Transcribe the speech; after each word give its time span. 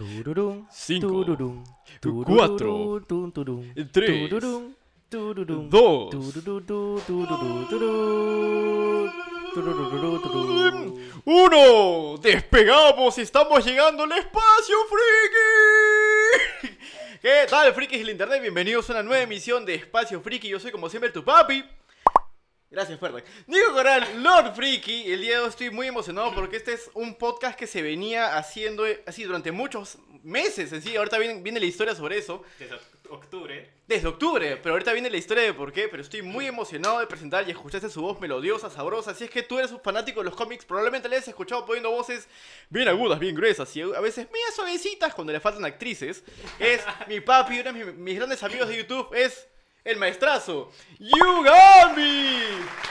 Tururum, 0.00 0.66
Cinco, 0.72 1.08
tururum, 1.26 1.62
cuatro, 2.24 3.02
tururú, 3.06 3.30
turum, 3.32 3.74
tres, 3.92 4.30
dos, 4.30 4.72
uno. 11.26 12.16
Despegamos, 12.16 13.18
estamos 13.18 13.62
llegando 13.62 14.04
al 14.04 14.12
espacio 14.12 14.76
friki. 14.88 16.78
¿Qué 17.20 17.46
tal, 17.50 17.74
frikis 17.74 17.98
del 17.98 18.08
internet? 18.08 18.40
Bienvenidos 18.40 18.88
a 18.88 18.94
una 18.94 19.02
nueva 19.02 19.22
emisión 19.22 19.66
de 19.66 19.74
Espacio 19.74 20.22
Friki. 20.22 20.48
Yo 20.48 20.58
soy 20.58 20.70
como 20.70 20.88
siempre 20.88 21.10
tu 21.10 21.22
papi. 21.22 21.62
Gracias, 22.70 23.00
Ferdan. 23.00 23.24
Nico 23.48 23.72
Coral, 23.72 24.22
Lord 24.22 24.54
Friki. 24.54 25.10
El 25.10 25.22
día 25.22 25.38
de 25.38 25.40
hoy 25.40 25.48
estoy 25.48 25.70
muy 25.70 25.88
emocionado 25.88 26.32
porque 26.32 26.56
este 26.56 26.74
es 26.74 26.88
un 26.94 27.16
podcast 27.16 27.58
que 27.58 27.66
se 27.66 27.82
venía 27.82 28.36
haciendo 28.38 28.86
eh, 28.86 29.02
así 29.08 29.24
durante 29.24 29.50
muchos 29.50 29.98
meses 30.22 30.72
en 30.72 30.80
sí. 30.80 30.94
Ahorita 30.94 31.18
viene, 31.18 31.42
viene 31.42 31.58
la 31.58 31.66
historia 31.66 31.96
sobre 31.96 32.18
eso. 32.18 32.44
Desde 32.60 32.76
oct- 32.76 33.10
octubre. 33.10 33.68
Desde 33.88 34.06
octubre, 34.06 34.56
pero 34.58 34.74
ahorita 34.76 34.92
viene 34.92 35.10
la 35.10 35.16
historia 35.16 35.42
de 35.42 35.52
por 35.52 35.72
qué, 35.72 35.88
pero 35.88 36.00
estoy 36.00 36.22
muy 36.22 36.46
emocionado 36.46 37.00
de 37.00 37.08
presentar 37.08 37.44
y 37.48 37.50
escuchaste 37.50 37.90
su 37.90 38.02
voz 38.02 38.20
melodiosa, 38.20 38.70
sabrosa. 38.70 39.14
Si 39.14 39.24
es 39.24 39.30
que 39.30 39.42
tú 39.42 39.58
eres 39.58 39.72
un 39.72 39.80
fanático 39.80 40.20
de 40.20 40.26
los 40.26 40.36
cómics, 40.36 40.64
probablemente 40.64 41.08
le 41.08 41.16
hayas 41.16 41.26
escuchado 41.26 41.66
poniendo 41.66 41.90
voces 41.90 42.28
bien 42.68 42.86
agudas, 42.86 43.18
bien 43.18 43.34
gruesas 43.34 43.74
y 43.74 43.80
a 43.82 43.98
veces 44.00 44.28
medio 44.30 44.46
suavecitas 44.54 45.12
cuando 45.12 45.32
le 45.32 45.40
faltan 45.40 45.64
actrices. 45.64 46.22
Es 46.60 46.82
mi 47.08 47.18
papi, 47.18 47.54
uno 47.58 47.72
de 47.72 47.84
mis, 47.84 47.94
mis 47.96 48.14
grandes 48.16 48.40
amigos 48.44 48.68
de 48.68 48.76
YouTube, 48.76 49.12
es 49.12 49.48
el 49.84 49.96
maestrazo, 49.96 50.70
Yugami. 50.98 52.38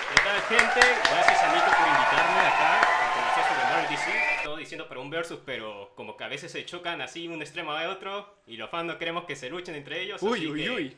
¿Qué 0.10 0.22
tal, 0.24 0.42
gente? 0.50 0.80
Gracias 1.12 1.44
a 1.44 1.54
Nico 1.54 1.66
por 1.66 1.88
invitarme 1.88 2.40
acá 2.40 2.82
a 2.82 3.14
conocer 3.14 3.44
sobre 3.44 3.64
Marvel 3.64 3.90
DC. 3.90 4.44
Todo 4.44 4.58
diciendo 4.58 4.88
para 4.88 5.00
un 5.00 5.10
versus, 5.10 5.40
pero 5.46 5.92
como 5.96 6.18
que 6.18 6.24
a 6.24 6.28
veces 6.28 6.52
se 6.52 6.66
chocan 6.66 7.02
así 7.02 7.28
un 7.28 7.42
extremo 7.42 7.72
a 7.72 7.90
otro 7.90 8.42
y 8.48 8.58
los 8.58 8.70
fans 8.70 8.86
no 8.86 8.98
queremos 8.98 9.26
que 9.26 9.36
se 9.36 9.50
luchen 9.50 9.76
entre 9.76 10.02
ellos. 10.02 10.22
Uy, 10.24 10.40
así 10.40 10.48
uy, 10.48 10.64
que 10.64 10.70
uy. 10.72 10.98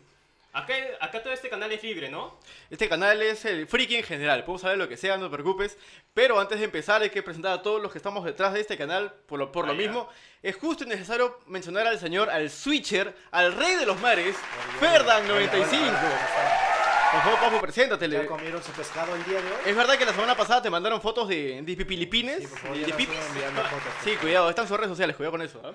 Acá, 0.53 0.73
acá 0.99 1.23
todo 1.23 1.31
este 1.31 1.49
canal 1.49 1.71
es 1.71 1.81
libre, 1.81 2.09
¿no? 2.09 2.37
Este 2.69 2.89
canal 2.89 3.21
es 3.21 3.45
el 3.45 3.67
friki 3.67 3.95
en 3.95 4.03
general, 4.03 4.43
podemos 4.43 4.63
de 4.63 4.75
lo 4.75 4.89
que 4.89 4.97
sea, 4.97 5.17
no 5.17 5.29
te 5.29 5.33
preocupes. 5.33 5.77
Pero 6.13 6.39
antes 6.39 6.59
de 6.59 6.65
empezar 6.65 7.01
hay 7.01 7.09
que 7.09 7.23
presentar 7.23 7.53
a 7.53 7.61
todos 7.61 7.81
los 7.81 7.91
que 7.91 7.99
estamos 7.99 8.25
detrás 8.25 8.53
de 8.53 8.59
este 8.59 8.77
canal, 8.77 9.13
por 9.27 9.39
lo, 9.39 9.51
por 9.51 9.65
lo 9.65 9.73
mismo. 9.73 10.09
Es 10.43 10.57
justo 10.57 10.83
y 10.83 10.87
necesario 10.87 11.39
mencionar 11.47 11.87
al 11.87 11.99
señor, 11.99 12.29
al 12.29 12.49
switcher, 12.49 13.15
al 13.31 13.53
rey 13.53 13.75
de 13.75 13.85
los 13.85 13.99
mares, 14.01 14.35
Ferdan95. 14.81 16.60
Favor, 17.11 17.39
Papu, 17.39 17.59
preséntate. 17.59 18.07
¿Ya 18.09 18.25
comieron 18.25 18.63
su 18.63 18.71
pescado 18.71 19.13
el 19.15 19.23
día 19.25 19.41
de 19.41 19.47
hoy? 19.47 19.57
Es 19.65 19.75
verdad 19.75 19.97
que 19.97 20.05
la 20.05 20.13
semana 20.13 20.35
pasada 20.35 20.61
te 20.61 20.69
mandaron 20.69 21.01
fotos 21.01 21.27
de, 21.27 21.61
de 21.61 21.75
pipilipines, 21.75 22.39
Sí, 22.39 22.47
por 22.47 22.57
favor, 22.59 22.77
de, 22.77 22.81
ya 22.81 22.85
de 22.85 22.91
nos 22.93 22.97
pipis. 23.01 23.15
pueden 23.15 23.31
enviar 23.47 23.69
fotos. 23.69 23.93
Sí, 24.03 24.11
cuidado, 24.15 24.49
están 24.49 24.67
sus 24.67 24.77
redes 24.77 24.89
sociales, 24.91 25.15
cuidado 25.17 25.31
con 25.33 25.41
eso. 25.41 25.61
¿ah? 25.63 25.73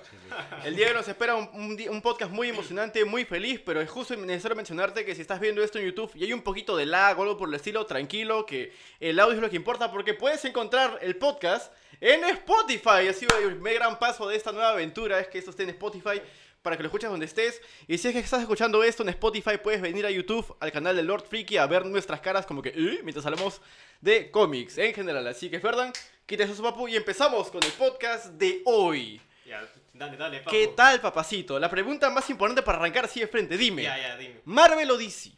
El 0.64 0.74
día 0.76 0.86
de 0.86 0.92
hoy 0.92 0.96
nos 0.96 1.08
espera 1.08 1.34
un, 1.34 1.50
un 1.52 1.76
di- 1.76 1.88
un 1.88 2.00
podcast 2.00 2.32
muy 2.32 2.48
emocionante, 2.48 3.04
muy 3.04 3.26
feliz, 3.26 3.60
pero 3.64 3.82
es 3.82 3.90
justo 3.90 4.14
y 4.14 4.16
necesario 4.16 4.56
mencionarte 4.56 5.04
que 5.04 5.14
si 5.14 5.20
estás 5.20 5.38
viendo 5.38 5.62
esto 5.62 5.78
en 5.78 5.84
YouTube 5.86 6.10
y 6.14 6.24
hay 6.24 6.32
un 6.32 6.40
poquito 6.42 6.74
de 6.76 6.86
lag 6.86 7.18
o 7.18 7.22
algo 7.22 7.36
por 7.36 7.48
el 7.50 7.54
estilo, 7.54 7.84
tranquilo, 7.84 8.46
que 8.46 8.72
el 8.98 9.20
audio 9.20 9.34
es 9.34 9.40
lo 9.42 9.50
que 9.50 9.56
importa 9.56 9.92
porque 9.92 10.14
puedes 10.14 10.42
encontrar 10.46 10.98
el 11.02 11.16
podcast 11.16 11.70
en 12.00 12.24
Spotify. 12.24 13.08
Ha 13.08 13.12
sido 13.12 13.36
el 13.36 13.58
gran 13.60 13.98
paso 13.98 14.26
de 14.26 14.36
esta 14.36 14.52
nueva 14.52 14.70
aventura, 14.70 15.20
es 15.20 15.28
que 15.28 15.38
esto 15.38 15.50
esté 15.50 15.64
en 15.64 15.70
Spotify 15.70 16.22
para 16.66 16.76
que 16.76 16.82
lo 16.82 16.88
escuches 16.88 17.08
donde 17.08 17.26
estés. 17.26 17.62
Y 17.86 17.96
si 17.96 18.08
es 18.08 18.12
que 18.12 18.18
estás 18.18 18.40
escuchando 18.40 18.82
esto 18.82 19.04
en 19.04 19.10
Spotify, 19.10 19.52
puedes 19.62 19.80
venir 19.80 20.04
a 20.04 20.10
YouTube, 20.10 20.56
al 20.58 20.72
canal 20.72 20.96
de 20.96 21.04
Lord 21.04 21.28
Freaky, 21.28 21.58
a 21.58 21.66
ver 21.68 21.86
nuestras 21.86 22.20
caras 22.20 22.44
como 22.44 22.60
que, 22.60 22.70
"Eh", 22.70 23.02
mientras 23.04 23.24
hablamos 23.24 23.60
de 24.00 24.32
cómics 24.32 24.76
en 24.76 24.92
general. 24.92 25.24
Así 25.28 25.48
que, 25.48 25.60
Ferdan, 25.60 25.92
quítese 26.26 26.56
su 26.56 26.64
papu 26.64 26.88
y 26.88 26.96
empezamos 26.96 27.52
con 27.52 27.62
el 27.62 27.70
podcast 27.70 28.26
de 28.32 28.62
hoy. 28.64 29.20
Ya, 29.46 29.64
dale, 29.94 30.16
dale, 30.16 30.38
papu. 30.40 30.50
¿Qué 30.50 30.66
tal, 30.76 31.00
papacito? 31.00 31.56
La 31.60 31.70
pregunta 31.70 32.10
más 32.10 32.28
importante 32.30 32.62
para 32.62 32.78
arrancar 32.78 33.04
así 33.04 33.20
de 33.20 33.28
frente, 33.28 33.56
dime. 33.56 33.84
Ya, 33.84 33.96
ya, 33.96 34.16
dime. 34.16 34.40
¿Marvel 34.44 34.90
o 34.90 34.96
DC? 34.98 35.30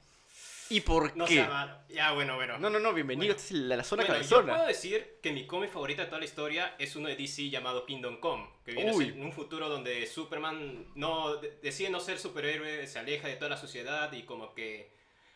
¿Y 0.70 0.80
por 0.82 1.16
No 1.16 1.24
qué? 1.24 1.34
sea. 1.36 1.84
Ya, 1.88 2.12
bueno, 2.12 2.36
bueno. 2.36 2.58
No, 2.58 2.68
no, 2.68 2.78
no, 2.78 2.92
bienvenido. 2.92 3.34
Bueno. 3.34 3.40
Esta 3.40 3.54
es 3.54 3.60
la, 3.60 3.76
la 3.76 3.84
zona 3.84 4.02
Bueno, 4.04 4.14
yo 4.22 4.28
cabezona. 4.28 4.54
puedo 4.54 4.66
decir 4.68 5.18
que 5.22 5.32
mi 5.32 5.46
cómic 5.46 5.70
favorito 5.70 6.02
de 6.02 6.06
toda 6.08 6.18
la 6.18 6.24
historia 6.26 6.74
es 6.78 6.94
uno 6.96 7.08
de 7.08 7.16
DC 7.16 7.48
llamado 7.48 7.86
Kingdom 7.86 8.20
Come, 8.20 8.46
que 8.64 8.72
viene 8.72 8.90
a 8.90 8.94
Uy. 8.94 9.06
ser 9.06 9.14
en 9.14 9.22
un 9.22 9.32
futuro 9.32 9.68
donde 9.68 10.06
Superman 10.06 10.86
no 10.94 11.36
de- 11.36 11.58
decide 11.62 11.88
no 11.90 12.00
ser 12.00 12.18
superhéroe, 12.18 12.86
se 12.86 12.98
aleja 12.98 13.28
de 13.28 13.36
toda 13.36 13.48
la 13.50 13.56
sociedad 13.56 14.12
y 14.12 14.24
como 14.24 14.52
que 14.54 14.90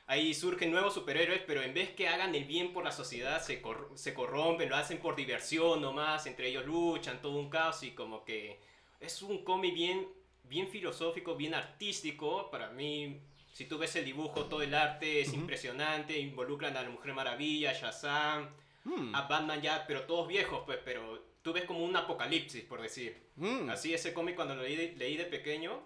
ahí 0.06 0.34
surgen 0.34 0.71
nuevos 0.71 0.93
superhéroes, 0.93 1.41
pero 1.47 1.62
en 1.62 1.73
vez 1.73 1.91
que 1.91 2.09
hagan 2.09 2.35
el 2.35 2.45
bien 2.45 2.75
por 2.75 2.85
la 2.85 2.93
sociedad 2.93 3.41
se, 3.43 3.62
cor- 3.62 3.91
se 3.95 4.12
corrompen, 4.12 4.69
lo 4.69 4.77
hacen 4.77 4.99
por 4.99 5.17
diversión 5.17 5.81
nomás, 5.81 6.27
entre 6.27 6.49
ellos 6.49 6.67
luchan, 6.67 7.23
todo 7.23 7.37
un 7.37 7.49
caos 7.49 7.83
y 7.85 7.93
como 7.93 8.25
que 8.25 8.61
es 9.01 9.23
un 9.23 9.43
cómic 9.45 9.73
bien, 9.73 10.06
bien 10.45 10.69
filosófico, 10.69 11.37
bien 11.37 11.55
artístico, 11.55 12.51
para 12.51 12.69
mí... 12.71 13.19
Si 13.53 13.67
tú 13.67 13.79
ves 13.79 13.95
el 13.97 14.05
dibujo, 14.05 14.47
todo 14.47 14.63
el 14.63 14.75
arte 14.75 15.21
es 15.21 15.33
impresionante, 15.35 16.19
involucran 16.19 16.77
a 16.77 16.83
la 16.83 16.91
Mujer 16.91 17.13
Maravilla, 17.15 17.73
Shazam, 17.73 18.49
Mm, 18.85 19.15
a 19.15 19.23
Batman 19.29 19.63
ya, 19.63 19.85
pero 19.87 20.03
todos 20.07 20.27
viejos, 20.27 20.63
pues, 20.67 20.79
pero 20.85 21.23
tú 21.43 21.53
ves 21.53 21.65
como 21.65 21.85
un 21.85 21.95
apocalipsis, 21.95 22.65
por 22.65 22.83
decir. 22.83 23.17
mm. 23.37 23.71
Así 23.71 23.95
ese 23.95 24.12
cómic 24.12 24.35
cuando 24.35 24.57
lo 24.57 24.62
leí 24.65 24.75
de, 24.75 24.97
leí 24.97 25.17
de 25.17 25.25
pequeño, 25.27 25.81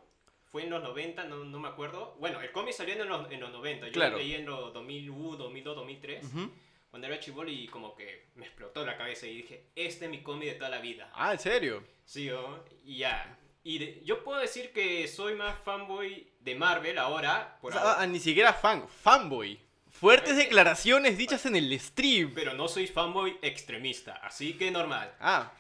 fue 0.47 0.63
en 0.63 0.71
los 0.71 0.83
90, 0.83 1.25
no, 1.25 1.45
no 1.45 1.59
me 1.61 1.69
acuerdo. 1.69 2.17
Bueno, 2.21 2.41
el 2.41 2.51
cómic 2.53 2.73
salió 2.73 2.95
en 2.95 3.07
los, 3.07 3.31
en 3.31 3.41
los 3.41 3.51
90, 3.53 3.89
yo 3.89 3.93
Claro. 3.93 4.13
lo 4.13 4.19
leí 4.23 4.35
en 4.35 4.47
los 4.47 4.73
2001, 4.73 5.37
2002, 5.37 5.77
2003, 5.77 6.25
Ujú. 6.25 6.51
cuando 6.89 7.07
era 7.09 7.21
chivolo 7.21 7.51
y 7.51 7.67
como 7.69 7.95
que 7.95 8.29
me 8.37 8.47
explotó 8.47 8.87
la 8.87 8.97
cabeza 8.97 9.27
y 9.27 9.37
dije, 9.37 9.67
este 9.75 10.07
es 10.07 10.11
mi 10.11 10.23
cómic 10.23 10.49
de 10.51 10.55
toda 10.55 10.71
la 10.71 10.79
vida. 10.81 11.11
Ah, 11.15 11.33
¿en 11.33 11.39
serio? 11.39 11.85
Sí, 12.07 12.29
¿no? 12.31 12.65
y 12.85 12.97
ya. 12.99 13.39
Y 13.63 13.79
de- 13.79 14.01
yo 14.05 14.25
puedo 14.25 14.41
decir 14.41 14.73
que 14.73 15.07
soy 15.09 15.35
más 15.35 15.59
fanboy 15.65 16.33
de 16.47 16.55
Marvel 16.55 16.97
ahora, 16.97 17.59
por 17.61 17.73
O 17.73 17.75
sea, 17.75 17.83
ahora, 17.83 18.03
ah, 18.03 18.07
ni 18.07 18.21
siquiera 18.21 18.53
fan, 18.53 18.87
fanboy. 19.03 19.59
Fuertes 19.91 20.37
declaraciones 20.37 21.19
dichas 21.19 21.45
en 21.45 21.57
el 21.57 21.79
stream. 21.79 22.33
pero 22.35 22.55
no 22.55 22.69
soy 22.69 22.87
fanboy 22.87 23.37
extremista, 23.43 24.21
así 24.23 24.55
que 24.55 24.71
normal. 24.71 25.13
Ah, 25.21 25.51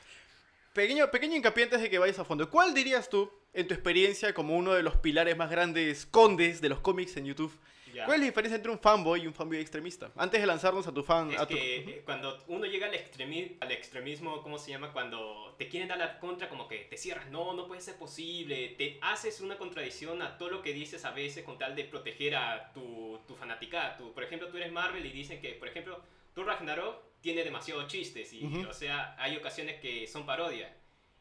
pequeño, 0.72 1.10
pequeño 1.10 1.34
hincapié 1.34 1.64
antes 1.64 1.80
de 1.80 1.90
que 1.90 1.98
vayas 1.98 2.20
a 2.20 2.24
fondo. 2.24 2.48
¿Cuál 2.48 2.72
dirías 2.72 3.10
tú, 3.10 3.32
en 3.52 3.66
tu 3.66 3.74
experiencia 3.74 4.32
como 4.32 4.56
uno 4.56 4.74
de 4.74 4.84
los 4.84 4.96
pilares 4.96 5.36
más 5.36 5.50
grandes 5.50 6.06
condes 6.06 6.60
de 6.60 6.68
los 6.68 6.78
cómics 6.78 7.16
en 7.16 7.24
YouTube? 7.26 7.52
Ya. 7.96 8.04
¿Cuál 8.04 8.16
es 8.16 8.20
la 8.20 8.26
diferencia 8.26 8.56
entre 8.56 8.70
un 8.72 8.78
fanboy 8.78 9.22
y 9.22 9.26
un 9.26 9.32
fanboy 9.34 9.58
extremista? 9.58 10.10
Antes 10.16 10.40
de 10.40 10.46
lanzarnos 10.46 10.86
a 10.86 10.92
tu 10.92 11.02
fan... 11.02 11.30
Es 11.30 11.40
a 11.40 11.46
tu... 11.46 11.54
que 11.54 11.76
eh, 11.78 12.02
cuando 12.04 12.38
uno 12.48 12.66
llega 12.66 12.86
al, 12.88 12.92
extremi- 12.94 13.56
al 13.60 13.72
extremismo, 13.72 14.42
¿cómo 14.42 14.58
se 14.58 14.70
llama? 14.70 14.92
Cuando 14.92 15.54
te 15.58 15.68
quieren 15.68 15.88
dar 15.88 15.98
la 15.98 16.18
contra, 16.18 16.48
como 16.48 16.68
que 16.68 16.78
te 16.80 16.96
cierras, 16.96 17.28
no, 17.30 17.54
no 17.54 17.66
puede 17.66 17.80
ser 17.80 17.96
posible, 17.96 18.68
te 18.76 18.98
haces 19.02 19.40
una 19.40 19.56
contradicción 19.56 20.20
a 20.22 20.36
todo 20.36 20.50
lo 20.50 20.62
que 20.62 20.72
dices 20.72 21.04
a 21.04 21.10
veces 21.12 21.42
con 21.44 21.58
tal 21.58 21.74
de 21.74 21.84
proteger 21.84 22.36
a 22.36 22.72
tu, 22.74 23.18
tu 23.26 23.34
fanaticada. 23.34 23.96
Tú, 23.96 24.12
por 24.12 24.22
ejemplo, 24.24 24.48
tú 24.48 24.58
eres 24.58 24.70
Marvel 24.70 25.04
y 25.06 25.10
dicen 25.12 25.40
que, 25.40 25.50
por 25.54 25.68
ejemplo, 25.68 26.02
tú 26.34 26.44
Ragnarok 26.44 27.02
tiene 27.22 27.44
demasiados 27.44 27.86
chistes 27.88 28.32
y, 28.32 28.44
Ujú. 28.44 28.68
o 28.68 28.72
sea, 28.74 29.16
hay 29.18 29.36
ocasiones 29.36 29.80
que 29.80 30.06
son 30.06 30.26
parodias. 30.26 30.70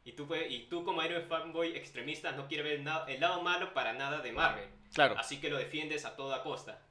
Y 0.04 0.12
tú, 0.12 0.28
puedes- 0.28 0.52
y 0.52 0.60
tú 0.68 0.84
como 0.84 1.02
eres 1.02 1.26
fanboy 1.28 1.76
extremista 1.76 2.32
no 2.34 2.48
quieres 2.48 2.66
ver 2.66 2.80
na- 2.82 3.06
el 3.08 3.20
lado 3.22 3.42
malo 3.42 3.74
para 3.74 3.94
nada 3.94 4.22
de 4.22 4.32
Marvel. 4.34 4.66
Claro. 4.96 5.16
Así 5.20 5.40
que 5.40 5.50
lo 5.52 5.58
defiendes 5.58 6.06
a 6.06 6.16
toda 6.16 6.42
costa. 6.42 6.82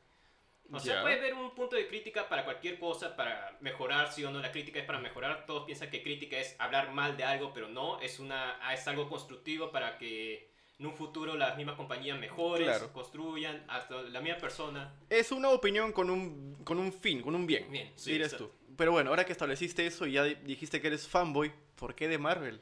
O 0.73 0.79
sea, 0.81 0.95
Ya. 0.97 1.03
puede 1.03 1.19
haber 1.19 1.35
un 1.35 1.55
punto 1.55 1.75
de 1.77 1.87
crítica 1.89 2.29
para 2.29 2.45
cualquier 2.45 2.79
cosa, 2.79 3.17
para 3.17 3.57
mejorar, 3.61 4.13
sí 4.13 4.25
o 4.25 4.31
no. 4.31 4.39
La 4.41 4.53
crítica 4.53 4.79
es 4.79 4.87
para 4.87 4.99
mejorar. 4.99 5.45
Todos 5.47 5.65
piensan 5.65 5.91
que 5.91 6.03
crítica 6.03 6.39
es 6.39 6.55
hablar 6.59 6.93
mal 6.93 7.17
de 7.17 7.25
algo, 7.25 7.53
pero 7.53 7.69
no. 7.69 8.01
Es, 8.01 8.19
una, 8.21 8.59
es 8.73 8.87
algo 8.89 9.09
constructivo 9.09 9.71
para 9.73 9.99
que 9.99 10.49
en 10.79 10.87
un 10.87 10.95
futuro 10.95 11.35
las 11.37 11.57
mismas 11.57 11.77
compañías 11.77 12.19
mejoren, 12.19 12.67
Claro. 12.67 12.93
construyan, 12.93 13.63
hasta 13.69 14.03
la 14.03 14.21
misma 14.21 14.39
persona. 14.39 14.95
Es 15.11 15.33
una 15.33 15.51
opinión 15.51 15.93
con 15.93 16.09
un, 16.11 16.57
con 16.65 16.79
un 16.79 16.93
fin, 16.93 17.21
con 17.23 17.35
un 17.35 17.47
bien. 17.47 17.71
Bien, 17.71 17.93
sí, 17.97 18.15
exacto. 18.17 18.47
tú. 18.47 18.75
Pero 18.77 18.91
bueno, 18.93 19.11
ahora 19.11 19.25
que 19.25 19.33
estableciste 19.33 19.87
eso 19.87 20.07
y 20.07 20.13
ya 20.13 20.25
di- 20.25 20.35
dijiste 20.37 20.81
que 20.81 20.89
eres 20.89 21.07
fanboy, 21.07 21.53
¿por 21.77 21.95
qué 21.95 22.09
de 22.09 22.19
Marvel? 22.19 22.61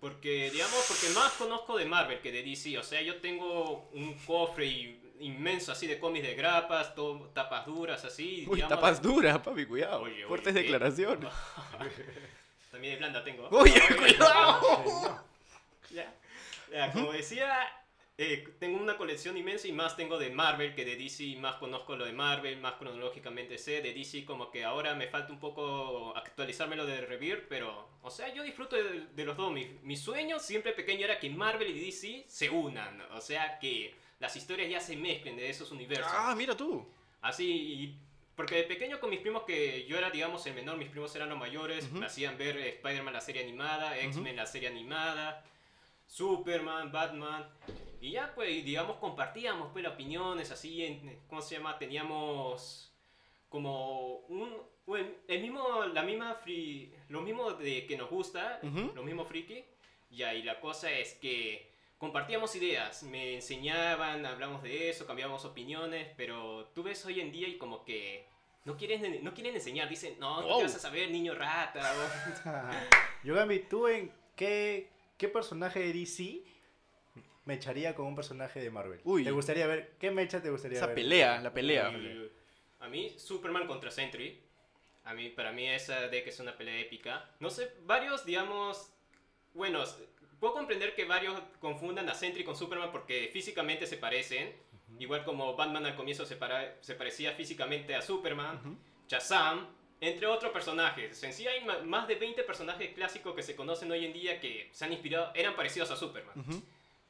Porque, 0.00 0.50
digamos, 0.50 0.84
porque 0.88 1.10
más 1.14 1.32
conozco 1.32 1.76
de 1.76 1.84
Marvel 1.84 2.20
que 2.20 2.32
de 2.32 2.42
DC. 2.42 2.78
O 2.78 2.82
sea, 2.82 3.02
yo 3.02 3.20
tengo 3.20 3.90
un 3.92 4.14
cofre 4.14 4.66
inmenso 5.20 5.72
así 5.72 5.86
de 5.86 5.98
cómics 5.98 6.26
de 6.26 6.34
grapas, 6.34 6.94
todo, 6.94 7.28
tapas 7.34 7.66
duras 7.66 8.04
así. 8.04 8.46
Uy, 8.48 8.56
digamos. 8.56 8.68
tapas 8.68 9.02
duras, 9.02 9.38
papi, 9.40 9.66
cuidado. 9.66 10.02
Oye, 10.02 10.14
oye, 10.14 10.26
Fuertes 10.26 10.54
¿qué? 10.54 10.60
declaraciones. 10.60 11.30
También 12.70 12.94
de 12.94 12.98
blanda 12.98 13.22
tengo. 13.22 13.48
Oye, 13.50 13.80
cuidado. 13.98 15.22
Ya. 15.90 16.14
Ya, 16.72 16.92
como 16.92 17.12
decía, 17.12 17.68
eh, 18.22 18.44
tengo 18.58 18.78
una 18.78 18.96
colección 18.98 19.36
inmensa 19.36 19.66
y 19.66 19.72
más 19.72 19.96
tengo 19.96 20.18
de 20.18 20.28
Marvel 20.30 20.74
que 20.74 20.84
de 20.84 20.94
DC, 20.96 21.36
más 21.38 21.54
conozco 21.56 21.96
lo 21.96 22.04
de 22.04 22.12
Marvel, 22.12 22.58
más 22.58 22.74
cronológicamente 22.74 23.56
sé, 23.56 23.80
de 23.80 23.94
DC 23.94 24.24
como 24.26 24.50
que 24.50 24.62
ahora 24.62 24.94
me 24.94 25.06
falta 25.08 25.32
un 25.32 25.40
poco 25.40 26.14
actualizarme 26.16 26.76
lo 26.76 26.84
de 26.84 27.00
Revere, 27.00 27.46
pero, 27.48 27.88
o 28.02 28.10
sea, 28.10 28.32
yo 28.34 28.42
disfruto 28.42 28.76
de, 28.76 29.06
de 29.16 29.24
los 29.24 29.36
dos. 29.36 29.50
Mi, 29.50 29.78
mi 29.82 29.96
sueño 29.96 30.38
siempre 30.38 30.72
pequeño 30.72 31.04
era 31.06 31.18
que 31.18 31.30
Marvel 31.30 31.70
y 31.74 31.80
DC 31.80 32.24
se 32.28 32.50
unan, 32.50 33.00
o 33.12 33.20
sea, 33.22 33.58
que 33.58 33.94
las 34.18 34.36
historias 34.36 34.68
ya 34.70 34.80
se 34.80 34.96
mezclen 34.96 35.36
de 35.36 35.48
esos 35.48 35.70
universos. 35.70 36.12
Ah, 36.14 36.34
mira 36.36 36.54
tú. 36.54 36.86
Así, 37.22 37.50
y- 37.50 37.94
porque 38.36 38.54
de 38.56 38.62
pequeño 38.64 39.00
con 39.00 39.10
mis 39.10 39.20
primos, 39.20 39.42
que 39.42 39.84
yo 39.86 39.98
era, 39.98 40.08
digamos, 40.10 40.46
el 40.46 40.54
menor, 40.54 40.78
mis 40.78 40.88
primos 40.88 41.14
eran 41.14 41.28
los 41.28 41.38
mayores, 41.38 41.90
me 41.92 42.06
hacían 42.06 42.38
ver 42.38 42.56
Spider-Man 42.58 43.12
la 43.12 43.20
serie 43.20 43.42
animada, 43.42 43.98
X-Men 43.98 44.36
la 44.36 44.46
serie 44.46 44.68
animada. 44.68 45.44
Superman, 46.10 46.90
Batman. 46.90 47.48
Y 48.00 48.10
ya, 48.12 48.32
pues, 48.34 48.64
digamos, 48.64 48.96
compartíamos 48.96 49.68
pues, 49.72 49.86
opiniones, 49.86 50.50
así, 50.50 50.84
en, 50.84 51.20
¿cómo 51.28 51.40
se 51.40 51.54
llama? 51.56 51.78
Teníamos 51.78 52.92
como 53.48 54.16
un... 54.28 54.56
bueno, 54.86 55.08
el 55.28 55.40
mismo, 55.40 55.84
la 55.84 56.02
misma 56.02 56.34
free, 56.34 56.92
lo 57.08 57.20
mismo 57.20 57.52
de 57.52 57.86
que 57.86 57.96
nos 57.96 58.10
gusta, 58.10 58.58
Ujú. 58.62 58.92
lo 58.94 59.02
mismo 59.04 59.24
friki. 59.24 59.64
Ya, 60.10 60.34
y 60.34 60.42
la 60.42 60.58
cosa 60.60 60.90
es 60.90 61.14
que 61.14 61.70
compartíamos 61.98 62.56
ideas, 62.56 63.04
me 63.04 63.36
enseñaban, 63.36 64.26
hablamos 64.26 64.62
de 64.64 64.90
eso, 64.90 65.06
cambiábamos 65.06 65.44
opiniones, 65.44 66.08
pero 66.16 66.66
tú 66.74 66.82
ves 66.82 67.04
hoy 67.06 67.20
en 67.20 67.30
día 67.30 67.46
y 67.46 67.56
como 67.56 67.84
que 67.84 68.26
no 68.64 68.76
quieren, 68.76 69.22
no 69.22 69.32
quieren 69.32 69.54
enseñar, 69.54 69.88
dicen, 69.88 70.16
no, 70.18 70.40
¿tú 70.40 70.48
Wow. 70.48 70.56
qué 70.58 70.62
vas 70.64 70.74
a 70.74 70.80
saber, 70.80 71.10
niño 71.10 71.34
rata? 71.34 71.80
Yogami, 73.24 73.60
¿tú 73.60 73.86
en 73.86 74.10
qué, 74.34 74.88
qué 75.20 75.28
personaje 75.28 75.80
de 75.80 75.92
DC 75.92 76.42
me 77.44 77.54
echaría 77.54 77.94
con 77.94 78.06
un 78.06 78.16
personaje 78.16 78.58
de 78.58 78.70
Marvel? 78.70 79.00
Uy. 79.04 79.22
¿Te 79.22 79.30
gustaría 79.30 79.66
ver? 79.66 79.92
¿Qué 80.00 80.10
mecha 80.10 80.40
te 80.42 80.48
gustaría 80.50 80.78
Esa 80.78 80.86
ver? 80.86 80.94
pelea, 80.94 81.40
la 81.42 81.52
pelea. 81.52 81.92
A 82.80 82.88
mí, 82.88 83.14
Superman 83.18 83.66
contra 83.66 83.90
Sentry. 83.90 84.40
A 85.04 85.12
mí, 85.12 85.28
para 85.28 85.52
mí 85.52 85.68
esa 85.68 86.08
de 86.08 86.22
que 86.24 86.30
es 86.30 86.40
una 86.40 86.56
pelea 86.56 86.78
épica. 86.80 87.30
No 87.38 87.50
sé, 87.50 87.70
varios, 87.84 88.24
digamos, 88.24 88.90
bueno, 89.52 89.84
puedo 90.38 90.54
comprender 90.54 90.94
que 90.94 91.04
varios 91.04 91.38
confundan 91.60 92.08
a 92.08 92.14
Sentry 92.14 92.42
con 92.42 92.56
Superman 92.56 92.90
porque 92.90 93.28
físicamente 93.30 93.86
se 93.86 93.98
parecen. 93.98 94.54
Igual 94.98 95.24
como 95.24 95.54
Batman 95.54 95.84
al 95.84 95.96
comienzo 95.96 96.24
se, 96.24 96.36
para- 96.36 96.76
se 96.82 96.94
parecía 96.94 97.32
físicamente 97.32 97.94
a 97.94 98.00
Superman. 98.00 98.56
Ujú. 98.56 98.76
Shazam, 99.08 99.66
entre 100.00 100.26
otros 100.26 100.52
personajes. 100.52 101.22
En 101.22 101.32
sí 101.32 101.46
hay 101.46 101.64
más 101.84 102.08
de 102.08 102.14
20 102.14 102.42
personajes 102.44 102.92
clásicos 102.94 103.34
que 103.34 103.42
se 103.42 103.54
conocen 103.54 103.90
hoy 103.90 104.04
en 104.06 104.12
día 104.12 104.40
que 104.40 104.70
se 104.72 104.84
han 104.84 104.92
inspirado, 104.92 105.32
eran 105.34 105.54
parecidos 105.54 105.90
a 105.90 105.96
Superman. 105.96 106.34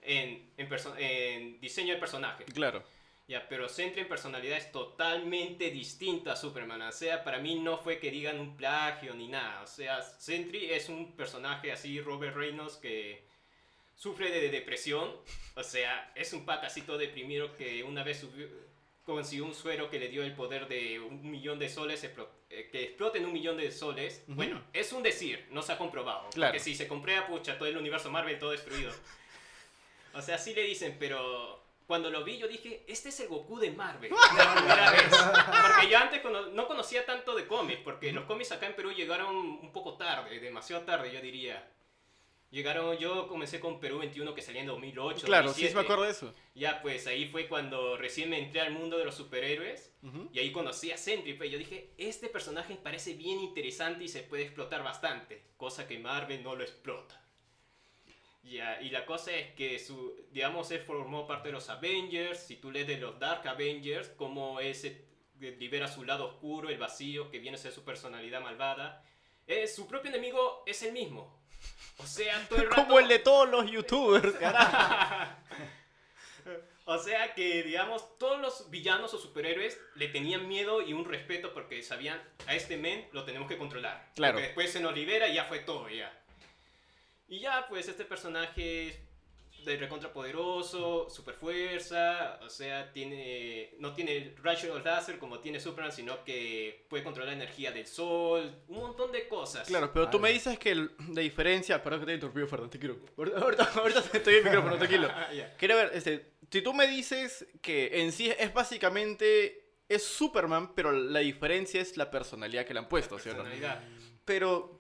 En, 0.03 0.51
en, 0.57 1.61
diseño 1.61 1.95
de 1.95 2.01
personaje. 2.01 2.45
Claro. 2.47 2.83
Ya, 3.29 3.49
pero 3.49 3.69
Sentry 3.69 4.01
en 4.01 4.09
personalidad 4.09 4.59
es 4.59 4.73
totalmente 4.73 5.71
distinta 5.71 6.33
a 6.33 6.37
Superman. 6.37 6.83
O 6.83 6.91
sea, 6.91 7.23
para 7.23 7.39
mí 7.39 7.55
no 7.61 7.79
fue 7.79 8.01
que 8.01 8.11
digan 8.11 8.41
un 8.41 8.57
plagio 8.57 9.15
ni 9.15 9.29
nada. 9.29 9.63
O 9.63 9.67
sea, 9.69 10.03
Sentry 10.03 10.73
es 10.73 10.89
un 10.89 11.13
personaje 11.13 11.71
así, 11.71 12.01
Robert 12.01 12.35
Reynolds, 12.35 12.77
que 12.77 13.23
sufre 13.95 14.31
de 14.33 14.49
depresión. 14.49 15.15
O 15.55 15.63
sea, 15.63 16.11
es 16.17 16.33
un 16.33 16.45
pata 16.45 16.67
así 16.67 16.83
todo 16.83 16.99
deprimido 16.99 17.57
que 17.57 17.85
una 17.85 18.03
vez 18.03 18.19
subió- 18.21 18.49
consiguió 19.11 19.45
un 19.45 19.55
suero 19.55 19.91
que 19.91 19.99
le 19.99 20.09
dio 20.09 20.23
el 20.23 20.35
poder 20.35 20.67
de 20.69 20.99
un 21.01 21.31
millón 21.31 21.59
de 21.59 21.69
soles, 21.69 22.03
eh, 22.05 22.69
que 22.73 22.83
exploten 22.85 23.25
un 23.25 23.33
millón 23.33 23.57
de 23.57 23.71
soles. 23.71 24.23
Ujú. 24.27 24.37
Bueno, 24.37 24.62
es 24.73 24.93
un 24.93 25.03
decir, 25.03 25.47
no 25.51 25.62
se 25.62 25.73
ha 25.73 25.79
comprobado. 25.79 26.29
Claro. 26.31 26.53
Porque 26.53 26.61
si 26.65 26.75
se 26.75 26.89
comprueba, 26.89 27.27
pucha, 27.27 27.59
todo 27.59 27.69
el 27.69 27.77
universo 27.77 28.11
Marvel 28.11 28.39
todo 28.39 28.51
destruido. 28.53 28.93
O 30.12 30.21
sea, 30.21 30.39
sí 30.39 30.55
le 30.55 30.62
dicen, 30.62 30.97
pero 30.99 31.62
cuando 31.87 32.11
lo 32.11 32.25
vi 32.25 32.37
yo 32.39 32.49
dije, 32.49 32.83
este 32.89 33.11
es 33.11 33.21
el 33.21 33.29
Goku 33.29 33.59
de 33.61 33.71
Marvel. 33.71 34.11
La 34.37 34.55
primera 34.55 34.91
vez. 34.91 35.03
Porque 35.09 35.89
yo 35.89 35.99
antes 35.99 36.21
cono- 36.21 36.47
no 36.49 36.67
conocía 36.67 37.06
tanto 37.06 37.35
de 37.37 37.47
cómics, 37.47 37.81
porque 37.85 38.11
los 38.13 38.25
cómics 38.25 38.51
acá 38.53 38.67
en 38.67 38.75
Perú 38.75 38.91
llegaron 38.93 39.37
un 39.37 39.73
poco 39.73 39.95
tarde, 39.97 40.41
demasiado 40.41 40.83
tarde 40.83 41.13
yo 41.13 41.21
diría. 41.21 41.65
Llegaron, 42.50 42.99
yo 42.99 43.29
comencé 43.29 43.61
con 43.61 43.79
Perú 43.79 44.00
21 44.00 44.35
que 44.35 44.43
salía 44.43 44.62
en 44.62 44.67
2008. 44.67 45.25
Claro, 45.25 45.50
sí, 45.50 45.69
sí 45.69 45.73
2007. 45.73 45.75
me 45.75 45.81
acuerdo 45.81 46.02
de 46.02 46.11
eso. 46.11 46.35
Ya, 46.55 46.82
pues 46.82 47.06
ahí 47.06 47.26
fue 47.26 47.47
cuando 47.47 47.97
recién 47.97 48.29
me 48.29 48.41
entré 48.41 48.61
al 48.61 48.73
mundo 48.73 48.99
de 48.99 49.05
los 49.05 49.14
superhéroes. 49.14 49.93
Y 50.32 50.38
ahí 50.38 50.50
conocí 50.50 50.91
a 50.91 50.97
Sentry, 50.97 51.35
pues 51.35 51.50
yo 51.50 51.58
dije, 51.58 51.93
este 51.99 52.29
personaje 52.29 52.75
parece 52.76 53.14
bien 53.14 53.38
interesante 53.38 54.05
y 54.05 54.08
se 54.08 54.23
puede 54.23 54.44
explotar 54.44 54.82
bastante, 54.82 55.44
cosa 55.56 55.87
que 55.87 55.99
Marvel 55.99 56.43
no 56.43 56.56
lo 56.56 56.64
explota. 56.64 57.23
Ya, 58.43 58.81
y 58.81 58.88
la 58.88 59.05
cosa 59.05 59.32
es 59.32 59.55
que 59.55 59.79
su, 59.79 60.17
digamos, 60.32 60.70
él 60.70 60.81
formó 60.81 61.26
parte 61.26 61.49
de 61.49 61.53
los 61.53 61.69
Avengers, 61.69 62.41
si 62.41 62.56
tú 62.56 62.70
lees 62.70 62.87
de 62.87 62.96
los 62.96 63.19
Dark 63.19 63.46
Avengers, 63.46 64.08
como 64.08 64.58
ese 64.58 65.05
libera 65.38 65.88
su 65.88 66.05
lado 66.05 66.26
oscuro, 66.26 66.69
el 66.69 66.79
vacío, 66.79 67.31
que 67.31 67.38
viene 67.38 67.56
a 67.56 67.61
ser 67.61 67.73
su 67.73 67.85
personalidad 67.85 68.41
malvada, 68.41 69.05
eh, 69.46 69.67
su 69.67 69.87
propio 69.87 70.11
enemigo 70.11 70.62
es 70.67 70.82
el 70.82 70.93
mismo. 70.93 71.40
O 71.99 72.07
sea, 72.07 72.47
todo 72.49 72.61
el 72.61 72.71
rato... 72.71 72.83
Como 72.83 72.99
el 72.99 73.09
de 73.09 73.19
todos 73.19 73.49
los 73.49 73.71
youtubers, 73.71 74.33
carajo. 74.35 75.37
O 76.87 76.99
sea 76.99 77.35
que, 77.35 77.62
digamos, 77.62 78.19
todos 78.19 78.41
los 78.41 78.69
villanos 78.69 79.15
o 79.15 79.19
superhéroes 79.19 79.79
le 79.95 80.09
tenían 80.09 80.49
miedo 80.49 80.83
y 80.83 80.93
un 80.93 81.05
respeto 81.05 81.55
porque 81.55 81.85
sabían, 81.85 82.21
a 82.49 82.57
este 82.57 82.77
men 82.77 83.09
lo 83.12 83.23
tenemos 83.23 83.49
que 83.49 83.57
controlar. 83.57 84.11
Claro. 84.17 84.35
Porque 84.35 84.49
después 84.49 84.73
se 84.73 84.81
nos 84.81 84.93
libera 84.93 85.29
y 85.29 85.35
ya 85.35 85.45
fue 85.45 85.61
todo, 85.61 85.89
ya. 85.89 86.12
Y 87.29 87.39
ya, 87.39 87.69
pues, 87.69 87.87
este 87.87 88.05
personaje 88.05 89.06
de 89.65 89.77
recontra 89.77 90.12
poderoso, 90.12 91.09
super 91.11 91.35
fuerza, 91.35 92.39
o 92.43 92.49
sea, 92.49 92.93
tiene, 92.93 93.75
no 93.79 93.95
tiene 93.95 94.35
rayos 94.43 94.83
láser 94.85 95.19
como 95.19 95.39
tiene 95.41 95.61
Superman, 95.61 95.93
sino 95.93 96.25
que 96.25 96.87
puede 96.89 97.03
controlar 97.05 97.29
la 97.37 97.43
energía 97.43 97.73
del 97.73 97.87
sol, 97.87 98.62
un 98.69 98.77
montón 98.79 99.12
de 99.12 99.29
cosas. 99.29 99.67
Claro, 99.69 99.91
pero 99.93 100.09
tú 100.11 100.19
me 100.19 100.31
dices 100.33 100.59
que 100.59 100.71
el- 100.73 100.91
la 101.15 101.21
diferencia. 101.21 101.83
Perdón 101.83 102.01
que 102.01 102.07
te 102.07 102.12
he 102.12 102.15
interrumpido, 102.15 102.47
Fernando, 102.47 102.71
te 102.71 102.79
quiero. 102.79 102.99
Ahorita, 103.17 103.39
ahorita, 103.41 103.71
ahorita 103.77 104.01
estoy 104.12 104.35
en 104.35 104.39
el 104.41 104.45
micrófono, 104.45 104.77
tranquilo. 104.77 105.09
Ya. 105.35 105.57
Quiero 105.57 105.77
ver, 105.77 105.91
este, 105.95 106.33
si 106.51 106.63
tú 106.63 106.73
me 106.75 106.87
dices 106.87 107.47
que 107.63 108.01
en 108.03 108.13
sí 108.13 108.33
es 108.39 108.53
básicamente. 108.53 109.59
Es 109.89 110.05
Superman, 110.05 110.73
pero 110.77 110.93
la 110.93 111.19
diferencia 111.19 111.81
es 111.81 111.97
la 111.97 112.13
personalidad 112.13 112.65
que 112.65 112.73
le 112.73 112.79
han 112.79 112.89
puesto, 112.89 113.19
¿sí 113.19 113.29
o 113.29 113.33
no? 113.33 113.39
Personalidad. 113.43 113.83
Pero, 114.25 114.80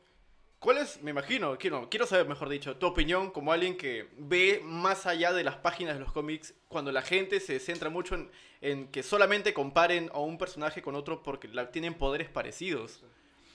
¿cuál 0.60 0.78
es, 0.78 1.02
me 1.02 1.10
imagino, 1.10 1.58
quiero, 1.58 1.88
quiero 1.90 2.06
saber, 2.06 2.28
mejor 2.28 2.48
dicho, 2.48 2.76
tu 2.76 2.86
opinión 2.86 3.30
como 3.32 3.52
alguien 3.52 3.76
que 3.76 4.08
ve 4.18 4.60
más 4.62 5.06
allá 5.06 5.32
de 5.32 5.42
las 5.42 5.56
páginas 5.56 5.94
de 5.94 6.00
los 6.00 6.12
cómics 6.12 6.54
cuando 6.68 6.92
la 6.92 7.02
gente 7.02 7.40
se 7.40 7.58
centra 7.58 7.90
mucho 7.90 8.14
en, 8.14 8.30
en 8.60 8.88
que 8.88 9.02
solamente 9.02 9.52
comparen 9.52 10.10
a 10.12 10.20
un 10.20 10.38
personaje 10.38 10.82
con 10.82 10.94
otro 10.94 11.22
porque 11.22 11.48
la- 11.48 11.72
tienen 11.72 11.94
poderes 11.94 12.28
parecidos? 12.28 13.02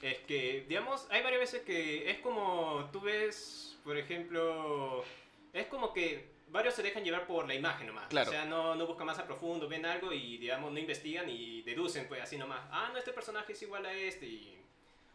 Es 0.02 0.18
que, 0.28 0.66
digamos, 0.68 1.08
hay 1.10 1.24
varias 1.24 1.40
veces 1.42 1.62
que 1.62 2.12
es 2.12 2.20
como, 2.20 2.90
tú 2.92 3.00
ves, 3.02 3.78
por 3.84 3.98
ejemplo, 3.98 5.04
es 5.54 5.68
como 5.68 5.94
que 5.94 6.26
varios 6.50 6.74
se 6.76 6.84
dejan 6.84 7.04
llevar 7.04 7.26
por 7.28 7.48
la 7.48 7.56
imagen 7.56 7.88
nomás. 7.88 8.08
Claro. 8.08 8.30
O 8.30 8.32
sea, 8.34 8.46
no, 8.46 8.76
no 8.76 8.86
buscan 8.88 9.08
más 9.08 9.20
a 9.20 9.26
profundo, 9.26 9.68
ven 9.68 9.86
algo 9.86 10.12
y, 10.12 10.38
digamos, 10.38 10.72
no 10.72 10.80
investigan 10.80 11.30
y 11.30 11.62
deducen, 11.64 12.08
pues, 12.08 12.22
así 12.22 12.38
nomás. 12.38 12.62
Ah, 12.72 12.90
no, 12.92 12.98
este 12.98 13.14
personaje 13.14 13.54
es 13.54 13.62
igual 13.62 13.86
a 13.86 13.94
este 13.94 14.26
y... 14.26 14.58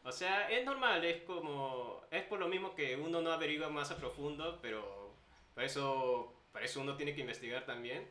O 0.02 0.12
sea, 0.12 0.50
es 0.50 0.64
normal, 0.64 1.04
es 1.04 1.22
como... 1.22 2.02
Es 2.10 2.24
por 2.24 2.40
lo 2.40 2.48
mismo 2.48 2.74
que 2.74 2.96
uno 2.96 3.20
no 3.20 3.32
averigua 3.32 3.68
más 3.68 3.90
a 3.90 3.96
profundo, 3.96 4.58
pero 4.62 5.14
para 5.54 5.66
eso, 5.66 6.32
para 6.52 6.64
eso 6.64 6.80
uno 6.80 6.96
tiene 6.96 7.14
que 7.14 7.20
investigar 7.20 7.66
también. 7.66 8.08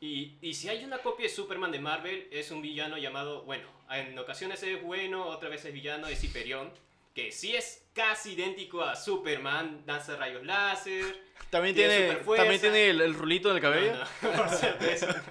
Y, 0.00 0.36
y 0.40 0.54
si 0.54 0.68
hay 0.68 0.84
una 0.84 0.98
copia 0.98 1.24
de 1.24 1.32
Superman 1.32 1.72
de 1.72 1.80
Marvel, 1.80 2.28
es 2.30 2.50
un 2.50 2.62
villano 2.62 2.98
llamado, 2.98 3.42
bueno, 3.42 3.68
en 3.90 4.18
ocasiones 4.18 4.62
es 4.62 4.82
bueno, 4.82 5.26
otra 5.26 5.48
vez 5.48 5.64
es 5.64 5.72
villano, 5.72 6.06
es 6.08 6.22
Hyperion, 6.22 6.70
que 7.14 7.32
sí 7.32 7.54
es 7.56 7.86
casi 7.92 8.32
idéntico 8.32 8.82
a 8.82 8.96
Superman, 8.96 9.82
lanza 9.86 10.16
rayos 10.16 10.44
láser. 10.44 11.22
También 11.50 11.74
Tiene 11.74 11.98
tiene, 11.98 12.36
también 12.36 12.60
tiene 12.60 12.90
el, 12.90 13.00
el 13.00 13.14
rulito 13.14 13.50
en 13.50 13.56
el 13.56 13.62
cabello. 13.62 13.92
No, 14.22 14.36
no, 14.36 14.48
por. 14.48 15.22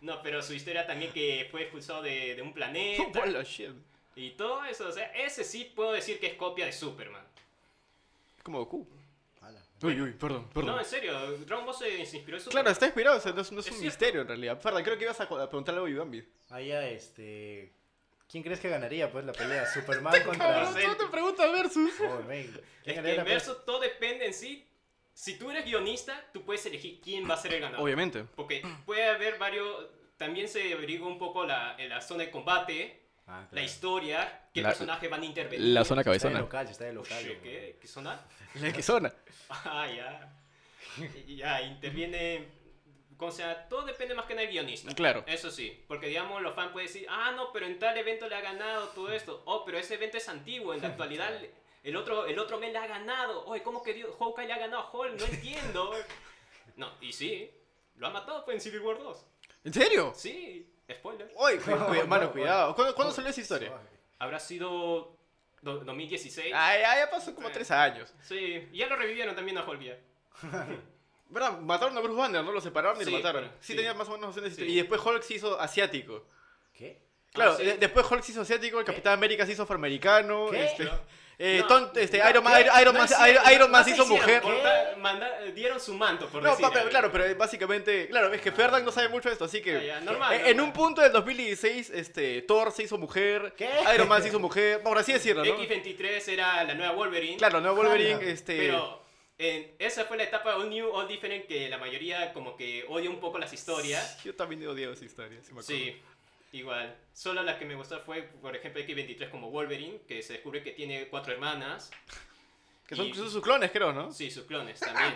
No, 0.00 0.22
pero 0.22 0.42
su 0.42 0.54
historia 0.54 0.86
también 0.86 1.12
que 1.12 1.48
fue 1.50 1.62
expulsado 1.62 2.02
de, 2.02 2.36
de 2.36 2.42
un 2.42 2.52
planeta 2.54 3.20
Hola, 3.22 3.42
shit. 3.42 3.70
Y 4.18 4.30
todo 4.32 4.64
eso, 4.64 4.88
o 4.88 4.92
sea, 4.92 5.06
ese 5.14 5.44
sí 5.44 5.72
puedo 5.74 5.92
decir 5.92 6.18
que 6.18 6.28
es 6.28 6.34
copia 6.34 6.66
de 6.66 6.72
Superman. 6.72 7.24
Es 8.36 8.42
como 8.42 8.58
Goku. 8.58 8.86
Uy, 9.80 10.00
uy, 10.00 10.12
perdón, 10.12 10.48
perdón. 10.52 10.74
No, 10.74 10.80
en 10.80 10.84
serio, 10.84 11.36
Dragon 11.38 11.64
Ball 11.64 11.74
se, 11.74 11.98
inspiró 12.00 12.36
en 12.36 12.42
Superman. 12.42 12.50
Claro, 12.50 12.70
está 12.70 12.86
inspirado, 12.86 13.16
o 13.16 13.20
sea, 13.20 13.32
no 13.32 13.42
es, 13.42 13.52
no 13.52 13.60
es 13.60 13.66
Es 13.66 13.72
un 13.72 13.78
cierto. 13.78 13.92
misterio 13.92 14.20
en 14.22 14.28
realidad. 14.28 14.60
Perdón, 14.60 14.82
creo 14.82 14.98
que 14.98 15.04
ibas 15.04 15.20
a, 15.20 15.24
a 15.24 15.48
preguntar 15.48 15.74
algo 15.74 15.86
a 15.86 15.90
Yubambi. 15.90 16.24
Allá, 16.50 16.88
este... 16.88 17.72
¿Quién 18.28 18.42
crees 18.42 18.58
que 18.60 18.68
ganaría, 18.68 19.10
pues, 19.10 19.24
la 19.24 19.32
pelea? 19.32 19.66
¿Superman 19.72 20.12
contra...? 20.24 20.64
Cabrón. 20.64 20.82
¿Cómo 20.82 20.96
te 20.96 21.06
preguntas 21.06 21.52
versus? 21.52 21.92
Oh. 22.00 22.30
Es 22.30 22.50
¿Quién 22.82 22.96
que 22.96 23.02
pelea? 23.02 23.24
verso 23.24 23.56
todo 23.58 23.78
depende 23.78 24.26
en 24.26 24.34
sí. 24.34 24.66
Si 25.14 25.38
tú 25.38 25.50
eres 25.50 25.64
guionista, 25.64 26.26
tú 26.32 26.42
puedes 26.42 26.66
elegir 26.66 27.00
quién 27.00 27.28
va 27.30 27.34
a 27.34 27.36
ser 27.36 27.54
el 27.54 27.60
ganador. 27.60 27.84
Obviamente. 27.84 28.24
Porque 28.34 28.62
puede 28.84 29.04
haber 29.04 29.38
varios. 29.38 29.86
También 30.16 30.48
se 30.48 30.72
averigua 30.72 31.06
un 31.06 31.18
poco 31.18 31.44
la, 31.44 31.76
en 31.78 31.88
la 31.88 32.00
zona 32.00 32.24
de 32.24 32.30
combate, 32.30 33.00
Ah, 33.28 33.40
la 33.42 33.48
claro. 33.50 33.66
historia, 33.66 34.48
qué 34.54 34.62
La- 34.62 34.70
personajes 34.70 35.10
van 35.10 35.22
a 35.22 35.24
intervenir. 35.26 35.68
La 35.68 35.84
zona 35.84 36.00
Está 36.00 36.12
de 36.12 36.18
cabezona. 36.18 36.40
local, 36.40 36.66
está 36.68 36.84
de 36.84 36.92
local. 36.94 37.22
¿Qué, 37.22 37.38
qué, 37.40 37.78
¿Qué 37.80 37.86
zona? 37.86 38.20
La 38.54 38.72
que 38.72 38.82
zona. 38.82 39.12
Ah, 39.50 39.86
ya. 39.86 40.32
Ya, 41.26 41.60
interviene. 41.62 42.48
O 43.20 43.30
sea, 43.30 43.68
todo 43.68 43.82
depende 43.82 44.14
más 44.14 44.26
que 44.26 44.34
nada 44.34 44.46
del 44.46 44.52
guionista. 44.54 44.94
Claro. 44.94 45.24
Eso 45.26 45.50
sí, 45.50 45.84
porque 45.88 46.06
digamos, 46.06 46.40
los 46.40 46.54
fans 46.54 46.72
pueden 46.72 46.86
decir, 46.86 47.06
ah, 47.10 47.32
no, 47.32 47.52
pero 47.52 47.66
en 47.66 47.78
tal 47.78 47.96
evento 47.98 48.28
le 48.28 48.36
ha 48.36 48.40
ganado 48.40 48.88
todo 48.88 49.12
esto. 49.12 49.42
Oh, 49.44 49.64
pero 49.64 49.76
ese 49.76 49.94
evento 49.94 50.16
es 50.16 50.28
antiguo, 50.28 50.72
en 50.72 50.80
la 50.82 50.88
actualidad 50.88 51.32
el 51.84 51.96
otro, 51.96 52.26
el 52.26 52.38
otro 52.38 52.58
men 52.58 52.72
le 52.72 52.78
ha 52.78 52.86
ganado. 52.86 53.44
Oye, 53.46 53.62
¿cómo 53.62 53.82
que 53.82 53.92
Dios- 53.92 54.14
Hawkeye 54.18 54.46
le 54.46 54.52
ha 54.54 54.58
ganado 54.58 54.82
a 54.82 54.90
Hulk? 54.96 55.18
No 55.20 55.26
entiendo. 55.26 55.92
No, 56.76 56.88
y 57.00 57.12
sí, 57.12 57.50
lo 57.96 58.06
ha 58.06 58.10
matado 58.10 58.44
pues, 58.44 58.54
en 58.54 58.60
Civil 58.60 58.80
War 58.82 58.98
2. 58.98 59.26
¿En 59.64 59.72
serio? 59.74 60.12
Sí, 60.14 60.72
spoiler. 60.94 61.30
Uy, 61.36 61.56
cuidado, 61.64 62.06
mano, 62.06 62.32
cuidado. 62.32 62.74
¿Cuándo, 62.74 62.94
cuándo 62.94 63.12
salió 63.14 63.30
esa 63.30 63.40
historia? 63.40 63.68
Suave. 63.68 63.84
Habrá 64.18 64.38
sido 64.40 65.16
do- 65.62 65.78
2016. 65.84 66.52
Ah, 66.54 66.76
ya, 66.76 66.96
ya 66.96 67.10
pasó 67.10 67.34
como 67.34 67.48
Eh. 67.48 67.52
tres 67.52 67.70
años. 67.70 68.12
Sí, 68.22 68.68
y 68.72 68.78
ya 68.78 68.86
lo 68.86 68.96
revivieron 68.96 69.34
también 69.34 69.58
a 69.58 69.64
Hulk 69.68 69.80
ya. 69.82 69.98
¿Verdad? 71.30 71.58
Mataron 71.60 71.96
a 71.96 72.00
Bruce 72.00 72.18
Banner, 72.18 72.42
¿no? 72.42 72.52
Lo 72.52 72.60
separaron 72.60 73.00
y 73.00 73.04
Sí, 73.04 73.10
lo 73.10 73.18
mataron. 73.18 73.42
pero- 73.44 73.54
Sí, 73.60 73.72
sí. 73.72 73.76
tenía 73.76 73.92
más 73.94 74.08
o 74.08 74.12
menos 74.12 74.30
escenas 74.36 74.54
Sí. 74.56 74.64
Y 74.64 74.76
después 74.76 75.00
Hulk 75.04 75.22
se 75.22 75.34
hizo 75.34 75.60
asiático. 75.60 76.24
¿Qué? 76.72 77.02
Claro, 77.32 77.52
Ah, 77.52 77.56
sí. 77.58 77.64
de- 77.66 77.76
después 77.76 78.10
Hulk 78.10 78.22
se 78.22 78.32
hizo 78.32 78.40
asiático, 78.40 78.78
el 78.78 78.84
¿Qué? 78.86 78.92
Capitán 78.92 79.12
América 79.12 79.44
se 79.44 79.52
hizo 79.52 79.64
afroamericano. 79.64 80.46
¿Qué? 80.50 80.64
Este, 80.64 80.88
eh, 81.40 81.58
No, 81.60 81.66
Ton- 81.68 81.90
este, 81.94 82.18
Iron 82.18 82.42
Man, 83.70 83.84
se 83.84 83.90
hizo 83.92 84.06
mujer. 84.06 84.42
manda- 84.96 85.40
dieron 85.54 85.78
su 85.80 85.94
manto, 85.94 86.26
por 86.28 86.42
No, 86.42 86.50
decir. 86.56 86.66
claro, 86.90 87.12
pero 87.12 87.34
básicamente, 87.36 88.08
claro, 88.08 88.32
es 88.32 88.40
que 88.40 88.50
Ferdan 88.52 88.84
no 88.84 88.90
sabe 88.90 89.08
mucho 89.08 89.28
de 89.28 89.34
esto, 89.34 89.44
así 89.44 89.60
que 89.62 89.76
Ah, 89.76 89.82
ya, 89.82 90.00
normal, 90.00 90.34
eh, 90.34 90.50
en 90.50 90.60
un 90.60 90.72
punto 90.72 91.00
del 91.00 91.12
2016, 91.12 91.90
este, 91.90 92.42
Thor 92.42 92.72
se 92.72 92.82
hizo 92.82 92.98
mujer, 92.98 93.54
¿Qué? 93.56 93.68
Iron 93.94 94.08
Man 94.08 94.20
se 94.22 94.28
hizo 94.28 94.38
mujer, 94.40 94.82
por 94.82 94.98
así 94.98 95.12
decirlo, 95.12 95.44
¿no? 95.44 95.54
X23 95.62 96.26
era 96.28 96.64
la 96.64 96.74
nueva 96.74 96.92
Wolverine. 96.94 97.36
Claro, 97.36 97.60
no 97.60 97.74
Wolverine, 97.74 98.14
Jala. 98.16 98.30
este, 98.30 98.56
Pero 98.56 99.02
en- 99.38 99.74
esa 99.78 100.04
fue 100.06 100.16
la 100.16 100.24
etapa 100.24 100.56
All 100.56 100.68
New, 100.68 100.90
All 100.92 101.06
Different 101.06 101.46
que 101.46 101.68
la 101.68 101.78
mayoría 101.78 102.32
como 102.32 102.56
que 102.56 102.84
odia 102.88 103.08
un 103.10 103.20
poco 103.20 103.38
las 103.38 103.52
historias. 103.52 104.22
yo 104.24 104.34
también 104.34 104.62
he 104.62 104.66
odiado 104.66 104.92
esa 104.92 105.04
historia, 105.04 105.38
sí 105.42 105.52
me 105.54 105.60
acuerdo. 105.60 105.68
Sí, 105.84 106.02
igual. 106.52 106.96
Solo 107.12 107.42
la 107.42 107.58
que 107.58 107.64
me 107.64 107.74
gustó 107.74 108.00
fue, 108.00 108.22
por 108.22 108.54
ejemplo, 108.56 108.80
X23 108.82 109.30
como 109.30 109.50
Wolverine, 109.50 110.00
que 110.06 110.22
se 110.22 110.34
descubre 110.34 110.62
que 110.62 110.72
tiene 110.72 111.08
cuatro 111.08 111.32
hermanas. 111.32 111.90
Que 112.86 112.96
son, 112.96 113.06
Y- 113.06 113.14
son 113.14 113.30
sus 113.30 113.42
clones, 113.42 113.70
creo, 113.70 113.92
¿no? 113.92 114.12
Sí, 114.12 114.30
sus 114.30 114.44
clones 114.44 114.80
también. 114.80 115.14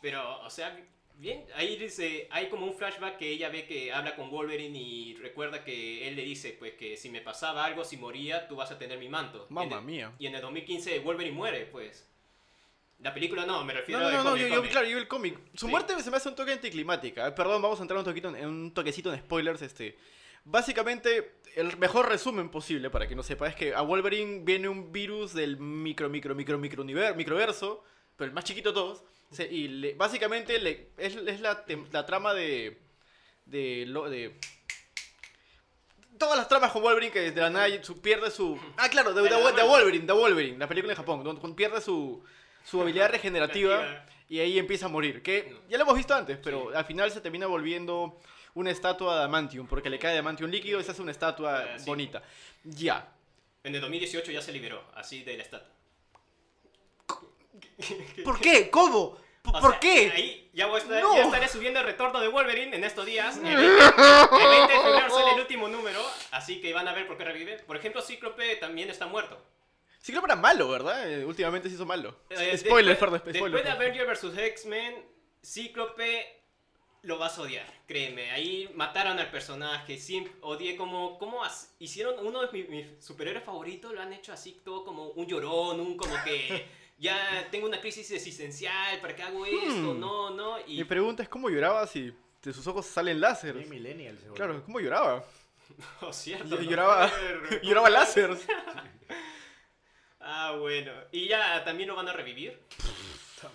Pero, 0.00 0.40
o 0.42 0.50
sea, 0.50 0.78
bien, 1.16 1.44
ahí 1.54 1.76
dice, 1.76 2.28
hay 2.30 2.48
como 2.48 2.64
un 2.66 2.74
flashback 2.74 3.18
que 3.18 3.28
ella 3.30 3.48
ve 3.50 3.66
que 3.66 3.92
habla 3.92 4.16
con 4.16 4.30
Wolverine 4.30 4.78
y 4.78 5.14
recuerda 5.16 5.62
que 5.64 6.08
él 6.08 6.16
le 6.16 6.22
dice, 6.22 6.56
pues 6.58 6.74
que 6.74 6.96
si 6.96 7.10
me 7.10 7.20
pasaba 7.20 7.64
algo, 7.64 7.84
si 7.84 7.96
moría, 7.96 8.48
tú 8.48 8.56
vas 8.56 8.70
a 8.70 8.78
tener 8.78 8.98
mi 8.98 9.08
manto. 9.08 9.46
Mamma 9.50 9.80
mía. 9.80 10.12
Y 10.18 10.26
en 10.26 10.34
el 10.36 10.40
2015 10.40 11.00
Wolverine 11.00 11.36
muere, 11.36 11.66
pues. 11.66 12.06
La 13.02 13.14
película 13.14 13.46
no, 13.46 13.64
me 13.64 13.72
No, 13.72 13.78
refiero 13.80 14.00
no, 14.00 14.06
al 14.08 14.12
no, 14.12 14.24
no, 14.24 14.30
cómic, 14.30 14.48
cómic. 14.54 14.70
claro, 14.70 14.86
yo 14.86 14.96
vi 14.96 15.02
el 15.02 15.08
cómic. 15.08 15.38
Su 15.54 15.66
Sí. 15.66 15.70
muerte 15.70 15.98
se 16.02 16.10
me 16.10 16.18
hace 16.18 16.28
un 16.28 16.34
toque 16.34 16.52
anticlimática. 16.52 17.26
Eh, 17.28 17.32
Perdón, 17.32 17.62
vamos 17.62 17.78
a 17.78 17.82
entrar 17.82 17.98
un, 17.98 18.04
toquito 18.04 18.34
en, 18.34 18.46
un 18.46 18.74
toquecito 18.74 19.12
en 19.12 19.18
spoilers. 19.20 19.62
Este. 19.62 19.96
Básicamente, 20.44 21.36
el 21.56 21.76
mejor 21.78 22.08
resumen 22.08 22.50
posible, 22.50 22.90
para 22.90 23.06
que 23.08 23.14
no 23.16 23.22
sepa, 23.22 23.48
es 23.48 23.54
que 23.54 23.74
a 23.74 23.80
Wolverine 23.82 24.40
viene 24.44 24.68
un 24.68 24.92
virus 24.92 25.32
del 25.32 25.56
micro, 25.58 26.08
micro, 26.10 26.34
micro, 26.34 26.58
micro 26.58 26.84
univer- 26.84 27.14
microverso, 27.14 27.82
pero 28.16 28.28
el 28.28 28.34
más 28.34 28.44
chiquito 28.44 28.70
de 28.70 28.74
todos. 28.74 29.02
se- 29.32 29.46
y 29.46 29.68
le- 29.68 29.94
básicamente 29.94 30.58
le- 30.58 30.90
es, 30.98 31.14
es 31.14 31.40
la, 31.40 31.64
trama 32.04 32.34
de, 32.34 32.80
de, 33.46 33.84
lo- 33.86 34.10
de... 34.10 34.34
Todas 36.18 36.36
las 36.36 36.48
tramas 36.48 36.72
con 36.72 36.82
Wolverine 36.82 37.12
que 37.12 37.30
de 37.30 37.40
la 37.40 37.48
nada 37.48 37.68
su- 37.82 38.00
pierde 38.00 38.30
su... 38.30 38.58
Ah, 38.76 38.88
claro, 38.90 39.14
de, 39.14 39.22
de-. 39.22 39.62
Wolverine, 39.64 40.04
de 40.04 40.12
Wolverine, 40.12 40.58
la 40.58 40.66
película 40.68 40.92
en 40.92 40.96
Japón, 40.96 41.22
donde 41.24 41.54
pierde 41.54 41.80
su, 41.80 42.22
su 42.64 42.80
habilidad 42.80 43.10
regenerativa 43.10 44.04
y 44.28 44.38
ahí 44.40 44.58
empieza 44.58 44.86
a 44.86 44.88
morir. 44.88 45.22
Que 45.22 45.56
ya 45.68 45.76
lo 45.78 45.84
hemos 45.84 45.96
visto 45.96 46.14
antes, 46.14 46.38
pero 46.42 46.70
al 46.76 46.84
final 46.84 47.10
se 47.10 47.20
termina 47.20 47.46
volviendo 47.46 48.18
una 48.54 48.70
estatua 48.70 49.14
de 49.14 49.18
adamantium, 49.20 49.66
porque 49.66 49.90
le 49.90 49.98
cae 49.98 50.12
adamantium 50.12 50.50
líquido 50.50 50.80
y 50.80 50.84
se 50.84 50.90
hace 50.90 51.02
una 51.02 51.12
estatua 51.12 51.64
Ah, 51.74 51.78
sí. 51.78 51.84
bonita. 51.86 52.22
Ya. 52.64 53.12
En 53.62 53.74
el 53.74 53.80
2018 53.80 54.32
ya 54.32 54.42
se 54.42 54.52
liberó, 54.52 54.82
así 54.94 55.22
de 55.22 55.36
la 55.36 55.42
estatua. 55.42 55.68
¿Por 58.24 58.40
qué? 58.40 58.70
¿Cómo? 58.70 59.16
¿Por, 59.42 59.56
O 59.56 59.60
por 59.60 59.70
sea, 59.72 59.80
qué? 59.80 60.12
Ahí 60.14 60.50
ya, 60.52 60.66
voy 60.66 60.80
a 60.80 60.82
estar- 60.82 61.02
No. 61.02 61.14
ya 61.16 61.22
estaré 61.24 61.48
subiendo 61.48 61.80
el 61.80 61.86
retorno 61.86 62.20
de 62.20 62.28
Wolverine 62.28 62.76
en 62.76 62.84
estos 62.84 63.06
días. 63.06 63.36
El 63.38 63.42
20, 63.44 63.56
el 63.56 63.66
20 63.66 64.72
de 64.74 64.80
febrero 64.80 65.10
sale 65.10 65.30
el 65.34 65.40
último 65.40 65.68
número, 65.68 66.00
así 66.32 66.60
que 66.60 66.72
van 66.74 66.86
a 66.88 66.92
ver 66.92 67.06
por 67.06 67.16
qué 67.16 67.24
revive. 67.24 67.56
Por 67.60 67.76
ejemplo, 67.76 68.02
Cíclope 68.02 68.56
también 68.56 68.90
está 68.90 69.06
muerto. 69.06 69.42
Cíclope 70.02 70.26
era 70.26 70.36
malo, 70.36 70.68
¿verdad? 70.68 71.10
Eh, 71.10 71.24
últimamente 71.24 71.68
se 71.68 71.74
hizo 71.74 71.84
malo. 71.86 72.16
Eh, 72.30 72.56
spoiler, 72.58 72.96
después, 72.96 72.98
perdón, 72.98 73.22
Después 73.24 73.36
spoiler. 73.52 73.64
de 73.64 73.70
Avenger 73.70 74.06
vs. 74.06 74.38
X-Men, 74.38 74.94
Cíclope 75.44 76.36
lo 77.02 77.18
vas 77.18 77.38
a 77.38 77.42
odiar, 77.42 77.66
créeme. 77.86 78.30
Ahí 78.30 78.70
mataron 78.74 79.18
al 79.18 79.30
personaje, 79.30 79.96
siempre 79.98 80.32
odié 80.42 80.76
como, 80.76 81.18
como 81.18 81.42
as- 81.44 81.74
hicieron 81.78 82.24
uno 82.26 82.42
de 82.42 82.48
mis, 82.52 82.68
mis 82.68 82.86
superhéroes 83.04 83.44
favoritos, 83.44 83.92
lo 83.92 84.00
han 84.02 84.12
hecho 84.12 84.32
así 84.32 84.60
todo 84.64 84.84
como 84.84 85.08
un 85.08 85.26
llorón, 85.26 85.80
un 85.80 85.96
como 85.96 86.14
que 86.24 86.66
ya 86.98 87.48
tengo 87.50 87.66
una 87.66 87.80
crisis 87.80 88.10
existencial, 88.10 89.00
¿para 89.00 89.16
qué 89.16 89.22
hago 89.22 89.44
esto? 89.46 89.94
Hmm. 89.94 90.00
No, 90.00 90.30
no. 90.30 90.58
Y 90.66 90.76
Mi 90.78 90.84
pregunta 90.84 91.22
es 91.22 91.28
cómo 91.28 91.48
lloraba 91.48 91.86
si 91.86 92.12
de 92.42 92.52
sus 92.52 92.66
ojos 92.66 92.84
salen 92.86 93.20
láseres. 93.20 93.56
Bien 93.56 93.68
millennial, 93.70 94.16
seguro. 94.18 94.34
Claro, 94.34 94.62
¿cómo 94.64 94.80
lloraba? 94.80 95.24
Oh, 96.02 96.12
cierto, 96.12 96.48
Yo- 96.48 96.56
no 96.56 96.62
lloraba- 96.62 97.10
Lloraba 97.62 97.88
láseres. 97.90 98.40
Ah, 100.20 100.54
bueno. 100.58 100.92
¿Y 101.12 101.28
ya 101.28 101.64
también 101.64 101.88
lo 101.88 101.96
van 101.96 102.08
a 102.08 102.12
revivir? 102.12 102.58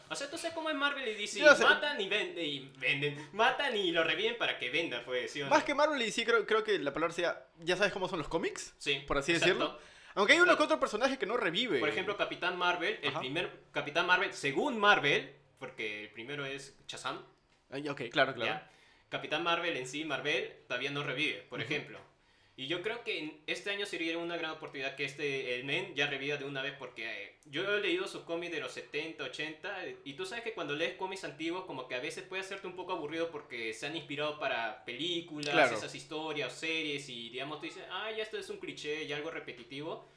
O 0.10 0.16
sea, 0.16 0.30
tú 0.30 0.38
sabes 0.38 0.54
cómo 0.56 0.70
es 0.70 0.76
Marvel 0.76 1.08
y 1.08 1.14
DC. 1.14 1.40
Yo 1.40 1.56
sé. 1.56 1.64
Matan 1.64 2.02
y, 2.02 2.08
ven- 2.10 2.34
y 2.40 2.72
venden. 2.80 3.30
Matan 3.34 3.78
y 3.78 3.92
lo 3.92 4.04
reviven 4.04 4.36
para 4.38 4.58
que 4.58 4.70
venda, 4.72 5.04
pues. 5.06 5.32
¿sí 5.32 5.42
no? 5.42 5.48
Más 5.48 5.64
que 5.64 5.76
Marvel 5.76 6.02
y 6.02 6.12
sí, 6.12 6.26
creo, 6.26 6.46
creo 6.48 6.64
que 6.64 6.80
la 6.80 6.92
palabra 6.92 7.14
sea, 7.14 7.48
ya 7.60 7.76
sabes 7.78 7.94
cómo 7.94 8.08
son 8.10 8.18
los 8.20 8.28
cómics, 8.28 8.74
Sí, 8.80 9.04
por 9.08 9.18
así 9.20 9.34
exacto. 9.34 9.54
decirlo. 9.54 9.80
Aunque 10.16 10.34
hay 10.34 10.40
uno 10.40 10.58
que 10.58 10.64
otro 10.64 10.80
personaje 10.80 11.20
que 11.20 11.26
no 11.26 11.38
revive. 11.38 11.80
Por 11.80 11.90
ejemplo, 11.90 12.18
Capitán 12.18 12.58
Marvel, 12.58 12.98
el 13.02 13.10
Ajá. 13.10 13.20
primer 13.20 13.52
Capitán 13.72 14.08
Marvel, 14.08 14.34
según 14.34 14.80
Marvel, 14.80 15.36
porque 15.60 16.06
el 16.06 16.10
primero 16.12 16.46
es 16.46 16.76
Shazam, 16.88 17.18
ok, 17.90 18.02
claro, 18.12 18.34
claro. 18.34 18.46
¿ya? 18.46 18.72
Capitán 19.10 19.44
Marvel 19.44 19.76
en 19.78 19.88
sí, 19.88 20.04
Marvel, 20.04 20.52
todavía 20.68 20.90
no 20.90 21.04
revive, 21.04 21.46
por 21.50 21.62
ejemplo. 21.62 22.00
Y 22.58 22.68
yo 22.68 22.82
creo 22.82 23.04
que 23.04 23.42
este 23.48 23.70
año 23.70 23.86
sería 23.86 24.18
una 24.18 24.38
gran 24.38 24.52
oportunidad 24.52 24.96
que 24.96 25.04
este, 25.04 25.56
el 25.56 25.66
Men 25.66 25.94
ya 25.94 26.08
reviva 26.08 26.38
de 26.38 26.46
una 26.46 26.62
vez, 26.62 26.74
porque 26.80 27.06
eh, 27.06 27.36
yo 27.46 27.76
he 27.76 27.82
leído 27.82 28.08
sus 28.08 28.22
cómics 28.24 28.54
de 28.54 28.62
los 28.62 28.72
70, 28.72 29.26
80, 29.26 29.86
eh, 29.86 29.98
y 30.06 30.14
tú 30.14 30.26
sabes 30.26 30.46
que 30.46 30.54
cuando 30.54 30.74
lees 30.74 30.94
cómics 30.96 31.26
antiguos, 31.26 31.66
como 31.66 31.86
que 31.88 31.96
a 31.96 32.00
veces 32.00 32.24
puede 32.24 32.44
hacerte 32.44 32.68
un 32.68 32.76
poco 32.78 32.94
aburrido 32.94 33.30
porque 33.30 33.74
se 33.74 33.88
han 33.88 33.96
inspirado 33.98 34.40
para 34.40 34.86
películas, 34.86 35.50
Claro. 35.50 35.76
esas 35.76 35.94
historias 35.94 36.54
o 36.54 36.56
series, 36.56 37.10
y 37.10 37.30
digamos, 37.30 37.60
tú 37.60 37.66
dices, 37.66 37.84
ah, 37.92 38.10
ya 38.16 38.24
esto 38.24 38.38
es 38.38 38.50
un 38.50 38.58
cliché 38.58 39.04
y 39.04 39.12
algo 39.12 39.32
repetitivo. 39.32 40.08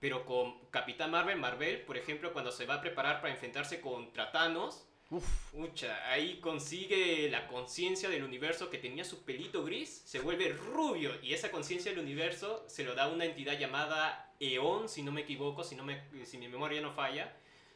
Pero 0.00 0.24
con 0.24 0.66
Capitán 0.70 1.10
Marvel, 1.12 1.36
Marvel, 1.38 1.82
por 1.82 1.96
ejemplo, 1.96 2.32
cuando 2.32 2.50
se 2.50 2.66
va 2.66 2.74
a 2.76 2.80
preparar 2.80 3.20
para 3.20 3.34
enfrentarse 3.34 3.80
contra 3.80 4.32
Thanos, 4.32 4.84
Uf, 5.12 5.52
Ucha, 5.52 6.10
ahí 6.10 6.38
consigue 6.40 7.28
la 7.28 7.46
conciencia 7.46 8.08
del 8.08 8.24
universo 8.24 8.70
que 8.70 8.78
tenía 8.78 9.04
su 9.04 9.24
pelito 9.24 9.62
gris, 9.62 10.00
se 10.06 10.20
vuelve 10.20 10.48
rubio 10.48 11.12
y 11.22 11.34
esa 11.34 11.50
conciencia 11.50 11.90
del 11.90 12.00
universo 12.00 12.64
se 12.66 12.82
lo 12.82 12.94
da 12.94 13.08
una 13.08 13.26
entidad 13.26 13.58
llamada 13.58 14.32
Eon, 14.40 14.88
si 14.88 15.02
no 15.02 15.12
me 15.12 15.20
equivoco, 15.20 15.64
si, 15.64 15.74
no 15.74 15.84
me, 15.84 16.00
si 16.24 16.38
mi 16.38 16.48
memoria 16.48 16.80
no 16.80 16.94
falla, 16.94 17.30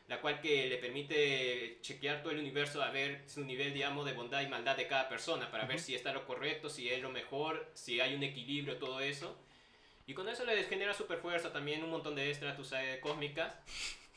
la 0.08 0.22
cual 0.22 0.40
que 0.40 0.66
le 0.66 0.78
permite 0.78 1.76
chequear 1.82 2.22
todo 2.22 2.32
el 2.32 2.38
universo 2.38 2.82
a 2.82 2.90
ver 2.90 3.22
su 3.26 3.44
nivel, 3.44 3.74
digamos, 3.74 4.06
de 4.06 4.14
bondad 4.14 4.40
y 4.40 4.48
maldad 4.48 4.78
de 4.78 4.86
cada 4.86 5.10
persona, 5.10 5.50
para 5.50 5.66
ver 5.66 5.78
si 5.78 5.94
está 5.94 6.14
lo 6.14 6.26
correcto, 6.26 6.70
si 6.70 6.88
es 6.88 7.02
lo 7.02 7.10
mejor, 7.10 7.70
si 7.74 8.00
hay 8.00 8.14
un 8.14 8.22
equilibrio, 8.22 8.78
todo 8.78 9.00
eso. 9.00 9.36
Y 10.06 10.14
con 10.14 10.26
eso 10.30 10.46
le 10.46 10.64
genera 10.64 10.94
super 10.94 11.18
fuerza 11.18 11.52
también, 11.52 11.84
un 11.84 11.90
montón 11.90 12.14
de 12.14 12.30
extras, 12.30 12.56
tú 12.56 12.64
sabes, 12.64 12.98
cósmicas. 13.00 13.52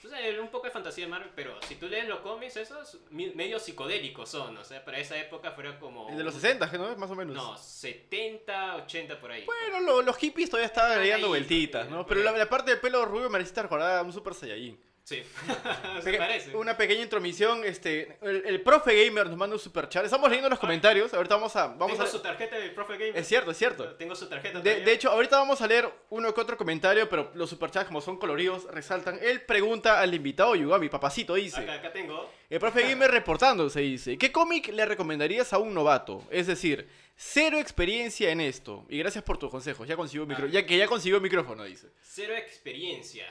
Sea, 0.01 0.41
un 0.41 0.47
poco 0.49 0.65
de 0.65 0.71
fantasía 0.71 1.05
de 1.05 1.11
Marvel, 1.11 1.29
pero 1.35 1.61
si 1.63 1.75
tú 1.75 1.87
lees 1.87 2.07
los 2.07 2.19
cómics, 2.21 2.55
esos 2.57 2.97
medio 3.11 3.59
psicodélicos 3.59 4.29
son. 4.29 4.55
O 4.57 4.63
sea, 4.63 4.83
para 4.85 4.97
esa 4.97 5.17
época 5.17 5.51
fueron 5.51 5.77
como. 5.77 6.09
el 6.09 6.17
de 6.17 6.23
los 6.23 6.33
60, 6.35 6.67
¿no? 6.77 6.95
Más 6.95 7.11
o 7.11 7.15
menos. 7.15 7.35
No, 7.35 7.57
70, 7.57 8.75
80 8.77 9.19
por 9.19 9.31
ahí. 9.31 9.45
Bueno, 9.45 9.81
lo- 9.81 10.01
los 10.01 10.15
hippies 10.17 10.49
todavía 10.49 10.67
estaban 10.67 11.05
dando 11.07 11.27
vueltitas, 11.27 11.89
¿no? 11.89 12.05
Pero 12.05 12.21
la, 12.23 12.31
la 12.31 12.47
parte 12.49 12.71
del 12.71 12.79
pelo 12.79 13.03
rubio 13.05 13.29
me 13.29 13.39
necesita 13.39 13.63
recordar 13.63 13.97
a 13.97 14.01
un 14.03 14.13
Super 14.13 14.33
Saiyajin. 14.33 14.79
Sí. 15.09 15.23
Se 16.03 16.13
parece. 16.13 16.55
Una 16.55 16.77
pequeña 16.77 17.01
intromisión, 17.01 17.63
este, 17.65 18.19
el, 18.21 18.43
el 18.45 18.61
profe 18.61 19.05
gamer 19.05 19.25
nos 19.27 19.37
manda 19.37 19.55
un 19.55 19.59
super 19.59 19.89
chat. 19.89 20.05
Estamos 20.05 20.29
leyendo 20.29 20.49
los 20.49 20.59
comentarios, 20.59 21.11
ahorita 21.15 21.33
vamos 21.35 21.55
a... 21.55 21.65
Vamos 21.67 21.87
Tengo 21.93 22.03
a 22.03 22.05
su 22.07 22.19
tarjeta 22.19 22.57
del 22.59 22.71
profe 22.75 22.93
Gamer. 22.93 23.17
es 23.17 23.27
cierto, 23.27 23.49
es 23.49 23.57
cierto. 23.57 23.95
Tengo 23.95 24.13
su 24.15 24.29
tarjeta. 24.29 24.59
De, 24.59 24.81
de 24.81 24.93
hecho, 24.93 25.09
ahorita 25.09 25.37
vamos 25.37 25.61
a 25.61 25.67
leer 25.67 25.89
uno 26.11 26.31
que 26.31 26.41
otro 26.41 26.57
comentario, 26.57 27.09
pero 27.09 27.31
los 27.33 27.49
superchats, 27.49 27.87
como 27.87 28.01
son 28.01 28.17
coloridos, 28.17 28.65
resaltan. 28.65 29.17
Él 29.21 29.41
pregunta 29.41 29.99
al 29.99 30.13
invitado 30.13 30.53
Yugami, 30.55 30.89
papacito, 30.89 31.33
dice. 31.33 31.59
Acá, 31.61 31.73
acá 31.73 31.91
tengo. 31.91 32.31
El 32.47 32.59
profe 32.59 32.83
Gamer 32.83 33.09
reportándose 33.09 33.79
dice, 33.79 34.15
¿qué 34.17 34.31
cómic 34.31 34.67
le 34.67 34.85
recomendarías 34.85 35.53
a 35.53 35.57
un 35.57 35.73
novato? 35.73 36.23
Es 36.29 36.45
decir, 36.45 36.87
cero 37.15 37.57
experiencia 37.57 38.29
en 38.29 38.41
esto. 38.41 38.85
Y 38.89 38.99
gracias 38.99 39.23
por 39.23 39.39
tus 39.39 39.49
consejos, 39.49 39.87
ya 39.87 39.95
consiguió 39.95 40.27
micro- 40.27 40.45
Ah. 40.45 40.51
ya 40.51 40.65
que 40.67 40.77
ya 40.77 40.85
consiguió 40.87 41.17
el 41.17 41.23
micrófono, 41.23 41.63
dice. 41.63 41.87
Cero 42.03 42.35
experiencia. 42.35 43.25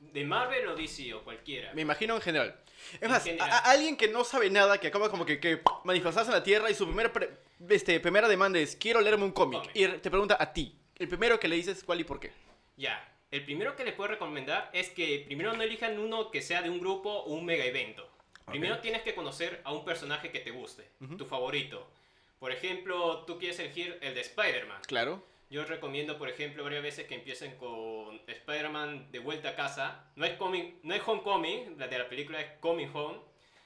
De 0.00 0.24
Marvel 0.24 0.66
o 0.68 0.74
DC 0.76 1.12
o 1.14 1.22
cualquiera. 1.22 1.72
Me 1.74 1.82
imagino 1.82 2.14
en 2.16 2.20
general. 2.22 2.58
Es 2.94 3.02
En 3.02 3.10
más, 3.10 3.22
general. 3.22 3.48
a- 3.50 3.58
a- 3.58 3.70
alguien 3.70 3.96
que 3.96 4.08
no 4.08 4.24
sabe 4.24 4.50
nada, 4.50 4.78
que 4.78 4.88
acaba 4.88 5.10
como 5.10 5.24
que, 5.26 5.38
que 5.38 5.60
manifestarse 5.84 6.30
en 6.30 6.36
la 6.36 6.42
Tierra 6.42 6.70
y 6.70 6.74
su 6.74 6.86
primera, 6.86 7.12
pre- 7.12 7.30
este, 7.68 8.00
primera 8.00 8.26
demanda 8.28 8.58
es, 8.58 8.74
quiero 8.76 9.00
leerme 9.00 9.24
un 9.24 9.32
cómic. 9.32 9.70
Y 9.74 9.86
te 9.86 10.10
pregunta 10.10 10.36
a 10.40 10.52
ti, 10.52 10.74
el 10.98 11.06
primero 11.06 11.38
que 11.38 11.46
le 11.48 11.56
dices 11.56 11.84
cuál 11.84 12.00
y 12.00 12.04
por 12.04 12.18
qué. 12.18 12.32
Ya. 12.76 13.06
El 13.30 13.44
primero 13.44 13.76
que 13.76 13.84
les 13.84 13.94
puedo 13.94 14.08
recomendar 14.08 14.70
es 14.72 14.88
que 14.90 15.22
primero 15.26 15.52
no 15.52 15.62
elijan 15.62 15.96
uno 16.00 16.32
que 16.32 16.42
sea 16.42 16.62
de 16.62 16.70
un 16.70 16.80
grupo 16.80 17.10
o 17.10 17.34
un 17.34 17.44
mega 17.44 17.64
evento. 17.64 18.08
Primero 18.46 18.80
tienes 18.80 19.02
que 19.02 19.14
conocer 19.14 19.60
a 19.62 19.72
un 19.72 19.84
personaje 19.84 20.32
que 20.32 20.40
te 20.40 20.50
guste, 20.50 20.88
tu 21.16 21.24
favorito. 21.26 21.86
Por 22.40 22.50
ejemplo, 22.50 23.24
tú 23.26 23.38
quieres 23.38 23.58
elegir 23.60 23.96
el 24.00 24.14
de 24.14 24.22
Spider-Man. 24.22 24.80
Claro. 24.88 25.22
Yo 25.50 25.64
recomiendo, 25.64 26.16
por 26.16 26.28
ejemplo, 26.28 26.62
varias 26.62 26.82
veces 26.82 27.06
que 27.06 27.16
empiecen 27.16 27.56
con 27.56 28.20
Spider-Man 28.26 29.10
de 29.10 29.18
vuelta 29.18 29.50
a 29.50 29.56
casa. 29.56 30.10
No 30.14 30.24
es, 30.24 30.34
coming, 30.34 30.78
no 30.84 30.94
es 30.94 31.02
Homecoming, 31.04 31.76
la 31.78 31.88
de 31.88 31.98
la 31.98 32.08
película 32.08 32.40
es 32.40 32.52
Coming 32.60 32.88
Home, 32.94 33.18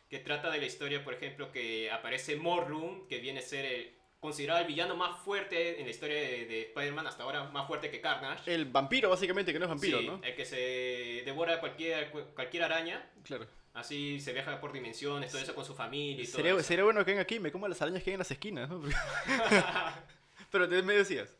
que 0.08 0.18
trata 0.18 0.50
de 0.50 0.58
la 0.58 0.64
historia, 0.66 1.04
por 1.04 1.12
ejemplo, 1.12 1.52
que 1.52 1.90
aparece 1.90 2.36
Morlun, 2.36 3.06
que 3.06 3.18
viene 3.18 3.40
a 3.40 3.42
ser 3.42 3.66
el- 3.66 3.94
considerado 4.18 4.60
el 4.62 4.66
villano 4.66 4.96
más 4.96 5.20
fuerte 5.22 5.78
en 5.78 5.84
la 5.84 5.90
historia 5.90 6.16
de, 6.16 6.46
de 6.46 6.62
Spider-Man, 6.62 7.06
hasta 7.06 7.24
ahora 7.24 7.44
más 7.50 7.66
fuerte 7.66 7.90
que 7.90 8.00
Carnage. 8.00 8.54
El 8.54 8.64
vampiro, 8.64 9.10
básicamente, 9.10 9.52
que 9.52 9.58
no 9.58 9.66
es 9.66 9.68
vampiro, 9.70 9.98
Sí, 10.00 10.06
¿no? 10.06 10.20
El 10.22 10.34
que 10.34 10.46
se 10.46 11.22
devora 11.26 11.60
cualquier, 11.60 12.10
cualquier 12.34 12.62
araña. 12.62 13.10
Claro. 13.24 13.46
Así 13.74 14.20
se 14.20 14.32
viaja 14.32 14.58
por 14.60 14.72
dimensiones, 14.72 15.30
todo 15.30 15.42
eso 15.42 15.54
con 15.54 15.64
su 15.66 15.74
familia 15.74 16.22
y 16.22 16.26
todo 16.26 16.36
Sería, 16.36 16.52
eso. 16.52 16.62
sería 16.62 16.84
bueno 16.84 17.04
que 17.04 17.10
venga 17.10 17.22
aquí 17.22 17.40
me 17.40 17.52
coma 17.52 17.68
las 17.68 17.82
arañas 17.82 18.02
que 18.02 18.10
hay 18.10 18.14
en 18.14 18.20
las 18.20 18.30
esquinas, 18.30 18.70
¿no? 18.70 18.80
Pero 20.50 20.68
te- 20.68 20.82
me 20.82 20.94
decías. 20.94 21.34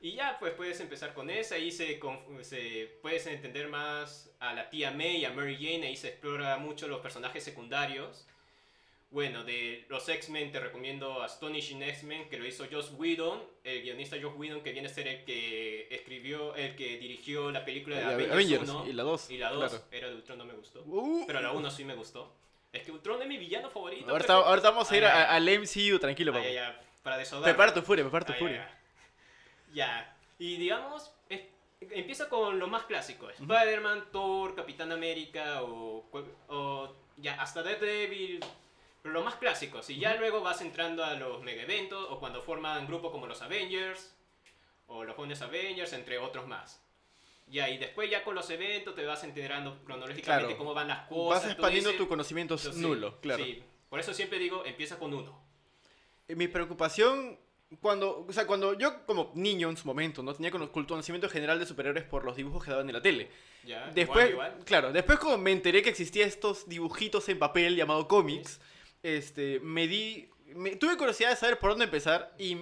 Y 0.00 0.12
ya, 0.12 0.36
pues 0.38 0.52
puedes 0.54 0.78
empezar 0.80 1.12
con 1.12 1.28
esa, 1.28 1.56
ahí 1.56 1.72
se, 1.72 2.00
se 2.42 2.98
puedes 3.02 3.26
entender 3.26 3.68
más 3.68 4.30
a 4.38 4.54
la 4.54 4.70
tía 4.70 4.92
May 4.92 5.16
y 5.16 5.24
a 5.24 5.32
Mary 5.32 5.56
Jane, 5.56 5.88
ahí 5.88 5.96
se 5.96 6.08
explora 6.08 6.56
mucho 6.58 6.86
los 6.86 7.00
personajes 7.00 7.42
secundarios. 7.42 8.26
Bueno, 9.10 9.42
de 9.42 9.86
los 9.88 10.06
X-Men 10.08 10.52
te 10.52 10.60
recomiendo 10.60 11.22
Astonishing 11.22 11.82
X-Men, 11.82 12.28
que 12.28 12.36
lo 12.38 12.46
hizo 12.46 12.66
Joss 12.70 12.92
Whedon, 12.96 13.42
el 13.64 13.82
guionista 13.82 14.16
Joss 14.20 14.34
Whedon, 14.36 14.60
que 14.60 14.70
viene 14.72 14.86
a 14.86 14.90
ser 14.90 15.08
el 15.08 15.24
que 15.24 15.88
escribió, 15.90 16.54
el 16.54 16.76
que 16.76 16.98
dirigió 16.98 17.50
la 17.50 17.64
película 17.64 17.96
de 17.96 18.04
Avengers, 18.04 18.32
Avengers, 18.32 18.68
1 18.70 18.86
y 18.86 18.92
la 18.92 19.02
2, 19.02 19.30
Y 19.30 19.38
la 19.38 19.50
2, 19.50 19.70
claro. 19.70 19.84
era 19.90 20.08
de 20.10 20.14
Ultron, 20.14 20.38
no 20.38 20.44
me 20.44 20.52
gustó. 20.52 20.82
Uh. 20.84 21.24
Pero 21.26 21.40
la 21.40 21.52
1 21.52 21.70
sí 21.70 21.84
me 21.86 21.94
gustó. 21.94 22.36
Es 22.70 22.82
que 22.82 22.92
Ultron 22.92 23.22
es 23.22 23.28
mi 23.28 23.38
villano 23.38 23.70
favorito. 23.70 24.10
Ahorita, 24.10 24.26
pero- 24.36 24.46
ahorita 24.46 24.70
vamos 24.70 24.92
a 24.92 24.96
ir 24.96 25.04
a- 25.06 25.34
al 25.34 25.48
MCU, 25.48 25.98
tranquilo, 25.98 26.32
ay, 26.36 26.58
ay, 26.58 26.74
para 27.02 27.16
desahogar. 27.16 27.50
Prepara 27.50 27.72
tu 27.72 27.80
furia, 27.80 28.04
prepara 28.04 28.26
tu 28.26 28.32
Ay, 28.34 28.38
furia. 28.38 28.62
ay, 28.62 28.72
ay. 28.72 28.77
Ya. 29.72 30.16
Y 30.38 30.56
digamos, 30.56 31.12
es- 31.28 31.42
empieza 31.80 32.28
con 32.28 32.58
lo 32.58 32.66
más 32.68 32.84
clásico. 32.84 33.28
Spider-Man, 33.30 34.06
Thor, 34.12 34.54
Capitán 34.54 34.92
América 34.92 35.62
o, 35.62 36.04
o 36.48 36.94
ya 37.16 37.40
hasta 37.40 37.62
Daredevil. 37.62 38.40
Pero 39.02 39.14
lo 39.14 39.22
más 39.22 39.36
clásico. 39.36 39.80
Y 39.88 39.98
ya 40.00 40.14
luego 40.16 40.40
vas 40.40 40.60
entrando 40.60 41.04
a 41.04 41.14
los 41.14 41.42
mega 41.42 41.62
eventos 41.62 42.06
o 42.10 42.18
cuando 42.18 42.42
forman 42.42 42.86
grupos 42.86 43.12
como 43.12 43.26
los 43.26 43.40
Avengers 43.42 44.14
o 44.88 45.04
los 45.04 45.14
jóvenes 45.16 45.40
Avengers, 45.42 45.92
entre 45.92 46.18
otros 46.18 46.46
más. 46.48 46.82
Ya, 47.46 47.68
y 47.70 47.78
después 47.78 48.10
ya 48.10 48.24
con 48.24 48.34
los 48.34 48.50
eventos 48.50 48.94
te 48.94 49.04
vas 49.06 49.22
enterando 49.24 49.78
cronológicamente 49.84 50.46
Claro. 50.48 50.58
cómo 50.58 50.74
van 50.74 50.88
las 50.88 51.06
cosas. 51.08 51.42
Vas 51.44 51.52
expandiendo 51.52 51.92
tu 51.94 52.06
conocimiento 52.08 52.58
sí, 52.58 52.70
nulo, 52.74 53.20
claro. 53.20 53.42
Sí. 53.44 53.62
Por 53.88 54.00
eso 54.00 54.12
siempre 54.12 54.38
digo, 54.38 54.64
empieza 54.66 54.98
con 54.98 55.14
uno. 55.14 55.40
Eh, 56.26 56.34
Mi 56.36 56.46
preocupación, 56.48 57.38
cuando, 57.80 58.24
o 58.26 58.32
sea, 58.32 58.46
cuando 58.46 58.72
yo 58.78 59.04
como 59.04 59.30
niño 59.34 59.68
en 59.68 59.76
su 59.76 59.86
momento, 59.86 60.22
no 60.22 60.34
tenía 60.34 60.50
cono- 60.50 60.70
conocimiento 60.72 61.28
general 61.28 61.58
de 61.58 61.66
superhéroes 61.66 62.04
por 62.04 62.24
los 62.24 62.34
dibujos 62.36 62.64
que 62.64 62.70
daban 62.70 62.88
en 62.88 62.94
la 62.94 63.02
tele. 63.02 63.30
Ya, 63.64 63.90
Después, 63.94 64.30
igual, 64.30 64.48
igual. 64.52 64.64
claro, 64.64 64.92
después 64.92 65.18
cuando 65.18 65.38
me 65.38 65.52
enteré 65.52 65.82
que 65.82 65.90
existía 65.90 66.24
estos 66.26 66.68
dibujitos 66.68 67.28
en 67.28 67.38
papel 67.38 67.76
llamado 67.76 68.08
cómics, 68.08 68.60
este, 69.02 69.60
me 69.60 69.86
di, 69.86 70.28
me- 70.54 70.76
tuve 70.76 70.96
curiosidad 70.96 71.30
de 71.30 71.36
saber 71.36 71.58
por 71.58 71.70
dónde 71.70 71.84
empezar 71.84 72.34
y 72.38 72.56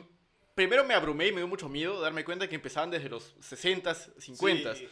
primero 0.55 0.85
me 0.85 0.95
abrumé 0.95 1.29
y 1.29 1.33
me 1.33 1.39
dio 1.39 1.49
mucho 1.49 1.69
miedo 1.69 2.01
darme 2.01 2.25
cuenta 2.25 2.49
que 2.49 2.55
empezaban 2.57 2.91
desde 2.91 3.09
los 3.09 3.35
60s, 3.41 4.13
50s. 4.19 4.75
Sí. 4.77 4.89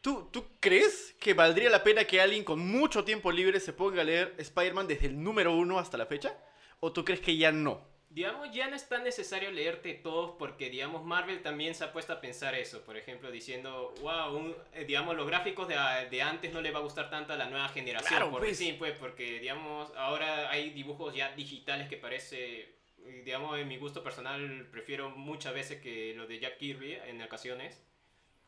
¿Tú, 0.00 0.28
¿Tú 0.32 0.46
crees 0.60 1.14
que 1.20 1.34
valdría 1.34 1.68
la 1.70 1.84
pena 1.84 2.04
que 2.04 2.20
alguien 2.20 2.42
con 2.42 2.58
mucho 2.58 3.04
tiempo 3.04 3.30
libre 3.30 3.60
se 3.60 3.72
ponga 3.74 4.00
a 4.00 4.04
leer 4.04 4.34
Spider-Man 4.38 4.88
desde 4.88 5.06
el 5.08 5.22
número 5.22 5.54
uno 5.54 5.78
hasta 5.78 5.98
la 5.98 6.06
fecha? 6.06 6.36
¿O 6.80 6.90
tú 6.92 7.04
crees 7.04 7.20
que 7.20 7.36
ya 7.36 7.52
no? 7.52 7.86
Digamos, 8.12 8.50
ya 8.52 8.66
no 8.68 8.74
es 8.74 8.88
tan 8.88 9.04
necesario 9.04 9.52
leerte 9.52 9.94
todos 9.94 10.34
porque, 10.36 10.68
digamos, 10.68 11.04
Marvel 11.04 11.42
también 11.42 11.76
se 11.76 11.84
ha 11.84 11.92
puesto 11.92 12.12
a 12.12 12.20
pensar 12.20 12.56
eso. 12.56 12.82
Por 12.82 12.96
ejemplo, 12.96 13.30
diciendo, 13.30 13.94
wow, 14.00 14.36
un- 14.36 14.56
eh, 14.74 14.84
digamos, 14.84 15.14
los 15.16 15.28
gráficos 15.28 15.68
de, 15.68 15.76
de 16.10 16.20
antes 16.22 16.52
no 16.52 16.60
le 16.60 16.72
va 16.72 16.80
a 16.80 16.82
gustar 16.82 17.08
tanto 17.08 17.32
a 17.32 17.36
la 17.36 17.46
nueva 17.46 17.68
generación. 17.68 18.08
Claro, 18.08 18.30
porque, 18.32 18.46
pues. 18.48 18.58
Sí, 18.58 18.74
pues, 18.76 18.98
porque, 18.98 19.38
digamos, 19.38 19.92
ahora 19.96 20.50
hay 20.50 20.70
dibujos 20.70 21.14
ya 21.14 21.30
digitales 21.36 21.88
que 21.88 21.96
parece, 21.98 22.62
eh, 23.04 23.22
digamos, 23.24 23.56
en 23.60 23.68
mi 23.68 23.76
gusto 23.76 24.02
personal, 24.02 24.66
prefiero 24.72 25.10
muchas 25.10 25.54
veces 25.54 25.80
que 25.80 26.12
lo 26.16 26.26
de 26.26 26.40
Jack 26.40 26.58
Kirby 26.58 26.94
en 27.06 27.22
ocasiones. 27.22 27.80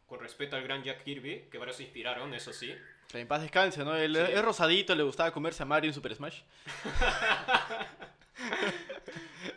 Con 0.07 0.19
respeto 0.19 0.57
al 0.57 0.65
gran 0.65 0.83
Jack 0.83 1.05
Kirby, 1.05 1.47
que 1.53 1.59
varios 1.59 1.77
se 1.77 1.85
inspiraron, 1.85 2.35
eso 2.35 2.53
sí. 2.53 2.75
Que 3.13 3.21
en 3.21 3.29
paz 3.29 3.43
descanse, 3.43 3.85
¿no? 3.85 3.95
Él 3.97 4.17
Sí. 4.17 4.33
es 4.33 4.43
rosadito, 4.43 4.93
le 4.97 5.05
gustaba 5.05 5.31
comerse 5.31 5.63
a 5.63 5.67
Mario 5.67 5.89
en 5.89 5.95
Super 5.95 6.17
Smash. 6.17 6.41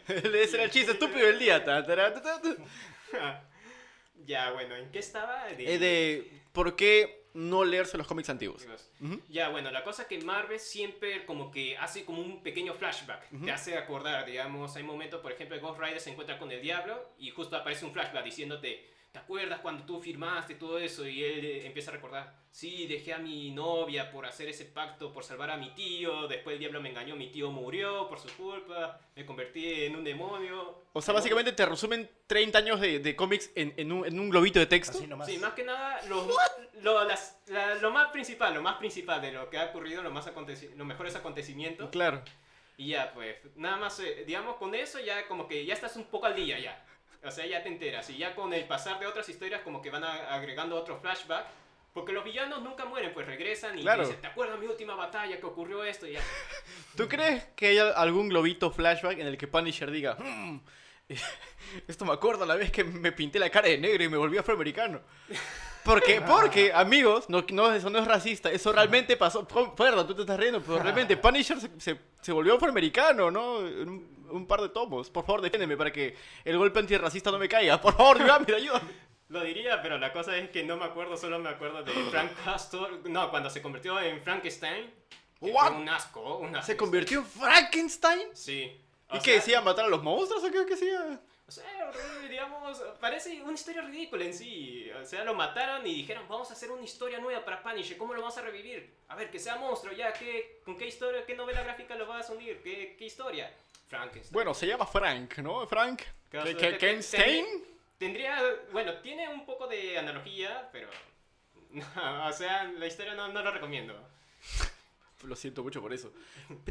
Ese 0.44 0.56
era 0.56 0.64
el 0.66 0.72
chiste 0.72 0.92
estúpido 0.94 1.26
del 1.28 1.40
día. 1.40 1.64
Ya, 4.26 4.52
bueno, 4.52 4.76
¿en 4.76 4.92
qué 4.92 5.00
estaba? 5.00 5.46
De- 5.50 5.74
Eh, 5.74 5.78
de 5.78 6.42
por 6.52 6.76
qué 6.76 7.26
no 7.34 7.64
leerse 7.66 7.98
los 7.98 8.08
cómics 8.08 8.30
antiguos. 8.30 8.66
Ya, 9.30 9.50
bueno, 9.50 9.70
la 9.72 9.84
cosa 9.84 10.08
que 10.08 10.20
Marvel 10.22 10.60
siempre 10.60 11.26
como 11.26 11.52
que 11.52 11.78
hace 11.78 12.06
como 12.06 12.22
un 12.22 12.42
pequeño 12.42 12.74
flashback. 12.74 13.28
Te 13.44 13.52
hace 13.52 13.78
acordar, 13.78 14.26
digamos, 14.26 14.76
hay 14.78 14.84
momentos, 14.84 15.22
por 15.22 15.32
ejemplo, 15.32 15.60
Ghost 15.60 15.80
Rider 15.80 16.00
se 16.00 16.12
encuentra 16.12 16.40
con 16.40 16.52
el 16.52 16.62
diablo 16.62 17.10
y 17.20 17.30
justo 17.30 17.56
aparece 17.58 17.86
un 17.86 17.92
flashback 17.94 18.24
diciéndote, 18.24 18.90
¿te 19.16 19.20
acuerdas 19.20 19.62
cuando 19.62 19.86
tú 19.86 20.02
firmaste 20.02 20.56
todo 20.56 20.78
eso? 20.78 21.08
Y 21.08 21.24
él 21.24 21.46
eh, 21.46 21.66
empieza 21.68 21.90
a 21.90 21.94
recordar, 21.94 22.34
sí, 22.52 22.86
dejé 22.86 23.14
a 23.14 23.18
mi 23.18 23.50
novia 23.52 24.12
por 24.12 24.26
hacer 24.26 24.50
ese 24.50 24.66
pacto, 24.66 25.14
por 25.14 25.24
salvar 25.24 25.50
a 25.52 25.56
mi 25.56 25.70
tío, 25.70 26.28
después 26.28 26.56
el 26.56 26.60
diablo 26.60 26.82
me 26.82 26.90
engañó, 26.90 27.16
mi 27.16 27.28
tío 27.32 27.50
murió 27.50 28.10
por 28.10 28.20
su 28.20 28.28
culpa, 28.36 29.00
me 29.16 29.26
convertí 29.26 29.86
en 29.86 29.96
un 29.96 30.04
demonio. 30.04 30.84
O 30.92 31.02
sea, 31.02 31.14
básicamente 31.14 31.54
te 31.54 31.66
resumen 31.66 32.10
30 32.28 32.58
años 32.58 32.82
de, 32.82 33.00
de 33.00 33.16
cómics 33.16 33.52
en, 33.56 33.74
en 33.78 33.94
un, 33.94 34.06
en 34.06 34.20
un 34.20 34.30
globito 34.30 34.60
de 34.60 34.66
texto. 34.66 34.98
Así 34.98 35.08
nomás. 35.08 35.28
Sí, 35.28 35.38
más 35.38 35.54
que 35.54 35.64
nada, 35.64 36.02
lo, 36.10 36.28
lo, 36.82 37.06
las- 37.06 37.40
la- 37.48 37.76
lo 37.76 37.92
más 37.92 38.10
principal, 38.12 38.54
lo 38.54 38.62
más 38.62 38.76
principal 38.76 39.22
de 39.22 39.32
lo 39.32 39.50
que 39.50 39.58
ha 39.58 39.66
ocurrido, 39.68 40.04
lo 40.04 40.12
más 40.12 40.28
aconteci- 40.28 40.76
los 40.76 40.86
mejores 40.86 41.16
acontecimientos. 41.16 41.90
Claro. 41.90 42.22
Y 42.78 42.90
ya, 42.90 43.14
pues, 43.14 43.38
nada 43.56 43.78
más, 43.78 43.98
eh, 44.02 44.26
digamos, 44.28 44.58
con 44.58 44.76
eso 44.76 45.00
ya 45.00 45.26
como 45.30 45.48
que 45.48 45.66
ya 45.66 45.74
estás 45.74 45.96
un 45.96 46.04
poco 46.04 46.26
al 46.26 46.36
día 46.36 46.60
ya. 46.60 46.86
O 47.26 47.32
sea, 47.32 47.46
ya 47.46 47.64
te 47.64 47.70
enteras. 47.70 48.10
Y 48.10 48.18
ya 48.18 48.36
con 48.36 48.54
el 48.54 48.66
pasar 48.66 49.00
de 49.00 49.08
otras 49.08 49.28
historias 49.30 49.62
como 49.62 49.82
que 49.82 49.90
van 49.90 50.04
a- 50.04 50.34
agregando 50.36 50.76
otro 50.76 50.98
flashback. 51.00 51.46
Porque 51.94 52.12
los 52.12 52.26
villanos 52.26 52.62
nunca 52.62 52.84
mueren, 52.84 53.14
pues 53.14 53.26
regresan 53.26 53.80
y 53.80 53.82
Claro. 53.82 54.04
dicen, 54.04 54.20
¿te 54.20 54.28
acuerdas 54.28 54.60
mi 54.60 54.66
última 54.66 54.96
batalla 54.96 55.40
que 55.40 55.46
ocurrió 55.46 55.82
esto? 55.84 56.06
Y 56.06 56.12
ya. 56.12 56.20
¿Tú 56.98 57.08
crees 57.08 57.46
que 57.56 57.68
hay 57.68 57.78
algún 57.78 58.28
globito 58.28 58.70
flashback 58.70 59.18
en 59.20 59.28
el 59.28 59.38
que 59.38 59.48
Punisher 59.48 59.90
diga, 59.90 60.18
"Hmm, 60.20 60.60
esto 61.88 62.04
me 62.06 62.12
acuerdo 62.14 62.46
la 62.46 62.56
vez 62.56 62.70
que 62.72 62.84
me 62.84 63.12
pinté 63.14 63.40
la 63.40 63.50
cara 63.50 63.70
de 63.70 63.78
negro 63.78 64.04
y 64.04 64.10
me 64.10 64.18
volví 64.18 64.38
afroamericano? 64.38 65.00
Porque, 65.86 66.20
porque, 66.28 66.74
amigos, 66.74 67.30
no, 67.30 67.46
no, 67.52 67.72
eso 67.74 67.90
no 67.90 68.00
es 68.00 68.06
racista, 68.08 68.52
eso 68.52 68.74
realmente 68.74 69.16
pasó. 69.16 69.48
Perdón, 69.48 70.06
tú 70.06 70.16
te 70.16 70.22
estás 70.22 70.38
riendo, 70.40 70.62
pero 70.62 70.80
realmente 70.80 71.16
Punisher 71.16 71.60
se, 71.62 71.70
se, 71.80 71.98
se 72.22 72.32
volvió 72.34 72.56
afroamericano, 72.56 73.32
¿no? 73.32 73.60
Un, 74.32 74.48
par 74.48 74.62
de 74.62 74.70
tomos. 74.70 75.10
Por 75.10 75.26
favor, 75.26 75.42
defiéndeme 75.42 75.78
para 75.78 75.92
que 75.92 76.16
el 76.44 76.58
golpe 76.58 76.80
antirracista 76.80 77.32
no 77.32 77.38
me 77.40 77.50
caiga. 77.50 77.80
Por 77.82 77.96
favor, 77.96 78.22
ayúdame, 78.22 78.54
ayúdame. 78.56 79.06
Lo 79.30 79.44
diría, 79.44 79.82
pero 79.82 79.98
la 79.98 80.14
cosa 80.14 80.38
es 80.38 80.50
que 80.52 80.64
no 80.64 80.78
me 80.78 80.86
acuerdo, 80.86 81.18
solo 81.18 81.40
me 81.40 81.50
acuerdo 81.50 81.84
de 81.84 81.92
Frank 82.12 82.32
Castor. 82.44 83.10
No, 83.10 83.30
cuando 83.32 83.50
se 83.50 83.62
convirtió 83.62 84.00
en 84.00 84.22
Frankenstein. 84.22 84.94
What? 85.42 85.68
Fue 85.68 85.78
un 85.78 85.90
asco, 85.90 86.38
un 86.38 86.56
asco. 86.56 86.68
¿Se 86.68 86.78
convirtió 86.78 87.20
en 87.20 87.26
Frankenstein? 87.26 88.30
Sí. 88.34 88.62
¿Y 89.12 89.18
O 89.18 89.20
qué 89.20 89.32
sea, 89.32 89.36
decía? 89.36 89.62
¿Matar 89.62 89.86
a 89.86 89.90
los 89.90 90.04
monstruos 90.04 90.44
o 90.44 90.52
qué 90.52 90.66
decía? 90.66 91.20
O 91.48 91.52
sea, 91.52 91.64
digamos, 92.28 92.82
parece 93.00 93.40
una 93.44 93.54
historia 93.54 93.82
ridícula 93.84 94.26
en 94.26 94.34
sí. 94.34 94.90
O 95.00 95.06
sea, 95.06 95.24
lo 95.24 95.36
mataron 95.36 95.86
y 95.86 95.94
dijeron, 95.94 96.26
vamos 96.28 96.50
a 96.50 96.54
hacer 96.54 96.72
una 96.72 96.84
historia 96.84 97.20
nueva 97.20 97.46
para 97.46 97.62
Punisher, 97.62 97.98
¿cómo 97.98 98.14
lo 98.16 98.22
vamos 98.22 98.38
a 98.38 98.42
revivir? 98.42 98.96
A 99.10 99.16
ver, 99.16 99.30
que 99.30 99.38
sea 99.40 99.56
monstruo, 99.58 99.94
ya, 99.94 100.12
¿qué, 100.14 100.62
¿con 100.66 100.76
qué 100.78 100.88
historia, 100.88 101.24
qué 101.26 101.36
novela 101.36 101.62
gráfica 101.64 101.96
lo 101.96 102.08
vas 102.08 102.30
a 102.30 102.34
unir? 102.34 102.62
¿Qué, 102.64 102.96
qué 102.98 103.06
historia? 103.06 103.54
Frankenstein. 103.88 104.34
Bueno, 104.34 104.54
se 104.56 104.66
llama 104.66 104.88
Frank, 104.88 105.38
¿no? 105.38 105.68
Frank. 105.68 106.02
¿Qué- 106.32 106.40
qué- 106.44 106.56
que- 106.56 106.78
Ken 106.80 106.96
que- 106.98 107.04
Stein? 107.04 107.46
Tendría, 108.00 108.42
bueno, 108.72 108.96
tiene 109.02 109.30
un 109.30 109.46
poco 109.46 109.68
de 109.68 109.98
analogía, 110.00 110.68
pero... 110.72 110.90
o 112.28 112.34
sea, 112.34 112.64
la 112.64 112.88
historia 112.88 113.14
no, 113.14 113.28
no 113.28 113.44
lo 113.44 113.52
recomiendo. 113.52 113.94
Lo 115.26 115.36
siento 115.36 115.64
mucho 115.64 115.82
por 115.82 115.94
eso. 115.94 116.12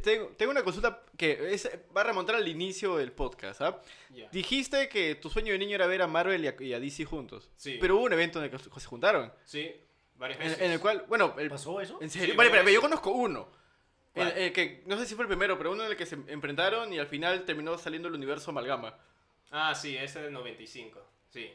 Tengo, 0.02 0.28
tengo 0.36 0.50
una 0.52 0.62
consulta 0.62 1.02
que 1.16 1.52
es- 1.54 1.68
va 1.96 2.02
a 2.02 2.04
remontar 2.04 2.36
al 2.36 2.46
inicio 2.48 2.96
del 2.96 3.12
podcast. 3.12 3.60
¿ah? 3.62 3.80
Dijiste 4.32 4.88
que 4.88 5.14
tu 5.16 5.30
sueño 5.30 5.52
de 5.52 5.58
niño 5.58 5.74
era 5.74 5.86
ver 5.86 6.02
a 6.02 6.06
Marvel 6.06 6.44
y 6.44 6.48
a, 6.48 6.56
y 6.60 6.72
a 6.72 6.80
DC 6.80 7.04
juntos. 7.04 7.50
Sí. 7.56 7.78
Pero 7.80 7.96
hubo 7.96 8.04
un 8.04 8.12
evento 8.12 8.38
en 8.38 8.44
el 8.46 8.50
que 8.50 8.58
se 8.80 8.86
juntaron. 8.86 9.32
Sí, 9.44 9.74
varias 10.16 10.38
En, 10.40 10.46
veces. 10.48 10.60
en 10.62 10.70
el 10.72 10.80
cual, 10.80 11.04
bueno, 11.08 11.34
el- 11.38 11.48
¿Pasó 11.50 11.80
eso? 11.80 11.98
¿En 12.00 12.10
serio? 12.10 12.32
Sí, 12.32 12.36
vale, 12.36 12.50
pero 12.50 12.68
yo 12.70 12.80
conozco 12.80 13.10
uno. 13.10 13.48
El 14.14 14.52
que, 14.52 14.84
no 14.86 14.96
sé 14.96 15.06
si 15.06 15.16
fue 15.16 15.24
el 15.24 15.28
primero, 15.28 15.58
pero 15.58 15.72
uno 15.72 15.84
en 15.84 15.90
el 15.90 15.96
que 15.96 16.06
se 16.06 16.14
enfrentaron 16.28 16.92
y 16.92 16.98
al 17.00 17.08
final 17.08 17.44
terminó 17.44 17.76
saliendo 17.78 18.06
el 18.08 18.14
universo 18.14 18.50
amalgama. 18.52 18.96
Ah, 19.50 19.74
sí, 19.74 19.96
ese 19.96 20.18
es 20.18 20.24
del 20.26 20.32
95. 20.32 21.04
Sí. 21.34 21.52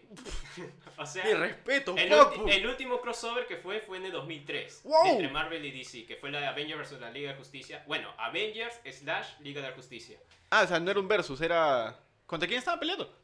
o 0.97 1.05
sea... 1.05 1.23
Mi 1.23 1.33
respeto, 1.35 1.95
El, 1.97 2.11
ulti- 2.11 2.51
el 2.51 2.67
último 2.67 2.99
crossover 2.99 3.47
que 3.47 3.55
fue 3.55 3.79
fue 3.79 3.95
en 3.95 4.07
el 4.07 4.11
2003 4.11 4.81
¡Wow! 4.83 5.07
entre 5.11 5.29
Marvel 5.29 5.63
y 5.65 5.71
DC, 5.71 6.05
que 6.05 6.17
fue 6.17 6.29
la 6.31 6.41
de 6.41 6.47
Avengers 6.47 6.91
vs 6.91 6.99
la 6.99 7.09
Liga 7.11 7.31
de 7.31 7.37
Justicia. 7.37 7.81
Bueno, 7.87 8.13
Avengers 8.17 8.75
slash 8.91 9.39
Liga 9.39 9.61
de 9.61 9.69
la 9.69 9.75
Justicia. 9.75 10.19
Ah, 10.49 10.63
o 10.63 10.67
sea, 10.67 10.81
no 10.81 10.91
era 10.91 10.99
un 10.99 11.07
versus, 11.07 11.39
era... 11.39 11.97
¿Contra 12.25 12.45
quién 12.45 12.59
estaban 12.59 12.77
peleando? 12.79 13.15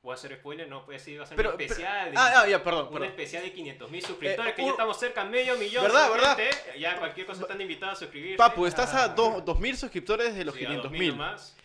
¿Puedo 0.00 0.14
hacer 0.14 0.36
spoiler? 0.36 0.68
No, 0.68 0.86
pues 0.86 1.02
sí, 1.02 1.16
va 1.16 1.24
a 1.24 1.26
ser 1.26 1.36
Pero- 1.36 1.50
un 1.50 1.56
pero- 1.56 1.68
especial. 1.72 2.12
de- 2.12 2.16
Ah, 2.16 2.32
ah, 2.36 2.46
ya, 2.46 2.62
perdón, 2.62 2.86
Un 2.86 2.92
perdón. 2.92 3.08
especial 3.08 3.42
de 3.42 3.52
500 3.52 3.90
mil 3.90 4.02
suscriptores, 4.04 4.52
Eh, 4.52 4.54
que 4.54 4.62
un- 4.62 4.66
ya 4.68 4.70
estamos 4.70 5.00
cerca 5.00 5.22
a 5.22 5.24
medio 5.24 5.56
millón. 5.56 5.82
¿Verdad, 5.82 6.04
de 6.06 6.10
verdad? 6.14 6.38
Ya 6.78 6.96
cualquier 7.00 7.26
cosa 7.26 7.42
están 7.42 7.60
invitados 7.60 7.96
a 7.96 7.98
suscribirse. 8.02 8.36
Papu, 8.36 8.66
estás 8.66 8.94
a 8.94 9.08
dos- 9.08 9.44
2.000 9.44 9.74
suscriptores 9.74 10.36
de 10.36 10.44
los 10.44 10.54
Sí, 10.54 10.60
a 10.60 10.68
500 10.68 10.84
2000 10.92 11.00
mil. 11.00 11.10
nomás. 11.10 11.56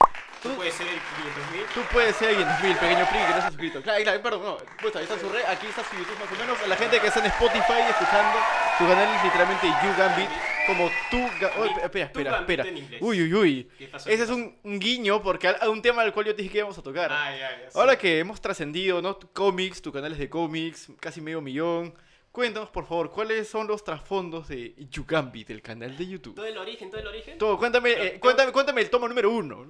Tú- 0.41 0.49
Tú 0.49 0.55
puedes 0.55 0.73
ser 0.73 0.87
el 0.87 0.99
500 0.99 1.51
mil. 1.51 1.65
Tú 1.73 1.81
puedes 1.91 2.15
ser 2.15 2.29
500 2.31 2.63
mil, 2.63 2.75
pequeño 2.77 3.05
primo 3.09 3.25
que 3.27 3.31
no 3.31 3.37
ha 3.37 3.47
suscrito. 3.47 3.81
Claro, 3.81 4.03
claro, 4.03 4.21
perdón, 4.23 4.41
no. 4.43 4.57
Pues 4.81 4.95
ahí 4.95 5.03
está 5.03 5.19
su 5.19 5.29
red, 5.29 5.43
aquí 5.47 5.67
está 5.67 5.83
su 5.83 5.95
YouTube 5.95 6.19
más 6.19 6.31
o 6.31 6.35
menos. 6.35 6.67
La 6.67 6.75
gente 6.75 6.99
que 6.99 7.07
está 7.07 7.19
en 7.19 7.25
Spotify 7.27 7.79
escuchando, 7.89 8.39
su 8.77 8.87
canal 8.87 9.07
es 9.15 9.23
literalmente 9.23 9.67
YouGambit. 9.67 10.29
Como 10.67 10.89
tú. 11.09 11.17
Ga- 11.39 11.51
oh, 11.57 11.65
espera, 11.65 12.05
espera, 12.05 12.31
Gambit 12.31 12.59
espera. 12.59 12.97
Uy, 13.01 13.21
uy, 13.23 13.33
uy. 13.33 13.69
Ese 13.79 14.23
es 14.23 14.29
un, 14.29 14.55
un 14.63 14.79
guiño 14.79 15.21
porque 15.21 15.47
a, 15.47 15.69
un 15.69 15.81
tema 15.81 16.03
del 16.03 16.13
cual 16.13 16.25
yo 16.27 16.35
te 16.35 16.41
dije 16.43 16.51
que 16.53 16.57
íbamos 16.59 16.77
a 16.77 16.81
tocar. 16.83 17.11
Ah, 17.11 17.31
ya, 17.31 17.61
ya, 17.61 17.71
sí. 17.71 17.77
Ahora 17.79 17.97
que 17.97 18.19
hemos 18.19 18.39
trascendido, 18.41 19.01
¿no? 19.01 19.17
Cómics, 19.33 19.81
tu 19.81 19.91
canal 19.91 20.11
es 20.11 20.17
de 20.19 20.29
cómics, 20.29 20.87
casi 20.99 21.19
medio 21.21 21.41
millón. 21.41 21.93
Cuéntanos, 22.31 22.69
por 22.69 22.85
favor, 22.87 23.11
¿cuáles 23.11 23.49
son 23.49 23.67
los 23.67 23.83
trasfondos 23.83 24.47
de 24.47 24.73
YouGambit, 24.89 25.49
del 25.49 25.61
canal 25.61 25.97
de 25.97 26.07
YouTube? 26.07 26.35
Todo 26.35 26.45
el 26.45 26.57
origen, 26.57 26.89
todo 26.89 27.01
el 27.01 27.07
origen. 27.07 27.37
Todo, 27.37 27.57
cuéntame, 27.57 27.91
eh, 27.91 28.19
cuéntame, 28.19 28.51
cuéntame 28.51 28.81
el 28.81 28.89
tomo 28.89 29.07
número 29.07 29.29
uno. 29.31 29.65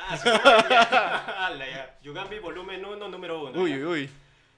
Ah, 0.00 0.16
sí, 0.16 0.28
ya. 0.28 1.98
Volumen 2.42 2.84
1, 2.84 3.08
número 3.08 3.42
1. 3.44 3.60
Uy, 3.60 3.74
uy, 3.74 3.84
uy. 3.84 4.10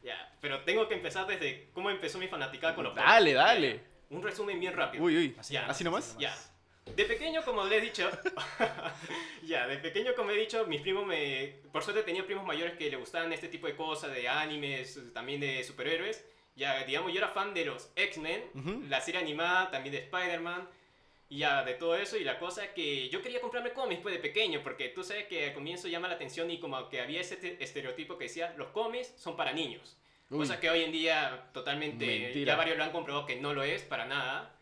Ya, 0.02 0.32
pero 0.40 0.60
tengo 0.60 0.88
que 0.88 0.94
empezar 0.94 1.26
desde 1.26 1.70
cómo 1.72 1.90
empezó 1.90 2.18
mi 2.18 2.28
fanaticada 2.28 2.74
con 2.74 2.84
los 2.84 2.94
Dale, 2.94 3.32
dale. 3.32 3.76
Ya, 3.76 4.16
Un 4.16 4.22
resumen 4.22 4.58
bien 4.58 4.74
rápido. 4.74 5.04
Uy, 5.04 5.16
uy. 5.16 5.36
Ya. 5.48 5.66
¿Así 5.66 5.84
nomás? 5.84 6.16
Ya. 6.18 6.34
De 6.96 7.04
pequeño, 7.04 7.42
como 7.44 7.64
le 7.64 7.76
he 7.76 7.80
dicho, 7.80 8.10
ya, 9.42 9.66
de 9.66 9.76
pequeño, 9.78 10.14
como 10.16 10.30
he 10.30 10.36
dicho, 10.36 10.66
mis 10.66 10.80
primos 10.80 11.06
me. 11.06 11.60
Por 11.72 11.82
suerte 11.82 12.02
tenía 12.02 12.24
primos 12.24 12.44
mayores 12.44 12.76
que 12.76 12.90
le 12.90 12.96
gustaban 12.96 13.32
este 13.32 13.48
tipo 13.48 13.66
de 13.66 13.76
cosas, 13.76 14.12
de 14.12 14.28
animes, 14.28 14.98
también 15.12 15.40
de 15.40 15.62
superhéroes. 15.62 16.24
Ya, 16.56 16.82
digamos, 16.84 17.12
yo 17.12 17.18
era 17.18 17.28
fan 17.28 17.54
de 17.54 17.64
los 17.64 17.92
X-Men, 17.94 18.42
Ujú. 18.54 18.82
la 18.88 19.00
serie 19.00 19.20
animada, 19.20 19.70
también 19.70 19.94
de 19.94 20.00
Spider-Man, 20.02 20.68
y 21.30 21.38
ya, 21.38 21.64
de 21.64 21.74
todo 21.74 21.96
eso. 21.96 22.18
Y 22.18 22.24
la 22.24 22.38
cosa 22.38 22.74
que 22.74 23.08
yo 23.08 23.22
quería 23.22 23.40
comprarme 23.40 23.72
cómics 23.72 24.02
pues, 24.02 24.14
de 24.14 24.20
pequeño, 24.20 24.60
porque 24.62 24.88
tú 24.90 25.02
sabes 25.02 25.24
que 25.26 25.46
al 25.48 25.54
comienzo 25.54 25.88
llama 25.88 26.08
la 26.08 26.14
atención 26.16 26.50
y 26.50 26.58
como 26.60 26.88
que 26.90 27.00
había 27.00 27.20
ese 27.22 27.36
te- 27.36 27.62
estereotipo 27.64 28.18
que 28.18 28.24
decía, 28.24 28.52
los 28.58 28.68
cómics 28.68 29.14
son 29.16 29.34
para 29.36 29.52
niños. 29.52 29.96
Uy. 30.28 30.38
Cosa 30.38 30.60
que 30.60 30.68
hoy 30.68 30.82
en 30.84 30.92
día 30.92 31.48
totalmente, 31.54 32.04
Mentira. 32.06 32.52
ya 32.52 32.56
varios 32.56 32.76
lo 32.76 32.84
han 32.84 32.92
comprobado 32.92 33.24
que 33.26 33.36
no 33.36 33.54
lo 33.54 33.62
es 33.62 33.82
para 33.82 34.04
nada. 34.04 34.54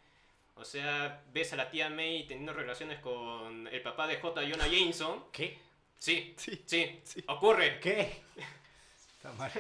O 0.55 0.65
sea, 0.65 1.23
ves 1.33 1.53
a 1.53 1.57
la 1.57 1.71
tía 1.71 1.89
May 1.91 2.27
teniendo 2.27 2.53
relaciones 2.53 2.99
con 3.01 3.67
el 3.69 3.81
papá 3.83 4.07
de 4.07 4.17
J. 4.17 4.41
Jonah 4.43 4.67
Jameson. 4.67 5.25
¿Qué? 5.33 5.59
Sí, 5.99 6.35
Sí. 6.37 6.63
sí, 6.65 7.01
Sí. 7.05 7.25
ocurre. 7.29 7.81
¿Qué? 7.81 8.13
Está 9.17 9.33
mal. 9.33 9.51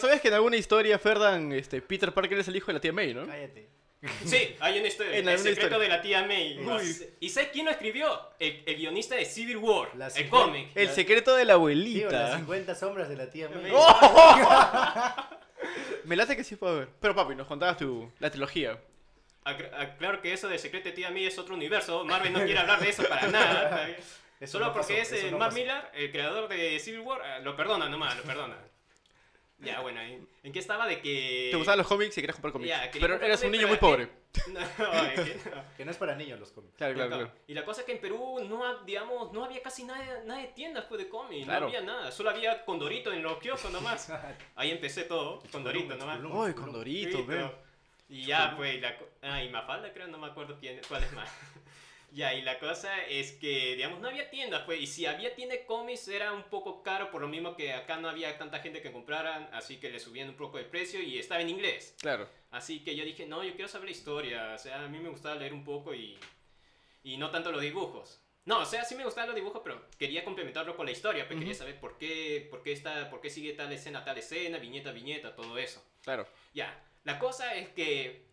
¿Sabes 0.00 0.20
que 0.20 0.28
en 0.28 0.34
alguna 0.34 0.56
historia, 0.56 0.98
Ferdan, 0.98 1.52
este, 1.52 1.80
Peter 1.80 2.12
Parker 2.12 2.38
es 2.38 2.48
el 2.48 2.56
hijo 2.56 2.66
de 2.68 2.72
la 2.74 2.80
tía 2.80 2.92
May, 2.92 3.14
¿no? 3.14 3.26
Cállate. 3.26 3.68
Sí, 4.24 4.54
hay 4.60 4.78
una 4.78 4.88
historia. 4.88 5.16
En 5.16 5.28
el 5.28 5.38
secreto 5.38 5.62
historia. 5.66 5.78
de 5.78 5.88
la 5.88 6.02
tía 6.02 6.22
May. 6.26 6.58
¿Y 7.20 7.28
sabes 7.28 7.48
quién 7.52 7.64
lo 7.64 7.70
escribió? 7.72 8.30
El, 8.38 8.62
el 8.66 8.76
guionista 8.76 9.14
de 9.16 9.24
Civil 9.24 9.56
War, 9.56 9.88
La 9.96 10.08
el 10.08 10.28
cómic. 10.28 10.68
El 10.74 10.88
secreto 10.90 11.34
de 11.34 11.44
la 11.44 11.54
Tío, 11.54 11.54
las 11.54 11.56
abuelita. 11.56 12.36
50 12.36 12.74
sombras 12.74 13.08
de 13.08 13.16
la 13.16 13.30
tía 13.30 13.48
May. 13.48 13.72
¡Oh! 13.74 15.14
Me 16.04 16.14
late 16.16 16.36
que 16.36 16.44
sí 16.44 16.56
puedo 16.56 16.78
ver. 16.78 16.88
Pero 17.00 17.14
papi, 17.14 17.34
nos 17.34 17.46
contabas 17.46 17.78
tu, 17.78 18.10
la 18.18 18.30
trilogía. 18.30 18.78
Ac- 19.44 19.70
ac- 19.72 19.96
Claro 19.98 20.20
que 20.22 20.32
eso 20.32 20.48
de 20.48 20.58
secreto 20.58 20.88
de 20.90 20.94
tía 20.94 21.10
May 21.10 21.26
es 21.26 21.38
otro 21.38 21.54
universo. 21.54 22.04
Marvel 22.04 22.32
no 22.32 22.40
quiere 22.44 22.58
hablar 22.58 22.80
de 22.80 22.90
eso 22.90 23.02
para 23.08 23.26
nada. 23.28 23.88
Eso 24.38 24.52
Solo 24.52 24.66
no 24.66 24.72
porque 24.74 24.98
pasó, 24.98 25.14
es 25.16 25.24
eh, 25.24 25.30
no 25.30 25.38
Mark 25.38 25.50
pasó. 25.52 25.60
Millar, 25.62 25.90
el 25.94 26.12
creador 26.12 26.48
de 26.48 26.78
Civil 26.78 27.00
War, 27.00 27.22
ah, 27.22 27.38
lo 27.38 27.56
perdona 27.56 27.88
nomás, 27.88 28.16
lo 28.18 28.22
perdona. 28.22 28.56
Ya, 29.58 29.80
bueno, 29.80 30.00
¿en, 30.02 30.28
en 30.42 30.52
qué 30.52 30.58
estaba 30.58 30.86
de 30.86 31.00
que...? 31.00 31.48
Te 31.50 31.56
gustaban 31.56 31.78
los 31.78 31.86
cómics 31.86 32.16
y 32.18 32.20
querías 32.20 32.36
comprar 32.36 32.52
cómics. 32.52 32.68
Ya, 32.68 32.90
Pero 32.92 33.14
comprar 33.14 33.24
eras 33.24 33.42
un 33.42 33.52
niño 33.52 33.68
muy 33.68 33.78
pobre. 33.78 34.08
No, 34.48 34.60
es 34.60 35.20
que 35.20 35.50
no. 35.50 35.62
Que 35.78 35.84
no 35.86 35.90
es 35.90 35.96
para 35.96 36.14
niños 36.14 36.38
los 36.38 36.52
cómics. 36.52 36.74
Claro, 36.76 36.92
claro, 36.92 37.08
Claro. 37.08 37.32
Y 37.46 37.54
la 37.54 37.64
cosa 37.64 37.80
es 37.80 37.86
que 37.86 37.92
en 37.92 38.00
Perú 38.02 38.44
no, 38.46 38.84
digamos, 38.84 39.32
no 39.32 39.44
había 39.44 39.62
casi 39.62 39.84
nada, 39.84 40.22
nada 40.26 40.42
de 40.42 40.48
tiendas 40.48 40.84
pues, 40.84 41.00
de 41.00 41.08
cómics, 41.08 41.46
Claro. 41.46 41.60
no 41.60 41.66
había 41.68 41.80
nada, 41.80 42.12
solo 42.12 42.28
había 42.30 42.62
Condorito 42.66 43.12
en 43.14 43.22
los 43.22 43.38
kioscos 43.38 43.72
nomás. 43.72 44.12
Ahí 44.56 44.70
empecé 44.70 45.04
todo, 45.04 45.42
Condorito 45.50 45.96
nomás. 45.96 46.20
Uy. 46.22 46.52
Condorito, 46.52 47.24
ve. 47.24 47.50
Y 48.10 48.26
ya, 48.26 48.54
pues, 48.56 48.78
la, 48.80 48.94
ah, 49.22 49.42
y 49.42 49.48
Mafalda 49.48 49.90
creo, 49.92 50.06
no 50.06 50.18
me 50.18 50.26
acuerdo 50.26 50.56
quién, 50.60 50.78
cuál 50.86 51.02
es 51.02 51.12
más. 51.14 51.30
Ya, 52.12 52.34
y 52.34 52.42
la 52.42 52.58
cosa 52.58 53.04
es 53.04 53.32
que, 53.32 53.74
digamos, 53.76 54.00
no 54.00 54.08
había 54.08 54.30
tiendas, 54.30 54.62
pues, 54.62 54.80
y 54.80 54.86
si 54.86 55.06
había 55.06 55.34
tienda 55.34 55.54
de 55.54 55.64
cómics 55.64 56.08
era 56.08 56.32
un 56.32 56.44
poco 56.44 56.82
caro, 56.82 57.10
por 57.10 57.20
lo 57.20 57.28
mismo 57.28 57.56
que 57.56 57.72
acá 57.72 57.96
no 57.96 58.08
había 58.08 58.38
tanta 58.38 58.60
gente 58.60 58.80
que 58.80 58.92
compraran, 58.92 59.48
así 59.52 59.78
que 59.78 59.90
le 59.90 60.00
subían 60.00 60.28
un 60.28 60.36
poco 60.36 60.58
el 60.58 60.66
precio 60.66 61.00
y 61.02 61.18
estaba 61.18 61.40
en 61.40 61.50
inglés. 61.50 61.94
Claro. 62.00 62.28
Así 62.50 62.82
que 62.82 62.96
yo 62.96 63.04
dije, 63.04 63.26
no, 63.26 63.44
yo 63.44 63.54
quiero 63.54 63.68
saber 63.68 63.86
la 63.86 63.92
historia, 63.92 64.54
o 64.54 64.58
sea, 64.58 64.84
a 64.84 64.88
mí 64.88 64.98
me 64.98 65.08
gustaba 65.08 65.34
leer 65.34 65.52
un 65.52 65.64
poco 65.64 65.94
y, 65.94 66.18
y 67.04 67.16
no 67.16 67.30
tanto 67.30 67.52
los 67.52 67.60
dibujos. 67.60 68.20
No, 68.46 68.60
o 68.60 68.64
sea, 68.64 68.84
sí 68.84 68.94
me 68.94 69.04
gustaban 69.04 69.28
los 69.28 69.34
dibujos, 69.34 69.60
pero 69.64 69.82
quería 69.98 70.24
complementarlo 70.24 70.76
con 70.76 70.86
la 70.86 70.92
historia, 70.92 71.26
pues 71.26 71.36
quería 71.36 71.52
Ujú. 71.52 71.58
saber 71.58 71.80
por 71.80 71.98
qué, 71.98 72.46
por, 72.48 72.62
qué 72.62 72.70
está, 72.70 73.10
por 73.10 73.20
qué 73.20 73.28
sigue 73.28 73.54
tal 73.54 73.72
escena, 73.72 74.04
tal 74.04 74.16
escena, 74.18 74.58
viñeta, 74.58 74.92
viñeta, 74.92 75.34
todo 75.34 75.58
eso. 75.58 75.84
Claro. 76.02 76.28
Ya, 76.54 76.80
la 77.02 77.18
cosa 77.18 77.54
es 77.56 77.68
que 77.70 78.25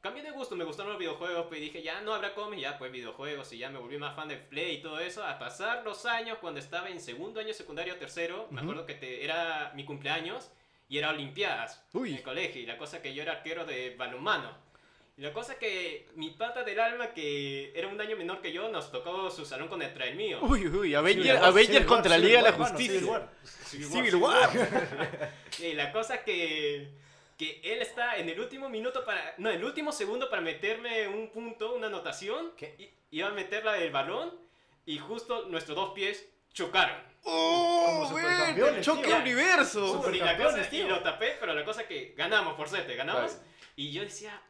cambié 0.00 0.22
de 0.22 0.30
gusto, 0.30 0.54
me 0.56 0.64
gustaron 0.64 0.92
los 0.92 0.98
videojuegos, 1.00 1.46
pues 1.48 1.60
dije, 1.60 1.82
ya 1.82 2.00
no 2.00 2.14
habrá 2.14 2.32
cómics, 2.34 2.62
ya 2.62 2.78
pues 2.78 2.92
videojuegos, 2.92 3.52
y 3.52 3.58
ya 3.58 3.70
me 3.70 3.78
volví 3.78 3.98
más 3.98 4.14
fan 4.14 4.28
de 4.28 4.36
Play 4.36 4.76
y 4.76 4.82
todo 4.82 5.00
eso. 5.00 5.24
A 5.24 5.38
pasar 5.38 5.82
los 5.84 6.06
años, 6.06 6.38
cuando 6.40 6.60
estaba 6.60 6.88
en 6.88 7.00
segundo 7.00 7.40
año 7.40 7.52
secundario, 7.52 7.96
tercero, 7.96 8.46
me 8.50 8.60
Ujú. 8.60 8.70
acuerdo 8.70 8.86
que 8.86 8.94
te- 8.94 9.24
era 9.24 9.72
mi 9.74 9.84
cumpleaños 9.84 10.50
y 10.88 10.98
era 10.98 11.10
Olimpiadas 11.10 11.84
Uy. 11.92 12.10
en 12.10 12.16
el 12.18 12.22
colegio, 12.22 12.62
y 12.62 12.66
la 12.66 12.78
cosa 12.78 13.02
que 13.02 13.12
yo 13.14 13.22
era 13.22 13.32
arquero 13.32 13.64
de 13.64 13.96
balonmano. 13.96 14.64
Y 15.18 15.22
la 15.22 15.32
cosa 15.32 15.54
que 15.58 16.06
mi 16.14 16.28
pata 16.32 16.62
del 16.62 16.78
alma, 16.78 17.14
que 17.14 17.72
era 17.74 17.88
un 17.88 17.98
año 17.98 18.18
menor 18.18 18.42
que 18.42 18.52
yo, 18.52 18.68
nos 18.68 18.92
tocó 18.92 19.30
su 19.30 19.46
salón 19.46 19.66
contra 19.66 20.04
el 20.06 20.14
mío. 20.14 20.40
Uy, 20.42 20.66
uy, 20.68 20.94
Avenger, 20.94 21.38
Avenger 21.38 21.64
Civil 21.76 21.78
War, 21.78 21.86
contra 21.88 22.18
Liga 22.18 22.42
de 22.42 22.50
la 22.50 22.52
Justicia. 22.52 23.00
Civil 23.00 23.08
War. 23.08 23.28
Civil 23.90 24.14
War. 24.16 24.50
Y 25.58 25.72
la 25.72 25.90
cosa 25.90 26.22
que, 26.22 26.90
que 27.36 27.60
él 27.64 27.82
está 27.82 28.16
en 28.16 28.28
el 28.28 28.40
último 28.40 28.68
minuto 28.68 29.04
para... 29.04 29.34
No, 29.38 29.50
el 29.50 29.62
último 29.64 29.92
segundo 29.92 30.28
para 30.30 30.40
meterme 30.42 31.06
un 31.08 31.30
punto, 31.30 31.74
una 31.74 31.88
anotación. 31.88 32.52
¿Qué? 32.56 32.74
i- 32.78 32.90
Iba 33.18 33.28
a 33.28 33.32
meterla 33.32 33.72
del 33.74 33.90
balón 33.92 34.34
y 34.84 34.98
justo 34.98 35.46
nuestros 35.48 35.76
dos 35.76 35.92
pies 35.94 36.26
chocaron. 36.52 36.96
¡Oh, 37.24 38.08
bueno! 38.10 38.80
¡Choque 38.80 39.04
tío. 39.08 39.16
universo! 39.16 40.04
Y, 40.12 40.18
la 40.18 40.36
cosa, 40.36 40.68
y 40.70 40.82
lo 40.84 41.00
tapé, 41.02 41.36
pero 41.40 41.52
la 41.54 41.64
cosa 41.64 41.86
que 41.86 42.14
ganamos, 42.16 42.54
por 42.54 42.68
suerte, 42.68 42.94
ganamos. 42.96 43.38
Y 43.76 43.92
yo 43.92 44.02
decía, 44.02 44.40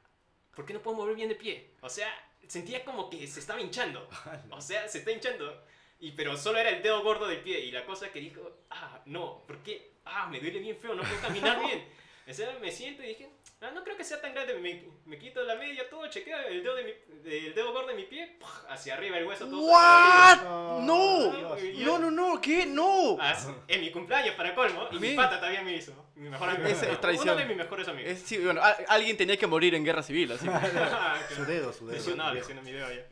¿por 0.55 0.65
qué 0.67 0.73
no 0.75 0.81
puedo 0.81 0.97
mover 0.97 1.15
bien 1.17 1.29
de 1.29 1.35
pie? 1.35 1.71
O 1.81 1.89
sea, 1.89 2.09
sentía 2.47 2.85
como 2.85 3.11
que 3.11 3.27
se 3.27 3.41
estaba 3.41 3.61
hinchando. 3.61 4.09
O 4.51 4.61
sea, 4.61 4.87
se 4.89 4.99
está 4.99 5.11
hinchando. 5.11 5.65
Y, 5.99 6.13
pero 6.13 6.37
solo 6.37 6.59
era 6.59 6.71
el 6.71 6.83
dedo 6.83 7.03
gordo 7.03 7.27
del 7.27 7.41
pie. 7.41 7.59
Y 7.61 7.71
la 7.73 7.85
cosa 7.85 8.11
que 8.13 8.21
dijo, 8.21 8.41
ah, 8.71 9.01
no, 9.07 9.43
¿por 9.47 9.59
qué? 9.63 9.93
Ah, 10.05 10.27
me 10.31 10.39
duele 10.41 10.59
bien 10.61 10.77
feo, 10.79 10.95
no 10.95 11.03
puedo 11.03 11.21
caminar 11.21 11.59
bien. 11.67 11.89
O 12.29 12.35
sea, 12.35 12.59
me 12.61 12.73
siento 12.73 13.03
y 13.05 13.07
dije, 13.07 13.31
ah, 13.61 13.71
no 13.73 13.85
creo 13.85 13.97
que 13.97 14.03
sea 14.03 14.21
tan 14.21 14.35
grande. 14.35 14.55
Me, 14.55 14.85
me 15.05 15.17
quito 15.19 15.43
la 15.45 15.55
media, 15.55 15.89
todo, 15.89 16.09
chequeo 16.09 16.37
el 16.49 16.63
dedo, 16.63 16.75
de 16.75 16.85
mi, 16.85 16.91
el 17.31 17.55
dedo 17.55 17.73
gordo 17.73 17.87
de 17.89 17.95
mi 17.95 18.03
pie, 18.03 18.37
¡puf! 18.41 18.51
hacia 18.69 18.95
arriba 18.95 19.17
el 19.19 19.27
hueso, 19.27 19.47
todo. 19.49 19.61
¿What? 19.71 20.39
Oh, 20.45 20.81
¡No! 20.83 21.57
Dios. 21.57 21.87
No, 21.87 21.99
no, 21.99 22.11
no, 22.11 22.41
¿qué? 22.41 22.67
¡No! 22.67 23.17
Así, 23.21 23.49
en 23.69 23.81
mi 23.81 23.93
cumpleaños, 23.93 24.35
para 24.35 24.55
colmo, 24.57 24.89
y 24.91 24.99
mi 24.99 25.15
pata 25.15 25.41
también 25.41 25.65
me 25.65 25.75
hizo. 25.77 25.93
Mi 26.17 26.29
mejor 26.31 26.49
amigo. 26.49 26.67
Es 26.69 27.01
tradición. 27.01 27.29
Uno 27.29 27.37
de 27.39 27.45
mis 27.47 27.57
mejores 27.59 27.87
amigos. 27.89 28.11
Es- 28.11 28.23
sí, 28.23 28.39
bueno, 28.39 28.61
a- 28.61 28.77
alguien 28.89 29.17
tenía 29.17 29.37
que 29.37 29.47
morir 29.47 29.75
en 29.77 29.85
guerra 29.85 30.03
civil, 30.03 30.33
así. 30.33 30.47
Su 31.37 31.45
dedo, 31.45 31.73
su 31.73 31.87
dedo. 31.87 31.97
Lesionado, 31.97 32.35
lesionó 32.35 32.63
mi 32.63 32.73
dedo 32.73 32.89
ya. 32.93 33.07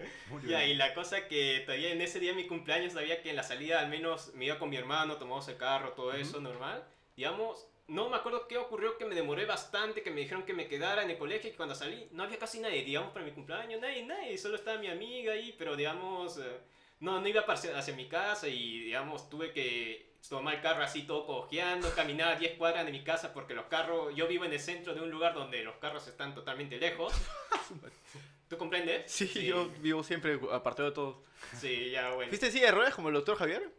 Ya, 0.48 0.64
y 0.64 0.74
la 0.74 0.92
cosa 0.94 1.28
que 1.28 1.62
todavía 1.66 1.90
en 1.92 2.00
ese 2.02 2.18
día 2.18 2.30
de 2.30 2.36
mi 2.36 2.46
cumpleaños 2.48 2.94
sabía 2.94 3.22
que 3.22 3.30
en 3.30 3.36
la 3.36 3.42
salida 3.44 3.78
al 3.80 3.88
menos 3.88 4.32
me 4.34 4.46
iba 4.46 4.58
con 4.58 4.70
mi 4.70 4.76
hermano, 4.76 5.16
tomamos 5.18 5.46
el 5.48 5.56
carro, 5.56 5.92
todo 5.92 6.12
eso 6.14 6.40
normal. 6.40 6.82
Digamos, 7.16 7.68
no 7.86 8.08
me 8.08 8.16
acuerdo 8.16 8.48
qué 8.48 8.56
ocurrió, 8.56 8.96
que 8.96 9.04
me 9.04 9.14
demoré 9.14 9.44
bastante, 9.44 10.02
que 10.02 10.10
me 10.10 10.22
dijeron 10.22 10.44
que 10.44 10.54
me 10.54 10.68
quedara 10.68 11.02
en 11.02 11.10
el 11.10 11.18
colegio 11.18 11.50
y 11.50 11.54
cuando 11.54 11.74
salí 11.74 12.08
no 12.12 12.22
había 12.22 12.38
casi 12.38 12.60
nadie, 12.60 12.82
digamos, 12.82 13.12
para 13.12 13.24
mi 13.24 13.32
cumpleaños, 13.32 13.80
nadie, 13.80 14.04
nadie, 14.04 14.38
solo 14.38 14.56
estaba 14.56 14.78
mi 14.78 14.88
amiga 14.88 15.32
ahí, 15.32 15.54
pero 15.58 15.76
digamos, 15.76 16.38
eh, 16.38 16.60
no, 17.00 17.20
no 17.20 17.28
iba 17.28 17.42
hacia, 17.42 17.94
mi 17.94 18.08
casa 18.08 18.48
y 18.48 18.80
digamos, 18.84 19.28
tuve 19.28 19.52
que 19.52 20.14
tomar 20.28 20.54
el 20.54 20.62
carro 20.62 20.82
así 20.82 21.02
todo 21.02 21.26
cojeando, 21.26 21.90
caminar 21.94 22.32
a 22.32 22.38
10 22.38 22.56
cuadras 22.56 22.86
de 22.86 22.92
mi 22.92 23.04
casa 23.04 23.34
porque 23.34 23.52
los 23.52 23.66
carros, 23.66 24.14
yo 24.14 24.26
vivo 24.26 24.44
en 24.46 24.52
el 24.52 24.60
centro 24.60 24.94
de 24.94 25.02
un 25.02 25.10
lugar 25.10 25.34
donde 25.34 25.62
los 25.62 25.76
carros 25.76 26.06
están 26.08 26.34
totalmente 26.34 26.78
lejos. 26.78 27.12
¿Tú 28.48 28.56
comprendes? 28.56 29.10
Sí, 29.10 29.46
yo 29.46 29.68
vivo 29.80 30.02
siempre 30.02 30.38
apartado 30.52 30.88
de 30.88 30.94
todos. 30.94 31.16
Sí, 31.58 31.90
ya 31.90 32.14
bueno. 32.14 32.28
¿Fuiste 32.30 32.46
así 32.46 32.60
de 32.60 32.70
ruedas 32.70 32.94
como 32.94 33.08
el 33.08 33.14
doctor 33.14 33.36
Javier? 33.36 33.70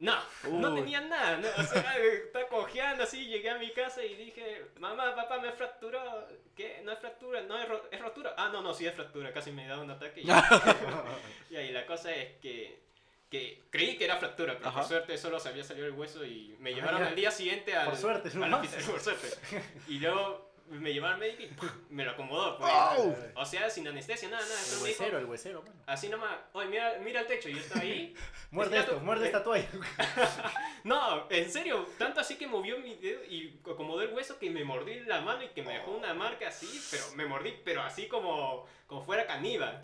No, 0.00 0.16
no 0.50 0.74
tenía 0.74 1.00
nada. 1.02 1.36
no, 1.38 1.48
o 1.56 1.62
sea, 1.66 1.96
estaba 2.24 2.48
cojeando 2.48 3.04
así, 3.04 3.26
llegué 3.26 3.48
a 3.50 3.58
mi 3.58 3.70
casa 3.72 4.02
y 4.04 4.14
dije, 4.16 4.66
mamá, 4.78 5.14
papá, 5.14 5.38
me 5.38 5.52
fracturó. 5.52 6.26
¿Qué? 6.56 6.80
No 6.84 6.92
es 6.92 6.98
fractura, 6.98 7.40
no 7.42 7.56
es, 7.58 7.68
ro- 7.68 7.88
es 7.90 8.00
rotura. 8.00 8.34
Ah, 8.36 8.50
no, 8.52 8.60
no, 8.60 8.74
sí 8.74 8.86
es 8.86 8.94
fractura, 8.94 9.32
casi 9.32 9.50
me 9.52 9.66
da 9.66 9.78
un 9.80 9.90
ataque. 9.90 10.20
Y, 10.22 10.26
y 11.50 11.56
ahí 11.56 11.70
la 11.72 11.86
cosa 11.86 12.12
es 12.14 12.38
que, 12.40 12.82
que 13.30 13.62
creí 13.70 13.96
que 13.96 14.04
era 14.04 14.16
fractura, 14.16 14.54
pero 14.58 14.68
Ajá. 14.68 14.80
por 14.80 14.88
suerte 14.88 15.16
solo 15.16 15.38
se 15.40 15.48
había 15.48 15.64
salido 15.64 15.86
el 15.86 15.92
hueso 15.92 16.24
y 16.24 16.56
me 16.58 16.70
Ah, 16.70 16.74
llevaron 16.74 17.02
al 17.02 17.14
día 17.14 17.30
siguiente 17.30 17.74
al, 17.74 17.86
Por 17.86 17.96
suerte, 17.96 18.28
hospital, 18.28 18.62
por 18.90 19.00
suerte. 19.00 19.28
Y 19.88 19.98
luego 20.00 20.53
me 20.68 20.92
llevaron 20.92 21.14
al 21.14 21.20
médico 21.20 21.42
y 21.42 21.46
¡pum! 21.48 21.68
me 21.90 22.04
lo 22.04 22.12
acomodó. 22.12 22.58
pues. 22.58 22.72
¡Au! 22.72 23.16
O 23.36 23.44
sea, 23.44 23.68
sin 23.70 23.86
anestesia, 23.86 24.28
nada, 24.28 24.42
nada. 24.42 24.54
El 24.60 24.66
me 24.66 24.74
dijo, 24.74 24.84
huesero, 24.84 25.18
el 25.18 25.24
huesero, 25.26 25.62
mano. 25.62 25.74
así 25.86 26.08
nomás, 26.08 26.36
oye, 26.52 26.68
mira, 26.68 26.98
mira 27.02 27.20
el 27.20 27.26
techo, 27.26 27.48
y 27.48 27.54
yo 27.54 27.60
estaba 27.60 27.80
ahí. 27.82 28.14
Muerde 28.50 28.78
esto, 28.78 28.94
tu- 28.96 29.00
muerde 29.00 29.26
esta 29.26 29.42
toalla. 29.44 29.68
No, 30.84 31.26
en 31.30 31.50
serio, 31.50 31.86
tanto 31.98 32.20
así 32.20 32.36
que 32.36 32.46
movió 32.46 32.78
mi 32.78 32.94
dedo 32.96 33.24
y 33.24 33.58
acomodó 33.70 34.02
el 34.02 34.12
hueso 34.12 34.38
que 34.38 34.50
me 34.50 34.64
mordí 34.64 35.00
la 35.00 35.20
mano 35.20 35.42
y 35.42 35.48
que 35.48 35.62
me 35.62 35.72
dejó 35.74 35.92
una 35.92 36.14
marca 36.14 36.48
así, 36.48 36.68
pero 36.90 37.04
me 37.14 37.26
mordí, 37.26 37.54
pero 37.64 37.82
así 37.82 38.06
como, 38.06 38.66
como 38.86 39.02
fuera 39.02 39.26
caníbal. 39.26 39.80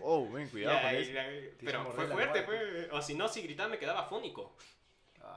Oh, 0.00 0.28
ven, 0.30 0.48
cuidado 0.48 0.76
Ya, 0.82 0.82
con 0.90 0.94
y 0.94 1.02
eso. 1.02 1.12
la- 1.12 1.26
pero 1.64 1.84
fue 1.92 2.06
fuerte, 2.08 2.38
almohada. 2.40 2.60
fue, 2.60 2.88
o 2.92 3.02
si 3.02 3.14
no, 3.14 3.28
si 3.28 3.42
gritaba 3.42 3.68
me 3.68 3.78
quedaba 3.78 4.04
fónico. 4.08 4.56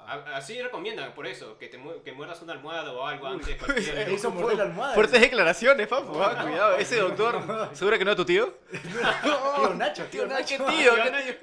A- 0.07 0.35
Así 0.37 0.61
recomiendan, 0.61 1.13
por 1.13 1.25
eso, 1.27 1.57
que, 1.57 1.67
te 1.67 1.77
mu- 1.77 2.01
que 2.03 2.11
muerdas 2.11 2.41
una 2.41 2.53
almohada 2.53 2.91
o 2.93 3.05
algo 3.07 3.27
antes. 3.27 3.55
cualquier- 3.63 4.09
Hizo 4.11 4.31
morder 4.31 4.57
la 4.57 4.63
almohada. 4.65 4.93
Fuertes 4.95 5.21
declaraciones, 5.21 5.87
papu. 5.87 6.21
ah, 6.21 6.39
cuidado, 6.43 6.77
ese 6.77 6.97
doctor. 6.97 7.69
¿Seguro 7.73 7.97
que 7.97 8.05
no 8.05 8.11
es 8.11 8.17
tu 8.17 8.25
tío? 8.25 8.53
Tío 9.23 9.73
Nacho, 9.75 10.05
tío 10.05 10.21
Tío 10.27 10.27
Nacho, 10.27 10.57
tío, 10.57 10.65
Tío 10.67 10.95
¿qué 11.03 11.11
Nacho. 11.11 11.33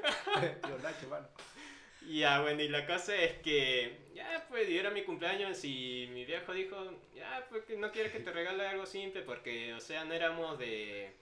Tío 0.67 0.79
Nacho, 0.83 1.09
mano. 1.09 1.29
Ya, 2.09 2.41
bueno, 2.43 2.61
y 2.63 2.69
la 2.69 2.87
cosa 2.87 3.15
es 3.15 3.35
que, 3.39 4.11
ya, 4.15 4.45
pues, 4.49 4.69
y 4.69 4.77
era 4.79 4.91
mi 4.91 5.03
cumpleaños 5.03 5.65
y 5.65 6.09
mi 6.13 6.25
viejo 6.25 6.53
dijo, 6.53 6.77
ya, 7.15 7.47
pues, 7.49 7.63
que 7.65 7.77
no 7.77 7.93
quiere 7.93 8.11
que 8.11 8.19
te 8.19 8.33
regale 8.33 8.67
algo 8.67 8.85
simple 8.85 9.23
porque, 9.23 9.73
o 9.75 9.81
sea, 9.81 10.05
no 10.05 10.13
éramos 10.13 10.59
de... 10.59 11.15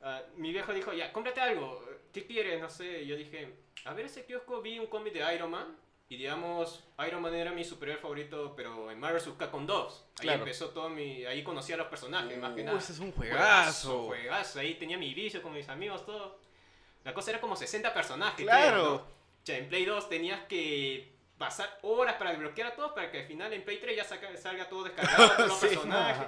ah, 0.00 0.22
mi 0.36 0.50
viejo 0.52 0.72
dijo, 0.72 0.92
ya, 0.94 1.12
cómprate 1.12 1.42
algo, 1.42 1.84
¿qué 2.12 2.24
quieres? 2.24 2.58
No 2.58 2.70
sé, 2.70 3.02
y 3.02 3.06
yo 3.06 3.16
dije, 3.16 3.52
a 3.84 3.92
ver, 3.92 4.06
ese 4.06 4.24
kiosco 4.24 4.62
vi 4.62 4.78
un 4.78 4.86
cómic 4.86 5.12
de 5.12 5.34
Iron 5.34 5.50
Man 5.50 5.76
y, 6.14 6.16
digamos, 6.18 6.84
Iron 7.06 7.20
Man 7.22 7.34
era 7.34 7.50
mi 7.52 7.64
superhéroe 7.64 8.00
favorito, 8.00 8.54
pero 8.56 8.90
en 8.90 8.98
Marvel 9.00 9.20
vs. 9.20 9.34
Capcom 9.38 9.66
2. 9.66 10.04
Ahí 10.20 10.22
Claro. 10.22 10.38
empezó 10.40 10.70
todo 10.70 10.88
mi... 10.88 11.24
Ahí 11.26 11.42
conocí 11.42 11.72
a 11.72 11.76
los 11.76 11.88
personajes, 11.88 12.38
más 12.38 12.54
que 12.54 12.62
Uh, 12.62 12.64
nada. 12.66 12.78
ese 12.78 12.92
es 12.92 12.98
un 13.00 13.12
Juegazo, 13.12 13.42
juegazo. 13.42 14.06
juegazo. 14.06 14.58
Ahí 14.60 14.74
tenía 14.74 14.96
mi 14.96 15.12
vicio 15.12 15.42
con 15.42 15.52
mis 15.52 15.68
amigos, 15.68 16.04
todo. 16.06 16.38
La 17.04 17.12
cosa 17.12 17.30
era 17.32 17.40
como 17.40 17.56
60 17.56 17.92
personajes. 17.92 18.44
Claro. 18.44 18.94
O 18.94 19.06
sea, 19.46 19.58
en 19.58 19.68
Play 19.68 19.84
2 19.84 20.08
tenías 20.08 20.40
que 20.46 21.12
pasar 21.36 21.78
horas 21.82 22.14
para 22.14 22.30
desbloquear 22.30 22.68
a 22.68 22.74
todos 22.76 22.92
para 22.92 23.10
que 23.10 23.20
al 23.20 23.26
final 23.26 23.52
en 23.52 23.64
Play 23.64 23.78
3 23.80 23.96
ya 23.96 24.04
saca- 24.04 24.36
salga 24.36 24.68
todo 24.68 24.84
descargado, 24.84 25.28
todos 25.36 25.48
los 25.48 25.58
Sí. 25.60 25.66
personajes. 25.68 26.26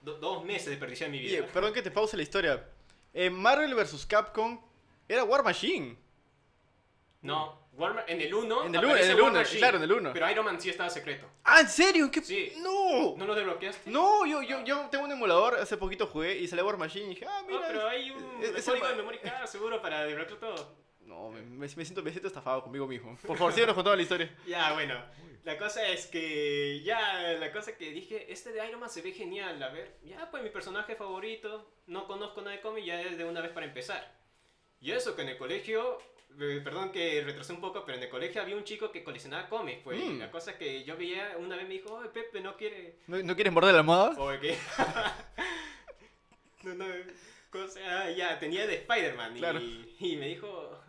Do- 0.00 0.18
dos 0.18 0.44
meses 0.44 0.68
desperdicié 0.68 1.08
mi 1.08 1.18
vida. 1.18 1.46
perdón 1.52 1.72
que 1.74 1.82
te 1.82 1.90
pause 1.90 2.16
la 2.16 2.22
historia. 2.22 2.68
En 3.12 3.34
Marvel 3.34 3.74
vs. 3.74 4.06
Capcom 4.06 4.60
era 5.08 5.24
War 5.24 5.42
Machine. 5.42 5.96
No, 7.22 7.58
En 8.06 8.20
el 8.20 8.32
1. 8.34 8.66
En 8.66 8.74
el 8.74 8.84
1, 8.84 8.96
en 8.96 9.10
el 9.10 9.20
1, 9.20 9.42
claro, 9.58 9.76
en 9.78 9.82
el 9.82 9.92
1. 9.92 10.12
Pero 10.12 10.30
Iron 10.30 10.44
Man 10.44 10.60
sí 10.60 10.70
estaba 10.70 10.88
secreto. 10.90 11.26
Ah, 11.42 11.60
¿en 11.60 11.68
serio? 11.68 12.10
¿Qué? 12.10 12.22
Sí. 12.22 12.52
No. 12.58 13.14
¿No 13.16 13.26
lo 13.26 13.34
desbloqueaste? 13.34 13.90
No, 13.90 14.24
yo, 14.26 14.42
yo, 14.42 14.62
yo 14.64 14.88
tengo 14.90 15.04
un 15.04 15.12
emulador, 15.12 15.54
hace 15.58 15.76
poquito 15.76 16.06
jugué 16.06 16.38
y 16.38 16.46
salió 16.46 16.64
War 16.66 16.76
Machine 16.76 17.06
y 17.06 17.08
dije, 17.10 17.26
ah, 17.28 17.40
No, 17.42 17.48
mira. 17.48 17.66
pero 17.66 17.88
hay 17.88 18.10
un 18.12 18.42
es- 18.42 18.54
es 18.56 18.64
código 18.64 18.86
el 18.86 18.92
de 18.92 18.96
memoria 18.98 19.20
card 19.20 19.46
seguro 19.46 19.82
para 19.82 20.04
desbloquear 20.04 20.38
todo. 20.38 20.76
No, 21.00 21.30
me, 21.30 21.42
me- 21.42 21.68
siento, 21.68 22.02
me 22.02 22.10
siento 22.10 22.28
estafado 22.28 22.62
conmigo 22.62 22.86
mismo. 22.86 23.16
Por 23.26 23.36
favor, 23.36 23.52
síguenos 23.52 23.74
contando 23.74 23.96
la 23.96 24.02
historia. 24.02 24.34
Ya, 24.46 24.72
bueno. 24.72 24.94
La 25.42 25.58
cosa 25.58 25.86
es 25.88 26.06
que 26.06 26.80
ya, 26.84 27.32
la 27.38 27.52
cosa 27.52 27.76
que 27.76 27.90
dije, 27.90 28.32
este 28.32 28.52
de 28.52 28.66
Iron 28.66 28.80
Man 28.80 28.88
se 28.88 29.02
ve 29.02 29.12
genial, 29.12 29.62
a 29.62 29.68
ver, 29.68 29.98
ya 30.02 30.30
pues 30.30 30.42
mi 30.42 30.48
personaje 30.48 30.96
favorito, 30.96 31.70
no 31.86 32.06
conozco 32.06 32.40
nada 32.40 32.56
de 32.56 32.62
cómic, 32.62 32.84
ya 32.86 33.02
es 33.02 33.18
de 33.18 33.24
una 33.26 33.42
vez 33.42 33.50
para 33.50 33.66
empezar. 33.66 34.10
Y 34.80 34.92
eso 34.92 35.14
que 35.14 35.20
en 35.22 35.28
el 35.30 35.36
colegio, 35.36 35.98
perdón 36.38 36.90
que 36.92 37.22
retrasé 37.22 37.52
un 37.52 37.60
poco, 37.60 37.84
pero 37.84 37.96
en 37.98 38.04
el 38.04 38.10
colegio 38.10 38.40
había 38.42 38.56
un 38.56 38.64
chico 38.64 38.90
que 38.92 39.02
coleccionaba 39.04 39.48
cómics, 39.48 39.80
pues 39.84 40.00
Mm. 40.02 40.18
la 40.18 40.30
cosa 40.30 40.56
que 40.58 40.82
yo 40.84 40.96
veía, 40.96 41.36
una 41.38 41.56
vez 41.56 41.66
me 41.68 41.74
dijo, 41.74 41.94
oye 41.94 42.08
Pepe, 42.08 42.40
¿no 42.40 42.56
quiere...? 42.56 42.96
¿No, 43.06 43.22
no 43.22 43.34
quieres 43.34 43.52
morder 43.52 43.72
la 43.72 43.80
almohada? 43.80 44.10
O 44.18 44.38
que... 44.40 44.56
no, 46.64 46.74
no, 46.74 46.84
cosa, 47.50 47.80
ah, 47.86 48.10
ya, 48.10 48.38
tenía 48.38 48.66
de 48.66 48.74
Spider-Man 48.76 49.34
Claro. 49.36 49.60
y, 49.60 49.94
y 50.00 50.16
me 50.16 50.28
dijo, 50.28 50.48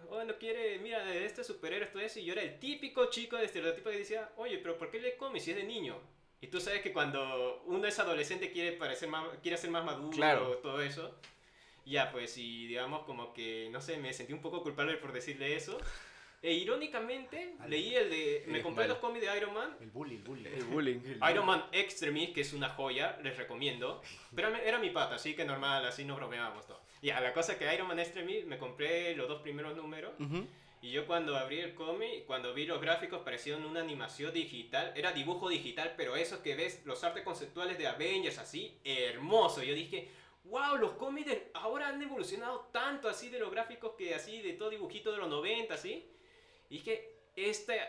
oh, 0.10 0.24
no 0.24 0.36
quiere, 0.38 0.80
mira, 0.80 1.04
de 1.06 1.26
este 1.26 1.44
superhéroe, 1.44 1.86
esto 1.88 2.00
eso, 2.00 2.20
y 2.20 2.26
yo 2.26 2.34
era 2.34 2.42
el 2.42 2.60
típico 2.60 3.10
chico 3.10 3.38
de 3.38 3.46
estereotipo 3.46 3.90
que 3.90 3.98
decía, 4.00 4.32
oye, 4.38 4.58
pero 4.60 4.78
¿por 4.78 4.90
qué 4.90 5.00
lee 5.00 5.14
cómics 5.18 5.46
si 5.46 5.52
es 5.52 5.58
de 5.58 5.64
niño? 5.64 6.00
Y 6.42 6.48
tú 6.48 6.60
sabes 6.60 6.82
que 6.82 6.94
cuando 6.94 7.62
uno 7.66 7.88
es 7.88 7.98
adolescente 8.00 8.52
quiere 8.52 8.74
parecer 8.74 9.10
más, 9.10 9.26
quiere 9.42 9.58
ser 9.58 9.70
más 9.72 9.84
maduro, 9.86 10.16
Claro. 10.16 10.58
todo 10.58 10.82
eso. 10.82 11.16
Ya, 11.86 12.12
pues, 12.12 12.38
y 12.38 12.68
digamos 12.68 13.04
como 13.04 13.32
que, 13.34 13.70
no 13.72 13.80
sé, 13.82 13.98
me 13.98 14.12
sentí 14.14 14.34
un 14.34 14.42
poco 14.42 14.64
culpable 14.64 14.98
por 14.98 15.12
decirle 15.14 15.56
eso. 15.56 15.78
E 16.42 16.52
irónicamente, 16.54 17.54
Vale. 17.58 17.70
leí 17.70 17.96
el 17.96 18.10
de, 18.10 18.44
me 18.48 18.54
Eres 18.54 18.64
compré 18.64 18.84
malo. 18.84 18.94
los 18.94 18.98
cómics 19.02 19.26
de 19.26 19.38
Iron 19.38 19.54
Man 19.54 19.76
El 19.82 19.90
bully, 19.90 20.16
el 20.16 20.22
bully. 20.22 20.46
El 20.48 20.64
bullying. 20.66 21.00
Iron 21.32 21.46
Man 21.46 21.66
Extremis, 21.72 22.30
que 22.32 22.42
es 22.42 22.54
una 22.54 22.70
joya, 22.70 23.18
les 23.24 23.36
recomiendo. 23.38 24.02
Pero 24.36 24.52
me- 24.52 24.64
era 24.68 24.78
mi 24.78 24.90
pata, 24.92 25.16
así 25.16 25.36
que 25.36 25.44
normal, 25.46 25.86
así 25.86 26.06
nos 26.06 26.18
bromeábamos 26.18 26.68
todo. 26.68 26.82
Ya, 27.02 27.20
la 27.22 27.34
cosa 27.34 27.58
que 27.58 27.74
Iron 27.74 27.88
Man 27.88 28.00
Extremis, 28.00 28.46
me 28.46 28.58
compré 28.60 29.16
los 29.16 29.28
dos 29.28 29.42
primeros 29.42 29.76
números. 29.76 30.14
Ujú. 30.20 30.46
Y 30.82 30.92
yo 30.92 31.08
cuando 31.08 31.36
abrí 31.36 31.62
el 31.62 31.74
cómic, 31.74 32.26
cuando 32.26 32.54
vi 32.54 32.66
los 32.68 32.80
gráficos, 32.80 33.22
parecían 33.22 33.66
una 33.66 33.80
animación 33.82 34.32
digital. 34.32 34.92
Era 34.96 35.14
dibujo 35.14 35.50
digital, 35.50 35.96
pero 35.98 36.16
esos 36.16 36.40
que 36.40 36.56
ves, 36.56 36.84
los 36.86 37.04
artes 37.04 37.24
conceptuales 37.24 37.80
de 37.80 37.88
Avengers, 37.88 38.38
así, 38.38 38.78
hermoso. 38.84 39.64
Yo 39.64 39.74
dije, 39.74 40.10
wow, 40.46 40.78
los 40.78 40.94
cómics 40.94 41.28
de 41.28 41.52
ahora 41.54 41.90
han 41.90 42.02
evolucionado 42.02 42.70
tanto 42.72 43.08
así 43.10 43.30
de 43.30 43.40
los 43.40 43.52
gráficos 43.52 43.94
que 43.98 44.16
así, 44.16 44.42
de 44.42 44.54
todo 44.54 44.70
dibujito 44.70 45.12
de 45.12 45.18
los 45.18 45.30
90, 45.30 45.74
así. 45.74 46.10
Y 46.70 46.78
dije, 46.78 47.20
este... 47.36 47.80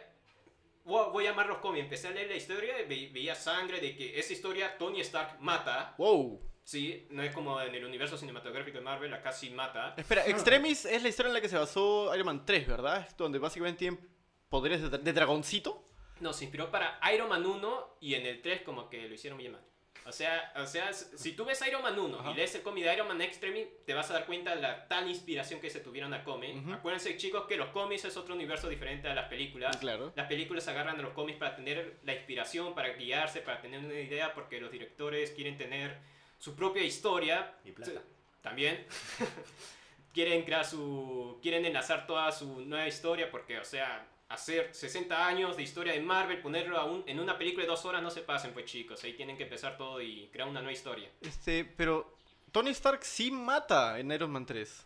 Voy 0.85 1.11
voy 1.12 1.27
a 1.27 1.31
llamar 1.31 1.47
los 1.49 1.59
cómics. 1.59 1.83
Empecé 1.85 2.07
a 2.09 2.11
leer 2.12 2.29
la 2.29 2.37
historia 2.37 2.77
ve- 2.88 3.11
veía 3.12 3.35
sangre 3.35 3.81
de 3.81 3.97
que 3.97 4.19
esa 4.21 4.33
historia 4.33 4.79
Tony 4.79 5.01
Stark 5.01 5.40
mata. 5.40 5.95
Wow. 5.99 6.40
Sí, 6.62 7.09
no 7.11 7.25
es 7.25 7.35
como 7.35 7.61
en 7.61 7.75
el 7.75 7.85
universo 7.85 8.16
cinematográfico 8.16 8.79
de 8.79 8.85
Marvel, 8.85 9.12
acá 9.12 9.33
sí 9.33 9.51
mata. 9.51 9.95
Espera, 9.97 10.25
Extremis 10.27 10.85
es 10.85 11.03
la 11.03 11.09
historia 11.09 11.29
en 11.31 11.35
la 11.35 11.40
que 11.40 11.49
se 11.49 11.57
basó 11.59 12.12
Iron 12.14 12.27
Man 12.27 12.45
3, 12.47 12.69
¿verdad? 12.69 13.09
Donde 13.16 13.38
básicamente 13.40 13.81
tienen 13.81 14.01
poderes 14.49 14.88
de, 14.88 14.99
de 14.99 15.12
dragoncito. 15.12 15.85
No, 16.21 16.33
se 16.33 16.45
inspiró 16.45 16.71
para 16.71 17.01
Iron 17.12 17.29
Man 17.29 17.45
1 17.45 17.97
y 18.01 18.14
en 18.14 18.25
el 18.27 18.40
3 18.40 18.62
como 18.62 18.88
que 18.88 19.09
lo 19.09 19.14
hicieron 19.14 19.38
bien 19.38 19.53
mal. 19.53 19.64
O 20.07 20.12
sea, 20.12 20.53
o 20.57 20.66
sea, 20.66 20.92
si 20.92 21.33
tú 21.33 21.45
ves 21.45 21.61
Iron 21.66 21.83
Man 21.83 21.99
1 21.99 22.21
Ajá. 22.21 22.31
y 22.31 22.35
lees 22.35 22.55
el 22.55 22.62
cómic 22.62 22.85
de 22.85 22.95
Iron 22.95 23.09
Man 23.09 23.21
Extreme, 23.21 23.66
te 23.85 23.92
vas 23.92 24.09
a 24.11 24.14
dar 24.14 24.27
cuenta 24.27 24.55
de 24.55 24.62
la 24.62 24.87
tal 24.87 25.09
inspiración 25.09 25.61
que 25.61 25.69
se 25.69 25.81
tuvieron 25.81 26.14
al 26.14 26.23
cómic. 26.23 26.57
Acuérdense, 26.73 27.16
chicos, 27.16 27.47
que 27.47 27.57
los 27.57 27.69
cómics 27.71 28.05
es 28.05 28.16
otro 28.16 28.35
universo 28.35 28.69
diferente 28.69 29.09
a 29.09 29.14
las 29.14 29.29
películas. 29.29 29.77
Claro. 29.79 30.12
Las 30.14 30.29
películas 30.29 30.69
agarran 30.69 30.99
a 31.01 31.03
los 31.03 31.12
cómics 31.12 31.38
para 31.38 31.57
tener 31.57 31.99
la 32.05 32.14
inspiración, 32.14 32.75
para 32.75 32.90
guiarse, 32.90 33.40
para 33.40 33.61
tener 33.61 33.81
una 33.81 33.95
idea, 33.95 34.33
porque 34.33 34.61
los 34.61 34.71
directores 34.71 35.33
quieren 35.33 35.59
tener 35.59 35.99
su 36.38 36.55
propia 36.55 36.85
historia. 36.85 37.55
Y 37.64 37.73
plata. 37.73 38.01
También. 38.42 38.87
quieren 40.14 40.45
crear 40.45 40.64
su. 40.64 41.38
Quieren 41.42 41.64
enlazar 41.64 42.07
toda 42.07 42.31
su 42.31 42.61
nueva 42.61 42.87
historia, 42.87 43.31
porque, 43.31 43.59
o 43.59 43.64
sea, 43.64 44.07
hacer 44.28 44.74
60 44.74 45.26
años 45.26 45.56
de 45.56 45.62
historia 45.62 45.92
de 45.92 46.00
Marvel, 46.00 46.40
ponerlo 46.40 46.78
a 46.78 46.84
un- 46.84 47.04
en 47.06 47.20
una 47.20 47.38
película 47.38 47.62
de 47.64 47.68
dos 47.68 47.84
horas, 47.84 48.02
no 48.02 48.10
se 48.10 48.22
pasen, 48.22 48.52
pues 48.52 48.64
chicos. 48.66 49.02
Ahí 49.04 49.12
tienen 49.14 49.36
que 49.36 49.44
empezar 49.44 49.76
todo 49.76 50.00
y 50.00 50.28
crear 50.32 50.48
una 50.48 50.60
nueva 50.60 50.72
historia. 50.72 51.08
Este, 51.20 51.64
pero 51.64 52.16
Tony 52.52 52.70
Stark 52.70 53.04
sí 53.04 53.30
mata 53.30 53.98
en 53.98 54.10
Iron 54.10 54.30
Man 54.30 54.44
3. 54.46 54.84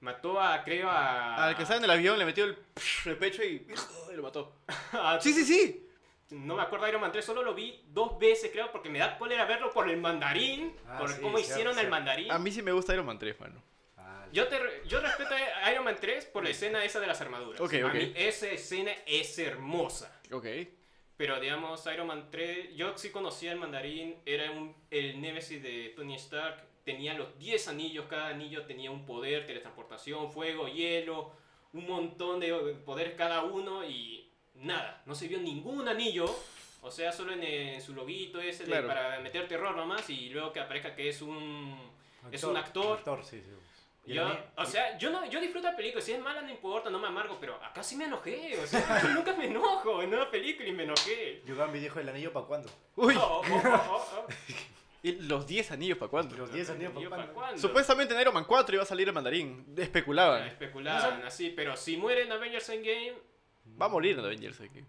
Mató 0.00 0.40
a, 0.40 0.62
creo, 0.62 0.90
a. 0.90 1.46
Al 1.48 1.56
que 1.56 1.62
estaba 1.62 1.78
en 1.78 1.84
el 1.84 1.90
avión 1.90 2.18
le 2.18 2.24
metió 2.26 2.44
el, 2.44 2.56
el 3.06 3.16
pecho 3.16 3.42
y, 3.42 3.66
y 4.12 4.16
lo 4.16 4.22
mató. 4.22 4.52
a- 4.92 5.18
Sí, 5.20 5.32
sí, 5.32 5.44
sí. 5.44 5.82
No 6.30 6.56
me 6.56 6.62
acuerdo 6.62 6.84
de 6.84 6.90
Iron 6.90 7.00
Man 7.02 7.12
3, 7.12 7.24
solo 7.24 7.42
lo 7.42 7.54
vi 7.54 7.82
dos 7.92 8.18
veces, 8.18 8.50
creo, 8.52 8.72
porque 8.72 8.88
me 8.88 8.98
da 8.98 9.16
cólera 9.16 9.44
verlo 9.44 9.70
por 9.72 9.88
el 9.88 9.96
mandarín, 9.96 10.74
Ah, 10.88 10.98
por 10.98 11.10
sí, 11.10 11.20
cómo 11.22 11.38
hicieron 11.38 11.78
el 11.78 11.88
mandarín. 11.88 12.30
A 12.32 12.38
mí 12.38 12.50
sí 12.50 12.62
me 12.62 12.72
gusta 12.72 12.92
Iron 12.94 13.06
Man 13.06 13.18
3, 13.18 13.38
mano. 13.40 13.62
Yo, 14.36 14.48
te, 14.48 14.58
yo 14.86 15.00
respeto 15.00 15.30
a 15.34 15.72
Iron 15.72 15.82
Man 15.84 15.96
3 15.98 16.26
por 16.26 16.44
la 16.44 16.50
escena 16.50 16.84
esa 16.84 17.00
de 17.00 17.06
las 17.06 17.18
armaduras. 17.22 17.58
Ok, 17.58 17.72
A 17.82 17.86
ok. 17.86 17.94
mí 17.94 18.12
esa 18.14 18.48
escena 18.50 18.92
es 19.06 19.38
hermosa. 19.38 20.20
Ok. 20.30 20.46
Pero 21.16 21.40
digamos, 21.40 21.86
Iron 21.86 22.06
Man 22.06 22.28
3, 22.30 22.76
yo 22.76 22.98
sí 22.98 23.08
conocía 23.08 23.52
el 23.52 23.58
mandarín, 23.58 24.16
era 24.26 24.50
un, 24.50 24.76
el 24.90 25.18
némesis 25.22 25.62
de 25.62 25.94
Tony 25.96 26.14
Stark, 26.16 26.62
tenía 26.84 27.14
los 27.14 27.38
10 27.38 27.68
anillos, 27.68 28.04
cada 28.10 28.28
anillo 28.28 28.66
tenía 28.66 28.90
un 28.90 29.06
poder, 29.06 29.46
teletransportación, 29.46 30.30
fuego, 30.30 30.68
hielo, 30.68 31.32
un 31.72 31.86
montón 31.86 32.38
de 32.38 32.52
poderes 32.84 33.14
cada 33.14 33.42
uno 33.44 33.82
y 33.88 34.30
nada, 34.56 35.02
no 35.06 35.14
se 35.14 35.28
vio 35.28 35.38
ningún 35.38 35.88
anillo, 35.88 36.26
o 36.82 36.90
sea, 36.90 37.10
solo 37.10 37.32
en, 37.32 37.42
en 37.42 37.80
su 37.80 37.94
loguito 37.94 38.38
ese 38.38 38.64
de- 38.64 38.70
Claro. 38.72 38.86
para 38.86 39.18
meter 39.20 39.48
terror 39.48 39.74
nomás 39.74 40.10
y 40.10 40.28
luego 40.28 40.52
que 40.52 40.60
aparezca 40.60 40.94
que 40.94 41.08
es 41.08 41.22
un... 41.22 41.74
es 42.30 42.44
un 42.44 42.58
actor. 42.58 42.98
Actor, 42.98 43.24
sí, 43.24 43.40
sí. 43.40 43.50
Yo, 44.06 44.38
o 44.56 44.64
sea, 44.64 44.96
yo, 44.98 45.10
no, 45.10 45.26
yo 45.26 45.40
disfruto 45.40 45.68
la 45.68 45.76
película, 45.76 46.00
si 46.00 46.12
es 46.12 46.20
mala 46.20 46.42
no 46.42 46.50
importa, 46.50 46.90
no 46.90 46.98
me 46.98 47.08
amargo, 47.08 47.38
pero 47.40 47.56
acá 47.62 47.82
sí 47.82 47.96
me 47.96 48.04
enojé, 48.04 48.58
o 48.60 48.66
sea, 48.66 49.00
yo 49.02 49.08
nunca 49.08 49.34
me 49.34 49.46
enojo 49.46 50.00
en 50.02 50.14
una 50.14 50.30
película 50.30 50.68
y 50.68 50.72
me 50.72 50.84
enojé. 50.84 51.42
Yugambi 51.44 51.80
dijo 51.80 51.98
el 51.98 52.08
anillo 52.08 52.32
para 52.32 52.46
cuándo. 52.46 52.70
Uy. 52.94 53.16
Oh, 53.18 53.42
oh, 53.42 53.62
oh, 53.64 53.84
oh, 53.90 54.06
oh. 54.20 54.26
¿Y 55.02 55.12
los 55.12 55.46
10 55.46 55.70
anillos 55.72 55.98
para 55.98 56.10
cuándo? 56.10 56.36
Los 56.36 56.52
10 56.52 56.70
anillos 56.70 56.92
¿Yo 56.94 57.10
para 57.10 57.22
cuándo? 57.24 57.34
cuándo? 57.34 57.60
Supuestamente 57.60 58.14
en 58.14 58.20
Iron 58.20 58.34
Man 58.34 58.44
4 58.44 58.74
iba 58.74 58.82
a 58.82 58.86
salir 58.86 59.06
el 59.06 59.14
mandarín. 59.14 59.64
Especulaban. 59.76 60.44
Especulaban 60.48 61.22
así, 61.24 61.50
pero 61.50 61.76
si 61.76 61.96
muere 61.96 62.22
en 62.22 62.32
Avengers 62.32 62.68
Endgame, 62.70 63.14
Va 63.80 63.86
a 63.86 63.88
morir 63.88 64.18
en 64.18 64.24
Avengers. 64.24 64.60
aquí. 64.60 64.80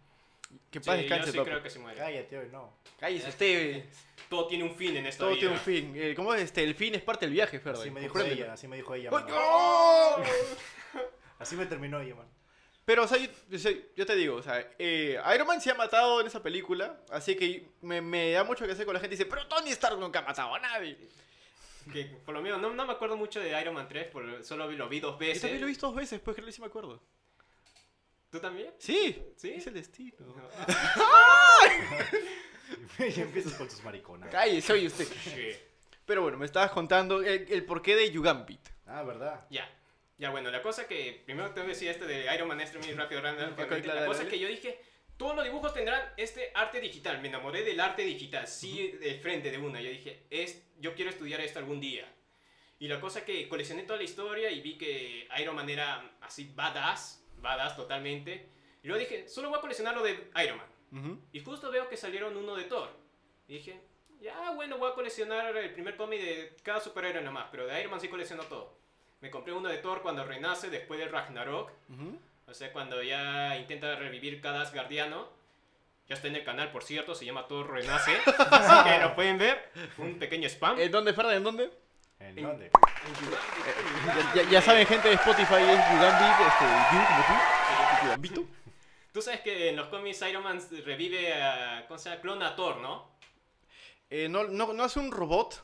Que 0.71 0.79
sí, 0.79 0.85
paz 0.85 0.95
yo 0.95 1.01
descanse, 1.01 1.31
sí 1.31 1.37
papu. 1.37 1.49
creo 1.49 1.63
que 1.63 1.69
se 1.69 1.79
muere. 1.79 1.97
Cállate 1.99 2.37
hoy, 2.37 2.49
no. 2.51 2.77
Cállese 2.99 3.29
usted. 3.29 3.85
Todo 4.29 4.47
tiene 4.47 4.63
un 4.65 4.75
fin 4.75 4.97
en 4.97 5.05
esta 5.05 5.19
Todo 5.19 5.29
vida. 5.29 5.39
tiene 5.39 5.53
un 5.55 5.59
fin. 5.61 5.93
Eh, 5.95 6.13
¿Cómo 6.15 6.33
es? 6.33 6.41
Este, 6.41 6.63
el 6.63 6.75
fin 6.75 6.95
es 6.95 7.01
parte 7.01 7.25
del 7.25 7.33
viaje, 7.33 7.59
Ferda. 7.59 7.79
Así 7.79 7.91
me 7.91 8.01
dijo 8.01 8.13
Compréndelo. 8.13 8.43
ella, 8.45 8.53
así 8.53 8.67
me 8.67 8.75
dijo 8.75 8.93
ella. 8.93 9.09
¡Ay, 9.11 9.23
mano. 9.23 9.35
oh! 9.39 10.23
Así 11.39 11.55
me 11.55 11.65
terminó 11.65 11.99
ella, 12.01 12.15
man. 12.15 12.27
Pero, 12.83 13.03
o 13.03 13.07
sea, 13.07 13.17
yo, 13.17 13.29
o 13.53 13.57
sea, 13.57 13.71
yo 13.95 14.05
te 14.05 14.15
digo, 14.15 14.35
o 14.37 14.41
sea, 14.41 14.65
eh, 14.79 15.19
Iron 15.35 15.45
Man 15.47 15.59
se 15.61 15.69
ha 15.71 15.75
matado 15.75 16.21
en 16.21 16.27
esa 16.27 16.41
película, 16.41 17.01
así 17.11 17.35
que 17.35 17.67
me, 17.81 18.01
me 18.01 18.31
da 18.31 18.43
mucho 18.45 18.65
que 18.65 18.71
hacer 18.71 18.85
con 18.85 18.93
la 18.93 18.99
gente. 19.01 19.15
Dice, 19.17 19.25
pero 19.25 19.45
Tony 19.47 19.71
Stark 19.71 19.99
nunca 19.99 20.19
ha 20.19 20.21
matado 20.23 20.55
a 20.55 20.59
nadie. 20.59 20.97
Que 21.91 22.05
por 22.25 22.33
lo 22.33 22.41
menos 22.41 22.59
no, 22.61 22.69
no 22.73 22.85
me 22.85 22.93
acuerdo 22.93 23.15
mucho 23.17 23.39
de 23.39 23.59
Iron 23.61 23.73
Man 23.73 23.87
3, 23.87 24.07
por, 24.07 24.43
solo 24.43 24.69
lo 24.71 24.89
vi 24.89 24.99
dos 24.99 25.13
Yo 25.13 25.17
veces. 25.19 25.41
también 25.41 25.61
lo 25.61 25.67
he 25.67 25.69
visto 25.69 25.87
dos 25.87 25.95
veces, 25.95 26.19
pues 26.21 26.35
que 26.35 26.51
sí 26.51 26.61
me 26.61 26.67
acuerdo. 26.67 27.01
¿Tú 28.29 28.39
también? 28.39 28.73
Sí, 28.77 29.21
¿Sí? 29.37 29.51
es 29.51 29.67
el 29.67 29.73
destino. 29.73 30.17
y 32.99 33.21
empiezas 33.21 33.53
con 33.53 33.67
tus 33.67 33.83
mariconas. 33.83 34.29
Cállese, 34.29 34.73
oye 34.73 34.87
usted. 34.87 35.05
Sí. 35.23 35.51
Pero 36.05 36.21
bueno, 36.21 36.37
me 36.37 36.45
estabas 36.45 36.71
contando 36.71 37.21
el, 37.21 37.45
el 37.51 37.65
porqué 37.65 37.95
de 37.95 38.09
Yugambit. 38.11 38.61
Ah, 38.85 39.03
¿verdad? 39.03 39.45
Ya. 39.49 39.69
Ya, 40.17 40.29
bueno, 40.31 40.49
la 40.49 40.61
cosa 40.61 40.87
que. 40.87 41.21
Primero 41.25 41.51
te 41.51 41.59
voy 41.59 41.69
a 41.69 41.73
decir 41.73 41.89
este 41.89 42.05
de 42.05 42.33
Iron 42.33 42.47
Man 42.47 42.61
este 42.61 42.77
muy 42.79 42.91
rápido, 42.93 43.21
random, 43.21 43.51
Ok, 43.51 43.57
rápidamente. 43.59 43.83
claro, 43.83 43.99
La 44.01 44.05
cosa 44.07 44.19
dale. 44.19 44.29
que 44.31 44.39
yo 44.39 44.47
dije. 44.47 44.79
Todos 45.17 45.35
los 45.35 45.43
dibujos 45.45 45.73
tendrán 45.73 45.99
este 46.15 46.51
arte 46.53 46.79
digital. 46.79 47.19
Me 47.21 47.27
enamoré 47.27 47.63
del 47.63 47.79
arte 47.79 48.03
digital. 48.03 48.47
Sí, 48.47 48.91
de 49.01 49.15
frente 49.19 49.49
de 49.51 49.57
una. 49.57 49.81
Yo 49.81 49.89
dije, 49.89 50.27
es, 50.29 50.63
yo 50.79 50.93
quiero 50.93 51.09
estudiar 51.09 51.41
esto 51.41 51.57
algún 51.59 51.79
día. 51.81 52.07
Y 52.79 52.87
la 52.87 53.01
cosa 53.01 53.25
que 53.25 53.49
coleccioné 53.49 53.81
toda 53.83 53.97
la 53.97 54.03
historia 54.03 54.51
y 54.51 54.61
vi 54.61 54.77
que 54.77 55.27
Iron 55.39 55.55
Man 55.55 55.69
era 55.69 56.17
así 56.21 56.51
badass. 56.55 57.23
Badass 57.41 57.75
totalmente. 57.75 58.47
Y 58.83 58.87
luego 58.87 58.99
dije, 58.99 59.27
solo 59.27 59.49
voy 59.49 59.57
a 59.57 59.61
coleccionar 59.61 59.95
lo 59.95 60.03
de 60.03 60.29
Iron 60.43 60.57
Man. 60.57 60.67
Y 61.31 61.39
justo 61.41 61.69
veo 61.71 61.87
que 61.89 61.97
salieron 61.97 62.35
uno 62.37 62.55
de 62.55 62.63
Thor. 62.65 62.89
Y 63.47 63.55
dije, 63.55 63.79
ya 64.21 64.51
bueno, 64.51 64.77
voy 64.77 64.91
a 64.91 64.95
coleccionar 64.95 65.55
el 65.55 65.71
primer 65.73 65.95
cómic 65.95 66.19
de 66.21 66.55
cada 66.63 66.79
superhéroe 66.79 67.21
nomás, 67.23 67.47
pero 67.51 67.65
de 67.67 67.79
Iron 67.79 67.91
Man 67.91 68.01
sí 68.01 68.07
colecciono 68.07 68.43
todo. 68.43 68.75
Me 69.21 69.29
compré 69.29 69.53
uno 69.53 69.69
de 69.69 69.77
Thor 69.77 70.01
cuando 70.01 70.23
renace 70.25 70.69
después 70.69 70.99
del 70.99 71.09
Ragnarok, 71.11 71.71
o 72.47 72.53
sea, 72.53 72.71
cuando 72.71 73.01
ya 73.03 73.57
intenta 73.57 73.95
revivir 73.95 74.39
cada 74.41 74.61
Asgardiano. 74.61 75.35
Ya 76.07 76.15
está 76.15 76.29
en 76.29 76.37
el 76.37 76.45
canal, 76.45 76.71
por 76.71 76.83
cierto, 76.85 77.13
se 77.15 77.25
llama 77.25 77.47
Thor 77.47 77.69
Renace, 77.69 78.15
así 78.25 78.89
que 78.89 78.99
lo 78.99 79.13
pueden 79.13 79.37
ver. 79.37 79.69
Un 79.97 80.17
pequeño 80.17 80.47
spam. 80.47 80.79
¿En 80.79 80.89
dónde, 80.89 81.13
Ferda? 81.13 81.35
¿En 81.35 81.43
dónde? 81.43 81.69
¿En 82.21 82.37
En- 82.37 82.43
dónde? 82.45 82.71
Ya, 84.33 84.41
ya- 84.43 84.49
ya 84.49 84.61
saben, 84.61 84.87
gente 84.87 85.09
de 85.09 85.15
Spotify, 85.15 85.55
es 85.55 85.77
Yugambit, 85.91 86.47
este, 86.47 86.65
Yu, 86.91 86.99
como 87.07 87.23
tú. 87.27 88.03
Yugambito. 88.05 88.45
Tú 89.17 89.23
sabes 89.23 89.41
que 89.41 89.69
en 89.69 89.75
los 89.75 89.87
cómics 89.87 90.21
Iron 90.29 90.43
Man 90.43 90.61
revive 90.85 91.33
a, 91.41 91.85
¿cómo 91.87 91.97
se 91.97 92.07
llama? 92.11 92.21
Clona 92.21 92.47
a 92.49 92.55
Thor, 92.55 92.77
¿no? 92.77 93.09
Eh, 94.11 94.29
no, 94.29 94.43
no, 94.43 94.73
no 94.73 94.83
hace 94.83 94.99
un 94.99 95.11
robot. 95.11 95.63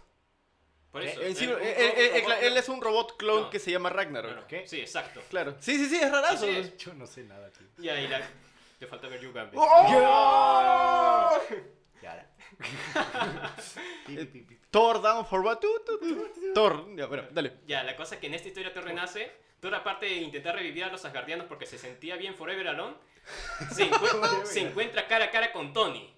Por 0.92 1.04
¿Qué? 1.04 1.10
eso. 1.12 1.22
En 1.22 1.36
sí, 1.36 1.46
él- 1.46 2.58
es 2.58 2.68
un 2.68 2.82
robot 2.82 3.16
clon 3.16 3.42
No. 3.44 3.50
que 3.52 3.60
se 3.60 3.70
llama 3.70 3.92
Ragnarok. 3.92 4.32
Claro, 4.32 4.48
¿Qué? 4.48 4.68
Sí, 4.68 4.80
exacto. 4.80 5.22
Claro. 5.30 5.56
Sí, 5.60 5.78
sí, 5.78 5.86
sí, 5.88 5.98
es 6.02 6.12
rarazo. 6.12 6.48
Yo 6.80 6.96
no 6.96 7.06
sé 7.06 7.26
nada, 7.26 7.52
tío. 7.52 7.68
Y 7.78 7.90
ahí 7.90 8.08
la... 8.08 8.28
Te 8.80 8.88
falta 8.88 9.08
ver 9.08 9.32
Gambit. 9.32 9.60
¡Oh! 9.62 11.38
Ya. 12.02 12.28
Pi, 12.33 12.33
pi. 12.33 12.33
Thor 14.72 15.02
down 15.02 15.26
for 15.26 15.42
what? 15.42 15.60
Thor. 16.54 16.86
Ya, 16.96 17.06
bueno, 17.06 17.24
dale. 17.32 17.54
Ya, 17.68 17.84
la 17.84 17.96
cosa 17.96 18.16
es 18.16 18.22
que 18.22 18.28
en 18.28 18.34
esta 18.34 18.48
historia 18.48 18.74
Thor 18.74 18.84
renace, 18.86 19.32
Thor 19.60 19.76
aparte 19.76 20.06
de 20.08 20.16
intentar 20.16 20.56
revivir 20.56 20.84
a 20.84 20.90
los 20.90 21.04
Asgardianos 21.06 21.46
porque 21.48 21.66
se 21.66 21.78
sentía 21.78 22.16
bien 22.16 22.36
Forever 22.36 22.68
Alone, 22.70 22.96
se, 23.72 23.84
encuentra, 23.84 24.46
se 24.46 24.60
encuentra 24.62 25.08
cara 25.08 25.26
a 25.26 25.32
cara 25.32 25.52
con 25.52 25.74
Tony. 25.74 26.10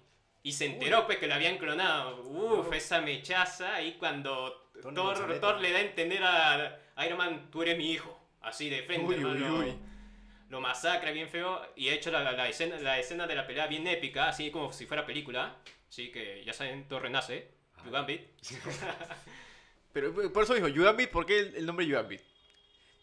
Y 0.42 0.52
se 0.52 0.66
enteró 0.66 1.06
pues 1.06 1.18
que 1.18 1.26
lo 1.26 1.34
habían 1.34 1.58
clonado. 1.58 2.22
Uf, 2.22 2.72
esa 2.72 3.00
mechaza 3.00 3.74
ahí 3.74 3.96
cuando 3.98 4.70
Tony 4.80 4.94
Thor. 4.94 5.40
Thor 5.40 5.60
le 5.60 5.72
da 5.72 5.78
a 5.78 5.82
entender 5.82 6.22
a 6.22 6.78
Iron 7.04 7.18
Man, 7.18 7.48
tú 7.50 7.62
eres 7.62 7.76
mi 7.76 7.90
hijo. 7.90 8.16
Así 8.42 8.70
de 8.70 8.82
frente, 8.84 9.06
Uy, 9.06 9.24
uy, 9.24 9.42
uy. 9.42 9.74
Lo 10.48 10.60
masacra 10.60 11.10
bien 11.10 11.28
feo 11.28 11.60
y 11.74 11.88
ha 11.88 11.94
hecho 11.94 12.12
la, 12.12 12.20
la- 12.22 12.30
la 12.30 12.48
escena, 12.48 12.78
la 12.78 12.96
escena 13.00 13.26
de 13.26 13.34
la 13.34 13.44
pelea 13.44 13.66
bien 13.66 13.84
épica, 13.88 14.28
así 14.28 14.52
como 14.52 14.72
si 14.72 14.86
fuera 14.86 15.04
película. 15.04 15.56
Así 15.88 16.10
que 16.10 16.44
ya 16.44 16.52
saben, 16.52 16.86
Thor 16.88 17.02
renace. 17.02 17.48
You 17.84 17.90
Gambit. 17.90 18.22
Pero 19.92 20.08
eh, 20.22 20.28
por 20.28 20.42
eso 20.44 20.54
dijo 20.54 20.68
Yugambit, 20.68 21.10
¿por 21.10 21.24
qué 21.26 21.38
el, 21.38 21.56
el 21.56 21.66
nombre 21.66 21.86
Yugambit? 21.86 22.20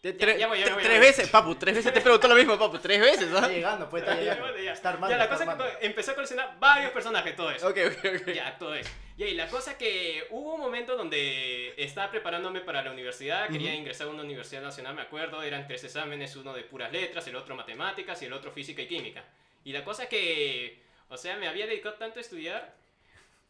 Te- 0.00 0.14
Ya, 0.18 0.36
ya 0.36 0.46
voy, 0.48 0.58
ya 0.60 0.76
tres 0.76 1.00
veces, 1.00 1.30
papu, 1.30 1.54
tres 1.54 1.74
veces 1.76 1.90
te 1.92 2.02
preguntó 2.02 2.28
lo 2.28 2.34
mismo, 2.34 2.58
papu, 2.58 2.78
tres 2.78 3.00
veces, 3.00 3.22
Está 3.22 3.46
¿ah? 3.46 3.48
llegando, 3.48 3.88
pues, 3.88 4.02
está 4.02 4.14
Ya, 4.16 4.20
llegando. 4.34 4.58
ya. 4.58 4.72
Está 4.74 4.88
armando, 4.90 5.10
Ya, 5.10 5.16
la 5.16 5.24
está 5.24 5.34
cosa 5.34 5.44
es 5.44 5.48
que 5.56 5.62
armando. 5.62 5.78
to- 5.80 5.86
empecé 5.86 6.10
a 6.10 6.14
coleccionar 6.14 6.58
varios 6.60 6.90
personajes, 6.92 7.34
todo 7.34 7.50
eso. 7.50 7.66
Ok, 7.68 7.78
ok, 7.86 8.04
ok. 8.20 8.32
Ya, 8.34 8.58
todo 8.58 8.74
eso. 8.74 8.90
Y 9.16 9.22
ahí, 9.22 9.34
la 9.34 9.48
cosa 9.48 9.78
que 9.78 10.26
hubo 10.30 10.54
un 10.56 10.60
momento 10.60 10.94
donde 10.94 11.72
estaba 11.78 12.10
preparándome 12.10 12.60
para 12.60 12.82
la 12.82 12.90
universidad, 12.92 13.48
quería 13.48 13.70
Ujú. 13.70 13.78
ingresar 13.78 14.08
a 14.08 14.10
una 14.10 14.22
universidad 14.22 14.60
nacional, 14.60 14.94
me 14.94 15.02
acuerdo, 15.02 15.42
eran 15.42 15.66
tres 15.66 15.82
exámenes, 15.84 16.36
uno 16.36 16.52
de 16.52 16.64
puras 16.64 16.92
letras, 16.92 17.26
el 17.26 17.36
otro 17.36 17.56
matemáticas 17.56 18.20
y 18.20 18.26
el 18.26 18.34
otro 18.34 18.52
física 18.52 18.82
y 18.82 18.86
química. 18.86 19.24
Y 19.64 19.72
la 19.72 19.82
cosa 19.84 20.06
que, 20.06 20.82
o 21.08 21.16
sea, 21.16 21.36
me 21.36 21.48
había 21.48 21.66
dedicado 21.66 21.96
tanto 21.96 22.18
a 22.18 22.22
estudiar, 22.22 22.74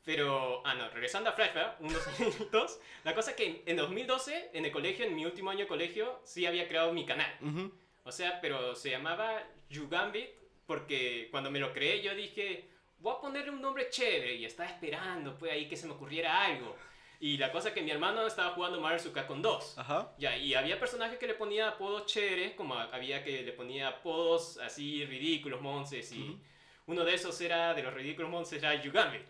pero, 0.04 0.62
ah, 0.66 0.74
no, 0.74 0.88
regresando 0.90 1.30
a 1.30 1.32
Flashback, 1.32 1.80
unos 1.80 2.02
minutos, 2.18 2.78
la 3.04 3.14
cosa 3.14 3.34
que 3.34 3.62
en 3.66 3.76
2012, 3.76 4.50
en 4.52 4.64
el 4.64 4.72
colegio, 4.72 5.06
en 5.06 5.14
mi 5.14 5.24
último 5.24 5.50
año 5.50 5.60
de 5.60 5.66
colegio, 5.66 6.20
sí 6.24 6.46
había 6.46 6.68
creado 6.68 6.92
mi 6.92 7.06
canal. 7.06 7.32
Ujú. 7.40 7.72
O 8.04 8.12
sea, 8.12 8.40
pero 8.40 8.74
se 8.74 8.90
llamaba 8.90 9.42
Yugambit 9.70 10.28
porque 10.66 11.28
cuando 11.30 11.50
me 11.50 11.58
lo 11.58 11.72
creé 11.72 12.02
yo 12.02 12.14
dije, 12.14 12.68
voy 12.98 13.14
a 13.14 13.20
ponerle 13.20 13.50
un 13.50 13.60
nombre 13.60 13.88
chévere 13.90 14.34
y 14.34 14.44
estaba 14.44 14.68
esperando 14.68 15.36
pues 15.36 15.52
ahí 15.52 15.68
que 15.68 15.76
se 15.76 15.86
me 15.86 15.92
ocurriera 15.92 16.44
algo. 16.44 16.76
Y 17.20 17.38
la 17.38 17.50
cosa 17.50 17.72
que 17.72 17.80
mi 17.80 17.90
hermano 17.90 18.26
estaba 18.26 18.50
jugando 18.50 18.80
Mario 18.80 19.00
con 19.26 19.40
dos. 19.40 19.78
Ajá. 19.78 20.12
Ya, 20.18 20.36
y 20.36 20.54
había 20.54 20.78
personajes 20.78 21.18
que 21.18 21.26
le 21.26 21.34
ponía 21.34 21.68
apodos 21.68 22.06
chéveres, 22.06 22.52
como 22.52 22.74
había 22.74 23.24
que 23.24 23.42
le 23.42 23.52
ponía 23.52 23.88
apodos 23.88 24.58
así 24.58 25.06
ridículos, 25.06 25.62
monces, 25.62 26.12
y 26.12 26.22
Ujú. 26.22 26.38
Uno 26.86 27.04
de 27.04 27.14
esos 27.14 27.40
era, 27.40 27.74
de 27.74 27.82
los 27.82 27.92
ridículos 27.94 28.30
monces, 28.30 28.62
era 28.62 28.74
Yugambit. 28.82 29.22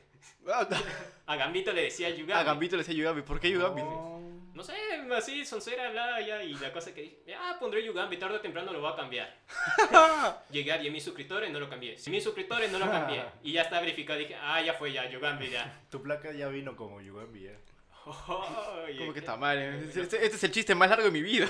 Ah, 0.49 0.67
A 1.27 1.37
Gambito 1.37 1.73
le 1.73 1.83
decía 1.83 2.11
Yugambit. 2.11 2.37
A 2.37 2.43
Gambito 2.45 2.77
le 2.77 2.83
decía 2.83 2.95
Yugambit, 2.95 3.25
¿por 3.25 3.41
qué 3.41 3.51
Yugambit? 3.51 3.85
No. 3.85 4.15
No 4.55 4.63
sé, 4.63 4.73
así, 5.17 5.45
Soncera 5.45 5.89
hablaba 5.89 6.21
ya 6.21 6.41
y 6.41 6.55
la 6.55 6.73
cosa 6.73 6.95
que 6.95 7.03
dije, 7.03 7.35
ah, 7.37 7.57
pondré 7.59 7.85
Yugambi, 7.85 8.17
tarde 8.19 8.37
o 8.37 8.41
temprano 8.41 8.73
lo 8.73 8.81
voy 8.81 8.93
a 8.93 8.95
cambiar. 8.95 9.37
Llegué 10.53 10.71
a 10.71 10.81
10.000 10.81 11.01
suscriptores, 11.01 11.51
no 11.51 11.59
lo 11.59 11.69
cambié. 11.69 11.97
100.000 11.97 12.21
suscriptores, 12.21 12.71
no 12.71 12.79
lo 12.79 12.89
cambié. 12.89 13.25
Y 13.43 13.53
ya 13.55 13.63
está 13.63 13.81
verificado, 13.81 14.17
dije, 14.21 14.37
ah, 14.41 14.63
ya 14.63 14.75
fue 14.75 14.93
ya, 14.93 15.11
Yugambi 15.11 15.51
ya. 15.51 15.81
Tu 15.91 16.01
placa 16.01 16.31
ya 16.31 16.47
vino 16.49 16.77
como 16.77 17.01
Yugambi, 17.01 17.49
¿eh? 17.49 17.59
Oye, 18.07 18.99
¿Cómo 18.99 19.13
que 19.13 19.19
está 19.19 19.37
mal? 19.37 19.59
eh? 19.59 19.79
Este, 19.89 20.03
este 20.25 20.37
es 20.37 20.45
el 20.45 20.53
chiste 20.53 20.75
más 20.77 20.89
largo 20.89 21.07
de 21.07 21.11
mi 21.11 21.23
vida. 21.23 21.49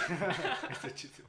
Este 0.71 0.95
chiste. 0.95 1.23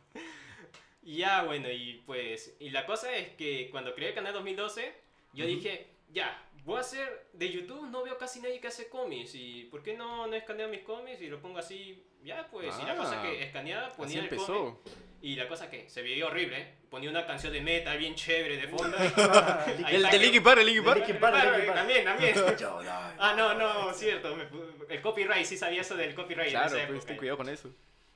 Y 1.06 1.18
ya, 1.18 1.44
bueno, 1.44 1.70
y 1.72 2.02
pues, 2.06 2.56
y 2.60 2.72
la 2.72 2.86
cosa 2.86 3.16
es 3.16 3.30
que 3.36 3.70
cuando 3.72 3.94
creé 3.96 4.10
el 4.10 4.16
canal 4.16 4.34
2012, 4.34 4.92
yo 5.34 5.46
dije, 5.46 5.88
ya, 6.12 6.44
voy 6.64 6.78
a 6.78 6.80
hacer, 6.82 7.28
de 7.34 7.52
YouTube 7.52 7.88
no 7.90 8.04
veo 8.04 8.18
casi 8.18 8.40
nadie 8.42 8.60
que 8.60 8.68
hace 8.68 8.90
cómics, 8.90 9.36
y 9.36 9.66
¿por 9.72 9.84
qué 9.84 9.94
no, 9.96 10.26
no 10.28 10.36
escaneo 10.36 10.68
mis 10.68 10.82
cómics 10.82 11.22
y 11.22 11.28
lo 11.28 11.40
pongo 11.40 11.60
así? 11.60 12.04
Ya, 12.24 12.48
pues, 12.50 12.74
y 12.82 12.86
la 12.86 12.96
cosa 12.96 13.20
Ah, 13.20 13.24
que 13.24 13.44
escaneaba, 13.44 13.92
ponía 13.92 14.20
el 14.22 14.30
cómic, 14.30 14.40
empezó. 14.42 14.82
y 15.22 15.36
la 15.36 15.48
cosa 15.48 15.70
que 15.70 15.88
se 15.88 16.02
veía 16.02 16.26
horrible, 16.26 16.60
¿eh? 16.60 16.74
ponía 16.90 17.12
una 17.12 17.28
canción 17.28 17.54
de 17.54 17.62
metal 17.62 18.00
bien 18.00 18.16
chévere 18.16 18.58
de 18.58 18.68
fondo. 18.68 18.98
El 19.90 20.04
de 20.10 20.18
Linkin 20.20 20.42
Park, 20.42 20.60
el 20.62 20.66
Linkin 20.68 20.84
Park. 20.86 21.06
También, 21.76 22.04
también. 22.04 22.34
Ah, 23.20 23.36
no, 23.38 23.54
no, 23.54 23.94
cierto. 23.94 24.36
me 24.36 24.50
pu- 24.50 24.86
el 24.90 25.02
copyright, 25.02 25.46
sí 25.46 25.56
sabía 25.56 25.82
eso 25.82 25.96
del 25.96 26.16
copyright. 26.16 26.50
Claro, 26.50 26.72
pues 26.72 26.84
época. 26.84 27.06
ten 27.06 27.18
cuidado 27.18 27.38
con 27.38 27.50
eso. 27.50 27.70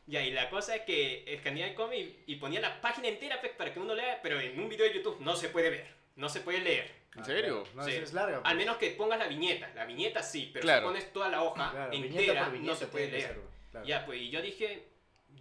Ya, 0.10 0.24
y 0.24 0.32
la 0.32 0.50
cosa 0.50 0.76
es 0.76 0.82
que 0.82 1.24
escaneaba 1.28 1.70
el 1.70 1.76
cómic 1.76 2.16
y 2.26 2.36
ponía 2.38 2.60
la 2.60 2.82
página 2.82 3.08
entera 3.10 3.40
pues, 3.40 3.52
para 3.54 3.72
que 3.72 3.80
uno 3.80 3.94
lea, 3.94 4.20
pero 4.24 4.40
en 4.40 4.60
un 4.60 4.68
video 4.68 4.88
de 4.88 4.96
YouTube 4.96 5.20
no 5.20 5.36
se 5.36 5.50
puede 5.50 5.70
ver, 5.70 5.88
no 6.16 6.30
se 6.30 6.42
puede 6.42 6.62
leer. 6.62 6.92
¿En 7.16 7.24
serio? 7.24 7.64
No, 7.76 7.84
Sí. 7.84 7.92
es 7.92 8.12
larga. 8.14 8.38
Al 8.38 8.42
pues. 8.44 8.56
menos 8.56 8.78
que 8.78 8.90
pongas 8.92 9.20
la 9.20 9.28
viñeta. 9.28 9.72
La 9.76 9.86
viñeta 9.86 10.24
sí, 10.24 10.50
pero 10.52 10.64
Claro. 10.64 10.82
si 10.82 10.88
pones 10.88 11.14
toda 11.14 11.30
la 11.30 11.44
hoja 11.44 11.70
Claro, 11.72 11.92
viñeta 11.92 12.20
entera, 12.22 12.44
por 12.46 12.54
viñeta 12.54 12.72
no 12.74 12.80
se 12.80 12.88
puede 12.88 13.12
leer. 13.12 13.22
ser, 13.28 13.40
claro. 13.70 13.86
Ya, 13.86 14.06
pues, 14.08 14.20
y 14.22 14.30
yo 14.32 14.42
dije, 14.42 14.88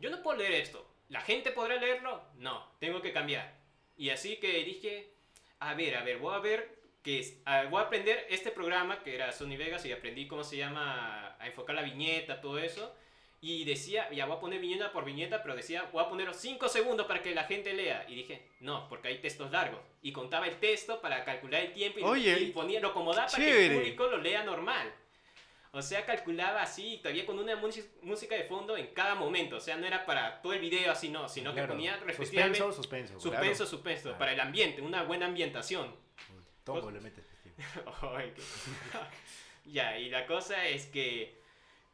yo 0.01 0.11
no 0.11 0.23
puedo 0.23 0.37
leer 0.39 0.53
esto. 0.53 0.87
¿La 1.09 1.23
gente 1.23 1.51
podrá 1.53 1.77
leerlo? 1.77 2.23
No, 2.37 2.71
tengo 2.79 3.01
que 3.01 3.13
cambiar. 3.13 3.55
Y 3.97 4.11
así 4.11 4.37
que 4.37 4.53
dije, 4.65 5.15
a 5.61 5.73
ver, 5.73 5.97
a 5.97 6.03
ver, 6.05 6.19
voy 6.19 6.35
a 6.35 6.41
ver 6.41 6.77
que 7.03 7.21
es- 7.21 7.41
a- 7.47 7.65
voy 7.65 7.81
a 7.81 7.87
aprender 7.87 8.27
este 8.29 8.51
programa 8.51 9.03
que 9.03 9.15
era 9.15 9.33
Sony 9.33 9.57
Vegas 9.57 9.87
y 9.87 9.93
aprendí 9.93 10.27
cómo 10.27 10.45
se 10.45 10.59
llama 10.59 11.37
a 11.41 11.47
enfocar 11.47 11.75
la 11.75 11.81
viñeta, 11.83 12.43
todo 12.43 12.59
eso. 12.59 12.95
Y 13.41 13.65
decía, 13.65 14.11
ya 14.11 14.27
voy 14.27 14.37
a 14.37 14.41
poner 14.41 14.59
viñeta 14.61 14.91
por 14.91 15.05
viñeta, 15.05 15.43
pero 15.43 15.55
decía, 15.55 15.89
voy 15.93 16.05
a 16.05 16.09
poner 16.09 16.35
5 16.35 16.69
segundos 16.69 17.07
para 17.07 17.23
que 17.23 17.33
la 17.35 17.45
gente 17.45 17.73
lea. 17.73 18.05
Y 18.09 18.17
dije, 18.17 18.49
no, 18.61 18.89
porque 18.89 19.09
hay 19.09 19.19
textos 19.19 19.53
largos. 19.53 19.81
Y 20.03 20.11
contaba 20.11 20.49
el 20.49 20.57
texto 20.59 21.01
para 21.01 21.25
calcular 21.25 21.63
el 21.63 21.73
tiempo 21.73 22.01
y, 22.01 22.03
Oye, 22.03 22.41
y 22.41 22.51
ponía, 22.51 22.81
lo 22.81 22.89
acomodaba 22.89 23.29
para 23.29 23.45
que 23.45 23.67
el 23.67 23.75
público 23.77 24.07
lo 24.09 24.17
lea 24.17 24.43
normal. 24.43 24.93
O 25.71 25.83
sea, 25.83 26.05
calculaba 26.05 26.63
así, 26.63 26.99
todavía 27.01 27.27
con 27.27 27.39
una 27.39 27.55
música 27.55 27.87
música 28.03 28.35
de 28.35 28.45
fondo 28.45 28.77
en 28.77 28.89
cada 28.89 29.15
momento. 29.15 29.57
O 29.57 29.61
sea, 29.61 29.77
no 29.77 29.87
era 29.87 30.05
para 30.07 30.41
todo 30.43 30.55
el 30.55 30.61
video 30.61 30.91
así, 30.91 31.09
no, 31.11 31.29
sino 31.29 31.51
que 31.51 31.57
Claro. 31.61 31.75
ponía 31.75 31.97
respectivamente 31.99 32.59
Suspenso, 32.59 32.83
suspenso. 32.83 33.21
suspenso, 33.21 33.47
claro. 33.55 33.67
suspenso, 33.71 34.03
Claro. 34.05 34.19
para 34.19 34.33
el 34.33 34.41
ambiente, 34.41 34.81
una 34.83 35.05
buena 35.05 35.27
ambientación. 35.27 35.95
Tombo 36.65 36.91
le 36.91 37.01
metes. 37.01 37.25
ya, 39.67 39.99
y 39.99 40.09
la 40.09 40.27
cosa 40.27 40.67
es 40.67 40.87
que, 40.87 41.39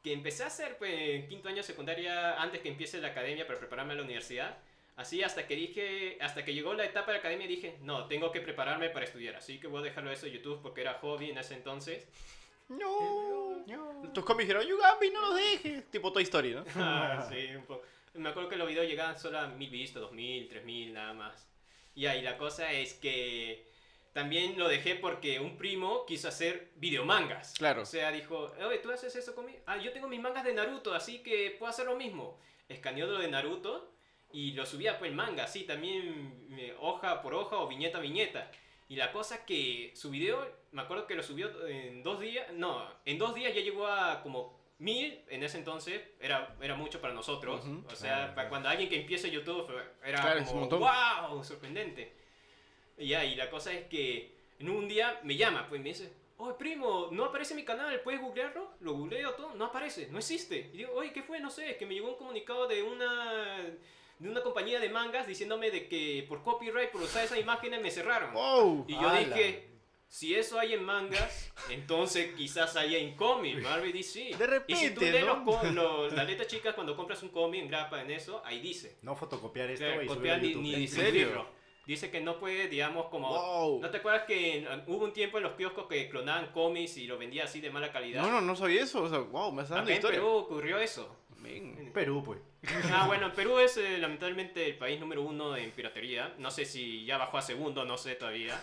que 0.04 0.12
empecé 0.12 0.44
a 0.44 0.48
hacer 0.48 0.76
pues, 0.76 0.92
en 0.92 1.26
quinto 1.26 1.48
año 1.48 1.56
de 1.56 1.62
secundaria 1.62 2.40
antes 2.40 2.60
que 2.60 2.68
empiece 2.68 3.00
la 3.00 3.08
academia 3.08 3.46
para 3.46 3.58
prepararme 3.58 3.94
a 3.94 3.96
la 3.96 4.02
universidad. 4.02 4.58
Así 4.96 5.22
hasta 5.22 5.46
que 5.46 5.56
dije, 5.56 6.18
hasta 6.20 6.44
que 6.44 6.52
llegó 6.52 6.74
la 6.74 6.84
etapa 6.84 7.06
de 7.06 7.12
la 7.14 7.18
academia 7.20 7.48
dije, 7.48 7.78
no, 7.80 8.06
tengo 8.06 8.30
que 8.30 8.42
prepararme 8.42 8.90
para 8.90 9.06
estudiar. 9.06 9.34
Así 9.34 9.58
que 9.58 9.66
voy 9.66 9.80
a 9.80 9.84
dejarlo 9.84 10.12
eso 10.12 10.26
de 10.26 10.32
YouTube 10.32 10.60
porque 10.62 10.82
era 10.82 10.98
hobby 11.00 11.30
en 11.30 11.38
ese 11.38 11.54
entonces. 11.54 12.06
No. 12.68 13.64
Tus 14.12 14.24
cómics 14.24 14.46
dijeron, 14.46 14.68
Yugami, 14.68 15.10
no 15.10 15.20
los 15.22 15.36
dejes. 15.36 15.90
Tipo 15.90 16.12
Toy 16.12 16.22
Story, 16.24 16.54
¿no? 16.54 16.64
Ah, 16.76 17.26
sí, 17.28 17.56
un 17.56 17.64
poco. 17.64 17.82
Me 18.12 18.28
acuerdo 18.28 18.50
que 18.50 18.56
los 18.56 18.68
videos 18.68 18.86
llegaban 18.86 19.18
solo 19.18 19.40
a 19.40 19.48
mil 19.48 19.70
vistas, 19.70 20.02
dos 20.02 20.12
mil, 20.12 20.46
tres 20.48 20.64
mil, 20.64 20.92
nada 20.92 21.14
más. 21.14 21.48
Y 21.94 22.04
ahí 22.06 22.20
la 22.20 22.36
cosa 22.36 22.70
es 22.70 22.92
que 22.92 23.66
también 24.14 24.56
lo 24.58 24.68
dejé 24.68 24.94
porque 24.94 25.40
un 25.40 25.58
primo 25.58 26.06
quiso 26.06 26.28
hacer 26.28 26.70
videomangas. 26.76 27.52
Claro. 27.58 27.82
O 27.82 27.84
sea, 27.84 28.10
dijo, 28.12 28.52
oye, 28.66 28.78
¿tú 28.78 28.90
haces 28.92 29.14
eso 29.16 29.34
conmigo? 29.34 29.58
Ah, 29.66 29.76
yo 29.76 29.92
tengo 29.92 30.08
mis 30.08 30.20
mangas 30.20 30.44
de 30.44 30.54
Naruto, 30.54 30.94
así 30.94 31.18
que 31.18 31.54
puedo 31.58 31.68
hacer 31.68 31.84
lo 31.86 31.96
mismo. 31.96 32.38
Escaneó 32.68 33.06
lo 33.06 33.18
de 33.18 33.28
Naruto 33.28 33.92
y 34.32 34.52
lo 34.52 34.64
subía 34.66 34.98
pues 34.98 35.10
el 35.10 35.16
manga, 35.16 35.44
así 35.44 35.64
también 35.64 36.46
eh, 36.52 36.74
hoja 36.80 37.20
por 37.22 37.34
hoja 37.34 37.56
o 37.58 37.66
viñeta 37.68 37.98
a 37.98 38.00
viñeta. 38.00 38.50
Y 38.88 38.96
la 38.96 39.10
cosa 39.12 39.44
que 39.44 39.92
su 39.96 40.10
video, 40.10 40.46
me 40.70 40.82
acuerdo 40.82 41.06
que 41.08 41.16
lo 41.16 41.22
subió 41.24 41.66
en 41.66 42.02
dos 42.04 42.20
días, 42.20 42.52
no, 42.52 42.88
en 43.04 43.18
dos 43.18 43.34
días 43.34 43.52
ya 43.52 43.62
llegó 43.62 43.88
a 43.88 44.22
como 44.22 44.62
mil 44.78 45.24
en 45.28 45.42
ese 45.42 45.58
entonces, 45.58 46.00
era, 46.20 46.54
era 46.60 46.76
mucho 46.76 47.00
para 47.00 47.14
nosotros. 47.14 47.64
Ujú. 47.64 47.84
O 47.90 47.96
sea, 47.96 48.14
Claro, 48.14 48.22
para 48.22 48.34
claro. 48.34 48.48
cuando 48.50 48.68
alguien 48.68 48.88
que 48.88 49.00
empieza 49.00 49.26
YouTube 49.26 49.72
era 50.04 50.20
Claro, 50.20 50.44
como, 50.44 50.68
wow, 50.68 51.42
sorprendente. 51.42 52.23
Y 52.98 53.08
ya, 53.08 53.24
y 53.24 53.34
la 53.34 53.50
cosa 53.50 53.72
es 53.72 53.86
que 53.86 54.32
en 54.58 54.70
un 54.70 54.88
día 54.88 55.20
me 55.24 55.36
llama, 55.36 55.66
pues 55.68 55.80
me 55.80 55.88
dice, 55.90 56.12
oye 56.38 56.54
primo, 56.58 57.08
no 57.10 57.24
aparece 57.24 57.54
mi 57.54 57.64
canal, 57.64 58.00
¿puedes 58.02 58.20
googlearlo? 58.20 58.70
Lo 58.80 58.92
googleo 58.94 59.34
todo, 59.34 59.54
no 59.54 59.66
aparece, 59.66 60.08
no 60.10 60.18
existe. 60.18 60.70
Y 60.72 60.78
digo, 60.78 60.92
oye, 60.94 61.12
¿qué 61.12 61.22
fue? 61.22 61.40
No 61.40 61.50
sé, 61.50 61.70
es 61.70 61.76
que 61.76 61.86
me 61.86 61.94
llegó 61.94 62.08
un 62.10 62.16
comunicado 62.16 62.66
de 62.68 62.82
una 62.82 63.56
de 64.18 64.28
una 64.28 64.42
compañía 64.42 64.78
de 64.78 64.88
mangas 64.88 65.26
diciéndome 65.26 65.70
de 65.72 65.88
que 65.88 66.24
por 66.28 66.42
copyright, 66.44 66.90
por 66.90 67.02
usar 67.02 67.24
esas 67.24 67.38
imágenes 67.38 67.82
me 67.82 67.90
cerraron. 67.90 68.32
Wow. 68.32 68.84
Y 68.88 68.92
yo 68.94 69.08
¡Hala! 69.08 69.20
dije, 69.20 69.68
si 70.08 70.36
eso 70.36 70.58
hay 70.60 70.72
en 70.74 70.84
mangas, 70.84 71.52
entonces 71.68 72.32
quizás 72.36 72.76
haya 72.76 72.96
en 72.98 73.16
cómics, 73.16 73.60
Marvel 73.60 73.92
DC. 73.92 74.36
De 74.36 74.62
y 74.68 74.76
si 74.76 74.90
tú 74.94 75.00
repente, 75.00 75.10
lees 75.12 75.26
¿no? 75.26 75.44
los, 75.44 75.72
los- 75.74 76.12
las 76.14 76.26
letras 76.28 76.46
chicas 76.46 76.74
cuando 76.74 76.96
compras 76.96 77.22
un 77.24 77.30
cómic 77.30 77.62
en 77.62 77.68
grapa 77.68 78.00
en 78.02 78.12
eso, 78.12 78.40
ahí 78.44 78.60
dice. 78.60 78.96
No 79.02 79.16
fotocopiar 79.16 79.68
esto 79.70 80.02
y 80.02 80.06
copiar 80.06 80.40
ni, 80.40 80.54
ni 80.54 80.74
¿En 80.74 80.88
serio? 80.88 81.10
distribuirlo. 81.12 81.63
Dice 81.86 82.10
que 82.10 82.20
no 82.20 82.38
puede, 82.38 82.68
digamos, 82.68 83.06
como... 83.06 83.28
Wow. 83.28 83.80
¿No 83.80 83.90
te 83.90 83.98
acuerdas 83.98 84.22
que 84.26 84.58
en- 84.58 84.66
hubo 84.86 85.04
un 85.04 85.12
tiempo 85.12 85.36
en 85.38 85.44
los 85.44 85.52
kioscos 85.52 85.86
que 85.86 86.08
clonaban 86.08 86.46
cómics 86.52 86.96
y 86.96 87.06
lo 87.06 87.18
vendían 87.18 87.46
así 87.46 87.60
de 87.60 87.70
mala 87.70 87.92
calidad? 87.92 88.22
No, 88.22 88.30
no, 88.30 88.40
no 88.40 88.56
sabía 88.56 88.82
eso. 88.82 89.02
O 89.02 89.08
sea, 89.08 89.18
wow, 89.18 89.52
me 89.52 89.62
está 89.62 89.74
dando 89.76 89.90
en 89.90 89.96
historia. 89.96 90.18
Perú 90.20 90.30
ocurrió 90.32 90.78
eso. 90.78 91.14
Men. 91.40 91.90
Perú, 91.92 92.22
pues. 92.24 92.40
Ah, 92.90 93.04
bueno, 93.06 93.30
Perú 93.34 93.58
es 93.58 93.76
eh, 93.76 93.98
lamentablemente 93.98 94.64
el 94.66 94.76
país 94.78 94.98
número 94.98 95.20
uno 95.20 95.54
en 95.56 95.70
piratería. 95.72 96.34
No 96.38 96.50
sé 96.50 96.64
si 96.64 97.04
ya 97.04 97.18
bajó 97.18 97.36
a 97.36 97.42
segundo, 97.42 97.84
no 97.84 97.98
sé 97.98 98.14
todavía. 98.14 98.58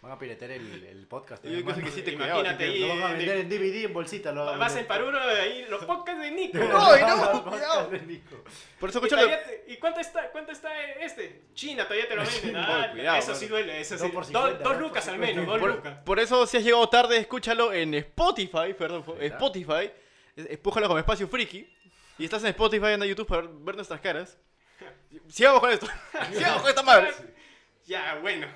Van 0.00 0.12
a 0.12 0.18
piratear 0.18 0.52
el, 0.52 0.84
el 0.84 1.06
podcast. 1.08 1.42
Yo 1.42 1.50
creo 1.50 1.60
hermano. 1.60 1.84
que 1.84 1.90
sí 1.90 2.02
te 2.02 2.12
Imagínate 2.12 2.54
cuidado. 2.66 2.72
ahí. 2.72 2.80
Lo 2.80 2.88
van 2.88 3.02
a 3.02 3.08
de- 3.08 3.16
vender 3.16 3.36
en 3.38 3.48
DVD 3.48 3.84
en 3.86 3.92
bolsita. 3.92 4.30
Lo 4.30 4.44
van 4.44 4.54
a 4.54 4.58
Vas 4.58 4.70
en 4.72 4.76
vender. 4.76 4.88
Paruro 4.88 5.18
ahí, 5.20 5.66
los 5.68 5.84
podcasts 5.84 6.20
de 6.22 6.30
Nico. 6.30 6.58
Ay, 6.78 7.02
no, 7.02 7.16
Los 7.32 7.40
cuidado. 7.42 7.90
de. 7.90 8.20
Por 8.78 8.90
eso, 8.90 9.04
¿Y, 9.04 9.08
te- 9.08 9.64
¿Y 9.66 9.76
cuánto 9.78 9.98
está, 10.00 10.30
cuánto 10.30 10.52
está 10.52 10.84
este? 11.00 11.42
China 11.52 11.82
todavía 11.82 12.06
te 12.08 12.14
lo 12.14 12.22
venden. 12.42 12.56
Ah, 12.56 12.88
cuidado, 12.92 13.18
eso 13.18 13.34
sí 13.34 13.46
duele, 13.48 13.80
eso 13.80 13.98
sí. 13.98 14.04
por 14.08 14.22
Dos- 14.22 14.26
50, 14.28 14.48
dos 14.50 14.58
dos 14.62 14.72
por 14.72 14.80
lucas 14.82 15.08
al 15.08 15.14
50. 15.14 15.34
menos, 15.40 15.46
dos 15.52 15.60
Por, 15.60 15.74
lucas. 15.76 15.98
por 16.04 16.20
eso, 16.20 16.46
si 16.46 16.56
has 16.58 16.62
llegado 16.62 16.88
tarde, 16.88 17.16
escúchalo 17.18 17.72
en 17.72 17.94
Spotify, 17.94 18.74
perdón. 18.78 19.04
Spotify. 19.20 19.90
Es- 20.36 20.46
Espújalo 20.46 20.86
como 20.86 21.00
espacio 21.00 21.26
friki. 21.26 21.68
Y 22.18 22.24
estás 22.24 22.42
en 22.42 22.50
Spotify, 22.50 22.86
anda 22.92 23.04
a 23.04 23.08
YouTube 23.08 23.26
para 23.26 23.42
ver 23.42 23.74
nuestras 23.74 24.00
caras. 24.00 24.38
Sigamos 25.28 25.58
con 25.58 25.70
esto. 25.72 25.88
Sigamos 26.32 26.60
con 26.62 26.68
esta 26.70 26.82
madre. 26.84 27.10
Ya, 27.84 28.14
bueno. 28.22 28.46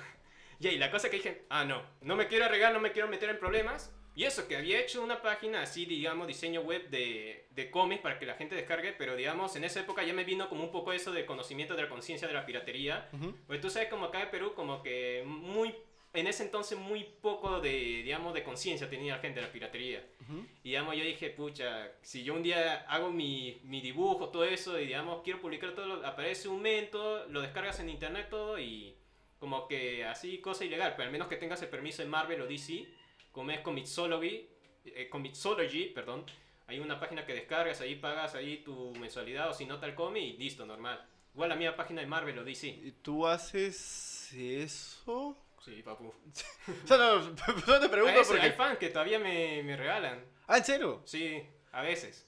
Y 0.71 0.77
la 0.77 0.91
cosa 0.91 1.09
que 1.09 1.17
dije, 1.17 1.43
ah, 1.49 1.65
no, 1.65 1.81
no 2.01 2.15
me 2.15 2.27
quiero 2.27 2.45
arreglar, 2.45 2.73
no 2.73 2.79
me 2.79 2.91
quiero 2.91 3.07
meter 3.07 3.29
en 3.29 3.39
problemas. 3.39 3.93
Y 4.15 4.25
eso, 4.25 4.47
que 4.47 4.55
había 4.55 4.79
hecho 4.79 5.01
una 5.03 5.23
página 5.23 5.63
así, 5.63 5.85
digamos, 5.87 6.27
diseño 6.27 6.61
web 6.61 6.87
de, 6.89 7.47
de 7.49 7.71
cómics 7.71 8.01
para 8.03 8.19
que 8.19 8.27
la 8.27 8.35
gente 8.35 8.53
descargue, 8.53 8.93
pero 8.93 9.15
digamos, 9.15 9.55
en 9.55 9.63
esa 9.63 9.79
época 9.79 10.03
ya 10.03 10.13
me 10.13 10.23
vino 10.23 10.49
como 10.49 10.63
un 10.63 10.71
poco 10.71 10.93
eso 10.93 11.11
de 11.11 11.25
conocimiento 11.25 11.75
de 11.75 11.81
la 11.81 11.89
conciencia 11.89 12.27
de 12.27 12.33
la 12.35 12.45
piratería. 12.45 13.09
Ujú. 13.13 13.33
Pues 13.47 13.59
tú 13.59 13.71
sabes, 13.71 13.89
como 13.89 14.05
acá 14.05 14.21
en 14.21 14.29
Perú, 14.29 14.53
como 14.53 14.83
que 14.83 15.23
muy, 15.25 15.73
en 16.13 16.27
ese 16.27 16.43
entonces 16.43 16.77
muy 16.77 17.05
poco 17.23 17.59
de, 17.59 17.71
digamos, 18.03 18.35
de 18.35 18.43
conciencia 18.43 18.87
tenía 18.87 19.15
la 19.15 19.19
gente 19.21 19.39
de 19.39 19.47
la 19.47 19.51
piratería. 19.51 20.05
Ujú. 20.21 20.45
Y 20.63 20.69
digamos, 20.69 20.95
yo 20.95 21.03
dije, 21.03 21.31
pucha, 21.31 21.91
si 22.03 22.23
yo 22.23 22.35
un 22.35 22.43
día 22.43 22.85
hago 22.87 23.09
mi, 23.09 23.59
mi 23.63 23.81
dibujo, 23.81 24.29
todo 24.29 24.43
eso, 24.43 24.79
y 24.79 24.85
digamos, 24.85 25.23
quiero 25.23 25.41
publicar 25.41 25.73
todo, 25.73 25.87
lo- 25.87 26.05
aparece 26.05 26.47
un 26.49 26.61
mento, 26.61 27.25
lo 27.29 27.41
descargas 27.41 27.79
en 27.79 27.89
internet 27.89 28.27
todo 28.29 28.59
y 28.59 28.95
como 29.43 29.67
que 29.67 30.05
así, 30.05 30.37
cosa 30.37 30.63
ilegal, 30.63 30.93
pero 30.95 31.07
al 31.07 31.11
menos 31.11 31.27
que 31.27 31.35
tengas 31.35 31.61
el 31.61 31.67
permiso 31.67 32.01
de 32.01 32.07
Marvel 32.07 32.39
o 32.39 32.47
DC, 32.47 32.87
como 33.29 33.51
es 33.51 33.59
Comixology, 33.59 34.47
eh, 34.85 35.09
Comixology, 35.09 35.89
perdón, 35.89 36.23
hay 36.65 36.79
una 36.79 36.97
página 36.97 37.25
que 37.25 37.33
descargas, 37.33 37.81
ahí 37.81 37.95
pagas 37.95 38.35
ahí 38.35 38.59
tu 38.63 38.93
mensualidad 39.01 39.49
o 39.49 39.53
si 39.53 39.65
no 39.65 39.81
tal 39.81 39.95
cómic 39.95 40.23
y 40.23 40.37
listo, 40.37 40.65
normal. 40.65 41.05
Igual 41.33 41.49
la 41.49 41.55
mía 41.57 41.75
página 41.75 41.99
de 41.99 42.07
Marvel 42.07 42.39
o 42.39 42.45
DC. 42.45 42.67
¿Y 42.67 42.91
¿Tú 43.01 43.27
haces 43.27 44.31
eso? 44.33 45.37
Sí, 45.59 45.83
papu. 45.83 46.07
O 46.07 46.87
sea, 46.87 46.95
no, 46.95 47.35
solo 47.65 47.81
te 47.81 47.89
pregunto 47.89 48.21
porque... 48.25 48.43
Hay 48.43 48.51
fans 48.53 48.77
que 48.77 48.91
todavía 48.91 49.19
me, 49.19 49.61
me 49.61 49.75
regalan. 49.75 50.23
Ah, 50.47 50.59
¿en 50.59 50.63
serio? 50.63 51.01
Sí, 51.03 51.43
a 51.73 51.81
veces. 51.81 52.25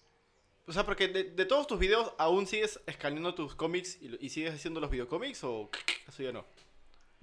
O 0.68 0.74
sea, 0.74 0.86
porque 0.86 1.08
de, 1.08 1.24
de 1.24 1.46
todos 1.46 1.66
tus 1.66 1.80
videos, 1.80 2.12
¿aún 2.18 2.46
sigues 2.46 2.78
escaneando 2.88 3.34
tus 3.34 3.56
cómics 3.56 4.02
y, 4.02 4.18
y 4.20 4.30
sigues 4.30 4.54
haciendo 4.54 4.82
los 4.82 4.90
videocómics 4.92 5.46
o 5.46 5.70
eso 6.10 6.22
ya 6.22 6.34
no? 6.34 6.46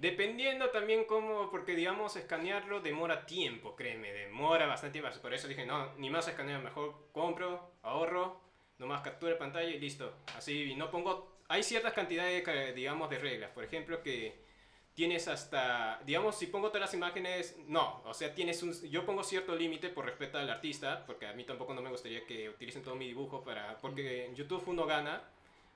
Dependiendo 0.03 0.69
también 0.69 1.05
cómo, 1.05 1.49
porque 1.49 1.77
digamos, 1.77 2.17
escanearlo 2.17 2.81
demora 2.81 3.25
tiempo, 3.25 3.73
créeme, 3.73 4.11
demora 4.11 4.67
bastante 4.67 4.99
tiempo. 4.99 5.17
Por 5.21 5.33
eso 5.33 5.47
dije, 5.47 5.65
no, 5.65 5.93
ni 5.95 6.09
más 6.09 6.27
escanear, 6.27 6.61
mejor 6.61 7.07
compro, 7.13 7.71
ahorro, 7.83 8.37
nomás 8.79 8.99
captura 8.99 9.37
pantalla 9.37 9.69
y 9.69 9.79
listo. 9.79 10.13
Así, 10.35 10.75
no 10.75 10.91
pongo, 10.91 11.37
hay 11.47 11.63
ciertas 11.63 11.93
cantidades, 11.93 12.45
de, 12.45 12.73
digamos, 12.73 13.09
de 13.09 13.17
reglas. 13.17 13.51
Por 13.51 13.63
ejemplo, 13.63 14.03
que 14.03 14.35
tienes 14.93 15.29
hasta, 15.29 16.01
digamos, 16.05 16.37
si 16.37 16.47
pongo 16.47 16.67
todas 16.67 16.81
las 16.81 16.93
imágenes, 16.93 17.55
no, 17.69 18.01
o 18.03 18.13
sea, 18.13 18.35
tienes 18.35 18.61
un, 18.61 18.73
yo 18.89 19.05
pongo 19.05 19.23
cierto 19.23 19.55
límite 19.55 19.87
por 19.87 20.03
respeto 20.03 20.37
al 20.37 20.49
artista, 20.49 21.05
porque 21.05 21.27
a 21.27 21.33
mí 21.33 21.45
tampoco 21.45 21.73
no 21.73 21.81
me 21.81 21.89
gustaría 21.89 22.25
que 22.25 22.49
utilicen 22.49 22.83
todo 22.83 22.95
mi 22.95 23.07
dibujo 23.07 23.41
para, 23.41 23.77
porque 23.77 24.25
en 24.25 24.35
YouTube 24.35 24.63
uno 24.67 24.85
gana, 24.85 25.23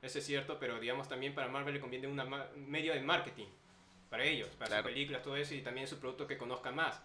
eso 0.01 0.19
es 0.19 0.25
cierto, 0.25 0.59
pero 0.59 0.81
digamos 0.81 1.07
también 1.07 1.33
para 1.33 1.47
Marvel 1.47 1.75
le 1.75 1.79
conviene 1.79 2.07
un 2.07 2.21
medio 2.69 2.93
de 2.93 2.99
marketing 2.99 3.47
para 4.09 4.23
ellos, 4.23 4.49
para 4.57 4.67
Claro. 4.67 4.83
sus 4.83 4.91
películas, 4.93 5.21
todo 5.23 5.35
eso, 5.37 5.53
y 5.55 5.61
también 5.61 5.87
su 5.87 5.99
producto 5.99 6.27
que 6.27 6.37
conozcan 6.37 6.75
más. 6.75 7.01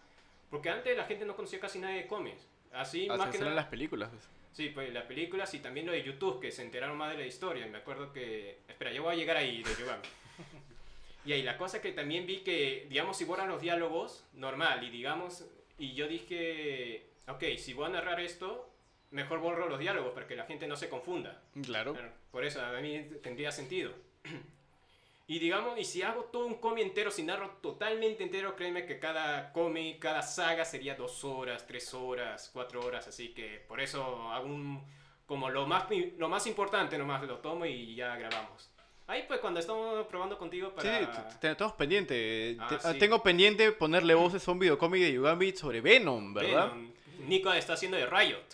Porque 0.51 0.69
antes 0.71 0.97
la 0.97 1.05
gente 1.05 1.25
no 1.25 1.35
conocía 1.37 1.61
casi 1.61 1.79
nada 1.79 1.95
de 1.95 2.07
cómics. 2.07 2.47
Así, 2.73 3.09
Hasta 3.09 3.25
más 3.25 3.35
que 3.35 3.39
nada. 3.41 3.55
las 3.55 3.67
películas. 3.67 4.11
pues. 4.11 4.23
Sí, 4.53 4.69
pues 4.69 4.93
las 4.93 5.05
películas 5.05 5.53
y 5.55 5.61
también 5.61 5.87
lo 5.87 5.93
de 5.93 6.03
YouTube, 6.03 6.41
que 6.41 6.51
se 6.53 6.63
enteraron 6.63 6.97
más 6.99 7.11
de 7.13 7.19
la 7.19 7.27
historia. 7.27 7.67
Me 7.67 7.79
acuerdo 7.79 8.13
que. 8.13 8.59
Espera, 8.69 8.93
yo 8.93 9.03
voy 9.03 9.15
a 9.15 9.17
llegar 9.17 9.37
ahí 9.39 9.63
de 9.63 9.71
y 11.25 11.33
ahí 11.33 11.43
la 11.43 11.57
cosa 11.57 11.81
que 11.81 11.93
también 11.93 12.27
vi 12.27 12.39
que, 12.39 12.87
digamos, 12.89 13.17
si 13.17 13.25
borran 13.25 13.49
los 13.49 13.61
diálogos, 13.63 14.25
normal. 14.35 14.83
Y 14.85 14.91
digamos, 14.91 15.47
y 15.79 15.95
yo 15.95 16.07
dije, 16.09 17.07
ok, 17.29 17.45
si 17.59 17.73
voy 17.73 17.87
a 17.87 17.91
narrar 17.91 18.21
esto, 18.21 18.69
mejor 19.11 19.39
borro 19.41 19.69
los 19.69 19.79
diálogos 19.79 20.13
para 20.13 20.27
que 20.27 20.37
la 20.37 20.45
gente 20.45 20.67
no 20.67 20.77
se 20.77 20.89
confunda. 20.89 21.43
Claro, 21.63 21.97
Por 22.31 22.45
eso 22.45 22.61
a 22.65 22.79
mí 22.81 23.07
tendría 23.23 23.53
sentido. 23.53 23.93
Y 25.27 25.39
digamos, 25.39 25.79
y 25.79 25.85
si 25.85 26.03
hago 26.03 26.25
todo 26.25 26.47
un 26.47 26.57
cómic 26.57 26.85
entero, 26.85 27.11
si 27.11 27.23
narro 27.23 27.51
totalmente 27.62 28.23
entero, 28.23 28.55
créeme 28.57 28.85
que 28.85 28.99
cada 28.99 29.53
cómic, 29.53 29.99
cada 30.01 30.20
saga 30.23 30.64
sería 30.64 30.95
dos 30.95 31.25
horas, 31.25 31.66
tres 31.66 31.95
horas, 31.95 32.51
cuatro 32.53 32.85
horas, 32.85 33.07
así 33.07 33.29
que 33.29 33.64
por 33.68 33.81
eso 33.81 34.31
hago 34.33 34.47
un, 34.47 34.85
como 35.27 35.49
lo 35.49 35.66
más, 35.66 35.85
lo 36.18 36.29
más 36.29 36.47
importante 36.47 36.99
nomás 36.99 37.23
lo 37.23 37.39
tomo 37.39 37.64
y 37.64 37.95
ya 37.95 38.16
grabamos. 38.16 38.68
Ahí 39.07 39.25
pues 39.27 39.41
cuando 39.41 39.61
estamos 39.61 40.07
probando 40.07 40.39
contigo 40.39 40.70
para... 40.75 40.99
Sí, 40.99 41.07
tenemos 41.41 41.73
pendiente. 41.75 42.57
Ah, 42.61 42.68
Te- 42.68 42.93
sí. 42.93 42.99
Tengo 42.99 43.23
pendiente 43.23 43.73
ponerle 43.73 44.14
voces 44.14 44.47
a 44.47 44.51
un 44.53 44.59
videocómic 44.59 45.03
de 45.03 45.12
Yugambit 45.12 45.57
sobre 45.57 45.81
Venom, 45.81 46.35
¿verdad? 46.35 46.73
Venom. 46.73 46.93
Nico 47.27 47.53
está 47.53 47.75
haciendo 47.75 47.97
de 47.97 48.07
Riot. 48.07 48.45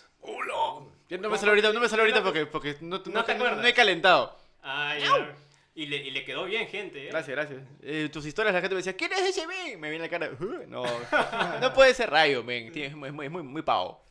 Ya 1.09 1.17
no 1.17 1.29
me 1.29 1.37
sale 1.37 1.49
ahorita, 1.51 1.73
no 1.73 1.79
me 1.79 1.89
sale 1.89 2.03
ahorita 2.03 2.23
porque, 2.23 2.45
porque 2.45 2.75
no, 2.81 2.97
no, 2.99 3.13
no 3.13 3.23
te 3.61 3.69
he 3.69 3.73
calentado. 3.73 4.37
Ah, 4.61 4.95
ya. 4.97 5.35
Y 5.79 5.85
le, 5.85 5.95
y 5.97 6.11
le 6.11 6.25
quedó 6.25 6.43
bien, 6.43 6.67
gente. 6.67 7.05
¿eh? 7.05 7.09
Gracias, 7.09 7.35
gracias. 7.35 7.61
Eh, 7.81 8.09
tus 8.11 8.25
historias 8.25 8.53
la 8.53 8.59
gente 8.59 8.75
me 8.75 8.79
decía, 8.79 8.97
¿quién 8.97 9.13
es 9.13 9.21
ese 9.21 9.47
men? 9.47 9.79
Me 9.79 9.89
viene 9.89 10.03
la 10.05 10.09
cara, 10.09 10.29
"Uh, 10.37 10.67
no, 10.67 10.83
no 11.61 11.73
puede 11.73 11.93
ser 11.93 12.09
Rayo, 12.09 12.43
men, 12.43 12.69
es 12.75 12.93
muy, 12.95 13.11
muy, 13.11 13.29
muy, 13.29 13.61
pavo. 13.61 14.03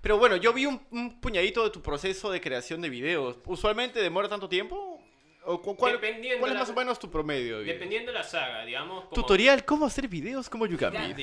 Pero 0.00 0.16
bueno, 0.16 0.36
yo 0.36 0.52
vi 0.52 0.66
un, 0.66 0.80
un 0.92 1.20
puñadito 1.20 1.64
de 1.64 1.70
tu 1.70 1.82
proceso 1.82 2.30
de 2.30 2.40
creación 2.40 2.80
de 2.80 2.88
videos. 2.88 3.36
¿Usualmente 3.46 4.00
demora 4.00 4.28
tanto 4.28 4.48
tiempo? 4.48 5.02
¿O 5.44 5.60
cu- 5.60 5.74
cuál, 5.76 5.94
Dependiendo 5.94 6.38
cuál 6.38 6.52
es 6.52 6.54
la- 6.54 6.60
más 6.60 6.70
o 6.70 6.74
menos 6.74 6.98
tu 7.00 7.10
promedio? 7.10 7.58
de? 7.58 7.64
Dependiendo 7.64 8.12
de 8.12 8.18
la 8.18 8.22
saga, 8.24 8.64
digamos. 8.64 9.04
Como 9.06 9.14
Tutorial, 9.14 9.64
¿cómo 9.64 9.86
hacer 9.86 10.06
videos 10.06 10.48
como 10.48 10.66
Yukami? 10.66 11.14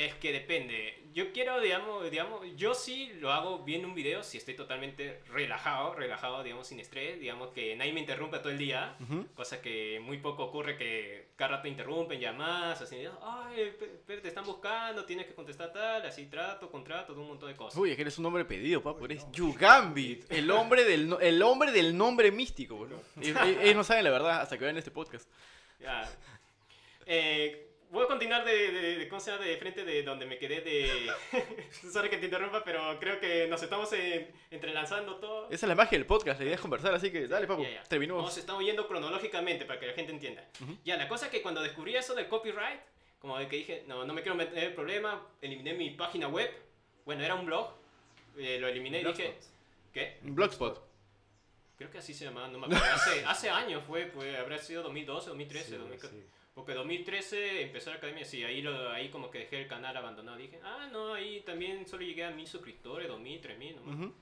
Es 0.00 0.14
que 0.14 0.32
depende. 0.32 0.96
Yo 1.12 1.30
quiero, 1.32 1.60
digamos, 1.60 2.10
digamos, 2.10 2.40
yo 2.56 2.72
sí 2.72 3.10
lo 3.20 3.32
hago 3.32 3.58
bien 3.64 3.84
un 3.84 3.94
video 3.94 4.22
si 4.22 4.38
estoy 4.38 4.54
totalmente 4.54 5.20
relajado, 5.28 5.92
relajado, 5.94 6.42
digamos, 6.42 6.68
sin 6.68 6.80
estrés, 6.80 7.20
digamos 7.20 7.50
que 7.50 7.76
nadie 7.76 7.92
me 7.92 8.00
interrumpa 8.00 8.40
todo 8.40 8.50
el 8.52 8.56
día, 8.58 8.96
Ujú. 9.00 9.26
cosa 9.34 9.60
que 9.60 10.00
muy 10.02 10.16
poco 10.18 10.44
ocurre 10.44 10.78
que 10.78 11.26
cada 11.36 11.56
rato 11.56 11.68
interrumpen 11.68 12.18
llamadas, 12.18 12.80
así, 12.80 12.96
ay, 13.22 13.72
pe- 13.78 13.86
pe- 14.06 14.18
te 14.18 14.28
están 14.28 14.44
buscando, 14.46 15.04
tienes 15.04 15.26
que 15.26 15.34
contestar 15.34 15.70
tal, 15.72 16.06
así 16.06 16.26
trato, 16.26 16.70
contrato, 16.70 17.12
un 17.12 17.28
montón 17.28 17.50
de 17.50 17.56
cosas. 17.56 17.78
Uy, 17.78 17.90
es 17.90 17.96
que 17.96 18.02
eres 18.02 18.16
un 18.16 18.22
nombre 18.22 18.44
pedido, 18.46 18.80
papu. 18.82 19.04
Eres 19.04 19.26
Yugambit, 19.32 20.30
el 20.32 20.50
hombre 20.50 20.84
del, 20.84 21.08
no- 21.10 21.20
el 21.20 21.42
hombre 21.42 21.72
del 21.72 21.94
nombre 21.94 22.30
místico, 22.30 22.76
boludo. 22.76 23.02
Y- 23.20 23.30
Ellos 23.62 23.76
no 23.76 23.84
saben 23.84 24.04
la 24.04 24.10
verdad 24.10 24.40
hasta 24.40 24.56
que 24.56 24.64
vean 24.64 24.78
este 24.78 24.90
podcast. 24.92 25.28
Ya. 25.78 26.08
Eh, 27.06 27.66
voy 27.90 28.04
a 28.04 28.06
continuar 28.06 28.44
de, 28.44 28.72
de, 28.72 28.98
de- 28.98 29.08
¿cómo 29.08 29.20
se 29.20 29.30
llama? 29.30 29.44
de 29.44 29.56
frente 29.56 29.84
de 29.84 30.02
donde 30.02 30.24
me 30.26 30.38
quedé 30.38 30.60
de... 30.60 31.10
Sorry 31.92 32.08
que 32.08 32.18
te 32.18 32.26
interrumpa, 32.26 32.62
pero 32.64 32.98
creo 32.98 33.18
que 33.20 33.46
nos 33.48 33.62
estamos 33.62 33.92
en- 33.92 34.30
entrelazando 34.50 35.16
todo. 35.16 35.46
Esa 35.50 35.66
es 35.66 35.68
la 35.68 35.74
magia 35.74 35.98
del 35.98 36.06
podcast, 36.06 36.38
la 36.40 36.46
idea 36.46 36.54
es 36.54 36.60
conversar, 36.60 36.94
así 36.94 37.10
que 37.10 37.26
dale, 37.26 37.46
papu. 37.46 37.62
Ya, 37.62 37.70
ya. 37.70 37.82
Terminamos. 37.84 38.22
Nos 38.24 38.36
estamos 38.38 38.64
yendo 38.64 38.86
cronológicamente 38.88 39.64
para 39.64 39.78
que 39.80 39.86
la 39.86 39.92
gente 39.92 40.12
entienda. 40.12 40.48
Ujú. 40.62 40.76
Ya, 40.84 40.96
la 40.96 41.08
cosa 41.08 41.26
es 41.26 41.32
que 41.32 41.42
cuando 41.42 41.60
descubrí 41.62 41.94
eso 41.96 42.14
del 42.14 42.28
copyright, 42.28 42.80
como 43.18 43.36
de 43.38 43.48
que 43.48 43.56
dije, 43.56 43.84
no, 43.86 44.04
no 44.04 44.14
me 44.14 44.22
quiero 44.22 44.34
meter 44.36 44.56
en 44.64 44.74
problema, 44.74 45.26
eliminé 45.42 45.74
mi 45.74 45.90
página 45.90 46.28
web. 46.28 46.50
Bueno, 47.04 47.24
era 47.24 47.34
un 47.34 47.44
blog, 47.46 47.70
eh, 48.38 48.58
lo 48.60 48.68
eliminé 48.68 49.00
y 49.00 49.04
dije, 49.04 49.34
¿qué? 49.92 50.18
Blogspot. 50.22 50.88
Creo 51.76 51.90
que 51.90 51.98
así 51.98 52.12
se 52.14 52.24
llamaba, 52.26 52.46
no 52.48 52.58
me 52.58 52.66
acuerdo. 52.66 52.84
Hace, 52.94 53.24
hace 53.24 53.50
años 53.50 53.82
fue, 53.86 54.04
pues 54.06 54.38
habrá 54.38 54.58
sido 54.58 54.82
2012, 54.82 55.28
2013, 55.30 55.78
2014. 55.78 56.39
Porque 56.54 56.74
2013 56.74 57.62
empezó 57.62 57.90
la 57.90 57.96
academia, 57.96 58.24
sí, 58.24 58.42
ahí, 58.44 58.60
lo, 58.60 58.90
ahí 58.90 59.08
como 59.08 59.30
que 59.30 59.40
dejé 59.40 59.62
el 59.62 59.68
canal 59.68 59.96
abandonado. 59.96 60.36
Dije, 60.36 60.58
ah, 60.64 60.88
no, 60.92 61.14
ahí 61.14 61.40
también 61.40 61.86
solo 61.86 62.02
llegué 62.02 62.24
a 62.24 62.30
mil 62.30 62.46
suscriptores, 62.46 63.08
2000, 63.08 63.40
3000, 63.40 63.76
nomás. 63.76 63.96
Ujú. 63.96 64.14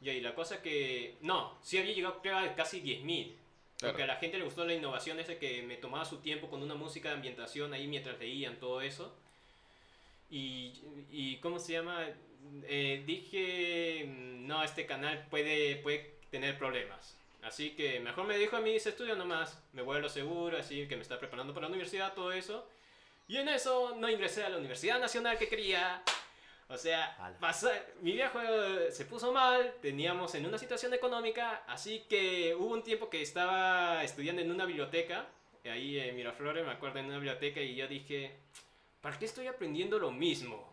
Y 0.00 0.08
ahí 0.08 0.20
la 0.20 0.34
cosa 0.34 0.62
que, 0.62 1.16
no, 1.20 1.56
sí 1.62 1.78
había 1.78 1.94
llegado 1.94 2.20
creo 2.20 2.38
a 2.38 2.54
casi 2.54 2.80
10.000. 2.80 3.32
Claro. 3.78 3.92
Porque 3.92 4.02
a 4.02 4.06
la 4.06 4.16
gente 4.16 4.38
le 4.38 4.44
gustó 4.44 4.64
la 4.64 4.74
innovación 4.74 5.18
ese 5.20 5.38
que 5.38 5.62
me 5.62 5.76
tomaba 5.76 6.04
su 6.04 6.18
tiempo 6.18 6.48
con 6.48 6.62
una 6.62 6.74
música 6.74 7.08
de 7.10 7.16
ambientación 7.16 7.72
ahí 7.72 7.86
mientras 7.86 8.18
leían 8.18 8.56
todo 8.56 8.80
eso. 8.80 9.14
Y, 10.30 10.72
y 11.12 11.36
¿cómo 11.36 11.58
se 11.58 11.74
llama? 11.74 12.06
Eh, 12.64 13.02
dije, 13.06 14.04
mm, 14.06 14.46
no, 14.46 14.64
este 14.64 14.86
canal 14.86 15.26
puede, 15.30 15.76
puede 15.76 16.14
tener 16.30 16.58
problemas. 16.58 17.16
Así 17.42 17.70
que 17.70 17.98
mejor 18.00 18.26
me 18.26 18.38
dijo 18.38 18.56
a 18.56 18.60
mí, 18.60 18.76
ese 18.76 18.90
estudio 18.90 19.16
nomás, 19.16 19.60
me 19.72 19.82
vuelvo 19.82 20.08
seguro, 20.08 20.56
así 20.56 20.86
que 20.86 20.96
me 20.96 21.02
está 21.02 21.18
preparando 21.18 21.52
para 21.52 21.66
la 21.66 21.70
universidad, 21.70 22.14
todo 22.14 22.32
eso. 22.32 22.68
Y 23.26 23.36
en 23.36 23.48
eso 23.48 23.96
no 23.96 24.08
ingresé 24.08 24.44
a 24.44 24.48
la 24.48 24.58
Universidad 24.58 25.00
Nacional 25.00 25.36
que 25.38 25.48
quería. 25.48 26.02
O 26.68 26.76
sea, 26.78 27.16
mi 28.00 28.12
viejo 28.12 28.40
eh, 28.40 28.92
se 28.92 29.04
puso 29.04 29.32
mal, 29.32 29.74
teníamos 29.82 30.34
en 30.34 30.46
una 30.46 30.56
situación 30.56 30.94
económica, 30.94 31.64
así 31.66 32.04
que 32.08 32.54
hubo 32.54 32.72
un 32.72 32.82
tiempo 32.82 33.10
que 33.10 33.20
estaba 33.20 34.02
estudiando 34.04 34.40
en 34.40 34.50
una 34.50 34.64
biblioteca, 34.64 35.26
ahí 35.64 35.98
en 35.98 36.16
Miraflores, 36.16 36.64
me 36.64 36.72
acuerdo, 36.72 37.00
en 37.00 37.06
una 37.06 37.16
biblioteca, 37.16 37.60
y 37.60 37.74
yo 37.74 37.86
dije, 37.88 38.32
¿para 39.00 39.18
qué 39.18 39.26
estoy 39.26 39.48
aprendiendo 39.48 39.98
lo 39.98 40.10
mismo? 40.10 40.72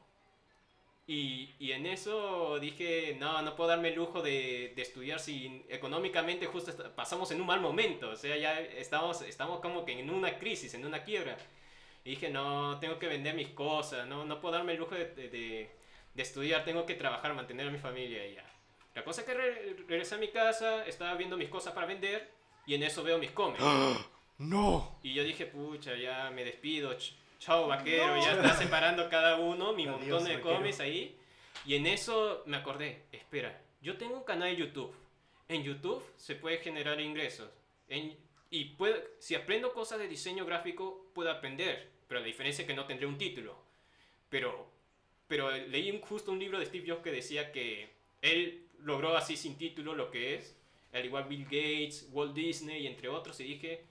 Y, 1.12 1.50
y 1.58 1.72
en 1.72 1.88
eso 1.88 2.60
dije, 2.60 3.18
no, 3.20 3.42
no 3.42 3.56
puedo 3.56 3.72
darme 3.72 3.88
el 3.90 3.96
lujo 3.96 4.22
de, 4.22 4.74
de 4.76 4.82
estudiar 4.84 5.20
si 5.20 5.66
económicamente 5.68 6.46
justo 6.46 6.72
pasamos 6.94 7.32
en 7.32 7.42
un 7.42 7.48
mal 7.48 7.60
momento, 7.62 8.12
o 8.12 8.16
sea, 8.16 8.38
ya 8.38 8.60
estamos, 8.60 9.24
estamos 9.24 9.60
como 9.60 9.84
que 9.86 10.00
en 10.00 10.12
una 10.12 10.38
crisis, 10.38 10.76
en 10.76 10.86
una 10.86 11.04
quiebra. 11.04 11.36
Y 12.06 12.12
dije, 12.12 12.30
no, 12.30 12.80
tengo 12.80 13.00
que 13.00 13.08
vender 13.08 13.34
mis 13.34 13.48
cosas, 13.50 14.06
no, 14.06 14.24
no 14.24 14.40
puedo 14.40 14.54
darme 14.54 14.74
el 14.74 14.78
lujo 14.78 14.94
de, 14.94 15.06
de- 15.16 15.30
de- 15.30 16.22
estudiar, 16.22 16.64
tengo 16.64 16.86
que 16.86 16.94
trabajar, 16.96 17.34
mantener 17.34 17.68
a 17.68 17.72
mi 17.72 17.80
familia 17.80 18.28
y 18.28 18.36
ya. 18.36 18.46
La 18.94 19.04
cosa 19.04 19.22
es 19.22 19.28
que 19.28 19.34
re- 19.34 19.74
regresé 19.88 20.14
a 20.14 20.18
mi 20.20 20.28
casa, 20.28 20.86
estaba 20.86 21.16
viendo 21.16 21.38
mis 21.38 21.50
cosas 21.50 21.74
para 21.74 21.88
vender 21.88 22.30
y 22.68 22.76
en 22.76 22.84
eso 22.84 23.02
veo 23.04 23.18
mis 23.18 23.32
cómics. 23.32 23.64
¡No! 24.38 25.00
Y 25.02 25.14
yo 25.16 25.24
dije, 25.24 25.48
pucha, 25.48 25.96
ya 25.96 26.30
me 26.30 26.44
despido, 26.46 26.96
chao 27.40 27.68
vaquero, 27.68 28.16
ya 28.18 28.34
está 28.34 28.54
separando 28.56 29.10
cada 29.10 29.38
uno 29.38 29.74
mi 29.74 29.84
Adiós, 29.88 30.00
montón 30.02 30.24
de 30.26 30.36
vaquero. 30.38 30.56
cómics 30.58 30.80
ahí. 30.80 31.16
Y 31.66 31.76
en 31.76 31.88
eso 31.88 32.44
me 32.46 32.58
acordé, 32.58 33.04
espera, 33.12 33.62
yo 33.82 33.98
tengo 33.98 34.16
un 34.18 34.24
canal 34.24 34.50
de 34.50 34.56
YouTube. 34.58 34.94
En 35.48 35.64
YouTube 35.64 36.04
se 36.16 36.36
puede 36.36 36.58
generar 36.60 37.00
ingresos. 37.02 37.50
En- 37.88 38.16
y 38.52 38.66
puedo, 38.66 38.96
si 39.20 39.36
aprendo 39.36 39.74
cosas 39.74 40.00
de 40.00 40.08
diseño 40.08 40.46
gráfico, 40.46 41.08
puedo 41.14 41.32
aprender. 41.32 41.90
Pero 42.08 42.22
la 42.22 42.26
diferencia 42.26 42.64
es 42.64 42.68
que 42.68 42.74
no 42.74 42.86
tendré 42.86 43.06
un 43.06 43.18
título. 43.18 43.56
Pero, 44.30 44.68
pero 45.28 45.52
leí 45.52 45.92
un- 45.92 46.02
justo 46.02 46.32
un 46.32 46.40
libro 46.40 46.60
de 46.60 46.66
Steve 46.66 46.86
Jobs 46.90 47.04
que 47.04 47.12
decía 47.12 47.52
que 47.52 47.90
él 48.22 48.66
logró 48.80 49.16
así 49.16 49.38
sin 49.38 49.58
título 49.58 49.94
lo 49.94 50.10
que 50.12 50.36
es. 50.36 50.56
Al 50.94 51.06
igual 51.06 51.26
Bill 51.26 51.44
Gates, 51.46 52.08
Walt 52.12 52.34
Disney 52.34 52.84
y 52.84 52.88
entre 52.88 53.10
otros. 53.10 53.40
Y 53.40 53.44
dije, 53.44 53.84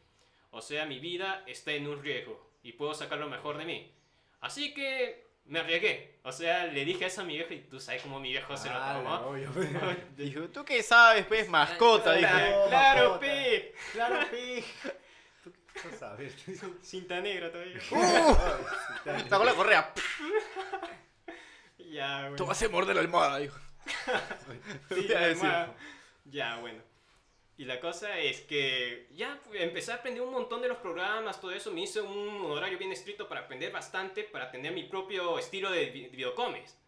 o 0.51 0.61
sea, 0.61 0.87
mi 0.87 0.99
vida 0.99 1.45
está 1.47 1.73
en 1.73 1.87
un 1.87 2.03
riesgo 2.03 2.48
y 2.63 2.73
puedo 2.73 2.95
sacar 2.95 3.19
lo 3.19 3.29
mejor 3.29 3.59
de 3.59 3.65
mí. 3.65 3.93
Así 4.41 4.73
que 4.75 5.27
me 5.47 5.61
arriesgué. 5.61 6.19
O 6.25 6.33
sea, 6.33 6.67
le 6.67 6.85
dije 6.85 7.07
eso 7.07 7.23
a 7.23 7.25
mi 7.25 7.37
viejo 7.37 7.55
y 7.55 7.61
tú 7.61 7.81
sabes 7.81 8.03
cómo 8.03 8.21
mi 8.21 8.31
viejo 8.31 8.57
se 8.57 8.69
lo 8.69 8.75
Ah, 8.77 8.95
tomó. 8.95 9.15
obvio. 9.31 9.51
Dijo, 10.17 10.43
¿tú 10.49 10.65
qué 10.65 10.83
sabes, 10.83 11.25
pues, 11.27 11.49
mascota? 11.49 12.13
Dije. 12.15 12.55
Claro, 12.69 13.15
Oh, 13.15 13.19
pe. 13.21 13.75
Claro, 13.93 14.21
pi. 14.31 14.65
¿Tú 15.45 15.53
qué 15.73 16.07
ver? 16.19 16.33
Cinta 16.83 17.21
negra 17.21 17.51
todavía. 17.53 17.81
Sacó 19.29 19.45
la 19.45 19.55
correa. 19.55 19.93
ya, 21.79 22.23
Tú 22.25 22.29
bueno. 22.31 22.47
vas 22.47 22.63
a 22.63 22.69
morder 22.69 22.97
la 22.97 23.03
almohada, 23.03 23.39
dijo. 23.39 23.59
Sí, 24.91 25.09
la 25.09 25.25
almohada. 25.25 25.75
Ya, 26.27 26.57
bueno. 26.57 26.83
Y 27.59 27.65
la 27.65 27.81
cosa 27.81 28.19
es 28.21 28.41
que 28.43 29.09
ya 29.13 29.41
empecé 29.55 29.91
a 29.91 29.97
aprender 29.97 30.23
un 30.23 30.33
montón 30.33 30.63
de 30.63 30.69
los 30.69 30.79
programas, 30.79 31.41
todo 31.41 31.51
eso. 31.51 31.73
Me 31.73 31.83
hice 31.83 32.01
un 32.01 32.41
horario 32.53 32.79
bien 32.79 32.93
estricto 32.93 33.29
para 33.29 33.41
aprender 33.43 33.73
bastante, 33.73 34.23
para 34.23 34.51
tener 34.51 34.73
mi 34.73 34.85
propio 34.85 35.39
estilo 35.41 35.71
de 35.73 35.87
vi- 35.87 36.07
videocomics. 36.07 36.79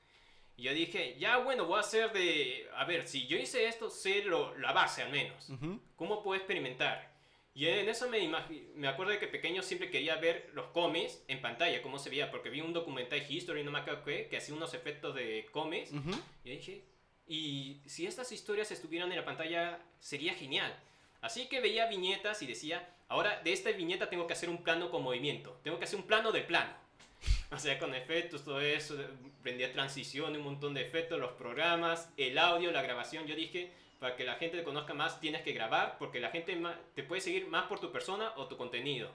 Y 0.57 0.63
yo 0.63 0.73
dije, 0.73 1.17
ya 1.19 1.39
bueno, 1.39 1.65
voy 1.65 1.79
a 1.79 1.81
hacer 1.81 2.13
de... 2.13 2.69
A 2.77 2.85
ver, 2.85 3.09
si 3.09 3.27
yo 3.27 3.37
hice 3.37 3.67
esto, 3.67 3.91
sé 3.91 4.23
lo, 4.23 4.57
la 4.59 4.73
base 4.73 5.03
al 5.03 5.11
menos. 5.11 5.51
Ujú. 5.51 5.81
¿Cómo 5.97 6.23
puedo 6.23 6.37
experimentar? 6.37 7.11
Y 7.53 7.67
en 7.67 7.89
eso 7.89 8.09
me, 8.09 8.31
me 8.77 8.87
acuerdo 8.87 9.11
de 9.13 9.19
que 9.19 9.27
pequeño 9.27 9.65
siempre 9.65 9.91
quería 9.91 10.15
ver 10.17 10.51
los 10.53 10.67
cómics 10.69 11.21
en 11.27 11.43
pantalla, 11.43 11.83
cómo 11.83 11.99
se 11.99 12.11
veía, 12.11 12.31
porque 12.31 12.49
vi 12.49 12.61
un 12.61 12.73
documental 12.73 13.21
History, 13.29 13.65
no 13.65 13.73
me 13.73 13.81
acuerdo 13.81 14.05
qué, 14.05 14.29
que 14.29 14.37
hacía 14.37 14.55
unos 14.55 14.73
efectos 14.73 15.17
de 15.17 15.49
cómics. 15.51 15.91
Ujú. 15.91 16.13
Y 16.45 16.51
dije, 16.51 16.85
y 17.31 17.81
si 17.87 18.09
estas 18.09 18.33
historias 18.33 18.73
estuvieran 18.73 19.13
en 19.13 19.19
la 19.19 19.25
pantalla, 19.25 19.79
sería 20.01 20.35
genial. 20.35 20.77
Así 21.21 21.47
que 21.47 21.61
veía 21.61 21.87
viñetas 21.87 22.43
y 22.43 22.47
decía, 22.49 22.93
ahora 23.07 23.41
de 23.45 23.53
esta 23.53 23.71
viñeta 23.71 24.11
tengo 24.11 24.27
que 24.27 24.33
hacer 24.33 24.51
un 24.51 24.65
plano 24.65 24.91
con 24.91 25.05
movimiento, 25.05 25.57
tengo 25.63 25.79
que 25.79 25.85
hacer 25.85 26.01
un 26.01 26.09
plano 26.09 26.33
del 26.33 26.45
plano. 26.45 26.73
O 27.53 27.59
sea, 27.59 27.79
con 27.79 27.95
efectos, 27.95 28.45
todo 28.45 28.61
eso, 28.61 28.97
prendía 29.43 29.73
transición, 29.73 30.37
un 30.37 30.43
montón 30.43 30.75
de 30.75 30.83
efectos, 30.83 31.21
los 31.21 31.33
programas, 31.33 32.11
el 32.17 32.37
audio, 32.37 32.73
la 32.73 32.83
grabación. 32.83 33.27
Yo 33.27 33.37
dije, 33.37 33.71
para 34.01 34.17
que 34.17 34.25
la 34.25 34.35
gente 34.35 34.59
te 34.59 34.65
conozca 34.65 34.95
más, 34.95 35.21
tienes 35.21 35.43
que 35.43 35.53
grabar, 35.53 35.99
porque 35.99 36.19
la 36.19 36.31
gente 36.31 36.61
te 36.97 37.03
puede 37.05 37.21
seguir 37.21 37.47
más 37.47 37.67
por 37.67 37.79
tu 37.79 37.93
persona 37.93 38.33
o 38.37 38.47
tu 38.49 38.57
contenido. 38.57 39.11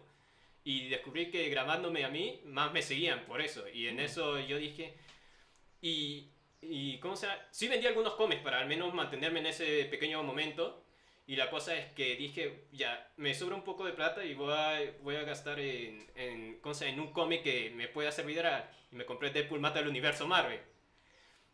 Y 0.63 0.87
descubrí 0.87 1.31
que 1.31 1.49
grabándome 1.49 2.05
a 2.05 2.09
mí, 2.09 2.41
más 2.45 2.71
me 2.71 2.81
seguían 2.81 3.25
por 3.25 3.41
eso. 3.41 3.67
Y 3.67 3.87
en 3.87 3.99
eso 3.99 4.39
yo 4.39 4.57
dije, 4.57 4.93
y, 5.81 6.29
y 6.69 6.99
¿cómo 6.99 7.15
se? 7.15 7.27
Sí 7.51 7.67
vendí 7.67 7.87
algunos 7.87 8.13
cómics 8.15 8.41
para 8.41 8.59
al 8.59 8.67
menos 8.67 8.93
mantenerme 8.93 9.39
en 9.39 9.47
ese 9.47 9.85
pequeño 9.85 10.23
momento. 10.23 10.81
Y 11.27 11.35
la 11.37 11.49
cosa 11.49 11.75
es 11.75 11.91
que 11.93 12.15
dije, 12.15 12.65
ya, 12.71 13.11
me 13.17 13.33
sobra 13.33 13.55
un 13.55 13.63
poco 13.63 13.83
de 13.85 13.93
plata 13.93 14.23
y 14.23 14.35
voy 14.35 14.53
a, 14.53 14.79
voy 15.01 15.15
a 15.15 15.23
gastar 15.23 15.59
en, 15.59 16.05
en, 16.15 16.61
en 16.81 16.99
un 16.99 17.11
cómic 17.13 17.41
que 17.43 17.71
me 17.71 17.87
pueda 17.87 18.11
servir. 18.11 18.45
a- 18.45 18.71
Y 18.91 18.95
me 18.95 19.05
compré 19.05 19.31
Deadpool 19.31 19.59
Mata 19.59 19.79
al 19.79 19.87
Universo 19.87 20.27
Marvel. 20.27 20.59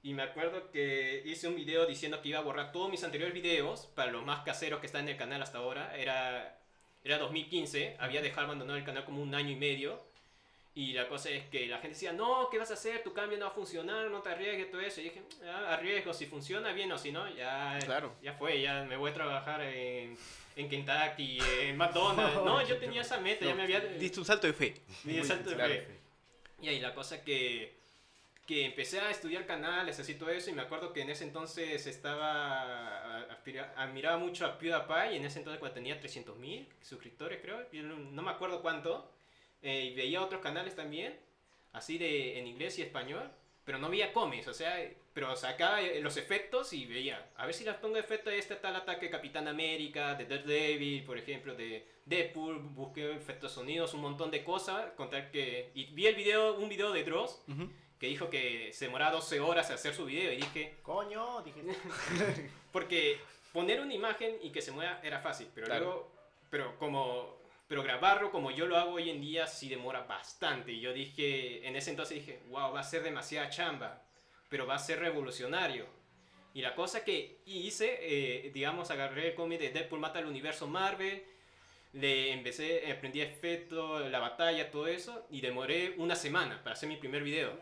Y 0.04 0.14
me 0.14 0.24
acuerdo 0.24 0.72
que 0.72 1.22
hice 1.26 1.48
un 1.48 1.56
video 1.56 1.86
diciendo 1.86 2.22
que 2.22 2.30
iba 2.30 2.40
a 2.40 2.42
borrar 2.42 2.72
todos 2.72 2.90
mis 2.90 3.04
anteriores 3.04 3.34
videos 3.36 3.86
para 3.96 4.12
los 4.12 4.26
más 4.26 4.44
caseros 4.44 4.80
que 4.80 4.88
están 4.88 5.04
en 5.04 5.10
el 5.10 5.18
canal 5.18 5.42
hasta 5.42 5.60
ahora. 5.60 5.96
Era, 5.96 6.60
era 7.04 7.18
2015, 7.20 7.96
había 8.00 8.22
dejado 8.22 8.48
abandonado 8.48 8.78
el 8.80 8.86
canal 8.86 9.06
como 9.06 9.22
un 9.22 9.36
año 9.36 9.52
y 9.52 9.56
medio. 9.56 10.04
Y 10.74 10.94
la 10.94 11.10
cosa 11.10 11.30
es 11.30 11.44
que 11.48 11.68
la 11.68 11.78
gente 11.80 11.96
decía, 11.96 12.14
no, 12.14 12.48
¿qué 12.50 12.58
vas 12.58 12.72
a 12.72 12.76
hacer? 12.76 13.04
Tu 13.04 13.12
cambio 13.12 13.38
no 13.38 13.46
va 13.46 13.52
a 13.52 13.54
funcionar, 13.54 14.10
no 14.10 14.22
te 14.22 14.30
arriesgues, 14.30 14.72
todo 14.72 14.80
eso. 14.80 15.02
Y 15.02 15.06
dije, 15.06 15.22
"Ah, 15.46 15.74
arriesgo, 15.74 16.14
si 16.14 16.26
funciona 16.28 16.72
bien 16.72 16.90
o 16.94 16.98
si 16.98 17.12
no, 17.12 17.28
ya, 17.36 17.78
Claro. 17.84 18.16
ya 18.24 18.34
fue, 18.34 18.62
ya 18.62 18.84
me 18.86 18.96
voy 18.96 19.12
a 19.12 19.14
trabajar 19.14 19.62
en, 19.64 20.18
en 20.56 20.70
Kentucky, 20.70 21.40
en 21.62 21.76
McDonald's. 21.76 22.36
No, 22.46 22.66
yo 22.66 22.78
tenía 22.78 23.02
esa 23.02 23.20
meta, 23.20 23.46
ya 23.46 23.54
me 23.54 23.64
había... 23.64 23.82
Diste 23.82 24.20
un 24.20 24.26
salto 24.26 24.48
de 24.48 24.54
fe. 24.54 24.76
di 25.04 25.18
el 25.18 25.26
salto 25.26 25.50
de 25.50 25.56
claro. 25.58 25.74
fe. 25.74 26.00
Y 26.62 26.70
ahí 26.70 26.80
la 26.80 26.94
cosa 26.94 27.22
que, 27.22 27.76
que 28.48 28.64
empecé 28.64 29.02
a 29.02 29.10
estudiar 29.12 29.46
canales, 29.46 30.00
así 30.00 30.16
todo 30.16 30.30
eso, 30.30 30.52
y 30.52 30.54
me 30.54 30.62
acuerdo 30.62 30.94
que 30.94 31.02
en 31.02 31.10
ese 31.10 31.26
entonces 31.26 31.86
estaba, 31.86 33.28
aspira- 33.30 33.74
admiraba 33.76 34.18
mucho 34.18 34.46
a 34.46 34.58
PewDiePie, 34.58 35.14
y 35.14 35.18
en 35.18 35.26
ese 35.26 35.40
entonces 35.40 35.60
cuando 35.60 35.76
tenía 35.76 36.00
300.000 36.00 36.66
suscriptores, 36.82 37.40
creo, 37.42 37.70
yo 37.74 37.84
no 37.84 38.22
me 38.22 38.32
acuerdo 38.32 38.62
cuánto, 38.62 39.12
eh, 39.62 39.90
y 39.92 39.96
veía 39.96 40.22
otros 40.22 40.42
canales 40.42 40.76
también, 40.76 41.20
así 41.74 41.98
de 41.98 42.40
en 42.40 42.48
inglés 42.48 42.78
y 42.80 42.82
español, 42.82 43.30
pero 43.64 43.78
no 43.78 43.90
veía 43.90 44.12
cómics, 44.14 44.48
o 44.48 44.54
sea, 44.54 44.76
pero 45.14 45.36
sacaba 45.36 45.82
eh, 45.82 46.00
los 46.02 46.18
efectos 46.18 46.74
y 46.74 46.86
veía, 46.86 47.30
a 47.36 47.46
ver 47.46 47.54
si 47.54 47.64
les 47.64 47.76
pongo 47.76 47.98
efectos 47.98 48.34
de 48.34 48.40
este 48.40 48.56
tal 48.56 48.76
ataque 48.76 49.06
de 49.06 49.12
Capitán 49.12 49.48
América, 49.48 50.16
de 50.16 50.26
Daredevil, 50.26 51.04
por 51.04 51.18
ejemplo, 51.18 51.54
de 51.56 51.86
Deadpool, 52.06 52.58
busqué 52.60 53.12
efectos 53.14 53.52
sonidos, 53.52 53.94
un 53.94 54.02
montón 54.02 54.32
de 54.32 54.44
cosas, 54.44 54.92
contar 54.94 55.30
que, 55.32 55.70
y 55.76 55.86
vi 55.86 56.08
el 56.08 56.16
video, 56.16 56.56
un 56.56 56.68
video 56.70 56.92
de 56.92 57.04
Dross, 57.04 57.42
Ujú. 57.48 57.70
que 58.00 58.08
dijo 58.08 58.30
que 58.30 58.72
se 58.74 58.86
demoraba 58.86 59.12
12 59.12 59.40
horas 59.40 59.70
en 59.70 59.76
hacer 59.76 59.94
su 59.94 60.06
video 60.06 60.32
y 60.34 60.38
dije, 60.38 60.78
Coño, 60.82 61.42
dije. 61.44 61.62
porque 62.72 63.20
poner 63.54 63.80
una 63.82 63.94
imagen 63.94 64.38
y 64.42 64.50
que 64.50 64.62
se 64.62 64.72
mueva 64.72 65.00
era 65.04 65.20
fácil, 65.20 65.48
pero 65.54 65.68
Claro. 65.68 65.86
luego, 65.86 66.12
pero 66.50 66.78
como, 66.80 67.38
pero 67.72 67.84
grabarlo 67.84 68.32
como 68.32 68.52
yo 68.52 68.66
lo 68.66 68.76
hago 68.76 68.96
hoy 68.96 69.10
en 69.10 69.22
día 69.22 69.48
sí 69.48 69.70
demora 69.70 70.02
bastante. 70.02 70.74
Y 70.74 70.82
yo 70.82 70.92
dije, 70.92 71.66
en 71.66 71.78
ese 71.78 71.92
entonces 71.92 72.18
dije, 72.18 72.42
wow, 72.50 72.74
va 72.74 72.82
a 72.82 72.84
ser 72.84 73.02
demasiada 73.02 73.50
chamba, 73.50 74.04
pero 74.50 74.68
va 74.68 74.76
a 74.76 74.78
ser 74.78 75.00
revolucionario. 75.00 75.86
Y 76.54 76.62
la 76.62 76.76
cosa 76.76 77.06
que 77.06 77.40
hice, 77.46 77.98
eh, 78.02 78.52
digamos, 78.54 78.92
agarré 78.92 79.30
el 79.30 79.36
cómic 79.36 79.62
de 79.62 79.70
Deadpool 79.70 80.02
mata 80.02 80.20
al 80.20 80.26
universo 80.26 80.68
Marvel, 80.68 81.24
le 81.94 82.34
empecé, 82.34 82.92
aprendí 82.92 83.22
efectos, 83.22 84.12
la 84.12 84.20
batalla, 84.20 84.70
todo 84.70 84.88
eso, 84.88 85.26
y 85.30 85.40
demoré 85.40 85.96
una 85.96 86.18
semana 86.18 86.62
para 86.64 86.74
hacer 86.74 86.90
mi 86.90 86.98
primer 86.98 87.24
video. 87.24 87.58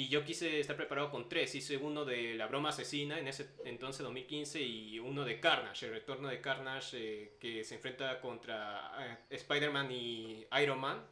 Y 0.00 0.08
yo 0.08 0.24
quise 0.24 0.60
estar 0.60 0.76
preparado 0.76 1.10
con 1.10 1.28
tres. 1.28 1.54
Hice 1.54 1.76
uno 1.76 2.06
de 2.06 2.34
La 2.34 2.46
Broma 2.46 2.70
Asesina 2.70 3.18
en 3.18 3.28
ese 3.28 3.50
entonces, 3.66 4.02
2015, 4.02 4.58
y 4.58 4.98
uno 4.98 5.26
de 5.26 5.38
Carnage, 5.40 5.84
el 5.84 5.92
retorno 5.92 6.28
de 6.28 6.40
Carnage, 6.40 6.96
eh, 6.96 7.32
que 7.38 7.62
se 7.64 7.74
enfrenta 7.74 8.18
contra 8.22 8.94
eh, 8.98 9.18
Spider-Man 9.28 9.92
y 9.92 10.46
Iron 10.62 10.80
Man. 10.80 11.04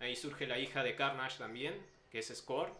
Ahí 0.00 0.16
surge 0.16 0.46
la 0.46 0.58
hija 0.58 0.82
de 0.82 0.96
Carnage 0.96 1.36
también, 1.36 1.74
que 2.10 2.20
es 2.20 2.34
Score. 2.34 2.72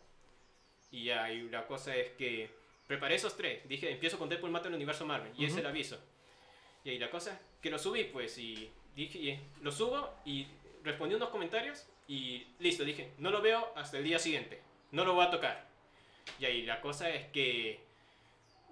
Y 0.90 1.10
ahí 1.10 1.46
la 1.50 1.66
cosa 1.66 1.94
es 1.94 2.12
que 2.12 2.48
preparé 2.86 3.16
esos 3.16 3.36
tres. 3.36 3.68
Dije, 3.68 3.90
empiezo 3.90 4.18
con 4.18 4.30
Deadpool 4.30 4.50
Mata 4.50 4.68
el 4.68 4.74
Universo 4.76 5.04
Marvel. 5.04 5.30
Y 5.36 5.44
ese 5.44 5.56
es 5.56 5.60
el 5.60 5.66
aviso. 5.66 6.00
Y 6.84 6.88
ahí 6.88 6.98
la 6.98 7.10
cosa, 7.10 7.38
que 7.60 7.68
lo 7.68 7.78
subí 7.78 8.04
pues. 8.04 8.38
Y 8.38 8.70
dije, 8.96 9.18
y 9.18 9.38
lo 9.60 9.70
subo 9.70 10.14
y 10.24 10.46
respondí 10.82 11.16
unos 11.16 11.28
comentarios. 11.28 11.86
Y 12.08 12.46
listo, 12.60 12.82
dije, 12.82 13.10
no 13.18 13.30
lo 13.30 13.42
veo 13.42 13.74
hasta 13.76 13.98
el 13.98 14.04
día 14.04 14.18
siguiente. 14.18 14.72
No 14.94 15.04
lo 15.04 15.14
voy 15.14 15.26
a 15.26 15.30
tocar. 15.30 15.66
Y 16.38 16.44
ahí 16.44 16.62
la 16.62 16.80
cosa 16.80 17.10
es 17.10 17.26
que... 17.26 17.80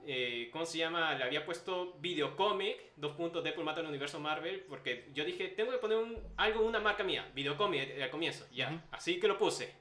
eh, 0.07 0.49
¿Cómo 0.53 0.64
se 0.66 0.79
llama? 0.79 1.14
Le 1.14 1.25
había 1.25 1.45
puesto 1.45 1.95
videocomic, 2.01 2.77
dos 2.97 3.12
puntos 3.16 3.43
Deadpool 3.45 3.64
mata 3.64 3.81
el 3.81 3.87
universo 3.87 4.18
Marvel, 4.20 4.64
porque 4.68 5.09
yo 5.14 5.25
dije, 5.25 5.49
tengo 5.49 5.70
que 5.73 5.79
poner 5.79 5.99
un, 5.99 6.16
algo, 6.37 6.64
una 6.64 6.81
marca 6.81 7.05
mía, 7.05 7.31
videocomic 7.35 7.91
eh, 7.91 8.03
al 8.03 8.11
comienzo, 8.11 8.47
ya. 8.53 8.68
Ujú. 8.68 8.81
Así 8.93 9.18
que 9.20 9.29
lo 9.29 9.37
puse. 9.37 9.73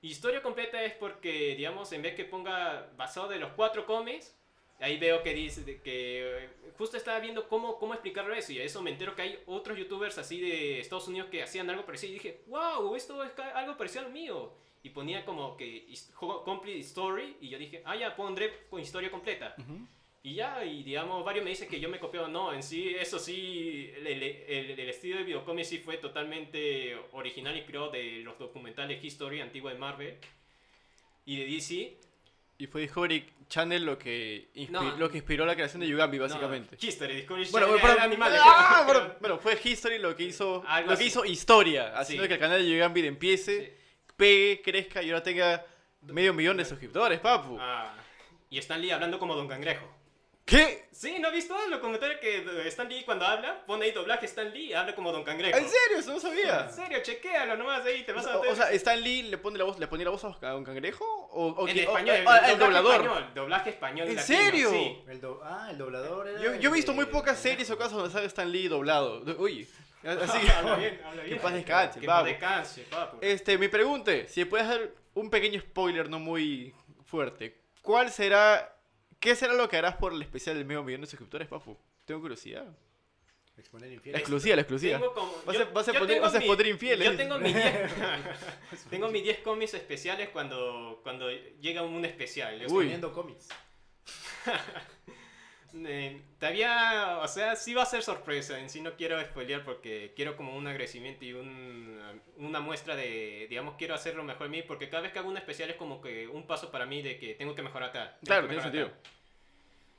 Historia 0.00 0.42
completa 0.42 0.82
es 0.84 0.94
porque, 0.94 1.54
digamos, 1.56 1.90
en 1.92 2.02
vez 2.02 2.14
que 2.14 2.24
ponga 2.24 2.88
basado 2.96 3.28
de 3.28 3.38
los 3.38 3.50
cuatro 3.52 3.84
cómics, 3.84 4.34
ahí 4.80 4.96
veo 4.98 5.22
que 5.22 5.34
dice 5.34 5.64
que 5.82 6.44
eh, 6.44 6.50
justo 6.78 6.96
estaba 6.96 7.18
viendo 7.18 7.48
cómo, 7.48 7.78
cómo 7.78 7.94
explicarlo 7.94 8.32
eso 8.32 8.52
y 8.52 8.60
a 8.60 8.62
eso 8.62 8.80
me 8.80 8.90
entero 8.90 9.16
que 9.16 9.22
hay 9.22 9.42
otros 9.46 9.76
youtubers 9.76 10.18
así 10.18 10.40
de 10.40 10.78
Estados 10.78 11.08
Unidos 11.08 11.28
que 11.30 11.42
hacían 11.42 11.68
algo 11.68 11.84
parecido 11.84 12.12
y 12.12 12.14
dije, 12.14 12.42
wow, 12.46 12.94
esto 12.94 13.24
es 13.24 13.32
algo 13.54 13.76
parecido 13.76 14.04
al 14.06 14.12
mío. 14.12 14.52
Y 14.88 14.90
ponía 14.90 15.22
como 15.22 15.54
que 15.54 15.86
jo- 16.14 16.42
complete 16.44 16.80
story 16.80 17.36
y 17.42 17.50
yo 17.50 17.58
dije, 17.58 17.82
ah, 17.84 17.94
ya 17.94 18.16
pondré 18.16 18.50
con 18.70 18.80
historia 18.80 19.10
completa. 19.10 19.54
Ujú. 19.58 19.80
Y 20.22 20.34
ya, 20.34 20.64
y 20.64 20.82
digamos, 20.82 21.22
varios 21.24 21.44
me 21.44 21.50
dicen 21.50 21.68
que 21.68 21.78
yo 21.78 21.90
me 21.90 21.98
copiaba. 21.98 22.26
No, 22.26 22.54
en 22.54 22.62
sí, 22.62 22.94
eso 22.98 23.18
sí, 23.18 23.92
el, 23.98 24.06
el- 24.06 24.22
el- 24.80 24.88
estilo 24.88 25.18
de 25.18 25.24
videocómic 25.24 25.64
sí 25.66 25.78
fue 25.78 25.98
totalmente 25.98 26.96
original, 27.12 27.54
inspirado 27.54 27.90
de 27.90 28.20
los 28.24 28.38
documentales 28.38 29.04
History 29.04 29.40
antiguos 29.42 29.74
de 29.74 29.78
Marvel 29.78 30.14
y 31.26 31.36
de 31.36 31.44
DC. 31.44 31.96
Y 32.58 32.66
fue 32.66 32.80
Discovery 32.82 33.24
Channel 33.48 33.84
lo 33.84 33.98
que, 33.98 34.48
No. 34.70 34.96
lo 34.96 35.10
que 35.10 35.18
inspiró 35.18 35.44
la 35.46 35.54
creación 35.54 35.80
de 35.80 35.88
Yugambi, 35.88 36.18
básicamente. 36.18 36.76
No, 36.80 36.88
History, 36.88 37.14
Discovery 37.14 37.44
Channel, 37.46 37.68
bueno, 37.68 37.92
era 37.92 38.02
animales. 38.04 38.40
ah, 38.42 38.82
bueno, 38.86 39.14
bueno, 39.20 39.38
fue 39.38 39.58
History 39.62 39.98
lo 39.98 40.16
que 40.16 40.24
hizo, 40.24 40.64
Algo 40.66 40.90
lo 40.92 40.96
que 40.96 41.04
así. 41.04 41.08
hizo 41.08 41.24
historia, 41.26 41.96
haciendo 41.98 42.24
Sí. 42.24 42.28
que 42.28 42.34
el 42.34 42.40
canal 42.40 42.64
de 42.64 42.70
Yugambi 42.70 43.06
empiece, 43.06 43.66
Sí. 43.66 43.72
Pegue, 44.18 44.60
crezca 44.62 45.00
y 45.02 45.10
ahora 45.10 45.22
tenga 45.22 45.64
medio 46.02 46.34
millón 46.34 46.56
de 46.58 46.64
suscriptores, 46.64 47.20
papu. 47.20 47.56
Ah, 47.60 47.94
y 48.50 48.58
Stan 48.58 48.80
Lee 48.80 48.90
hablando 48.90 49.18
como 49.18 49.34
Don 49.36 49.46
Cangrejo. 49.48 49.86
¿Qué? 50.44 50.88
Sí, 50.90 51.18
¿no 51.20 51.28
has 51.28 51.34
visto 51.34 51.54
los 51.68 51.78
comentarios 51.78 52.18
que 52.20 52.42
Stan 52.68 52.88
Lee 52.88 53.02
cuando 53.04 53.26
habla? 53.26 53.64
Pone 53.66 53.84
ahí 53.84 53.92
doblaje 53.92 54.24
Stan 54.24 54.50
Lee 54.50 54.68
y 54.70 54.72
habla 54.72 54.94
como 54.94 55.12
Don 55.12 55.22
Cangrejo. 55.22 55.56
¿En 55.58 55.64
serio? 55.68 55.98
Eso 55.98 56.10
no 56.14 56.18
sabía. 56.20 56.64
En 56.64 56.72
serio, 56.72 56.98
chequéalo 57.02 57.54
nomás 57.56 57.84
ahí, 57.84 58.02
te 58.02 58.12
vas 58.14 58.26
a 58.26 58.38
O, 58.38 58.40
meter. 58.40 58.52
o 58.52 58.56
sea, 58.56 58.72
¿Stan 58.72 58.98
Lee 59.00 59.24
le 59.24 59.36
pone 59.36 59.58
la 59.58 59.64
voz, 59.64 59.78
le 59.78 59.86
ponía 59.86 60.04
la 60.06 60.10
voz 60.10 60.24
a 60.24 60.56
un 60.56 60.64
cangrejo? 60.64 61.04
¿O, 61.04 61.48
o 61.48 61.68
en 61.68 61.74
que- 61.74 61.86
o- 61.86 61.90
español, 61.90 62.16
o- 62.26 62.30
ah, 62.30 62.38
el, 62.38 62.52
el 62.52 62.58
doblaje 62.58 62.82
doblador? 62.82 63.04
Español, 63.06 63.30
doblaje 63.34 63.70
español 63.70 64.08
¿En 64.08 64.16
latino, 64.16 64.38
serio? 64.38 64.70
sí. 64.70 64.98
El 65.08 65.20
do- 65.20 65.40
ah, 65.44 65.68
el 65.70 65.76
doblador 65.78 66.28
era 66.28 66.40
Yo, 66.40 66.52
el 66.54 66.60
yo 66.60 66.70
he 66.70 66.72
visto 66.72 66.94
muy 66.94 67.04
pocas 67.06 67.38
series 67.38 67.70
o 67.70 67.76
cosas 67.76 67.92
donde 67.92 68.10
sale 68.10 68.26
Stan 68.26 68.50
Lee 68.50 68.68
doblado. 68.68 69.22
Uy, 69.38 69.68
así 70.08 70.48
habla 70.50 70.76
bien, 70.76 71.00
habla 71.04 71.22
bien. 71.22 71.36
Que 71.36 71.40
paz 71.42 71.54
descanse, 71.54 72.00
Que 72.00 72.06
paz 72.06 72.24
descanse, 72.24 72.82
papu. 72.84 73.18
Este, 73.20 73.58
me 73.58 73.68
pregunte, 73.68 74.26
si 74.28 74.44
puedes 74.44 74.66
dar 74.68 74.90
un 75.14 75.30
pequeño 75.30 75.60
spoiler 75.60 76.08
no 76.08 76.18
muy 76.18 76.74
fuerte, 77.04 77.60
¿cuál 77.82 78.10
será, 78.10 78.76
qué 79.20 79.34
será 79.36 79.54
lo 79.54 79.68
que 79.68 79.76
harás 79.76 79.96
por 79.96 80.12
el 80.12 80.22
especial 80.22 80.56
del 80.56 80.64
medio 80.64 80.82
millón 80.82 81.00
de 81.02 81.06
suscriptores, 81.06 81.48
papu? 81.48 81.76
Tengo 82.04 82.20
curiosidad. 82.20 82.66
Exponer 83.56 83.90
infieles. 83.92 84.20
exclusiva, 84.20 84.54
la 84.54 84.62
exclusiva. 84.62 84.98
Tengo 85.00 85.12
como, 85.14 85.32
Vas 85.44 85.56
a- 85.56 85.58
yo- 85.58 85.72
vas 85.72 85.88
a 85.88 85.92
yo 85.92 85.98
poner- 85.98 86.14
tengo 86.14 86.26
vas 86.26 86.34
a 86.36 86.38
mi- 86.38 86.46
poner 86.46 86.66
infieles. 86.68 87.10
Yo 87.10 87.16
tengo 87.16 87.38
mis 87.40 87.54
10 87.56 87.92
tengo 88.88 89.08
mis 89.08 89.22
10 89.24 89.38
cómics 89.40 89.74
especiales 89.74 90.28
cuando, 90.28 91.00
cuando 91.02 91.28
llega 91.60 91.82
un 91.82 92.04
especial. 92.04 92.52
Yo 92.60 92.66
Uy. 92.68 92.84
Exponiendo 92.86 93.12
cómics. 93.12 93.48
Eh, 95.86 96.20
todavía, 96.38 97.18
o 97.22 97.28
sea, 97.28 97.56
sí 97.56 97.74
va 97.74 97.82
a 97.82 97.86
ser 97.86 98.02
sorpresa. 98.02 98.58
En 98.58 98.70
sí 98.70 98.80
no 98.80 98.94
quiero 98.94 99.20
spoilear 99.22 99.64
porque 99.64 100.12
quiero 100.16 100.36
como 100.36 100.56
un 100.56 100.66
agradecimiento 100.66 101.24
y 101.24 101.32
un, 101.32 102.00
una 102.36 102.60
muestra 102.60 102.96
de, 102.96 103.46
digamos, 103.48 103.74
quiero 103.76 103.94
hacerlo 103.94 104.24
mejor 104.24 104.46
a 104.46 104.50
mí. 104.50 104.62
Porque 104.62 104.88
cada 104.88 105.02
vez 105.02 105.12
que 105.12 105.18
hago 105.18 105.28
un 105.28 105.36
especial 105.36 105.70
es 105.70 105.76
como 105.76 106.00
que 106.00 106.26
un 106.28 106.46
paso 106.46 106.70
para 106.70 106.86
mí 106.86 107.02
de 107.02 107.18
que 107.18 107.34
tengo 107.34 107.54
que 107.54 107.62
mejorar 107.62 107.92
tal. 107.92 108.16
Claro, 108.24 108.46
tiene 108.46 108.62
sentido. 108.62 108.88
tal. 108.88 109.12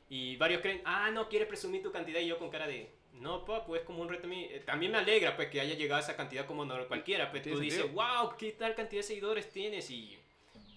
Y 0.09 0.37
varios 0.37 0.61
creen, 0.61 0.81
ah, 0.85 1.11
no, 1.11 1.29
quieres 1.29 1.47
presumir 1.47 1.83
tu 1.83 1.91
cantidad. 1.91 2.19
Y 2.19 2.27
yo 2.27 2.39
con 2.39 2.49
cara 2.49 2.67
de, 2.67 2.89
no, 3.13 3.45
pa, 3.45 3.65
pues 3.65 3.81
es 3.81 3.87
como 3.87 4.01
un 4.01 4.09
reto 4.09 4.25
a 4.25 4.29
mí. 4.29 4.47
Eh, 4.49 4.61
También 4.65 4.91
me 4.91 4.97
alegra 4.97 5.35
pues 5.35 5.49
que 5.49 5.61
haya 5.61 5.75
llegado 5.75 6.01
a 6.01 6.03
esa 6.03 6.15
cantidad 6.15 6.45
como 6.45 6.65
no 6.65 6.87
cualquiera. 6.87 7.29
Pues 7.29 7.43
tú 7.43 7.59
dices, 7.59 7.91
wow, 7.93 8.35
qué 8.37 8.53
tal 8.53 8.75
cantidad 8.75 9.01
de 9.01 9.07
seguidores 9.07 9.49
tienes. 9.49 9.89
Y, 9.91 10.17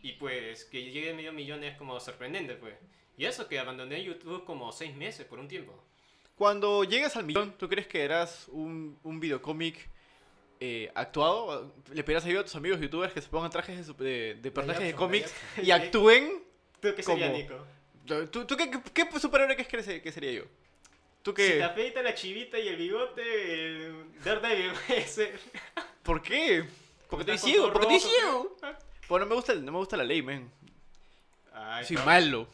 y 0.03 0.13
pues 0.13 0.65
que 0.65 0.83
llegue 0.91 1.15
medio 1.15 1.33
millón 1.33 1.65
es 1.65 1.77
como 1.77 1.99
sorprendente, 2.01 2.55
pues. 2.55 2.75
Y 3.17 3.25
eso 3.27 3.47
que 3.49 3.59
abandoné 3.59 4.03
YouTube 4.03 4.45
como 4.45 4.73
seis 4.73 4.95
meses 4.97 5.27
por 5.27 5.39
un 5.39 5.49
tiempo. 5.49 5.73
Cuando 6.37 6.83
llegues 6.85 7.15
al 7.17 7.25
millón, 7.25 7.53
¿tú 7.59 7.69
crees 7.69 7.87
que 7.87 8.03
harás 8.05 8.49
un, 8.49 8.99
un 9.03 9.21
videocómic 9.21 9.89
eh, 10.61 10.91
actuado? 10.95 11.73
¿Le 11.93 12.03
pedirás 12.03 12.25
ayuda 12.25 12.41
a 12.41 12.45
tus 12.45 12.57
amigos 12.57 12.81
youtubers 12.81 13.13
que 13.13 13.21
se 13.21 13.29
pongan 13.29 13.51
trajes 13.51 13.77
de, 13.79 13.85
su- 13.85 13.95
de- 14.03 14.35
de 14.41 14.51
personajes 14.51 14.85
de 14.87 14.95
cómics 14.95 15.33
y 15.63 15.71
actúen? 15.71 16.43
¿Tú 16.81 16.89
qué 16.97 17.03
sería. 17.03 17.29
Nico? 17.29 17.55
¿Tú, 18.33 18.45
tú 18.47 18.57
qué, 18.57 18.71
qué, 18.71 18.81
qué 19.09 19.21
superhéroe 19.21 19.55
crees 19.55 19.69
que, 19.69 19.83
se- 19.83 20.03
que 20.03 20.11
sería 20.11 20.33
yo? 20.33 20.45
¿Tú 21.23 21.31
Si 21.31 21.37
qué? 21.37 21.49
te 21.51 21.63
afeita 21.63 22.03
la 22.03 22.15
chivita 22.15 22.59
y 22.59 22.67
el 22.67 22.77
bigote, 22.77 23.55
el 23.55 24.07
Daredevil 24.25 24.73
puede 24.87 25.07
ser. 25.07 25.39
¿Por 26.03 26.21
qué? 26.23 26.65
Porque 27.09 27.31
estoy 27.33 27.51
ciego, 27.53 27.73
porque 27.73 27.95
estoy 27.95 28.11
ciego. 28.11 28.57
Pues 29.07 29.21
no 29.21 29.27
me 29.27 29.35
gusta, 29.35 29.53
no 29.55 29.71
me 29.73 29.79
gusta 29.79 29.97
la 29.99 30.05
ley, 30.05 30.23
man. 30.23 30.51
Ay, 31.53 31.85
Soy 31.85 31.97
pero- 31.97 32.07
malo. 32.07 32.49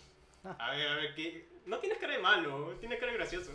A 0.59 0.71
ver, 0.73 0.89
a 0.89 0.95
ver, 0.97 1.15
¿qué? 1.15 1.49
No 1.67 1.79
tienes 1.79 1.99
cara 1.99 2.15
de 2.15 2.19
malo, 2.21 2.77
tienes 2.81 2.99
cara 2.99 3.13
de 3.13 3.19
gracioso. 3.19 3.53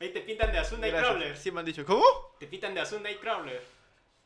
Ahí 0.00 0.08
te 0.12 0.20
pintan 0.22 0.50
de 0.50 0.58
azul. 0.58 0.80
Nightcrawler. 0.80 1.36
Sí 1.36 1.50
me 1.52 1.60
han 1.60 1.66
dicho, 1.66 1.84
¿cómo? 1.84 2.04
Te 2.40 2.46
pintan 2.46 2.74
de 2.74 2.80
azul 2.80 3.02
Nightcrawler. 3.02 3.62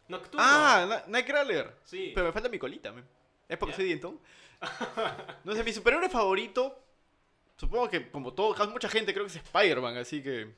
Nocturno. 0.09 0.39
Ah, 0.47 1.03
Nightcrawler. 1.09 1.75
Sí. 1.85 2.13
Pero 2.15 2.27
me 2.27 2.33
falta 2.33 2.49
mi 2.49 2.59
colita, 2.59 2.93
man. 2.93 3.07
Es 3.49 3.59
porque 3.59 3.73
¿Ya? 3.73 3.77
soy 3.77 3.85
dientón. 3.87 4.21
No 5.45 5.55
sé, 5.55 5.63
mi 5.63 5.73
superhéroe 5.73 6.09
favorito, 6.09 6.83
supongo 7.57 7.89
que 7.91 8.11
como 8.11 8.33
todo, 8.33 8.55
mucha 8.69 8.89
gente 8.89 9.13
creo 9.13 9.25
que 9.27 9.31
es 9.31 9.37
Spider-Man, 9.37 9.97
así 9.99 10.23
que... 10.23 10.51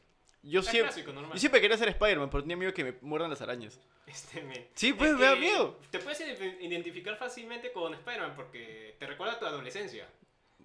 Yo 0.42 0.62
siempre, 0.62 0.92
clásico, 0.94 1.12
yo 1.12 1.36
siempre 1.38 1.60
quería 1.60 1.76
ser 1.76 1.88
Spider-Man, 1.88 2.30
pero 2.30 2.42
tenía 2.44 2.56
miedo 2.56 2.72
que 2.72 2.84
me 2.84 2.94
muerdan 3.00 3.28
las 3.28 3.42
arañas. 3.42 3.78
Este, 4.06 4.40
me- 4.42 4.68
Sí, 4.74 4.92
pues, 4.92 5.10
Es 5.10 5.16
me 5.16 5.24
da 5.24 5.34
que 5.34 5.40
miedo. 5.40 5.76
Te 5.90 5.98
puedes 5.98 6.20
ident- 6.20 6.60
identificar 6.60 7.16
fácilmente 7.18 7.72
con 7.72 7.92
Spider-Man 7.92 8.34
porque 8.36 8.94
te 9.00 9.06
recuerda 9.06 9.34
a 9.34 9.38
tu 9.40 9.46
adolescencia. 9.46 10.08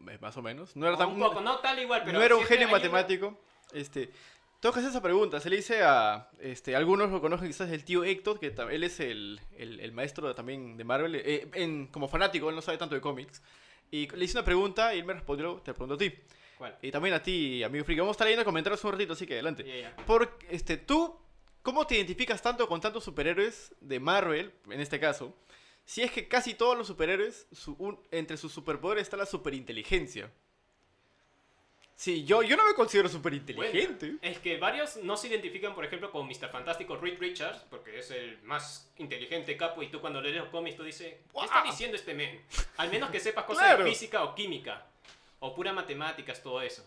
Eh, 0.10 0.18
Más 0.22 0.36
o 0.38 0.42
menos. 0.42 0.76
No 0.76 0.88
era 0.88 0.98
tan... 0.98 1.10
un 1.10 1.20
poco, 1.20 1.42
no 1.42 1.60
tal 1.60 1.80
igual, 1.80 2.02
pero 2.06 2.18
no 2.18 2.24
era 2.24 2.36
un 2.36 2.44
genio 2.44 2.68
hay 2.68 2.74
una- 2.74 2.78
matemático. 2.80 3.40
Este, 3.74 4.12
hacer 4.80 4.90
esa 4.92 5.02
pregunta. 5.02 5.40
Se 5.40 5.50
le 5.50 5.58
hice 5.58 5.82
a. 5.84 6.30
Este, 6.40 6.76
algunos 6.76 7.10
lo 7.12 7.20
conocen 7.22 7.48
quizás 7.48 7.70
el 7.72 7.84
tío 7.84 8.04
Héctor, 8.04 8.40
que 8.40 8.48
él 8.72 8.84
es 8.84 9.00
el, 9.00 9.40
el- 9.58 9.80
el 9.80 9.92
maestro 9.92 10.34
también 10.36 10.78
de 10.78 10.84
Marvel. 10.84 11.16
eh, 11.16 11.50
en, 11.54 11.88
como 11.88 12.08
fanático, 12.08 12.50
él 12.50 12.56
no 12.56 12.62
sabe 12.62 12.78
tanto 12.78 12.96
de 12.96 13.02
cómics. 13.02 13.42
Y 13.92 14.08
le 14.16 14.26
hice 14.26 14.38
una 14.38 14.46
pregunta 14.46 14.96
y 14.96 15.00
él 15.00 15.06
me 15.06 15.14
respondió, 15.14 15.56
te 15.58 15.74
pregunto 15.74 15.96
a 15.96 15.98
ti. 15.98 16.14
¿Cuál? 16.58 16.78
Y 16.82 16.92
también 16.92 17.14
a 17.16 17.22
ti, 17.22 17.62
amigo 17.64 17.84
Friki. 17.86 18.00
Vamos 18.00 18.14
a 18.14 18.16
estar 18.16 18.26
leyendo 18.26 18.46
comentarios 18.46 18.84
un 18.84 18.92
ratito, 18.94 19.14
así 19.14 19.28
que 19.28 19.34
adelante. 19.34 19.64
Ya, 19.64 19.90
ya. 19.90 19.96
Por, 20.06 20.38
este, 20.50 20.78
tú, 20.78 21.16
¿cómo 21.62 21.86
te 21.86 21.96
identificas 21.96 22.42
tanto 22.42 22.68
con 22.68 22.80
tantos 22.82 23.04
superhéroes 23.04 23.74
de 23.82 24.00
Marvel, 24.00 24.52
en 24.70 24.80
este 24.82 25.00
caso? 25.00 25.36
Si 25.86 26.02
es 26.02 26.12
que 26.12 26.28
casi 26.28 26.54
todos 26.54 26.78
los 26.78 26.88
superhéroes, 26.88 27.48
su- 27.52 27.76
un- 27.78 28.00
entre 28.12 28.38
sus 28.38 28.52
superpoderes 28.54 29.04
está 29.04 29.18
la 29.18 29.26
superinteligencia. 29.26 30.32
Sí, 31.96 32.26
yo, 32.26 32.42
yo 32.42 32.58
no 32.58 32.66
me 32.68 32.74
considero 32.74 33.08
superinteligente. 33.08 34.08
Bueno, 34.08 34.20
es 34.24 34.40
que 34.40 34.58
varios 34.58 34.98
no 34.98 35.16
se 35.16 35.28
identifican, 35.28 35.76
por 35.76 35.86
ejemplo, 35.86 36.12
con 36.12 36.26
Mr. 36.28 36.50
Fantástico 36.50 36.98
Reed 36.98 37.20
Richards, 37.20 37.60
porque 37.70 38.00
es 38.00 38.10
el 38.12 38.42
más 38.44 38.92
inteligente 38.98 39.56
capo, 39.56 39.84
y 39.84 39.88
tú 39.90 40.02
cuando 40.02 40.20
lees 40.20 40.36
los 40.36 40.50
cómics 40.50 40.76
tú 40.76 40.84
dices, 40.84 41.14
¿qué 41.34 41.46
está 41.46 41.64
diciendo 41.64 41.96
este 41.96 42.14
men? 42.14 42.42
Al 42.78 42.90
menos 42.90 43.10
que 43.12 43.20
sepas 43.20 43.46
cosas 43.46 43.66
Claro. 43.66 43.84
de 43.86 43.90
física 43.92 44.24
o 44.24 44.34
química, 44.36 44.86
o 45.40 45.54
pura 45.54 45.72
matemáticas, 45.72 46.42
todo 46.42 46.62
eso. 46.62 46.84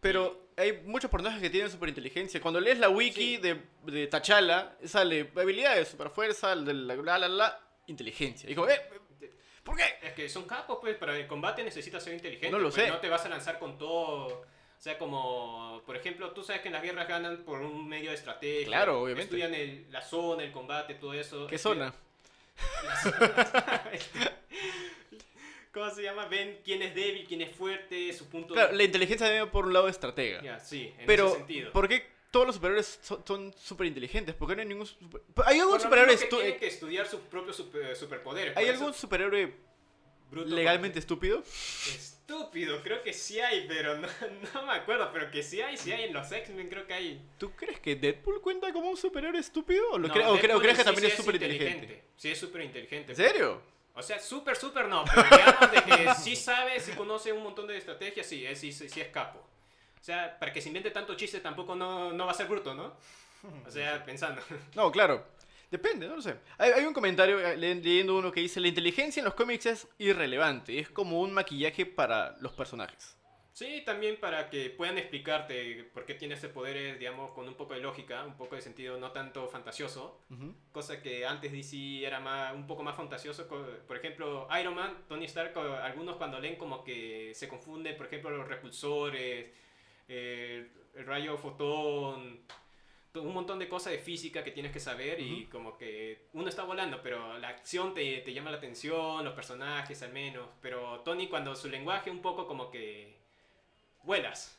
Pero 0.00 0.48
hay 0.56 0.80
muchos 0.84 1.10
personajes 1.10 1.42
que 1.42 1.50
tienen 1.50 1.70
superinteligencia. 1.70 2.40
Cuando 2.40 2.58
lees 2.60 2.78
la 2.78 2.88
wiki 2.88 3.36
de, 3.36 3.60
de 3.84 4.06
T'Challa, 4.06 4.76
sale 4.84 5.30
habilidades, 5.36 5.88
superfuerza, 5.88 6.54
la, 6.54 6.72
la, 6.72 6.96
la, 6.96 7.18
la, 7.18 7.28
la, 7.28 7.60
inteligencia. 7.88 8.54
Como, 8.54 8.68
eh, 8.68 8.80
¿por 9.64 9.76
qué? 9.76 9.84
Es 10.02 10.12
que 10.14 10.28
son 10.28 10.44
capos, 10.46 10.78
pues, 10.80 10.96
para 10.96 11.16
el 11.16 11.26
combate 11.26 11.62
necesitas 11.64 12.02
ser 12.02 12.14
inteligente. 12.14 12.50
No 12.50 12.58
lo 12.58 12.70
pues, 12.70 12.84
sé. 12.84 12.88
No 12.88 12.98
te 12.98 13.08
vas 13.08 13.24
a 13.24 13.28
lanzar 13.28 13.58
con 13.58 13.76
todo. 13.76 14.26
O 14.78 14.80
sea, 14.80 14.96
como, 14.96 15.82
por 15.84 15.96
ejemplo, 15.96 16.30
tú 16.30 16.44
sabes 16.44 16.62
que 16.62 16.68
en 16.68 16.74
las 16.74 16.82
guerras 16.82 17.08
ganan 17.08 17.38
por 17.38 17.60
un 17.60 17.88
medio 17.88 18.10
de 18.10 18.16
estrategia. 18.16 18.66
Claro, 18.66 19.02
obviamente. 19.02 19.24
Estudian 19.36 19.52
el- 19.54 19.90
la 19.90 20.00
zona, 20.00 20.44
el 20.44 20.52
combate, 20.52 20.94
todo 20.94 21.12
eso. 21.14 21.48
¿Qué 21.48 21.56
Estudian- 21.56 21.92
zona? 21.92 21.94
¿Cómo 25.72 25.90
se 25.90 26.02
llama? 26.02 26.26
Ven 26.26 26.60
quién 26.64 26.82
es 26.82 26.94
débil, 26.94 27.24
quién 27.26 27.40
es 27.42 27.54
fuerte, 27.54 28.12
su 28.12 28.28
punto 28.28 28.54
Claro, 28.54 28.72
la 28.72 28.82
inteligencia 28.82 29.28
viene 29.28 29.46
por 29.46 29.66
un 29.66 29.72
lado 29.72 29.84
de 29.86 29.92
estratega. 29.92 30.42
Ya, 30.42 30.58
sí, 30.58 30.92
en 30.98 31.06
Pero, 31.06 31.26
ese 31.28 31.36
sentido. 31.36 31.72
¿por 31.72 31.88
qué 31.88 32.06
todos 32.30 32.46
los 32.46 32.54
superhéroes 32.56 32.98
son, 33.02 33.22
son 33.26 33.54
superinteligentes? 33.58 34.34
¿Por 34.34 34.48
qué 34.48 34.56
no 34.56 34.62
hay 34.62 34.68
ningún... 34.68 34.86
super- 34.86 35.22
¿Hay 35.46 35.58
algún 35.60 35.80
superhéroe... 35.80 36.16
que 36.16 36.26
tienen 36.26 36.58
que 36.58 36.66
estudiar 36.66 37.06
sus 37.06 37.20
propios 37.20 37.56
super- 37.56 37.96
superpoderes. 37.96 38.56
¿Hay 38.56 38.68
algún 38.68 38.90
eso- 38.90 38.98
superhéroe 39.00 39.54
bruto 40.30 40.54
legalmente 40.54 40.98
estúpido? 40.98 41.42
Estúpido, 41.86 42.82
creo 42.82 43.02
que 43.02 43.12
sí 43.14 43.40
hay, 43.40 43.66
pero 43.66 43.96
no, 43.96 44.06
no 44.54 44.66
me 44.66 44.72
acuerdo. 44.72 45.10
Pero 45.12 45.30
que 45.30 45.42
sí 45.42 45.60
hay, 45.62 45.76
sí 45.76 45.90
hay 45.92 46.04
en 46.04 46.12
los 46.12 46.30
X-Men, 46.30 46.68
creo 46.68 46.86
que 46.86 46.94
hay. 46.94 47.22
¿Tú 47.38 47.50
crees 47.52 47.80
que 47.80 47.96
Deadpool 47.96 48.40
cuenta 48.42 48.72
como 48.72 48.90
un 48.90 48.96
superhéroe 48.96 49.40
estúpido? 49.40 49.90
¿O, 49.92 49.98
lo 49.98 50.08
No, 50.08 50.14
cre- 50.14 50.26
o 50.26 50.36
cre- 50.36 50.54
o 50.54 50.60
Deadpool 50.60 50.60
crees 50.60 50.76
que 50.76 50.82
sí 50.82 50.84
también 50.84 51.06
sí 51.06 51.10
es 51.12 51.16
súper 51.16 51.34
inteligente? 51.36 52.04
Sí, 52.16 52.30
es 52.30 52.38
súper 52.38 52.62
inteligente. 52.62 53.12
¿En 53.12 53.16
serio? 53.16 53.62
O 53.94 54.02
sea, 54.02 54.20
súper, 54.20 54.54
súper 54.56 54.86
no. 54.86 55.04
Pero 55.06 55.22
digamos 55.30 55.70
de 55.72 55.82
que 55.82 56.14
sí 56.22 56.36
sabe, 56.36 56.78
sí 56.78 56.92
conoce 56.92 57.32
un 57.32 57.42
montón 57.42 57.66
de 57.66 57.78
estrategias, 57.78 58.26
sí, 58.26 58.44
es, 58.46 58.58
sí, 58.60 58.70
sí, 58.70 58.88
sí 58.88 59.00
es 59.00 59.08
capo. 59.08 59.44
O 60.00 60.04
sea, 60.04 60.38
para 60.38 60.52
que 60.52 60.60
se 60.60 60.68
invente 60.68 60.90
tanto 60.90 61.14
chiste 61.14 61.40
tampoco 61.40 61.74
no, 61.74 62.12
no 62.12 62.24
va 62.26 62.32
a 62.32 62.34
ser 62.34 62.46
bruto, 62.46 62.74
¿no? 62.74 62.94
O 63.66 63.70
sea, 63.70 64.04
pensando. 64.06 64.42
No, 64.74 64.90
claro. 64.90 65.24
Depende, 65.70 66.08
no 66.08 66.16
lo 66.16 66.22
sé. 66.22 66.34
Hay, 66.56 66.70
hay 66.72 66.84
un 66.86 66.94
comentario 66.94 67.38
eh, 67.40 67.54
le- 67.56 67.74
leyendo 67.74 68.16
uno 68.16 68.32
que 68.32 68.40
dice, 68.40 68.58
la 68.58 68.68
inteligencia 68.68 69.20
en 69.20 69.26
los 69.26 69.34
cómics 69.34 69.66
es 69.66 69.88
irrelevante, 69.98 70.78
es 70.78 70.88
como 70.88 71.20
un 71.20 71.32
maquillaje 71.32 71.84
para 71.84 72.36
los 72.40 72.52
personajes. 72.52 73.16
Sí, 73.52 73.82
también 73.84 74.18
para 74.20 74.48
que 74.50 74.70
puedan 74.70 74.96
explicarte 74.98 75.90
por 75.92 76.06
qué 76.06 76.14
tiene 76.14 76.34
ese 76.36 76.48
poder, 76.48 76.96
digamos, 76.98 77.32
con 77.32 77.46
un 77.48 77.54
poco 77.54 77.74
de 77.74 77.80
lógica, 77.80 78.24
un 78.24 78.36
poco 78.36 78.54
de 78.54 78.62
sentido 78.62 78.98
no 78.98 79.10
tanto 79.10 79.46
fantasioso. 79.48 80.20
Ujú. 80.30 80.54
cosa 80.72 81.02
que 81.02 81.26
antes 81.26 81.52
DC 81.52 82.06
era 82.06 82.18
más, 82.20 82.54
un 82.54 82.66
poco 82.66 82.82
más 82.82 82.96
fantasioso. 82.96 83.46
co- 83.48 83.66
Por 83.86 83.96
ejemplo, 83.96 84.48
Iron 84.60 84.74
Man, 84.74 85.04
Tony 85.08 85.24
Stark, 85.26 85.54
o 85.56 85.74
algunos 85.74 86.16
cuando 86.16 86.38
leen 86.40 86.56
como 86.56 86.82
que 86.84 87.32
se 87.34 87.46
confunden, 87.48 87.94
por 87.96 88.06
ejemplo, 88.06 88.30
los 88.30 88.46
repulsores, 88.48 89.50
eh, 90.08 90.66
el 90.94 91.06
rayo 91.06 91.36
fotón, 91.36 92.40
un 93.14 93.34
montón 93.34 93.58
de 93.58 93.68
cosas 93.68 93.92
de 93.92 93.98
física 93.98 94.44
que 94.44 94.52
tienes 94.52 94.70
que 94.72 94.78
saber 94.80 95.18
y 95.20 95.46
como 95.46 95.76
que 95.76 96.28
uno 96.34 96.48
está 96.48 96.62
volando, 96.62 97.00
pero 97.02 97.36
la 97.38 97.48
acción 97.48 97.92
te, 97.92 98.18
te 98.18 98.32
llama 98.32 98.50
la 98.52 98.58
atención, 98.58 99.24
los 99.24 99.34
personajes 99.34 100.02
al 100.02 100.12
menos. 100.12 100.48
Pero 100.62 101.00
Tony 101.00 101.26
cuando 101.26 101.54
su 101.56 101.68
lenguaje 101.68 102.10
un 102.10 102.20
poco 102.22 102.46
como 102.46 102.70
que 102.70 103.16
vuelas. 104.04 104.54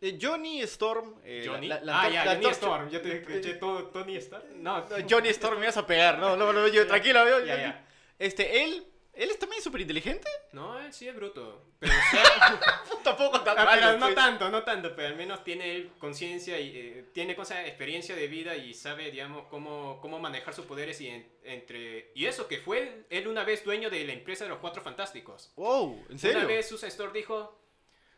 Eh, 0.00 0.18
Johnny 0.20 0.60
Storm... 0.62 1.14
eh, 1.24 1.44
Johnny. 1.46 1.66
la- 1.68 1.80
la- 1.80 2.02
ah, 2.02 2.08
ya, 2.10 2.24
Johnny 2.34 2.46
Storm. 2.50 2.90
Yo 2.90 3.00
te 3.00 3.16
escuché 3.16 3.54
todo 3.54 3.84
Tony 3.88 4.16
Stark. 4.16 4.44
No, 4.56 4.80
No, 4.80 4.86
Johnny 5.08 5.30
Storm 5.30 5.58
me 5.58 5.66
vas 5.66 5.76
a 5.78 5.86
pegar, 5.86 6.18
no, 6.18 6.36
no, 6.36 6.52
no, 6.52 6.68
yo, 6.68 6.86
tranquilo, 6.88 7.26
yo- 7.28 7.44
ya. 7.44 7.84
Este, 8.18 8.62
él, 8.64 8.86
él 9.16 9.30
es 9.30 9.38
también 9.38 9.62
súper 9.62 9.80
inteligente. 9.80 10.28
No, 10.52 10.78
él 10.78 10.92
sí 10.92 11.08
es 11.08 11.14
bruto. 11.16 11.62
Pero, 11.78 11.92
o 11.92 12.10
sea, 12.10 12.60
Tampoco 13.02 13.40
tan 13.42 13.58
Ah, 13.58 13.68
pero 13.74 13.92
no 13.94 14.06
pues. 14.06 14.14
tanto, 14.14 14.50
no 14.50 14.62
tanto, 14.64 14.94
pero 14.96 15.08
al 15.08 15.16
menos 15.16 15.42
tiene 15.44 15.90
conciencia 15.98 16.58
y 16.58 16.76
eh, 16.76 17.04
tiene 17.12 17.36
cosa, 17.36 17.64
experiencia 17.66 18.14
de 18.16 18.26
vida 18.28 18.56
y 18.56 18.74
sabe, 18.74 19.10
digamos, 19.10 19.46
cómo, 19.48 19.98
cómo 20.00 20.18
manejar 20.18 20.54
sus 20.54 20.66
poderes 20.66 21.00
y 21.00 21.08
en- 21.08 21.28
entre 21.44 22.10
y 22.14 22.26
eso 22.26 22.48
que 22.48 22.58
fue 22.58 23.04
él 23.10 23.28
una 23.28 23.44
vez 23.44 23.64
dueño 23.64 23.90
de 23.90 24.04
la 24.04 24.12
empresa 24.12 24.44
de 24.44 24.50
los 24.50 24.58
Cuatro 24.58 24.82
Fantásticos. 24.82 25.52
Wow, 25.56 26.04
¿en 26.10 26.18
serio? 26.18 26.38
Una 26.38 26.46
vez 26.48 26.68
Susan 26.68 26.88
Storm 26.88 27.12
dijo, 27.12 27.58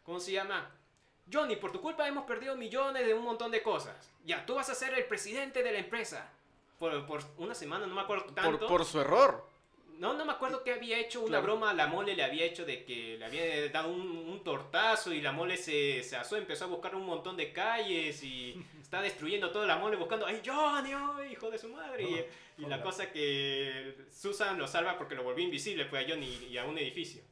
¿cómo 0.04 0.20
se 0.20 0.32
llama? 0.32 0.74
Johnny, 1.30 1.56
por 1.56 1.70
tu 1.72 1.80
culpa 1.82 2.08
hemos 2.08 2.24
perdido 2.24 2.56
millones 2.56 3.04
de 3.06 3.12
un 3.12 3.22
montón 3.24 3.50
de 3.50 3.62
cosas. 3.62 4.10
Ya, 4.24 4.46
tú 4.46 4.54
vas 4.54 4.70
a 4.70 4.74
ser 4.74 4.94
el 4.94 5.04
presidente 5.04 5.62
de 5.62 5.72
la 5.72 5.78
empresa. 5.78 6.30
Por, 6.78 7.04
por 7.06 7.20
una 7.36 7.54
semana, 7.54 7.86
no 7.86 7.94
me 7.94 8.00
acuerdo 8.00 8.24
por, 8.26 8.34
tanto. 8.34 8.66
por 8.66 8.84
su 8.86 9.00
error. 9.00 9.44
No, 9.98 10.14
no 10.14 10.24
me 10.24 10.32
acuerdo 10.32 10.62
que 10.62 10.72
había 10.72 10.98
hecho 10.98 11.20
una 11.20 11.28
Claro. 11.28 11.42
broma, 11.44 11.74
la 11.74 11.88
mole 11.88 12.14
le 12.14 12.22
había 12.22 12.44
hecho 12.44 12.64
de 12.64 12.84
que 12.84 13.16
le 13.18 13.24
había 13.24 13.68
dado 13.68 13.88
un, 13.90 14.00
un 14.00 14.44
tortazo 14.44 15.12
y 15.12 15.20
la 15.20 15.32
mole 15.32 15.56
se, 15.56 16.02
se 16.04 16.16
asó, 16.16 16.36
empezó 16.36 16.64
a 16.66 16.68
buscar 16.68 16.94
un 16.94 17.04
montón 17.04 17.36
de 17.36 17.52
calles 17.52 18.22
y 18.22 18.54
está 18.80 19.02
destruyendo 19.02 19.50
toda 19.50 19.66
la 19.66 19.76
mole 19.76 19.96
buscando, 19.96 20.24
¡ay, 20.26 20.40
Johnny, 20.44 20.92
ay, 20.92 21.32
hijo 21.32 21.50
de 21.50 21.58
su 21.58 21.68
madre! 21.68 22.04
Y, 22.58 22.62
y 22.62 22.66
la 22.66 22.80
cosa 22.80 23.10
que 23.10 23.96
Susan 24.10 24.56
lo 24.58 24.66
salva 24.68 24.96
porque 24.96 25.14
lo 25.16 25.24
volvió 25.24 25.44
invisible 25.44 25.84
pues, 25.86 26.06
a 26.06 26.08
Johnny 26.08 26.46
y 26.50 26.56
a 26.58 26.64
un 26.64 26.78
edificio. 26.78 27.22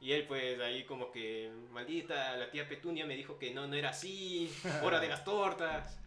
Y 0.00 0.12
él 0.12 0.24
pues 0.26 0.60
ahí 0.60 0.84
como 0.84 1.10
que, 1.10 1.50
maldita, 1.70 2.36
la 2.36 2.50
tía 2.50 2.68
Petunia 2.68 3.06
me 3.06 3.16
dijo 3.16 3.38
que 3.38 3.52
no, 3.52 3.66
no 3.66 3.74
era 3.74 3.90
así, 3.90 4.52
hora 4.82 4.98
de 5.00 5.08
las 5.08 5.24
tortas. 5.24 5.98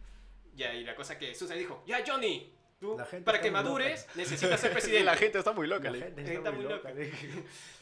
Ya, 0.56 0.74
y 0.74 0.82
la 0.84 0.96
cosa 0.96 1.16
que 1.16 1.32
Susan 1.32 1.56
dijo, 1.56 1.82
ya 1.86 2.02
Johnny, 2.04 2.50
tú 2.80 2.96
La 2.98 3.04
gente 3.04 3.24
para 3.24 3.40
que 3.40 3.50
madures 3.50 4.06
necesitas 4.16 4.58
ser 4.60 4.72
presidente. 4.72 5.04
la 5.04 5.14
gente 5.16 5.38
está 5.38 5.52
muy 5.52 5.66
loca. 5.68 5.90
La 5.90 5.98
gente 5.98 6.22
Está 6.22 6.32
está 6.32 6.50
muy 6.50 6.64
loca. 6.64 6.90
loca. 6.90 7.04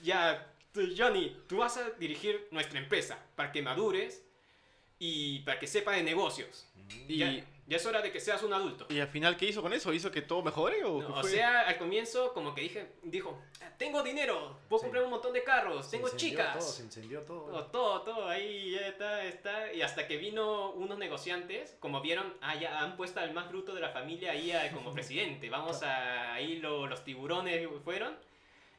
Ya, 0.02 0.46
tú, 0.72 0.82
Johnny, 0.96 1.40
tú 1.48 1.58
vas 1.58 1.76
a 1.78 1.90
dirigir 1.98 2.48
nuestra 2.50 2.78
empresa 2.80 3.18
para 3.36 3.52
que 3.52 3.62
madures 3.62 4.22
y 4.98 5.40
para 5.40 5.58
que 5.58 5.66
sepa 5.66 5.92
de 5.92 6.02
negocios. 6.02 6.66
Y, 7.06 7.18
Ya, 7.18 7.30
ya 7.66 7.76
es 7.76 7.84
hora 7.84 8.00
de 8.00 8.10
que 8.10 8.18
seas 8.18 8.42
un 8.42 8.52
adulto. 8.54 8.86
y 8.88 8.98
al 8.98 9.08
final, 9.08 9.36
¿qué 9.36 9.44
hizo 9.46 9.60
con 9.60 9.74
eso? 9.74 9.92
¿Hizo 9.92 10.10
que 10.10 10.22
todo 10.22 10.42
mejore 10.42 10.84
o 10.84 11.02
No, 11.02 11.14
o 11.16 11.22
sea, 11.22 11.68
al 11.68 11.76
comienzo 11.76 12.32
como 12.32 12.54
que 12.54 12.62
dije, 12.62 12.86
dijo, 13.02 13.38
tengo 13.76 14.02
dinero, 14.02 14.58
puedo 14.70 14.80
Sí. 14.80 14.84
comprar 14.86 15.04
un 15.04 15.10
montón 15.10 15.34
de 15.34 15.44
carros, 15.44 15.90
tengo 15.90 16.08
chicas. 16.16 16.58
Todo, 16.58 16.66
se 16.72 16.82
incendió 16.84 17.20
todo. 17.22 17.42
Todo, 17.50 17.66
todo, 17.66 18.00
todo, 18.02 18.28
ahí 18.28 18.70
ya 18.70 18.88
está, 18.88 19.22
está. 19.26 19.70
Y 19.74 19.82
hasta 19.82 20.06
que 20.08 20.16
vino 20.16 20.70
unos 20.70 20.96
negociantes, 20.98 21.76
como 21.78 22.00
vieron, 22.00 22.32
ah, 22.40 22.54
ya 22.58 22.80
han 22.80 22.96
puesto 22.96 23.20
al 23.20 23.34
más 23.34 23.48
bruto 23.50 23.74
de 23.74 23.82
la 23.82 23.90
familia 23.90 24.32
ahí 24.32 24.50
como 24.72 24.92
presidente. 24.94 25.50
Vamos 25.50 25.82
a, 25.82 26.32
ahí 26.32 26.56
lo- 26.56 26.86
los 26.86 27.04
tiburones 27.04 27.68
fueron 27.84 28.16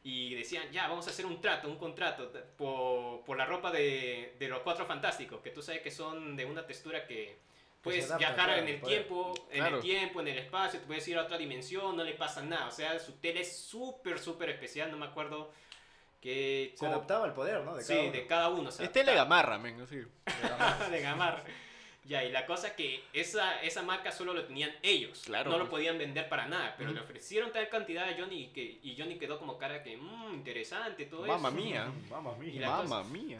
y 0.04 0.34
decían, 0.36 0.72
ya, 0.72 0.88
vamos 0.88 1.08
a 1.08 1.10
hacer 1.10 1.26
un 1.26 1.42
trato, 1.42 1.68
un 1.68 1.78
contrato 1.78 2.32
por, 2.58 3.22
por 3.26 3.38
la 3.38 3.46
ropa 3.46 3.72
de, 3.72 4.36
de 4.40 4.48
los 4.48 4.60
cuatro 4.60 4.86
fantásticos, 4.86 5.42
que 5.42 5.50
tú 5.52 5.62
sabes 5.62 5.82
que 5.82 5.92
son 5.92 6.36
de 6.36 6.46
una 6.46 6.66
textura 6.66 7.06
que 7.06 7.38
puedes 7.82 8.06
adapta, 8.06 8.18
viajar 8.30 8.46
claro, 8.46 8.62
en 8.62 8.68
el 8.68 8.80
puede. 8.80 8.96
tiempo, 8.96 9.34
en 9.52 9.60
Claro. 9.60 9.76
el 9.78 9.82
tiempo, 9.82 10.22
en 10.22 10.28
el 10.30 10.38
espacio, 10.38 10.80
te 10.80 10.86
puedes 10.86 11.08
ir 11.08 11.18
a 11.18 11.24
otra 11.24 11.38
dimensión, 11.38 11.96
no 11.98 12.04
le 12.04 12.14
pasa 12.14 12.42
nada. 12.42 12.68
O 12.68 12.72
sea, 12.72 12.98
su 13.00 13.14
tele 13.14 13.42
es 13.42 13.58
súper, 13.58 14.20
súper 14.20 14.50
especial, 14.50 14.90
no 14.92 14.98
me 14.98 15.06
acuerdo 15.06 15.52
que... 16.22 16.74
Se 16.78 16.86
adaptaba 16.86 17.26
al 17.26 17.34
poder, 17.34 17.62
¿no? 17.64 17.76
De 17.76 17.84
Sí, 17.84 17.94
cada 17.94 18.02
uno. 18.04 18.12
de 18.12 18.28
cada 18.28 18.50
uno. 18.50 18.72
se 18.72 18.84
Es 18.86 18.92
tele 18.92 19.12
adaptaba. 19.12 19.42
gamarra, 19.44 19.58
men, 19.60 19.82
así. 19.82 19.96
de 20.92 21.02
Gamar. 21.02 21.44
Ya, 22.10 22.24
y 22.26 22.32
la 22.32 22.46
cosa 22.48 22.76
que 22.76 23.04
esa, 23.14 23.62
esa 23.62 23.84
marca 23.84 24.12
solo 24.12 24.34
lo 24.34 24.44
tenían 24.44 24.72
ellos. 24.82 25.22
Claro, 25.26 25.52
No 25.52 25.60
lo 25.60 25.70
podían 25.70 26.00
vender 26.00 26.28
para 26.28 26.48
nada, 26.48 26.74
pero 26.76 26.92
le 26.92 27.00
ofrecieron 27.00 27.52
tal 27.54 27.70
cantidad 27.70 28.10
a 28.10 28.16
Johnny 28.18 28.46
y, 28.46 28.48
que, 28.48 28.80
y 28.82 28.96
Johnny 28.98 29.20
quedó 29.20 29.38
como 29.38 29.60
cara 29.60 29.84
que, 29.84 29.96
mmm, 29.96 30.34
interesante 30.34 31.06
todo 31.06 31.28
Mamma 31.28 31.50
eso. 31.50 31.58
mía. 31.58 31.92
Mamma 32.10 32.34
mía. 32.36 32.62
la 32.62 32.70
Mamma 32.70 33.04
mía. 33.04 33.40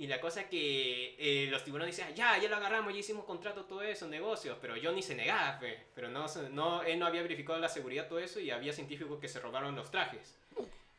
Y 0.00 0.08
la 0.08 0.20
cosa 0.20 0.48
que 0.48 1.14
eh, 1.16 1.46
los 1.48 1.62
tiburones 1.62 1.96
decían, 1.96 2.12
ya, 2.16 2.36
ya 2.38 2.48
lo 2.48 2.56
agarramos, 2.56 2.92
ya 2.92 2.98
hicimos 2.98 3.24
contrato, 3.24 3.66
todo 3.66 3.82
eso, 3.82 4.08
negocios. 4.08 4.58
Pero 4.60 4.74
Johnny 4.82 5.00
se 5.00 5.14
negaba, 5.14 5.58
fe. 5.60 5.78
Pero 5.94 6.08
no, 6.08 6.26
se- 6.26 6.50
no, 6.50 6.82
él 6.82 6.98
no 6.98 7.06
había 7.06 7.22
verificado 7.22 7.60
la 7.60 7.68
seguridad, 7.68 8.08
todo 8.08 8.18
eso, 8.18 8.40
y 8.40 8.50
había 8.50 8.72
científicos 8.72 9.20
que 9.20 9.28
se 9.28 9.38
robaron 9.38 9.76
los 9.76 9.92
trajes. 9.92 10.36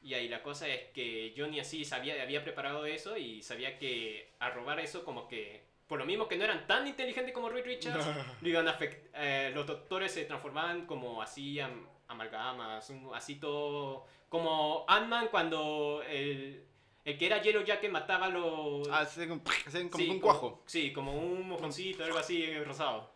Y 0.01 0.13
ahí 0.13 0.29
la 0.29 0.41
cosa 0.41 0.69
es 0.69 0.83
que 0.93 1.33
Johnny 1.35 1.59
así 1.59 1.83
sabía, 1.83 2.21
había 2.21 2.43
preparado 2.45 2.85
eso 2.85 3.17
y 3.17 3.41
sabía 3.41 3.77
que 3.77 4.29
al 4.39 4.53
robar 4.53 4.79
eso 4.79 5.03
como 5.03 5.27
que... 5.27 5.72
por 5.87 5.99
lo 5.99 6.05
mismo 6.05 6.27
que 6.27 6.37
no 6.37 6.43
eran 6.45 6.65
tan 6.67 6.87
inteligentes 6.87 7.33
como 7.33 7.49
Reed 7.49 7.65
Richards, 7.65 8.05
lo 8.41 8.49
iban 8.49 8.67
a 8.67 8.77
eh, 9.15 9.51
los 9.53 9.65
doctores 9.67 10.11
se 10.11 10.25
transformaban 10.25 10.85
como 10.85 11.21
así 11.21 11.59
am- 11.59 11.87
amalgamas, 12.07 12.89
un- 12.89 13.11
así 13.13 13.35
todo, 13.35 14.05
como 14.29 14.85
Ant-Man 14.87 15.27
cuando 15.29 16.01
el, 16.07 16.63
el 17.05 17.17
que 17.17 17.25
era 17.25 17.41
Yellow 17.41 17.63
Jacket 17.63 17.91
mataba 17.91 18.27
a 18.27 18.29
los... 18.29 18.87
Ah, 18.89 19.07
como, 19.27 19.41
hacen 19.67 19.89
como 19.89 20.03
sí, 20.03 20.09
un 20.09 20.19
cuajo. 20.19 20.63
Sí, 20.65 20.93
como 20.93 21.13
un 21.17 21.47
mojoncito, 21.49 22.03
algo 22.03 22.17
así 22.17 22.57
rosado. 22.63 23.11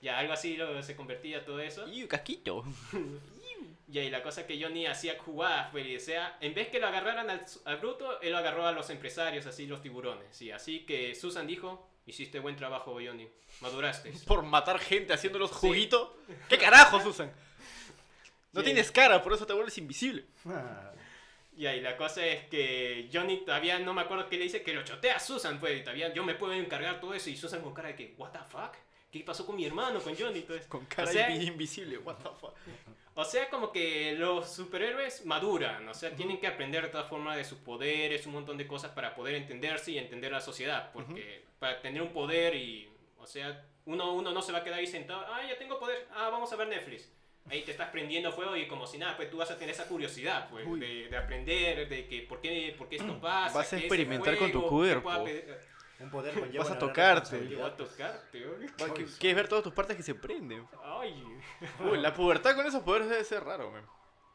Ya, 0.00 0.18
algo 0.18 0.32
así 0.32 0.56
lo- 0.56 0.82
se 0.82 0.96
convertía 0.96 1.44
todo 1.44 1.60
eso. 1.60 1.86
Y 1.92 2.02
un 2.02 2.08
casquito. 2.08 2.64
Y 3.90 3.98
ahí 3.98 4.08
la 4.08 4.22
cosa 4.22 4.46
que 4.46 4.60
Johnny 4.60 4.86
hacía 4.86 5.18
jugadas, 5.18 5.68
pues, 5.70 6.02
o 6.02 6.04
sea, 6.04 6.38
en 6.40 6.54
vez 6.54 6.68
que 6.68 6.80
lo 6.80 6.86
agarraran 6.86 7.28
al, 7.28 7.44
al 7.66 7.76
bruto, 7.76 8.20
él 8.22 8.32
lo 8.32 8.38
agarró 8.38 8.66
a 8.66 8.72
los 8.72 8.88
empresarios, 8.88 9.44
así 9.46 9.66
los 9.66 9.82
tiburones. 9.82 10.40
Y 10.40 10.50
así 10.50 10.80
que 10.86 11.14
Susan 11.14 11.46
dijo, 11.46 11.86
hiciste 12.06 12.38
buen 12.40 12.56
trabajo, 12.56 12.92
Johnny, 12.94 13.28
maduraste. 13.60 14.12
Por 14.26 14.42
matar 14.42 14.78
gente 14.78 15.12
haciéndolos 15.12 15.50
Sí. 15.50 15.56
juguito. 15.68 16.16
¿Qué 16.48 16.58
carajo, 16.58 17.00
Susan? 17.00 17.32
No 18.52 18.60
Sí. 18.60 18.66
tienes 18.66 18.90
cara, 18.92 19.22
por 19.22 19.32
eso 19.32 19.46
te 19.46 19.52
vuelves 19.52 19.78
invisible. 19.78 20.24
Ah, 20.46 20.90
Y 21.56 21.66
ahí 21.66 21.80
la 21.82 21.98
cosa 21.98 22.24
es 22.24 22.46
que 22.46 23.10
Johnny 23.12 23.44
todavía 23.44 23.78
no 23.78 23.92
me 23.92 24.00
acuerdo 24.02 24.26
qué 24.28 24.38
le 24.38 24.44
dice, 24.44 24.62
que 24.62 24.72
lo 24.72 24.82
chotea 24.84 25.16
a 25.16 25.20
Susan, 25.20 25.60
pues, 25.60 25.78
y 25.78 25.82
todavía 25.82 26.12
yo 26.14 26.24
me 26.24 26.34
puedo 26.34 26.54
encargar 26.54 26.98
todo 26.98 27.12
eso. 27.12 27.28
Y 27.28 27.36
Susan 27.36 27.60
con 27.60 27.74
cara 27.74 27.88
de 27.88 27.94
que, 27.96 28.14
what 28.16 28.30
the 28.32 28.38
fuck? 28.50 28.74
¿Qué 29.12 29.20
pasó 29.20 29.44
con 29.44 29.56
mi 29.56 29.66
hermano, 29.66 30.00
con 30.00 30.16
Johnny? 30.16 30.38
Entonces, 30.38 30.66
Con 30.66 30.86
cara 30.86 31.10
o 31.10 31.12
sea, 31.12 31.28
invi- 31.28 31.46
invisible. 31.48 31.98
What 31.98 32.16
the 32.16 32.30
fuck. 32.40 32.54
O 33.14 33.26
sea, 33.26 33.50
como 33.50 33.70
que 33.70 34.14
los 34.14 34.50
superhéroes 34.50 35.26
maduran, 35.26 35.86
o 35.86 35.92
sea, 35.92 36.16
tienen 36.16 36.40
que 36.40 36.46
aprender 36.46 36.84
de 36.84 36.88
todas 36.88 37.10
formas 37.10 37.36
de 37.36 37.44
sus 37.44 37.58
poderes, 37.58 38.24
un 38.24 38.32
montón 38.32 38.56
de 38.56 38.66
cosas 38.66 38.92
para 38.92 39.14
poder 39.14 39.34
entenderse 39.34 39.90
y 39.90 39.98
entender 39.98 40.32
la 40.32 40.40
sociedad, 40.40 40.90
porque 40.94 41.44
para 41.58 41.78
tener 41.82 42.00
un 42.00 42.08
poder 42.14 42.54
y, 42.54 42.88
o 43.18 43.26
sea, 43.26 43.66
uno, 43.84 44.14
uno 44.14 44.32
no 44.32 44.40
se 44.40 44.50
va 44.50 44.60
a 44.60 44.64
quedar 44.64 44.78
ahí 44.78 44.86
sentado, 44.86 45.26
ah, 45.28 45.42
ya 45.46 45.58
tengo 45.58 45.78
poder, 45.78 46.08
ah, 46.14 46.30
vamos 46.30 46.50
a 46.54 46.56
ver 46.56 46.68
Netflix. 46.68 47.12
Ahí 47.50 47.60
te 47.60 47.72
estás 47.72 47.90
prendiendo 47.90 48.32
fuego 48.32 48.56
y 48.56 48.66
como 48.66 48.86
si 48.86 48.96
nada, 48.96 49.14
pues 49.14 49.28
tú 49.30 49.36
vas 49.36 49.50
a 49.50 49.58
tener 49.58 49.74
esa 49.74 49.86
curiosidad, 49.86 50.48
pues, 50.48 50.64
de, 50.80 51.08
de 51.08 51.16
aprender, 51.18 51.86
de 51.90 52.06
que 52.08 52.22
por 52.22 52.40
qué, 52.40 52.74
por 52.78 52.88
qué 52.88 52.96
esto 52.96 53.18
pasa. 53.20 53.58
Vas 53.58 53.72
a 53.74 53.76
experimentar 53.78 54.38
con 54.38 54.50
tu 54.50 54.66
cuerpo. 54.66 55.26
Un 56.02 56.10
poder 56.10 56.34
conlleva 56.38 56.64
Vas 56.64 56.72
a 56.72 56.78
tocarte. 56.78 57.36
a 57.62 57.76
tocarte, 57.76 58.46
Quieres 59.18 59.36
ver 59.36 59.48
todas 59.48 59.64
tus 59.64 59.72
partes 59.72 59.96
que 59.96 60.02
se 60.02 60.14
prenden. 60.14 60.66
Ay. 60.84 61.22
Uy, 61.80 61.98
la 61.98 62.12
pubertad 62.12 62.54
con 62.56 62.66
esos 62.66 62.82
poderes 62.82 63.08
debe 63.08 63.24
ser 63.24 63.44
raro, 63.44 63.70
man. 63.70 63.84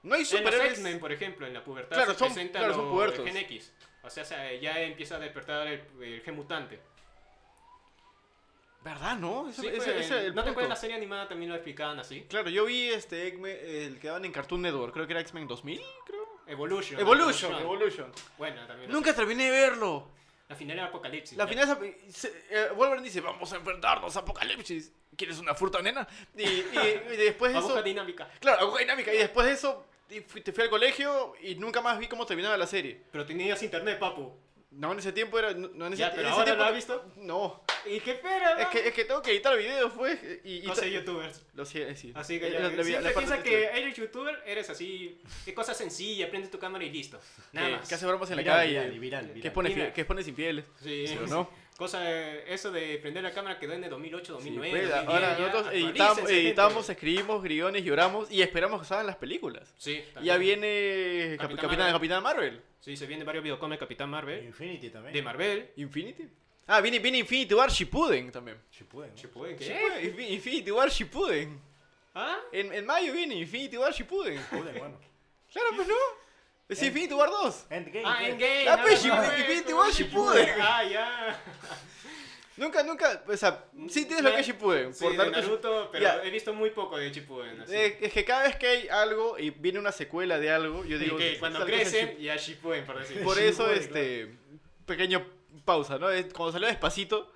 No 0.03 0.13
hay 0.15 0.21
En 0.21 0.23
los 0.23 0.29
superhéroes. 0.29 0.71
X-Men, 0.73 0.99
por 0.99 1.11
ejemplo, 1.11 1.47
en 1.47 1.53
la 1.53 1.63
pubertad 1.63 1.95
Claro, 1.95 2.13
se 2.13 2.19
son- 2.19 2.27
presenta 2.29 2.59
claro, 2.59 2.73
son 2.75 2.85
lo- 2.85 2.91
pubertos. 2.91 3.19
el 3.19 3.25
gen 3.33 3.37
X. 3.37 3.73
O 4.03 4.09
sea, 4.09 4.23
se- 4.23 4.59
ya 4.59 4.79
empieza 4.81 5.15
a 5.15 5.19
despertar 5.19 5.67
el, 5.67 5.81
el 6.01 6.21
gen 6.21 6.35
mutante. 6.35 6.79
¿Verdad, 8.83 9.17
no? 9.17 9.49
Eso- 9.49 9.61
Sí, 9.63 9.67
ese- 9.67 9.75
pues, 9.77 9.87
ese 9.89 9.99
es 9.99 10.11
el 10.11 10.17
¿No 10.27 10.27
te 10.27 10.33
punto. 10.35 10.51
acuerdas 10.51 10.69
la 10.69 10.75
serie 10.77 10.95
animada 10.95 11.27
también 11.27 11.49
lo 11.49 11.55
explicaban 11.55 11.99
así? 11.99 12.21
Claro, 12.29 12.49
yo 12.49 12.65
vi 12.65 12.89
este 12.89 13.27
X-Men, 13.27 13.57
el 13.61 13.99
que 13.99 14.07
daban 14.07 14.23
en 14.23 14.31
Cartoon 14.31 14.61
Network, 14.61 14.93
creo 14.93 15.05
que 15.07 15.13
era 15.13 15.21
X-Men 15.21 15.47
2000, 15.47 15.81
creo. 16.05 16.25
Evolution. 16.47 16.97
Evolution, 16.99 17.53
Evolution. 17.55 18.11
Bueno, 18.37 18.65
también. 18.65 18.89
Nunca 18.89 19.13
terminé 19.13 19.51
de 19.51 19.51
verlo. 19.51 20.07
La 20.49 20.55
final 20.55 20.77
era 20.77 20.87
Apocalipsis. 20.87 21.37
La 21.37 21.45
final 21.47 21.77
es- 22.07 22.25
eh, 22.49 22.69
Wolverine 22.75 23.03
dice, 23.05 23.19
vamos 23.21 23.51
a 23.51 23.57
enfrentarnos 23.57 24.15
a 24.15 24.19
Apocalipsis. 24.19 24.91
¿Quieres 25.15 25.39
una 25.39 25.53
fruta, 25.55 25.81
nena? 25.81 26.07
Y, 26.37 26.43
y- 26.43 27.01
y 27.13 27.17
después 27.17 27.51
de 27.53 27.59
eso... 27.59 27.81
dinámica. 27.83 28.29
Claro, 28.39 28.61
aguja 28.61 28.79
dinámica. 28.79 29.13
Y 29.13 29.17
después 29.17 29.45
de 29.47 29.53
eso, 29.53 29.85
y 30.09 30.21
fui, 30.21 30.41
te 30.41 30.53
fui 30.53 30.63
al 30.63 30.69
colegio 30.69 31.33
y 31.41 31.55
nunca 31.55 31.81
más 31.81 31.99
vi 31.99 32.07
cómo 32.07 32.25
terminaba 32.25 32.55
la 32.55 32.67
serie. 32.67 33.01
Pero 33.11 33.25
tenías 33.25 33.61
internet, 33.61 33.99
papu. 33.99 34.33
No, 34.69 34.91
en 34.91 34.99
ese 34.99 35.13
tiempo 35.13 35.39
era... 35.39 35.53
No, 35.53 35.87
en 35.87 35.93
ese, 35.93 36.01
Ya, 36.01 36.09
en 36.09 36.15
pero 36.15 36.27
ese 36.27 36.31
ahora 36.33 36.45
tiempo- 36.45 36.61
lo 36.63 36.69
has 36.69 36.75
visto. 36.75 37.11
No. 37.17 37.63
¿Y 37.85 37.99
qué 38.01 38.11
espera? 38.11 38.61
Es 38.61 38.67
que, 38.67 38.87
es 38.89 38.93
que 38.93 39.05
tengo 39.05 39.21
que 39.21 39.31
editar 39.31 39.57
videos, 39.57 39.93
pues. 39.95 40.19
Y, 40.43 40.57
y 40.57 40.67
No 40.67 40.75
sé, 40.75 40.91
youtubers. 40.91 41.41
Lo 41.53 41.65
sé, 41.65 41.95
sí. 41.95 42.11
Así 42.13 42.37
que 42.39 42.47
Eh, 42.47 42.51
ya, 42.51 42.59
la- 42.59 42.69
la- 42.69 43.01
la 43.01 43.11
piensa 43.13 43.41
que 43.41 43.63
eres 43.65 43.95
youtuber, 43.95 44.43
eres 44.45 44.69
así, 44.69 45.21
qué 45.45 45.53
cosa 45.53 45.73
sencilla, 45.73 46.29
prende 46.29 46.49
tu 46.49 46.59
cámara 46.59 46.83
y 46.83 46.89
listo. 46.91 47.17
Nada 47.53 47.67
que, 47.67 47.75
más. 47.77 47.87
que 47.89 47.95
hace 47.95 48.05
bromas 48.05 48.29
en 48.29 48.35
la 48.35 48.41
Viral, 48.41 48.57
calle. 48.57 48.89
viral, 48.99 49.27
viral, 49.27 49.41
Que 49.41 49.51
pone, 49.51 49.93
que 49.93 50.05
pones 50.05 50.27
infieles. 50.27 50.65
Sí, 50.83 51.07
¿Sí 51.07 51.17
o 51.17 51.27
no? 51.27 51.49
Cosa, 51.77 51.99
de- 52.01 52.43
eso 52.51 52.71
de 52.71 52.97
prender 52.97 53.21
la 53.23 53.31
cámara 53.33 53.59
quedó 53.59 53.73
en 53.73 53.83
el 53.83 53.89
2008, 53.91 54.33
2009. 54.33 54.69
Pues, 54.71 54.89
2010, 54.89 55.09
ahora 55.13 55.37
ya, 55.37 55.39
nosotros 55.45 55.73
editamos, 55.73 56.29
editamos, 56.31 56.89
escribimos, 56.89 57.43
guiones, 57.43 57.83
lloramos 57.83 58.31
y 58.31 58.41
esperamos 58.41 58.81
que 58.81 58.87
salgan 58.87 59.05
las 59.07 59.17
películas. 59.17 59.73
Sí, 59.77 60.01
también. 60.13 60.25
ya 60.33 60.37
viene 60.39 61.35
Cap- 61.37 61.49
Capitán 61.51 61.55
Capitán, 61.61 61.77
Marvel. 61.77 61.93
Capitán 61.93 62.23
Marvel. 62.23 62.61
Sí, 62.79 62.97
se 62.97 63.05
vienen 63.05 63.25
varios 63.25 63.43
videocomics 63.43 63.79
de 63.79 63.85
Capitán 63.85 64.09
Marvel. 64.09 64.43
Infinity 64.45 64.89
también. 64.89 65.13
De 65.13 65.21
Marvel. 65.21 65.69
Infinity. 65.75 66.27
Ah, 66.65 66.81
viene, 66.81 66.99
viene 66.99 67.19
Infinity 67.19 67.53
War 67.53 67.69
Shippuden 67.69 68.31
también. 68.31 68.57
Shippuden, 68.71 69.11
¿no? 69.11 69.15
Shippuden, 69.15 69.55
¿qué? 69.55 69.65
Shippuden, 69.65 70.15
Infi- 70.17 70.29
Infinity 70.31 70.71
War 70.71 70.89
Shippuden. 70.89 71.61
¿Ah? 72.15 72.37
En, 72.51 72.73
en 72.73 72.85
mayo 72.85 73.13
viene 73.13 73.35
Infinity 73.35 73.77
War 73.77 73.93
Shippuden. 73.93 74.35
Shippuden, 74.37 74.79
bueno. 74.79 74.99
Claro, 75.53 75.67
pues 75.75 75.87
no. 75.87 75.95
Es 76.69 76.83
Infinity 76.83 77.13
War 77.13 77.29
2. 77.29 77.65
Endgame. 77.69 78.03
Ah, 78.05 78.17
pues. 78.19 78.29
Endgame. 78.29 78.69
Ah, 78.69 78.81
pues, 78.81 79.39
Infinity 79.39 79.73
War 79.73 79.91
Shippuden. 79.91 80.49
Ah, 80.61 80.83
ya. 80.83 81.39
Nunca, 82.57 82.81
nunca, 82.81 83.23
o 83.27 83.37
sea, 83.37 83.65
sí 83.87 84.05
tienes 84.05 84.23
lo 84.23 84.31
que 84.33 84.39
es 84.39 84.47
Shippuden. 84.47 84.91
Sí, 84.93 85.03
por 85.03 85.15
de 85.15 85.29
Naruto 85.29 85.89
pero 85.91 86.03
Ya. 86.03 86.23
he 86.23 86.31
visto 86.31 86.53
muy 86.55 86.71
poco 86.71 86.97
de 86.97 87.11
Shippuden. 87.11 87.61
Así. 87.61 87.73
Eh, 87.75 87.99
es 88.01 88.11
que 88.11 88.25
cada 88.25 88.43
vez 88.47 88.55
que 88.55 88.67
hay 88.67 88.87
algo 88.89 89.37
y 89.37 89.51
viene 89.51 89.77
una 89.77 89.91
secuela 89.91 90.39
de 90.39 90.49
algo, 90.49 90.83
yo 90.83 90.95
Y 90.97 90.99
digo 90.99 91.17
que 91.17 91.37
cuando 91.37 91.63
crecen, 91.65 92.17
ya 92.17 92.35
Shippuden, 92.35 92.83
por 92.85 92.97
decir. 92.99 93.23
Por 93.23 93.37
eso, 93.37 93.71
Shippuden, 93.71 93.79
este, 93.79 94.35
pequeño 94.87 95.23
pausa, 95.65 95.99
¿no? 95.99 96.07
Cuando 96.35 96.51
salió 96.51 96.67
Despacito, 96.67 97.31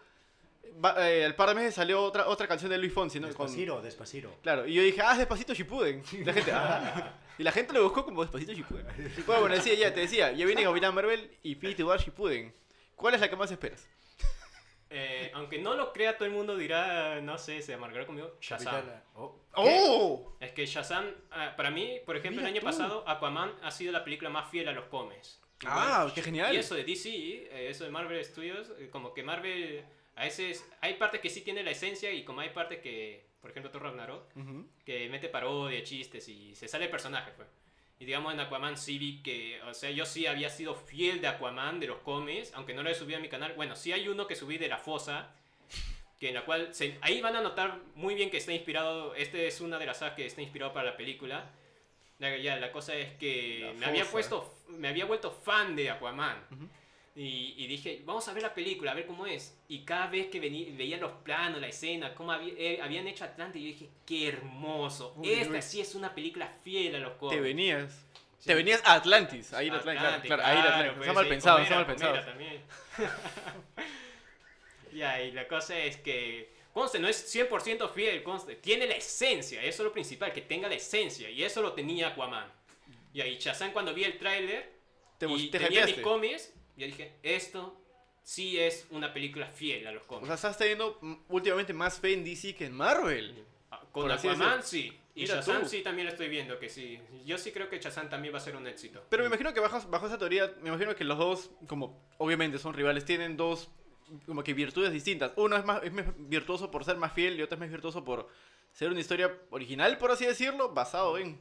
va- 0.84 1.08
eh, 1.08 1.24
al 1.24 1.36
par 1.36 1.50
de 1.50 1.56
meses 1.56 1.76
salió 1.76 2.02
otra, 2.02 2.28
otra 2.28 2.48
canción 2.48 2.72
de 2.72 2.80
Luis 2.80 2.92
Fonsi, 2.92 3.20
¿no? 3.20 3.28
Con- 3.34 3.46
Despacito, 3.46 3.82
despacito. 3.82 4.36
Claro, 4.42 4.66
y 4.68 4.74
yo 4.74 4.82
dije, 4.82 5.02
ah, 5.04 5.12
es 5.14 5.20
Despacito 5.20 5.54
Shippuden. 5.54 6.04
Y 6.14 6.24
la 6.24 6.34
gente, 6.34 6.52
ah. 6.52 7.14
Y 7.38 7.44
la 7.44 7.52
gente 7.52 7.74
lo 7.74 7.84
buscó 7.84 8.06
como 8.06 8.22
Despacito 8.22 8.54
Shippuden. 8.54 8.86
Bueno, 9.26 9.42
bueno, 9.42 9.56
decía, 9.56 9.74
ya, 9.74 9.94
te 9.94 10.02
decía, 10.02 10.32
ya 10.32 10.46
viene 10.46 10.64
Capitán 10.64 10.94
Marvel 10.94 11.38
y 11.44 11.54
Infinity 11.54 11.84
War 11.84 12.00
Shippuden. 12.00 12.54
¿Cuál 12.96 13.16
es 13.16 13.22
la 13.22 13.30
que 13.30 13.36
más 13.36 13.52
esperas? 13.52 13.88
Eh, 14.94 15.32
aunque 15.34 15.58
no 15.58 15.74
lo 15.76 15.94
crea, 15.94 16.18
todo 16.18 16.28
el 16.28 16.34
mundo 16.34 16.58
dirá, 16.58 17.22
no 17.22 17.38
sé, 17.38 17.62
se 17.62 17.74
amargará 17.74 18.06
conmigo, 18.06 18.36
Shazam. 18.42 18.74
Capital- 18.74 19.04
oh, 19.16 19.40
¡Oh! 19.54 20.36
Es 20.42 20.52
que 20.52 20.66
Shazam, 20.66 21.06
ah, 21.32 21.54
para 21.56 21.72
mí, 21.72 22.00
por 22.06 22.18
ejemplo, 22.18 22.42
Mira 22.42 22.50
el 22.50 22.56
año 22.56 22.60
tú. 22.60 22.66
pasado, 22.66 23.08
Aquaman 23.08 23.54
ha 23.64 23.72
sido 23.72 23.94
la 23.94 24.04
película 24.04 24.30
más 24.30 24.52
fiel 24.52 24.68
a 24.68 24.74
los 24.74 24.86
cómics. 24.86 25.40
Ah, 25.66 26.12
qué 26.14 26.22
genial. 26.22 26.54
Y 26.54 26.58
eso 26.58 26.76
de 26.76 26.84
DC, 26.84 27.10
eh, 27.10 27.68
eso 27.70 27.86
de 27.86 27.90
Marvel 27.90 28.24
Studios, 28.26 28.70
eh, 28.80 28.90
como 28.92 29.14
que 29.14 29.24
Marvel, 29.24 29.86
a 30.16 30.24
veces, 30.26 30.66
hay 30.82 30.96
partes 30.96 31.22
que 31.22 31.30
sí 31.30 31.40
tiene 31.42 31.64
la 31.64 31.72
esencia 31.72 32.12
y 32.12 32.26
como 32.26 32.42
hay 32.42 32.50
partes 32.50 32.80
que, 32.80 33.24
por 33.42 33.52
ejemplo, 33.52 33.72
Thor 33.72 33.84
Ragnarok, 33.84 34.38
Ujú. 34.38 34.66
que 34.86 35.10
mete 35.10 35.28
parodia, 35.30 35.84
chistes 35.84 36.28
y 36.30 36.56
se 36.56 36.68
sale 36.68 36.86
el 36.86 36.92
personaje, 36.92 37.32
pues. 37.36 37.48
Y 38.00 38.06
digamos 38.06 38.34
en 38.34 38.40
Aquaman 38.40 38.78
sí 38.78 38.98
vi 38.98 39.22
que, 39.22 39.62
o 39.64 39.74
sea, 39.74 39.92
yo 39.92 40.06
sí 40.06 40.26
había 40.26 40.50
sido 40.50 40.74
fiel 40.76 41.22
de 41.22 41.28
Aquaman, 41.28 41.80
de 41.80 41.88
los 41.88 41.98
cómics, 42.00 42.52
aunque 42.56 42.74
no 42.74 42.82
lo 42.84 42.90
he 42.90 42.96
subido 42.96 43.20
a 43.20 43.22
mi 43.22 43.30
canal. 43.30 43.54
Bueno, 43.54 43.76
sí 43.76 43.92
hay 43.92 44.08
uno 44.08 44.26
que 44.28 44.36
subí 44.36 44.58
de 44.58 44.68
La 44.68 44.78
Fosa, 44.78 45.36
que 46.20 46.30
en 46.30 46.36
la 46.36 46.46
cual, 46.46 46.74
se- 46.74 46.98
ahí 47.02 47.22
van 47.22 47.36
a 47.36 47.42
notar 47.42 47.80
muy 47.96 48.16
bien 48.16 48.30
que 48.32 48.38
está 48.38 48.54
inspirado, 48.54 49.14
este 49.16 49.48
es 49.48 49.62
una 49.62 49.78
de 49.80 49.86
las 49.88 49.98
sagas 50.00 50.16
que 50.16 50.26
está 50.26 50.42
inspirado 50.42 50.74
para 50.74 50.92
la 50.92 50.98
película. 50.98 51.50
Ya, 52.20 52.36
ya, 52.38 52.58
la 52.58 52.72
cosa 52.72 52.96
es 52.96 53.14
que 53.18 53.62
La 53.66 53.74
me 53.74 53.86
había 53.88 54.06
puesto, 54.06 54.52
me 54.70 54.88
había 54.88 55.06
vuelto 55.06 55.32
fan 55.32 55.76
de 55.76 55.90
Aquaman. 55.90 56.38
Y, 57.14 57.56
y 57.58 57.68
dije, 57.68 58.02
vamos 58.06 58.26
a 58.30 58.34
ver 58.34 58.42
la 58.44 58.54
película, 58.54 58.92
a 58.92 58.94
ver 58.94 59.06
cómo 59.06 59.26
es. 59.28 59.58
Y 59.68 59.80
cada 59.84 60.08
vez 60.08 60.28
que 60.28 60.42
vení- 60.42 60.76
veía 60.78 60.96
los 60.98 61.12
planos, 61.24 61.60
la 61.60 61.68
escena, 61.68 62.16
cómo 62.16 62.32
había- 62.32 62.54
eh, 62.58 62.80
habían 62.82 63.06
hecho 63.08 63.26
Atlante, 63.26 63.60
yo 63.60 63.66
dije, 63.68 63.90
qué 64.06 64.30
hermoso. 64.30 65.14
Uy, 65.18 65.30
Esta 65.30 65.56
uy. 65.56 65.62
sí 65.62 65.82
es 65.82 65.94
una 65.94 66.16
película 66.16 66.48
fiel 66.64 66.96
a 66.96 67.00
los 67.00 67.14
cómics. 67.14 67.36
Te 67.36 67.42
venías. 67.42 67.94
Sí. 68.40 68.46
Te 68.48 68.56
venías 68.56 68.82
a 68.86 68.94
Atlantis. 68.94 69.54
Ahí 69.54 69.68
en 69.68 69.74
Atlantis, 69.74 70.00
claro, 70.02 70.16
Atlante, 70.16 70.28
claro, 70.28 70.44
ahí 70.46 70.58
Atlantis. 70.58 70.94
pues, 70.96 71.02
está 71.08 71.14
mal 71.14 71.24
sí, 71.26 71.30
pensado, 71.30 71.60
está 71.60 71.76
mal 71.76 71.86
pensado. 71.86 72.26
también. 72.26 72.62
ya, 74.94 75.22
y 75.22 75.32
la 75.32 75.48
cosa 75.48 75.78
es 75.78 75.98
que, 75.98 76.54
conste, 76.74 77.00
no 77.00 77.08
es 77.08 77.36
100% 77.36 77.90
fiel, 77.94 78.24
conste, 78.24 78.56
tiene 78.56 78.88
la 78.88 78.96
esencia, 78.96 79.62
eso 79.62 79.84
es 79.84 79.86
lo 79.86 79.94
principal, 79.94 80.34
que 80.34 80.42
tenga 80.42 80.68
la 80.68 80.76
esencia, 80.76 81.30
y 81.30 81.44
eso 81.44 81.62
lo 81.62 81.74
tenía 81.74 82.08
Aquaman. 82.10 82.52
Y 83.14 83.22
ahí 83.22 83.38
Shazam 83.38 83.74
cuando 83.74 83.94
vi 83.94 84.06
el 84.06 84.18
tráiler 84.18 84.72
Te, 85.18 85.28
y 85.28 85.50
te 85.50 85.60
tenía 85.60 85.86
mis 85.86 86.00
cómics, 86.00 86.54
yo 86.78 86.86
dije, 86.86 87.14
esto 87.24 87.78
sí 88.24 88.60
es 88.60 88.88
una 88.92 89.14
película 89.14 89.48
fiel 89.48 89.88
a 89.88 89.92
los 89.92 90.04
O 90.04 90.08
cómics. 90.08 90.28
sea, 90.28 90.36
estás 90.36 90.58
teniendo 90.58 91.00
últimamente 91.30 91.74
más 91.74 92.00
fe 92.00 92.14
en 92.14 92.24
DC 92.24 92.56
que 92.56 92.66
en 92.66 92.74
Marvel. 92.74 93.44
Ah, 93.72 93.80
Con 93.92 94.04
por 94.04 94.12
Aquaman 94.12 94.64
sí. 94.64 94.98
Y 95.14 95.24
Mira 95.24 95.36
Shazam 95.36 95.64
tú. 95.64 95.68
sí 95.70 95.82
también 95.82 96.06
lo 96.08 96.12
estoy 96.14 96.30
viendo 96.30 96.58
que 96.58 96.70
sí. 96.70 96.98
Yo 97.26 97.38
sí 97.38 97.52
creo 97.52 97.68
que 97.70 97.80
Shazam 97.80 98.10
también 98.10 98.34
va 98.34 98.38
a 98.38 98.42
ser 98.42 98.56
un 98.56 98.66
éxito. 98.68 99.04
Pero 99.10 99.24
me 99.24 99.28
imagino 99.28 99.54
que 99.54 99.60
bajo, 99.60 99.82
bajo 99.90 100.08
esa 100.08 100.18
teoría, 100.18 100.54
me 100.62 100.70
imagino 100.70 100.96
que 100.96 101.04
los 101.04 101.18
dos, 101.18 101.52
como 101.68 102.02
obviamente 102.18 102.58
son 102.60 102.74
rivales, 102.74 103.04
tienen 103.04 103.36
dos 103.36 103.70
como 104.26 104.44
que 104.44 104.54
virtudes 104.54 104.92
distintas. 104.92 105.32
Uno 105.36 105.56
es 105.58 105.66
más, 105.66 105.84
es 105.84 105.92
más 105.92 106.06
virtuoso 106.18 106.70
por 106.72 106.86
ser 106.86 106.98
más 106.98 107.14
fiel 107.14 107.38
y 107.40 107.42
otro 107.42 107.56
es 107.56 107.60
más 107.60 107.70
virtuoso 107.70 108.04
por 108.06 108.30
ser 108.72 108.90
una 108.90 109.00
historia 109.02 109.38
original, 109.50 109.98
por 109.98 110.12
así 110.12 110.26
decirlo, 110.26 110.70
basado 110.74 111.18
en... 111.18 111.40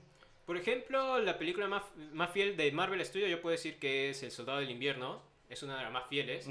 Por 0.50 0.56
ejemplo, 0.56 1.20
la 1.20 1.38
película 1.38 1.68
más, 1.68 1.84
más 2.12 2.28
fiel 2.32 2.56
de 2.56 2.72
Marvel 2.72 3.04
Studios, 3.04 3.30
yo 3.30 3.40
puedo 3.40 3.52
decir 3.52 3.78
que 3.78 4.10
es 4.10 4.24
El 4.24 4.32
Soldado 4.32 4.58
del 4.58 4.68
Invierno. 4.68 5.22
Es 5.48 5.62
una 5.62 5.76
de 5.76 5.84
las 5.84 5.92
más 5.92 6.08
fieles. 6.08 6.50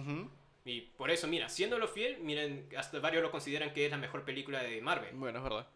Y 0.63 0.79
por 0.95 1.11
eso, 1.11 1.27
mira, 1.27 1.49
siéndolo 1.49 1.85
fiel, 1.85 2.17
miren, 2.19 2.69
hasta 2.77 2.99
varios 2.99 3.21
lo 3.21 3.29
consideran 3.29 3.73
que 3.73 3.83
es 3.83 3.91
la 3.91 3.97
mejor 3.97 4.23
película 4.23 4.63
de 4.63 4.79
Marvel. 4.79 5.13
Bueno, 5.15 5.39
es 5.39 5.43
verdad. 5.43 5.67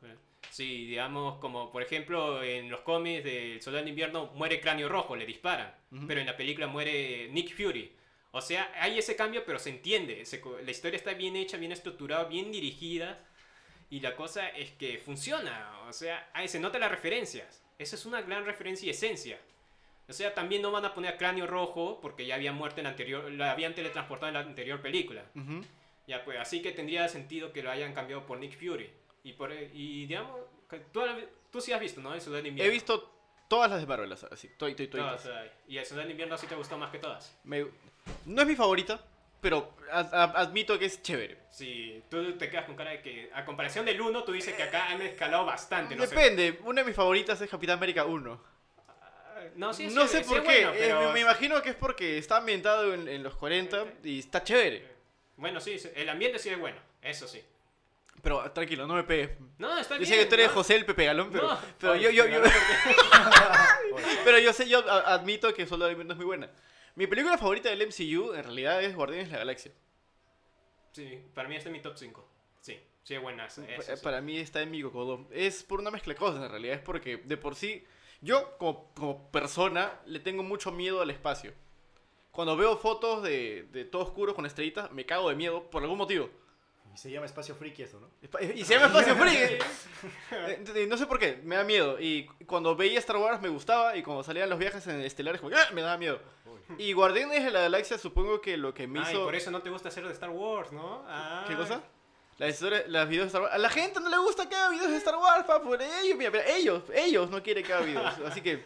Sí, 0.50 0.86
digamos, 0.86 1.38
como 1.40 1.70
por 1.70 1.82
ejemplo 1.82 2.42
en 2.42 2.70
los 2.70 2.80
cómics 2.80 3.26
del 3.26 3.62
Soldado 3.62 3.84
de 3.84 3.90
Invierno 3.90 4.28
muere 4.36 4.62
Cráneo 4.62 4.88
Rojo, 4.88 5.18
le 5.18 5.26
disparan, 5.26 5.76
pero 6.08 6.22
en 6.22 6.26
la 6.26 6.38
película 6.38 6.68
muere 6.68 7.28
Nick 7.30 7.54
Fury. 7.54 7.92
O 8.32 8.40
sea, 8.40 8.72
hay 8.80 9.00
ese 9.00 9.18
cambio, 9.18 9.44
pero 9.46 9.60
se 9.60 9.70
entiende. 9.70 10.26
se 10.26 10.42
la 10.64 10.72
historia 10.72 10.96
está 10.96 11.14
bien 11.14 11.36
hecha, 11.36 11.58
bien 11.58 11.74
estructurada, 11.74 12.24
bien 12.24 12.54
dirigida. 12.54 13.20
Y 13.90 14.00
la 14.00 14.16
cosa 14.16 14.48
es 14.48 14.72
que 14.72 14.98
funciona. 14.98 15.82
O 15.90 15.92
sea, 15.92 16.30
ahí 16.34 16.48
se 16.48 16.62
nota 16.62 16.80
las 16.80 16.90
referencias. 16.90 17.62
Esa 17.80 17.96
es 17.96 18.06
una 18.06 18.22
gran 18.22 18.46
referencia 18.46 18.88
y 18.88 18.90
esencia. 18.92 19.40
O 20.08 20.14
sea, 20.14 20.34
también 20.34 20.62
no 20.62 20.72
van 20.72 20.86
a 20.86 20.94
poner 20.94 21.18
Cráneo 21.18 21.48
Rojo 21.48 22.00
porque 22.02 22.26
ya 22.26 22.36
había 22.36 22.52
muerto 22.52 22.80
en 22.82 22.84
la 22.86 22.90
anterior, 22.92 23.32
la 23.32 23.52
habían 23.52 23.74
teletransportado 23.74 24.28
en 24.30 24.34
la 24.34 24.40
anterior 24.42 24.82
película. 24.82 25.24
Ujú. 25.36 25.62
Ya, 26.08 26.24
pues 26.26 26.38
así 26.40 26.62
que 26.62 26.72
tendría 26.74 27.08
sentido 27.08 27.54
que 27.54 27.64
lo 27.64 27.72
hayan 27.72 27.94
cambiado 27.94 28.26
por 28.26 28.38
Nick 28.38 28.58
Fury. 28.60 28.90
Y, 29.24 29.34
por, 29.34 29.52
y 29.54 30.06
digamos, 30.06 30.32
tú, 30.92 31.02
tú 31.50 31.62
sí 31.62 31.72
has 31.72 31.80
visto, 31.80 32.02
¿no? 32.02 32.14
El 32.14 32.20
Ciudad 32.20 32.40
de 32.40 32.46
He 32.46 32.50
Invierno. 32.50 32.74
visto 32.74 33.10
todas 33.48 33.70
las 33.72 33.80
de 33.80 33.88
Marvel, 33.88 34.12
así. 34.12 34.50
Toy, 34.58 34.76
toy, 34.76 34.88
toy. 34.88 35.00
Todas, 35.00 35.26
ay. 35.28 35.50
Y 35.70 35.78
el 35.78 35.86
Ciudad 35.86 36.04
de 36.04 36.12
Invierno 36.12 36.38
sí 36.38 36.48
te 36.48 36.56
gustó 36.56 36.78
más 36.78 36.92
que 36.92 37.00
todas. 37.00 37.38
Me- 37.46 37.68
No 38.26 38.42
es 38.42 38.48
mi 38.48 38.56
favorita, 38.56 39.02
pero 39.44 39.76
ad- 39.91 40.12
ad- 40.12 40.36
admito 40.38 40.80
que 40.80 40.86
es 40.86 41.04
chévere. 41.04 41.38
Sí, 41.52 42.02
tú 42.10 42.34
te 42.38 42.50
quedas 42.50 42.66
con 42.66 42.76
cara 42.76 42.89
de 42.89 43.02
que, 43.04 43.30
a 43.36 43.46
comparación 43.46 43.86
del 43.86 44.02
1, 44.02 44.24
tú 44.24 44.32
dices 44.32 44.56
que 44.56 44.64
acá 44.64 44.89
han 44.89 45.00
escalado 45.04 45.46
bastante. 45.46 45.96
No 45.96 46.04
sé, 46.08 46.16
Depende, 46.16 46.60
una 46.64 46.82
de 46.82 46.88
mis 46.88 46.96
favoritas 46.96 47.39
es 47.41 47.50
Capitán 47.50 47.78
América 47.78 48.06
1. 48.06 48.41
Ah, 48.88 49.41
no, 49.56 49.72
sí, 49.74 49.88
no 49.88 50.08
sé 50.08 50.24
chévere, 50.24 50.28
por 50.28 50.41
qué, 50.41 50.66
bueno, 50.66 50.72
eh, 50.74 50.78
pero- 50.88 51.08
me, 51.10 51.14
me 51.14 51.20
imagino 51.20 51.62
que 51.62 51.70
es 51.70 51.76
porque 51.76 52.18
está 52.18 52.38
ambientado 52.38 52.91
en, 52.96 53.08
en 53.08 53.22
los 53.22 53.36
40 53.36 53.86
y 54.04 54.18
está 54.20 54.44
chévere. 54.44 54.88
Bueno, 55.38 55.60
sí, 55.60 55.78
el 55.96 56.10
ambiente 56.10 56.39
sí 56.39 56.50
es 56.50 56.58
bueno, 56.60 56.78
eso 57.02 57.28
sí. 57.28 57.44
Pero 58.22 58.39
ah, 58.39 58.54
tranquilo, 58.54 58.88
no 58.88 58.94
me 58.96 59.04
pegues. 59.04 59.32
No, 59.58 59.78
está 59.78 59.96
Yo 59.96 60.00
bien. 60.00 60.10
sé 60.14 60.18
que 60.20 60.26
tú 60.28 60.36
eres 60.36 60.48
¿no? 60.48 60.54
José 60.54 60.76
el 60.78 60.86
Pepe 60.86 61.06
Galón, 61.06 61.30
pero, 61.32 61.50
No. 61.50 61.60
pero, 61.78 61.94
Ay, 61.94 62.02
yo, 62.04 62.10
yo, 62.10 62.26
yo- 62.26 62.41
pero 64.24 64.39
yo 64.39 64.54
sé, 64.54 64.68
yo 64.70 64.80
admito 64.89 65.54
que 65.54 65.66
de 65.66 65.91
Invierno 65.91 66.14
es 66.14 66.18
muy 66.18 66.26
buena. 66.26 66.50
Mi 66.96 67.08
película 67.08 67.38
favorita 67.38 67.70
del 67.70 67.88
MCU 67.88 68.34
en 68.34 68.44
realidad 68.44 68.84
es 68.84 68.96
Guardianes 68.96 69.28
de 69.28 69.34
la 69.34 69.39
Galaxia. 69.39 69.72
Sí, 70.91 71.24
para 71.34 71.50
mí 71.50 71.56
este 71.56 71.70
es 71.70 71.74
mi 71.74 71.82
top 71.82 71.94
5. 71.98 72.28
Sí, 72.62 72.80
sí 73.04 73.16
es 73.16 73.22
buena. 73.22 73.50
sí. 73.50 73.64
Para 74.04 74.22
mí 74.22 74.38
está 74.38 74.62
en 74.62 74.70
mi 74.72 74.82
cocodón. 74.84 75.28
Es 75.32 75.64
por 75.64 75.80
una 75.80 75.89
mezcla 75.91 76.14
de 76.14 76.20
cosas 76.20 76.44
en 76.44 76.50
realidad. 76.52 76.76
Es 76.76 76.82
porque 76.82 77.18
de 77.18 77.38
por 77.38 77.56
sí, 77.56 77.84
yo 78.22 78.58
como, 78.60 78.94
como 78.94 79.32
persona 79.32 80.00
le 80.06 80.20
tengo 80.20 80.44
mucho 80.44 80.72
miedo 80.72 81.02
al 81.02 81.10
espacio. 81.10 81.54
Cuando 82.32 82.56
veo 82.56 82.78
fotos 82.78 83.24
de, 83.24 83.68
de 83.72 83.86
todo 83.86 84.04
oscuro 84.04 84.36
con 84.36 84.46
estrellitas, 84.46 84.91
me 84.91 85.06
cago 85.06 85.30
de 85.30 85.36
miedo 85.36 85.70
por 85.70 85.82
algún 85.84 85.98
motivo. 85.98 86.30
Y 86.94 86.98
se 86.98 87.10
llama 87.10 87.26
espacio 87.26 87.56
friki 87.56 87.82
eso, 87.84 88.00
¿no? 88.00 88.08
Espa- 88.22 88.56
Y 88.56 88.64
se 88.66 88.76
llama 88.78 88.86
espacio. 89.00 89.16
Eh, 90.32 90.64
eh, 90.76 90.86
No 90.88 90.96
sé 90.98 91.08
por 91.08 91.18
qué, 91.18 91.39
me 91.44 91.56
da 91.56 91.64
miedo. 91.64 92.00
Y 92.00 92.26
cuando 92.46 92.76
veía 92.76 93.00
Star 93.00 93.18
Wars 93.18 93.41
me 93.41 93.50
gustaba. 93.50 93.98
Y 93.98 94.04
cuando 94.04 94.22
salían 94.24 94.48
los 94.50 94.60
viajes 94.60 94.86
en 94.88 95.02
estelares, 95.02 95.41
como, 95.41 95.56
¡ah! 95.56 95.72
me 95.74 95.82
daba 95.82 95.98
miedo. 95.98 96.20
Y 96.78 96.93
Guardianes 96.93 97.43
de 97.43 97.51
la 97.51 97.61
Galaxia, 97.61 97.97
supongo 97.97 98.41
que 98.41 98.57
lo 98.57 98.74
que 98.74 98.88
me 98.88 98.99
Ay, 98.99 99.14
hizo. 99.14 99.24
por 99.26 99.36
eso 99.36 99.51
no 99.51 99.61
te 99.61 99.70
gusta 99.70 99.89
hacer 99.89 100.05
de 100.07 100.14
Star 100.14 100.30
Wars, 100.30 100.72
¿no? 100.72 101.03
Ah. 101.07 101.45
¿Qué 101.47 101.55
cosa? 101.55 101.82
Las 102.38 102.49
historias, 102.55 102.84
las 102.88 103.07
videos 103.07 103.26
de 103.26 103.28
Star 103.28 103.41
Wars. 103.43 103.53
A 103.53 103.57
la 103.57 103.70
gente 103.70 103.99
no 103.99 104.09
le 104.09 104.18
gusta 104.18 104.49
que 104.49 104.55
haga 104.55 104.70
videos 104.70 104.89
de 104.91 104.97
Star 104.97 105.16
Wars, 105.18 105.45
pa, 105.45 105.61
por 105.61 105.82
ellos, 105.82 106.18
mira, 106.18 106.32
mira, 106.32 106.47
ellos, 106.47 106.84
ellos 106.93 107.30
no 107.30 107.41
quieren 107.43 107.64
que 107.64 107.74
haga 107.74 107.86
videos. 107.86 108.14
Así 108.26 108.41
que. 108.41 108.64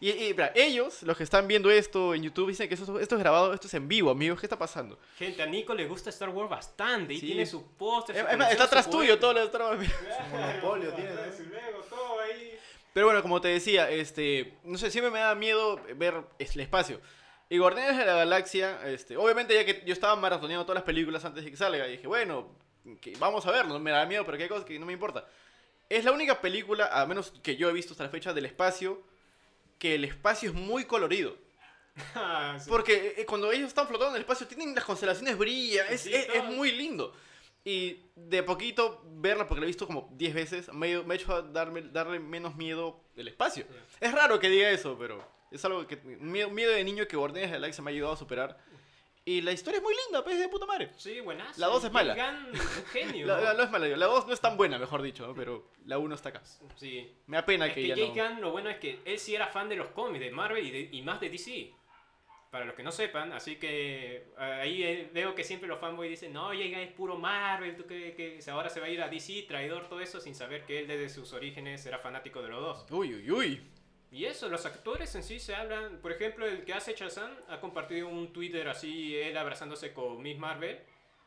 Y, 0.00 0.10
y, 0.10 0.30
mira, 0.32 0.50
ellos, 0.56 1.02
los 1.04 1.16
que 1.16 1.22
están 1.22 1.46
viendo 1.46 1.70
esto 1.70 2.12
en 2.14 2.24
YouTube, 2.24 2.48
dicen 2.48 2.68
que 2.68 2.74
esto, 2.74 2.98
esto 2.98 3.14
es 3.14 3.20
grabado, 3.20 3.54
esto 3.54 3.68
es 3.68 3.74
en 3.74 3.86
vivo, 3.86 4.10
amigos. 4.10 4.40
¿Qué 4.40 4.46
está 4.46 4.58
pasando? 4.58 4.98
Gente, 5.16 5.40
a 5.42 5.46
Nico 5.46 5.72
le 5.74 5.86
gusta 5.86 6.10
Star 6.10 6.30
Wars 6.30 6.50
bastante 6.50 7.14
y 7.14 7.20
Sí. 7.20 7.26
tiene 7.26 7.46
su 7.46 7.64
póster. 7.76 8.16
Está 8.16 8.64
atrás 8.64 8.90
tuyo 8.90 9.18
todo 9.18 9.32
lo 9.32 9.40
de 9.40 9.46
Star 9.46 9.62
Wars. 9.62 9.88
Monopolio 10.32 10.92
tiene. 10.94 11.10
Pero 12.92 13.06
bueno, 13.06 13.22
como 13.22 13.40
te 13.40 13.48
decía, 13.48 13.90
este, 13.90 14.54
no 14.62 14.78
sé, 14.78 14.90
siempre 14.90 15.10
me 15.10 15.18
da 15.18 15.34
miedo 15.34 15.80
ver 15.96 16.22
el 16.38 16.60
espacio. 16.60 17.00
Y 17.54 17.58
Guardianes 17.58 17.96
de 17.98 18.04
la 18.04 18.14
Galaxia, 18.16 18.80
este, 18.86 19.16
obviamente 19.16 19.54
ya 19.54 19.64
que 19.64 19.82
yo 19.86 19.92
estaba 19.92 20.16
maratoneando 20.16 20.64
todas 20.64 20.76
las 20.76 20.84
películas 20.84 21.24
antes 21.24 21.44
de 21.44 21.50
que 21.50 21.56
salga, 21.56 21.86
y 21.86 21.92
dije, 21.92 22.06
bueno, 22.06 22.50
que 23.00 23.14
vamos 23.18 23.46
a 23.46 23.52
verlo, 23.52 23.78
me 23.78 23.90
da 23.92 24.04
miedo, 24.06 24.24
pero 24.26 24.36
qué 24.38 24.48
cosa 24.48 24.64
que 24.64 24.78
no 24.78 24.86
me 24.86 24.92
importa. 24.92 25.26
Es 25.88 26.04
la 26.04 26.10
única 26.12 26.40
película, 26.40 26.86
a 26.86 27.06
menos 27.06 27.32
que 27.42 27.56
yo 27.56 27.68
he 27.70 27.72
visto 27.72 27.92
hasta 27.92 28.04
la 28.04 28.10
fecha, 28.10 28.32
del 28.32 28.46
espacio, 28.46 29.02
que 29.78 29.94
el 29.94 30.04
espacio 30.04 30.50
es 30.50 30.54
muy 30.54 30.84
colorido. 30.84 31.36
Ah, 32.16 32.58
sí. 32.58 32.68
Porque 32.68 33.14
eh, 33.18 33.24
cuando 33.24 33.52
ellos 33.52 33.68
están 33.68 33.86
flotando 33.86 34.10
en 34.10 34.16
el 34.16 34.22
espacio, 34.22 34.48
tienen 34.48 34.74
las 34.74 34.82
constelaciones 34.84 35.38
brillan, 35.38 35.86
es, 35.92 36.00
Sí, 36.00 36.12
es- 36.12 36.28
es 36.34 36.42
muy 36.44 36.72
lindo. 36.72 37.14
Y 37.64 37.98
de 38.16 38.42
poquito 38.42 39.00
verla, 39.12 39.46
porque 39.46 39.60
la 39.60 39.66
he 39.66 39.68
visto 39.68 39.86
como 39.86 40.08
10 40.12 40.34
veces, 40.34 40.72
me, 40.72 41.00
me 41.04 41.14
ha 41.14 41.16
hecho 41.16 41.40
darme, 41.42 41.82
darle 41.82 42.18
menos 42.18 42.56
miedo 42.56 43.00
el 43.16 43.28
espacio. 43.28 43.64
Es 44.00 44.10
raro 44.12 44.40
que 44.40 44.48
diga 44.48 44.70
eso, 44.70 44.96
pero 44.98 45.24
es 45.54 45.64
algo 45.64 45.86
que. 45.86 45.96
Miedo, 45.96 46.50
miedo 46.50 46.72
de 46.72 46.84
niño 46.84 47.06
que 47.06 47.16
Guardianes 47.16 47.50
de 47.50 47.56
la 47.56 47.60
Galaxia 47.62 47.82
me 47.84 47.90
ha 47.90 47.94
ayudado 47.94 48.14
a 48.14 48.16
superar. 48.16 48.58
Y 49.26 49.40
la 49.40 49.52
historia 49.52 49.78
es 49.78 49.82
muy 49.82 49.94
linda, 50.04 50.22
pues 50.22 50.38
de 50.38 50.48
puta 50.50 50.66
madre. 50.66 50.90
Sí, 50.98 51.18
buenazo. 51.20 51.58
La 51.58 51.68
dos 51.68 51.82
es 51.82 51.90
mala. 51.90 52.14
Un 52.52 52.84
genio. 52.92 53.26
La, 53.26 53.40
la- 53.40 53.54
no 53.54 53.62
es 53.62 53.70
mala, 53.70 53.86
la 53.88 54.04
2 54.06 54.26
no 54.26 54.34
es 54.34 54.40
tan 54.40 54.58
buena, 54.58 54.78
mejor 54.78 55.00
dicho, 55.00 55.26
¿no? 55.26 55.34
pero 55.34 55.70
la 55.86 55.96
1 55.96 56.14
está 56.14 56.28
acá. 56.28 56.42
Sí. 56.76 57.10
Me 57.26 57.38
da 57.38 57.46
pena 57.46 57.66
Es 57.68 57.72
que, 57.72 57.80
que 57.80 57.88
ya 57.88 57.94
Jake 57.96 58.20
no. 58.22 58.28
Gunn, 58.28 58.40
lo 58.42 58.50
bueno 58.52 58.68
es 58.68 58.76
que 58.76 59.00
él 59.06 59.18
sí 59.18 59.34
era 59.34 59.46
fan 59.46 59.70
de 59.70 59.76
los 59.76 59.86
cómics 59.92 60.22
de 60.22 60.30
Marvel 60.30 60.66
y, 60.66 60.70
de- 60.70 60.88
y 60.92 61.00
más 61.00 61.20
de 61.20 61.30
DC. 61.30 61.72
Para 62.50 62.66
los 62.66 62.74
que 62.76 62.82
no 62.84 62.92
sepan, 62.92 63.32
así 63.32 63.56
que 63.56 64.28
eh, 64.38 64.60
ahí 64.62 64.82
eh, 64.84 65.10
veo 65.12 65.34
que 65.34 65.42
siempre 65.42 65.68
los 65.68 65.80
fanboys 65.80 66.08
dicen, 66.10 66.32
no, 66.32 66.52
Jake 66.52 66.68
Gunn 66.70 66.78
es 66.80 66.92
puro 66.92 67.16
Marvel, 67.16 67.76
tú 67.76 67.84
que, 67.86 68.14
que 68.14 68.38
ahora 68.50 68.68
se 68.68 68.78
va 68.78 68.86
a 68.86 68.90
ir 68.90 69.00
a 69.02 69.08
DC, 69.08 69.46
traidor, 69.48 69.88
todo 69.88 70.00
eso, 70.00 70.20
sin 70.20 70.34
saber 70.36 70.64
que 70.66 70.80
él 70.80 70.86
desde 70.86 71.08
sus 71.08 71.32
orígenes 71.32 71.84
era 71.86 71.98
fanático 71.98 72.42
de 72.42 72.48
los 72.50 72.60
dos. 72.60 72.86
Uy, 72.92 73.14
uy, 73.14 73.30
uy. 73.30 73.62
Y 74.14 74.26
eso, 74.26 74.48
los 74.48 74.64
actores 74.64 75.12
en 75.16 75.24
sí 75.24 75.40
se 75.40 75.56
hablan. 75.56 75.98
Por 76.00 76.12
ejemplo, 76.12 76.46
el 76.46 76.64
que 76.64 76.72
hace 76.72 76.94
Shazam 76.94 77.36
ha 77.48 77.58
compartido 77.58 78.06
un 78.06 78.32
Twitter 78.32 78.68
así, 78.68 79.16
él 79.16 79.36
abrazándose 79.36 79.92
con 79.92 80.22
Miss 80.22 80.38
Marvel, 80.38 80.78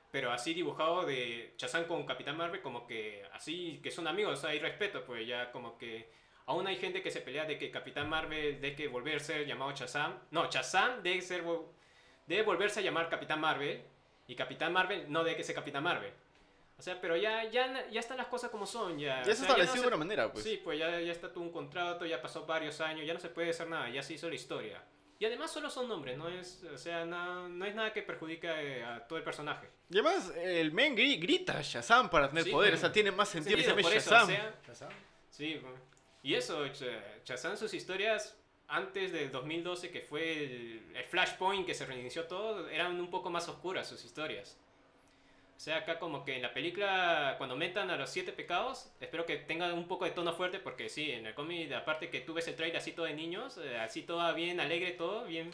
pero 0.10 0.32
así 0.32 0.54
dibujado 0.54 1.06
de 1.06 1.54
Shazam 1.58 1.84
con 1.84 2.06
Capitán 2.06 2.38
Marvel, 2.38 2.62
como 2.62 2.88
que 2.88 3.26
así, 3.34 3.82
que 3.84 3.92
son 3.92 4.08
amigos, 4.08 4.46
hay 4.46 4.60
respeto, 4.60 5.04
pues 5.04 5.28
ya 5.28 5.52
como 5.52 5.78
que. 5.78 6.10
Aún 6.46 6.66
hay 6.66 6.78
gente 6.78 7.02
que 7.04 7.12
se 7.12 7.20
pelea 7.20 7.44
de 7.44 7.58
que 7.58 7.72
Capitán 7.72 8.08
Marvel 8.08 8.62
debe 8.62 8.74
que 8.74 8.88
volver 8.88 9.18
a 9.18 9.20
ser 9.20 9.46
llamado 9.46 9.74
Shazam. 9.74 10.18
No, 10.32 10.50
Shazam 10.50 11.04
debe, 11.04 11.20
ser, 11.22 11.44
debe 12.26 12.44
volverse 12.44 12.80
a 12.80 12.84
llamar 12.84 13.10
Capitán 13.10 13.42
Marvel, 13.42 13.82
y 14.28 14.36
Capitán 14.36 14.72
Marvel 14.72 15.12
no 15.12 15.26
debe 15.26 15.36
que 15.36 15.44
ser 15.44 15.56
Capitán 15.56 15.84
Marvel. 15.84 16.14
O 16.80 16.82
sea, 16.82 17.02
pero 17.02 17.18
ya, 17.18 17.44
ya, 17.50 17.90
ya 17.90 18.00
están 18.00 18.18
las 18.18 18.28
cosas 18.28 18.52
como 18.52 18.66
son. 18.68 19.00
Ya, 19.00 19.24
Ya 19.24 19.32
O 19.32 19.36
se 19.36 19.36
sea, 19.36 19.40
no 19.40 19.44
estableció 19.48 19.76
se- 19.76 19.82
de 19.82 19.88
una 19.88 19.98
manera, 19.98 20.32
pues. 20.32 20.44
Sí, 20.44 20.62
pues 20.64 20.78
ya, 20.78 21.00
ya 21.00 21.12
está 21.12 21.32
todo 21.32 21.44
un 21.44 21.52
contrato, 21.52 22.06
ya 22.06 22.22
pasó 22.22 22.46
varios 22.46 22.80
años, 22.82 23.06
ya 23.06 23.14
no 23.14 23.20
se 23.20 23.30
puede 23.30 23.50
hacer 23.50 23.68
nada, 23.68 23.90
ya 23.90 24.04
se 24.04 24.14
hizo 24.14 24.30
la 24.30 24.36
historia. 24.36 24.84
Y 25.20 25.26
además 25.26 25.52
solo 25.52 25.72
son 25.72 25.88
nombres, 25.90 26.16
no 26.16 26.30
es, 26.30 26.64
o 26.72 26.78
sea, 26.78 27.04
no, 27.04 27.50
no 27.50 27.66
es 27.66 27.74
nada 27.74 27.92
que 27.92 28.04
perjudique 28.04 28.48
a 28.84 29.08
todo 29.08 29.18
el 29.18 29.24
personaje. 29.26 29.68
Y 29.90 29.96
además, 29.98 30.32
el 30.38 30.72
men 30.72 30.96
gri- 30.96 31.20
grita 31.20 31.60
Shazam 31.64 32.12
para 32.12 32.30
tener 32.30 32.44
Sí, 32.44 32.52
poder, 32.52 32.70
pues, 32.72 32.82
o 32.82 32.86
sea, 32.86 32.94
tiene 32.94 33.10
más 33.12 33.28
sentido 33.30 33.58
que 33.58 33.64
se 33.64 33.70
Sentido, 33.70 33.90
llame 33.90 33.98
eso, 33.98 34.10
o 34.12 34.14
Shazam. 34.14 34.28
sea, 34.28 34.56
¿Shazam? 34.68 34.90
sí, 35.32 35.60
pues. 35.60 35.74
y 36.22 36.36
eso, 36.36 36.64
Shazam 37.26 37.58
sus 37.58 37.74
historias 37.74 38.38
antes 38.68 39.12
del 39.12 39.32
2012, 39.32 39.90
que 39.90 40.02
fue 40.02 40.44
el, 40.44 40.92
el 40.96 41.04
Flashpoint 41.06 41.66
que 41.66 41.74
se 41.74 41.88
reinició 41.88 42.26
todo, 42.26 42.70
eran 42.70 43.00
un 43.00 43.10
poco 43.10 43.32
más 43.32 43.50
oscuras 43.50 43.88
sus 43.90 44.06
historias. 44.06 44.56
O 45.58 45.60
sea, 45.60 45.78
acá 45.78 45.98
como 45.98 46.24
que 46.24 46.36
en 46.36 46.44
la 46.44 46.54
película, 46.54 47.34
cuando 47.40 47.56
metan 47.56 47.90
a 47.90 47.98
los 47.98 48.12
siete 48.12 48.32
pecados, 48.32 48.92
espero 49.02 49.26
que 49.26 49.38
tengan 49.38 49.74
un 49.74 49.88
poco 49.88 50.06
de 50.06 50.12
tono 50.12 50.32
fuerte, 50.34 50.60
porque 50.60 50.88
sí, 50.88 51.12
en 51.12 51.26
el 51.26 51.34
cómic, 51.34 51.72
aparte 51.74 52.10
que 52.12 52.22
tú 52.22 52.36
ves 52.36 52.48
el 52.48 52.56
trailer 52.56 52.78
así 52.78 52.92
todo 52.92 53.08
de 53.08 53.14
niños, 53.16 53.58
eh, 53.58 53.78
así 53.80 54.04
todo 54.04 54.34
bien 54.36 54.60
alegre, 54.60 54.92
todo 54.92 55.26
bien 55.26 55.50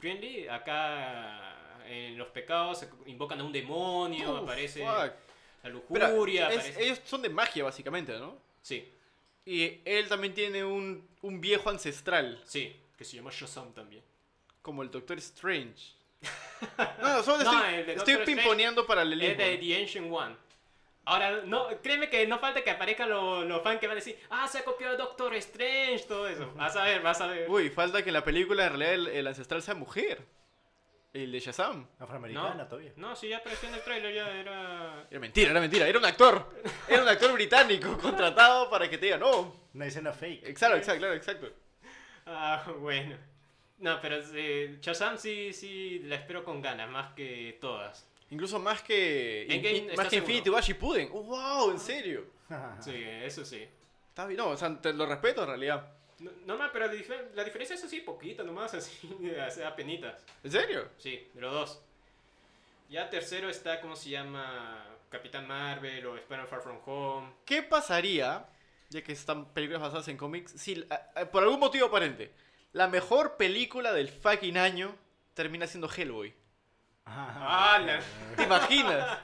friendly, 0.00 0.48
acá 0.48 1.80
en 1.86 2.18
los 2.18 2.28
pecados 2.28 2.84
invocan 3.06 3.40
a 3.40 3.44
un 3.44 3.52
demonio, 3.52 4.38
aparece 4.38 4.80
fuck. 4.80 5.12
la 5.62 5.70
lujuria, 5.70 6.48
es- 6.50 6.58
aparece... 6.58 6.84
ellos 6.84 7.00
son 7.04 7.22
de 7.22 7.28
magia, 7.28 7.62
básicamente, 7.64 8.18
¿no? 8.18 8.36
Sí, 8.60 8.90
Y 9.46 9.80
él 9.84 10.08
también 10.08 10.34
tiene 10.34 10.64
un, 10.64 11.06
un 11.22 11.40
viejo 11.40 11.70
ancestral, 11.70 12.42
sí, 12.44 12.74
que 12.98 13.04
se 13.04 13.16
llama 13.16 13.30
Shazam 13.32 13.72
también. 13.72 14.02
como 14.62 14.82
el 14.82 14.90
Doctor 14.90 15.18
Strange. 15.18 15.92
No, 17.00 17.22
solo 17.22 17.44
No, 17.44 17.64
estoy, 17.64 17.94
estoy 17.94 18.14
Es 18.14 19.38
de 19.38 19.58
The 19.58 19.80
Ancient 19.80 20.12
One. 20.12 20.36
Ahora, 21.06 21.42
no, 21.44 21.68
créeme 21.82 22.08
que 22.08 22.26
no 22.26 22.38
falta 22.38 22.62
que 22.62 22.70
aparezcan 22.70 23.10
los, 23.10 23.44
los 23.44 23.62
fans 23.62 23.78
que 23.78 23.86
van 23.86 23.92
a 23.92 24.00
decir, 24.00 24.18
ah, 24.30 24.48
se 24.48 24.58
ha 24.58 24.64
copiado 24.64 24.96
Doctor 24.96 25.34
Strange, 25.34 26.04
todo 26.08 26.26
eso. 26.26 26.50
Vas 26.56 26.74
a 26.76 26.84
ver, 26.84 27.02
vas 27.02 27.20
a 27.20 27.26
ver. 27.26 27.50
Uy, 27.50 27.68
falta 27.68 28.02
que 28.02 28.08
en 28.08 28.14
la 28.14 28.24
película 28.24 28.64
en 28.64 28.70
realidad 28.70 28.94
el, 28.94 29.06
el 29.08 29.26
ancestral 29.26 29.62
sea 29.62 29.74
mujer. 29.74 30.22
El 31.12 31.30
de 31.30 31.38
Shazam. 31.38 31.86
Afroamericana 32.00 32.54
No, 32.54 32.66
todavía. 32.66 32.92
no, 32.96 33.14
sí, 33.14 33.28
ya 33.28 33.36
apareció 33.36 33.68
en 33.68 33.74
el 33.74 33.82
trailer, 33.82 34.14
ya 34.14 34.28
era... 34.30 35.06
Era 35.10 35.20
mentira, 35.20 35.50
era 35.50 35.60
mentira, 35.60 35.86
era 35.86 35.98
un 35.98 36.04
actor. 36.06 36.50
Era 36.88 37.02
un 37.02 37.08
actor 37.08 37.32
británico 37.32 37.98
contratado 38.02 38.68
para 38.70 38.88
que 38.88 38.98
te 38.98 39.06
diga, 39.06 39.18
no. 39.18 39.54
Una 39.74 39.86
escena 39.86 40.12
fake. 40.12 40.48
Exacto, 40.48 40.76
exacto, 40.76 40.98
claro, 41.00 41.14
exacto. 41.14 41.52
Ah, 42.26 42.64
bueno. 42.78 43.16
No, 43.78 44.00
pero 44.00 44.16
eh, 44.34 44.78
Shazam 44.80 45.18
sí, 45.18 45.52
sí, 45.52 46.00
la 46.04 46.16
espero 46.16 46.44
con 46.44 46.62
ganas, 46.62 46.88
más 46.88 47.12
que 47.14 47.58
todas. 47.60 48.06
Incluso 48.30 48.58
más 48.58 48.82
que, 48.82 49.46
in- 49.48 49.96
más 49.96 50.08
que. 50.08 50.16
Infinity 50.16 50.48
War 50.50 50.62
Shippuden. 50.62 51.08
Oh, 51.12 51.22
wow, 51.22 51.70
en 51.70 51.78
serio. 51.80 52.24
Sí, 52.80 52.92
eso 52.94 53.44
sí. 53.44 53.66
Está 54.10 54.26
bien, 54.26 54.38
no, 54.38 54.50
o 54.50 54.56
sea, 54.56 54.80
te 54.80 54.92
lo 54.92 55.06
respeto 55.06 55.42
en 55.42 55.48
realidad. 55.48 55.88
No, 56.20 56.30
normal, 56.46 56.70
pero 56.72 56.86
la, 56.86 56.92
difer- 56.92 57.32
la 57.34 57.42
diferencia 57.42 57.74
es 57.74 57.82
así, 57.82 58.00
poquita 58.00 58.42
nomás, 58.44 58.74
así, 58.74 59.08
hace 59.44 59.64
penitas. 59.72 60.22
¿En 60.44 60.52
serio? 60.52 60.88
Sí, 60.98 61.26
de 61.34 61.40
los 61.40 61.52
dos. 61.52 61.80
Ya 62.90 63.08
tercero 63.10 63.48
está, 63.48 63.80
¿cómo 63.80 63.96
se 63.96 64.10
llama? 64.10 64.86
Capitán 65.10 65.46
Marvel 65.48 66.06
o 66.06 66.16
Spider-Man 66.16 66.48
Far 66.48 66.60
From 66.62 66.78
Home. 66.86 67.32
¿Qué 67.44 67.62
pasaría, 67.62 68.46
ya 68.90 69.02
que 69.02 69.12
están 69.12 69.46
películas 69.52 69.82
basadas 69.82 70.06
en 70.08 70.16
cómics, 70.16 70.52
si 70.52 70.84
a- 70.90 71.20
a- 71.22 71.24
por 71.30 71.42
algún 71.42 71.58
motivo 71.60 71.86
aparente, 71.86 72.30
la 72.74 72.86
mejor 72.88 73.36
película 73.38 73.92
del 73.92 74.08
fucking 74.10 74.58
año 74.58 74.94
termina 75.32 75.66
siendo 75.66 75.88
Hellboy? 75.90 76.34
¡Ah, 77.06 77.78
la- 77.84 78.00
¿Te 78.36 78.42
imaginas? 78.44 79.18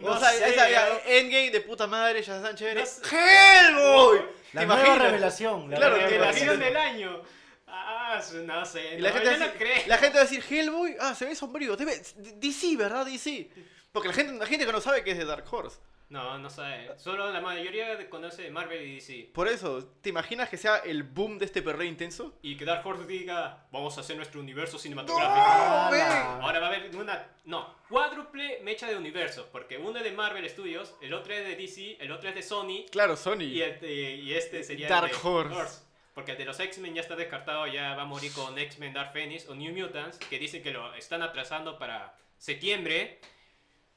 No 0.00 0.12
o 0.12 0.18
sea, 0.18 0.30
sé, 0.30 0.48
esa- 0.50 0.70
ya, 0.70 0.88
¿no? 0.88 0.94
Endgame 1.06 1.50
de 1.50 1.60
puta 1.60 1.86
madre, 1.86 2.22
ya 2.22 2.36
están 2.36 2.54
chéveres. 2.56 3.00
No 3.02 3.08
sé. 3.08 3.16
¡Hellboy! 3.16 4.18
La 4.52 4.60
¿Te 4.62 4.66
nueva 4.66 4.82
imaginas? 4.82 5.06
revelación. 5.08 5.70
La 5.70 5.76
Claro, 5.76 5.96
Revelación 5.96 6.44
imaginas. 6.54 6.58
del 6.58 6.76
año. 6.76 7.22
Ah, 7.66 8.20
no 8.44 8.66
sé. 8.66 8.94
Y 8.96 9.00
la, 9.00 9.08
no, 9.10 9.14
gente 9.16 9.24
yo 9.24 9.30
va 9.30 9.36
a 9.36 9.38
no 9.38 9.44
decir- 9.46 9.58
creo. 9.58 9.82
la 9.86 9.98
gente 9.98 10.14
va 10.18 10.20
a 10.20 10.24
decir 10.26 10.44
Hellboy, 10.50 10.96
ah, 11.00 11.14
se 11.14 11.24
ve 11.26 11.34
sombrío, 11.34 11.76
DC, 11.76 12.76
¿verdad? 12.76 13.06
DC. 13.06 13.50
Porque 13.92 14.08
la 14.08 14.14
gente, 14.14 14.32
la 14.34 14.46
gente 14.46 14.64
que 14.66 14.72
no 14.72 14.80
sabe 14.80 15.04
que 15.04 15.10
es 15.12 15.18
de 15.18 15.24
Dark 15.26 15.44
Horse. 15.50 15.78
No, 16.12 16.38
no 16.38 16.50
sé. 16.50 16.90
Solo 16.98 17.32
la 17.32 17.40
mayoría 17.40 17.96
de- 17.96 18.08
conoce 18.10 18.50
Marvel 18.50 18.82
y 18.86 18.94
DC. 18.96 19.30
Por 19.32 19.48
eso, 19.48 19.82
¿te 20.02 20.10
imaginas 20.10 20.50
que 20.50 20.58
sea 20.58 20.76
el 20.76 21.04
boom 21.04 21.38
de 21.38 21.46
este 21.46 21.62
perreo 21.62 21.86
intenso? 21.88 22.38
Y 22.42 22.56
que 22.58 22.66
Dark 22.66 22.86
Horse 22.86 23.06
diga, 23.06 23.66
vamos 23.72 23.96
a 23.96 24.02
hacer 24.02 24.16
nuestro 24.16 24.38
universo 24.40 24.78
cinematográfico. 24.78 25.34
¡No. 25.34 26.44
Ahora 26.44 26.60
va 26.60 26.66
a 26.66 26.68
haber 26.68 26.94
una, 26.94 27.26
no, 27.46 27.74
cuádruple 27.88 28.60
mecha 28.62 28.86
de 28.88 28.96
universos, 28.96 29.46
porque 29.50 29.78
uno 29.78 29.96
es 29.98 30.04
de 30.04 30.12
Marvel 30.12 30.46
Studios, 30.50 30.94
el 31.00 31.14
otro 31.14 31.32
es 31.32 31.46
de 31.46 31.56
DC, 31.56 31.96
el 31.98 32.12
otro 32.12 32.28
es 32.28 32.34
de 32.34 32.42
Sony, 32.42 32.84
Claro, 32.90 33.16
Sony. 33.16 33.44
y, 33.44 33.62
este, 33.62 33.90
y 34.16 34.34
este 34.34 34.62
sería 34.64 34.88
Dark 34.90 35.10
el 35.12 35.16
de 35.22 35.28
Horse. 35.28 35.80
Porque 36.14 36.32
el 36.32 36.36
de 36.38 36.44
los 36.44 36.60
X-Men 36.60 36.94
ya 36.94 37.00
está 37.00 37.16
descartado, 37.16 37.66
ya 37.68 37.94
va 37.94 38.02
a 38.02 38.04
morir 38.04 38.30
con 38.34 38.58
X-Men 38.58 38.92
Dark 38.92 39.14
Phoenix 39.14 39.48
o 39.48 39.54
New 39.54 39.74
Mutants, 39.74 40.18
que 40.18 40.38
dicen 40.38 40.62
que 40.62 40.72
lo 40.72 40.92
están 40.94 41.22
atrasando 41.22 41.78
para 41.78 42.14
septiembre. 42.36 43.18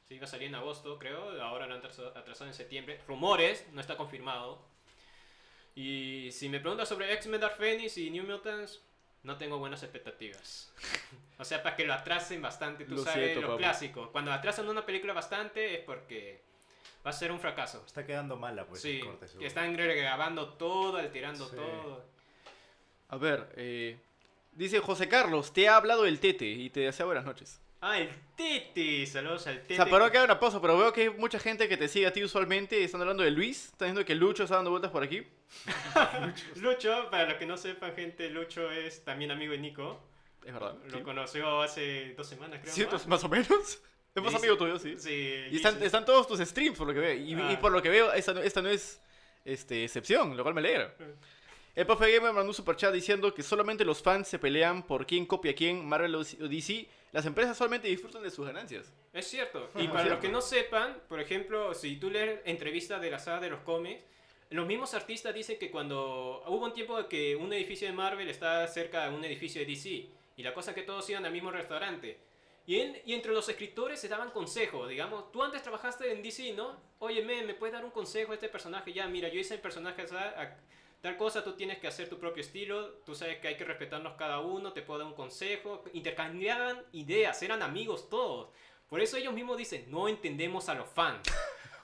Sí, 0.08 0.20
va 0.20 0.26
a 0.26 0.28
salir 0.28 0.48
en 0.48 0.56
agosto, 0.56 1.00
creo. 1.00 1.42
Ahora 1.42 1.66
lo 1.66 1.74
han 1.76 1.82
atrasado 1.84 2.46
en 2.48 2.54
septiembre. 2.54 3.02
Rumores, 3.08 3.66
no 3.74 3.82
está 3.82 3.98
confirmado. 3.98 4.62
Y 5.74 6.30
si 6.32 6.48
me 6.48 6.60
preguntas 6.60 6.88
sobre 6.88 7.12
X-Men 7.14 7.42
Dark 7.42 7.58
Phoenix 7.58 7.98
y 7.98 8.10
New 8.12 8.24
Mutants, 8.24 8.82
no 9.24 9.38
tengo 9.38 9.58
buenas 9.58 9.82
expectativas. 9.84 10.72
o 11.40 11.44
sea, 11.44 11.64
para 11.64 11.76
que 11.76 11.86
lo 11.86 11.94
atrasen 11.94 12.42
bastante, 12.42 12.86
tú 12.86 12.96
Lo 12.96 13.04
sabes, 13.04 13.32
siento, 13.32 13.48
lo 13.48 13.58
clásico. 13.58 14.12
Cuando 14.12 14.32
atrasan 14.32 14.70
una 14.70 14.86
película 14.86 15.14
bastante 15.14 15.76
es 15.76 15.84
porque 15.84 16.44
va 17.06 17.10
a 17.10 17.14
ser 17.14 17.32
un 17.32 17.40
fracaso. 17.40 17.84
Está 17.86 18.06
quedando 18.06 18.38
mala, 18.38 18.66
pues. 18.68 18.82
sí, 18.84 19.00
el 19.00 19.06
corte, 19.06 19.26
que 19.40 19.46
están 19.46 19.76
grabando 19.76 20.54
todo, 20.54 20.98
alterando 20.98 21.50
Sí. 21.50 21.56
todo. 21.56 22.06
A 23.10 23.18
ver, 23.18 23.50
eh, 23.58 23.98
dice 24.52 24.80
José 24.80 25.10
Carlos, 25.10 25.52
te 25.52 25.68
ha 25.68 25.78
hablado 25.78 26.06
el 26.06 26.20
Tete 26.20 26.46
y 26.46 26.70
te 26.70 26.82
desea 26.82 27.06
buenas 27.06 27.26
noches. 27.26 27.60
Ah, 27.82 28.00
el 28.00 28.10
Tete. 28.36 29.06
Saludos 29.06 29.46
al 29.48 29.62
Tete. 29.62 29.74
O 29.74 29.78
sea, 29.78 29.86
paró 29.86 30.10
que 30.12 30.18
haga 30.18 30.26
una 30.26 30.40
pausa, 30.40 30.60
pero 30.60 30.78
veo 30.78 30.92
que 30.92 31.02
hay 31.02 31.10
mucha 31.10 31.38
gente 31.40 31.68
que 31.70 31.78
te 31.78 31.88
sigue 31.88 32.08
a 32.08 32.14
ti 32.14 32.24
usualmente. 32.24 32.84
Están 32.84 33.02
hablando 33.02 33.24
de 33.24 33.32
Luis, 33.32 33.66
están 33.66 33.88
diciendo 33.90 34.06
que 34.06 34.16
Lucho 34.16 34.44
está 34.44 34.56
dando 34.56 34.72
vueltas 34.72 34.92
por 34.92 35.04
aquí. 35.04 35.26
Lucho, 36.56 37.10
para 37.12 37.26
los 37.30 37.34
que 37.36 37.46
no 37.46 37.58
sepan, 37.58 37.94
gente, 37.96 38.30
Lucho 38.30 38.72
es 38.72 39.04
también 39.04 39.32
amigo 39.32 39.52
de 39.52 39.60
Nico. 39.60 40.02
Es 40.46 40.54
verdad. 40.54 40.76
Lo 40.86 40.98
sí. 40.98 41.04
conoció 41.04 41.62
hace 41.62 42.14
dos 42.16 42.28
semanas, 42.28 42.60
creo. 42.62 42.74
Sí, 42.74 42.86
pues, 42.90 43.06
más 43.08 43.24
o 43.24 43.30
menos. 43.30 43.82
Dice- 44.16 44.36
amigo 44.38 44.56
tuyo, 44.58 44.80
sí. 44.80 44.96
Sí. 44.98 45.44
Y 45.52 45.58
están, 45.58 45.82
están 45.84 46.06
todos 46.06 46.26
tus 46.28 46.40
streams, 46.40 46.78
por 46.78 46.88
lo 46.88 46.94
que 46.94 47.00
veo. 47.02 47.14
Y, 47.16 47.34
Ah. 47.34 47.52
y 47.52 47.58
por 47.58 47.72
lo 47.72 47.82
que 47.82 47.90
veo, 47.90 48.14
esta 48.14 48.34
no, 48.34 48.40
esta 48.42 48.62
no 48.62 48.70
es 48.70 49.02
este, 49.44 49.84
excepción, 49.84 50.38
lo 50.38 50.44
cual 50.44 50.56
me 50.56 50.62
alegra. 50.62 50.96
El 51.76 51.86
profe 51.86 52.10
Gamer 52.14 52.32
mandó 52.32 52.50
un 52.50 52.54
superchat 52.54 52.94
diciendo 52.94 53.34
que 53.34 53.44
solamente 53.44 53.84
los 53.84 54.02
fans 54.02 54.30
se 54.30 54.40
pelean 54.40 54.84
por 54.84 55.06
quién 55.06 55.26
copia 55.26 55.52
a 55.52 55.56
quién, 55.56 55.86
Marvel 55.86 56.16
o 56.16 56.24
DC. 56.24 56.88
Las 57.12 57.26
empresas 57.26 57.58
solamente 57.58 57.90
disfrutan 57.90 58.24
de 58.24 58.32
sus 58.32 58.46
ganancias. 58.46 58.94
Es 59.12 59.28
cierto. 59.28 59.70
Y 59.76 59.88
para 59.90 60.06
los 60.06 60.20
que 60.20 60.30
no 60.30 60.42
sepan, 60.42 61.02
por 61.10 61.20
ejemplo, 61.20 61.74
si 61.74 61.98
tú 61.98 62.10
lees 62.10 62.40
entrevistas 62.46 63.02
de 63.02 63.12
la 63.12 63.20
saga 63.20 63.42
de 63.42 63.50
los 63.50 63.60
cómics, 63.62 64.02
los 64.52 64.66
mismos 64.66 64.94
artistas 64.94 65.34
dicen 65.34 65.60
que 65.60 65.70
cuando 65.70 66.44
hubo 66.48 66.64
un 66.66 66.74
tiempo 66.74 67.08
que 67.10 67.36
un 67.36 67.52
edificio 67.52 67.88
de 67.88 67.94
Marvel 67.94 68.30
está 68.30 68.66
cerca 68.68 69.10
de 69.10 69.16
un 69.16 69.26
edificio 69.26 69.60
de 69.60 69.68
DC, 69.68 70.08
y 70.38 70.44
la 70.44 70.54
cosa 70.54 70.72
es 70.72 70.76
que 70.76 70.84
todos 70.84 71.10
iban 71.10 71.26
al 71.26 71.32
mismo 71.34 71.52
restaurante. 71.52 72.18
Y, 72.68 72.80
en- 72.80 73.02
y 73.06 73.14
entre 73.14 73.34
los 73.34 73.48
escritores 73.50 74.00
se 74.00 74.08
daban 74.08 74.32
consejos, 74.32 74.88
digamos, 74.88 75.30
tú 75.32 75.44
antes 75.44 75.62
trabajaste 75.62 76.12
en 76.12 76.24
DC, 76.24 76.54
¿no? 76.54 76.78
Oye, 77.00 77.22
men, 77.24 77.46
¿me 77.46 77.54
puedes 77.54 77.74
dar 77.74 77.84
un 77.84 77.92
consejo 77.92 78.32
a 78.32 78.36
este 78.36 78.48
personaje? 78.50 78.94
Ya, 78.94 79.08
mira, 79.08 79.28
yo 79.30 79.40
hice 79.40 79.56
el 79.56 79.60
personaje 79.62 80.04
a- 80.04 80.42
a- 80.42 80.58
tal 81.06 81.18
cosa, 81.18 81.44
tú 81.44 81.54
tienes 81.54 81.78
que 81.78 81.86
hacer 81.88 82.10
tu 82.10 82.18
propio 82.18 82.42
estilo, 82.42 82.94
tú 83.06 83.14
sabes 83.14 83.38
que 83.38 83.48
hay 83.48 83.56
que 83.58 83.64
respetarnos 83.64 84.14
cada 84.16 84.40
uno, 84.40 84.74
te 84.74 84.82
puedo 84.82 84.98
dar 85.00 85.08
un 85.08 85.14
consejo, 85.14 85.84
intercambiaban 85.94 86.84
ideas, 86.94 87.44
eran 87.44 87.62
amigos 87.62 88.10
todos. 88.10 88.50
Por 88.90 89.00
eso 89.02 89.16
ellos 89.16 89.32
mismos 89.32 89.56
dicen, 89.58 89.86
no 89.90 90.08
entendemos 90.10 90.68
a 90.68 90.74
los 90.74 90.90
fans. 90.90 91.22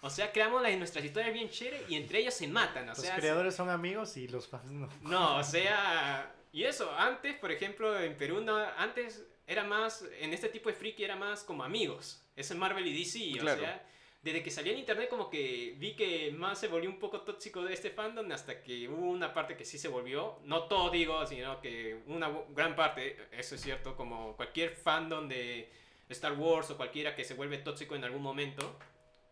O 0.02 0.10
sea, 0.10 0.32
creamos 0.32 0.64
las, 0.64 0.76
nuestras 0.78 1.06
historias 1.06 1.32
bien 1.36 1.50
chéveres 1.52 1.88
y 1.88 1.96
entre 1.98 2.18
ellos 2.18 2.34
se 2.34 2.48
matan. 2.48 2.86
O 2.86 2.88
Los 2.94 2.98
sea, 2.98 3.16
creadores 3.16 3.54
son 3.54 3.70
amigos 3.70 4.18
y 4.18 4.28
los 4.28 4.48
fans 4.48 4.72
no. 4.72 4.90
no, 5.02 5.38
o 5.38 5.44
sea, 5.44 6.34
y 6.52 6.64
eso, 6.64 6.92
antes, 6.98 7.36
por 7.38 7.52
ejemplo, 7.52 8.00
en 8.00 8.18
Perú, 8.18 8.42
no, 8.42 8.58
antes 8.58 9.24
era 9.46 9.64
más, 9.64 10.04
en 10.20 10.34
este 10.34 10.50
tipo 10.50 10.70
de 10.70 10.76
friki 10.76 11.04
era 11.04 11.16
más 11.16 11.44
como 11.44 11.64
amigos. 11.64 12.24
Es 12.36 12.50
en 12.50 12.58
Marvel 12.58 12.88
y 12.88 12.98
DC, 12.98 13.40
Claro. 13.40 13.62
o 13.62 13.64
sea, 13.66 13.88
desde 14.22 14.44
que 14.44 14.52
salí 14.52 14.70
en 14.70 14.78
internet 14.78 15.10
como 15.10 15.30
que 15.30 15.76
vi 15.78 15.96
que 15.96 16.32
más 16.32 16.60
se 16.60 16.68
volvió 16.68 16.90
un 16.90 17.00
poco 17.00 17.22
tóxico 17.22 17.64
de 17.64 17.74
este 17.74 17.90
fandom 17.90 18.32
hasta 18.32 18.62
que 18.62 18.88
hubo 18.88 19.10
una 19.10 19.34
parte 19.34 19.58
que 19.58 19.66
sí 19.66 19.78
se 19.80 19.88
volvió, 19.88 20.40
no 20.44 20.64
todo 20.64 20.90
digo, 20.92 21.26
sino 21.26 21.60
que 21.60 22.02
una 22.06 22.32
gran 22.50 22.76
parte, 22.76 23.18
eso 23.32 23.56
es 23.56 23.62
cierto, 23.62 23.96
como 23.96 24.36
cualquier 24.36 24.76
fandom 24.76 25.28
de 25.28 25.72
Star 26.10 26.34
Wars 26.34 26.70
o 26.70 26.78
cualquiera 26.78 27.16
que 27.16 27.24
se 27.24 27.34
vuelve 27.34 27.58
tóxico 27.58 27.96
en 27.96 28.04
algún 28.04 28.22
momento, 28.22 28.78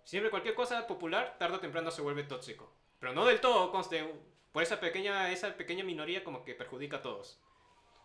siempre 0.04 0.32
cualquier 0.32 0.56
cosa 0.56 0.88
popular, 0.88 1.36
tarde 1.38 1.58
o 1.58 1.60
temprano 1.60 1.92
se 1.92 2.02
vuelve 2.02 2.24
tóxico. 2.24 2.74
Pero 3.00 3.14
no 3.14 3.26
del 3.26 3.40
todo, 3.40 3.72
conste, 3.72 4.04
por 4.52 4.64
esa 4.64 4.80
pequeña, 4.80 5.32
esa 5.32 5.56
pequeña 5.56 5.84
minoría 5.84 6.24
como 6.24 6.44
que 6.44 6.56
perjudica 6.56 6.98
a 6.98 7.02
todos. 7.02 7.40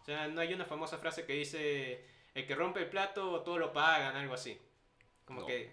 O 0.03 0.05
sea, 0.05 0.29
no 0.29 0.41
hay 0.43 0.53
una 0.53 0.67
famosa 0.67 0.99
frase 0.99 1.25
que 1.25 1.33
dice, 1.33 2.05
el 2.35 2.47
que 2.47 2.55
rompe 2.55 2.81
el 2.81 2.91
plato, 2.91 3.41
todo 3.41 3.57
lo 3.59 3.73
pagan, 3.73 4.17
algo 4.17 4.35
así. 4.35 4.61
Como 5.25 5.41
No. 5.41 5.47
que, 5.47 5.71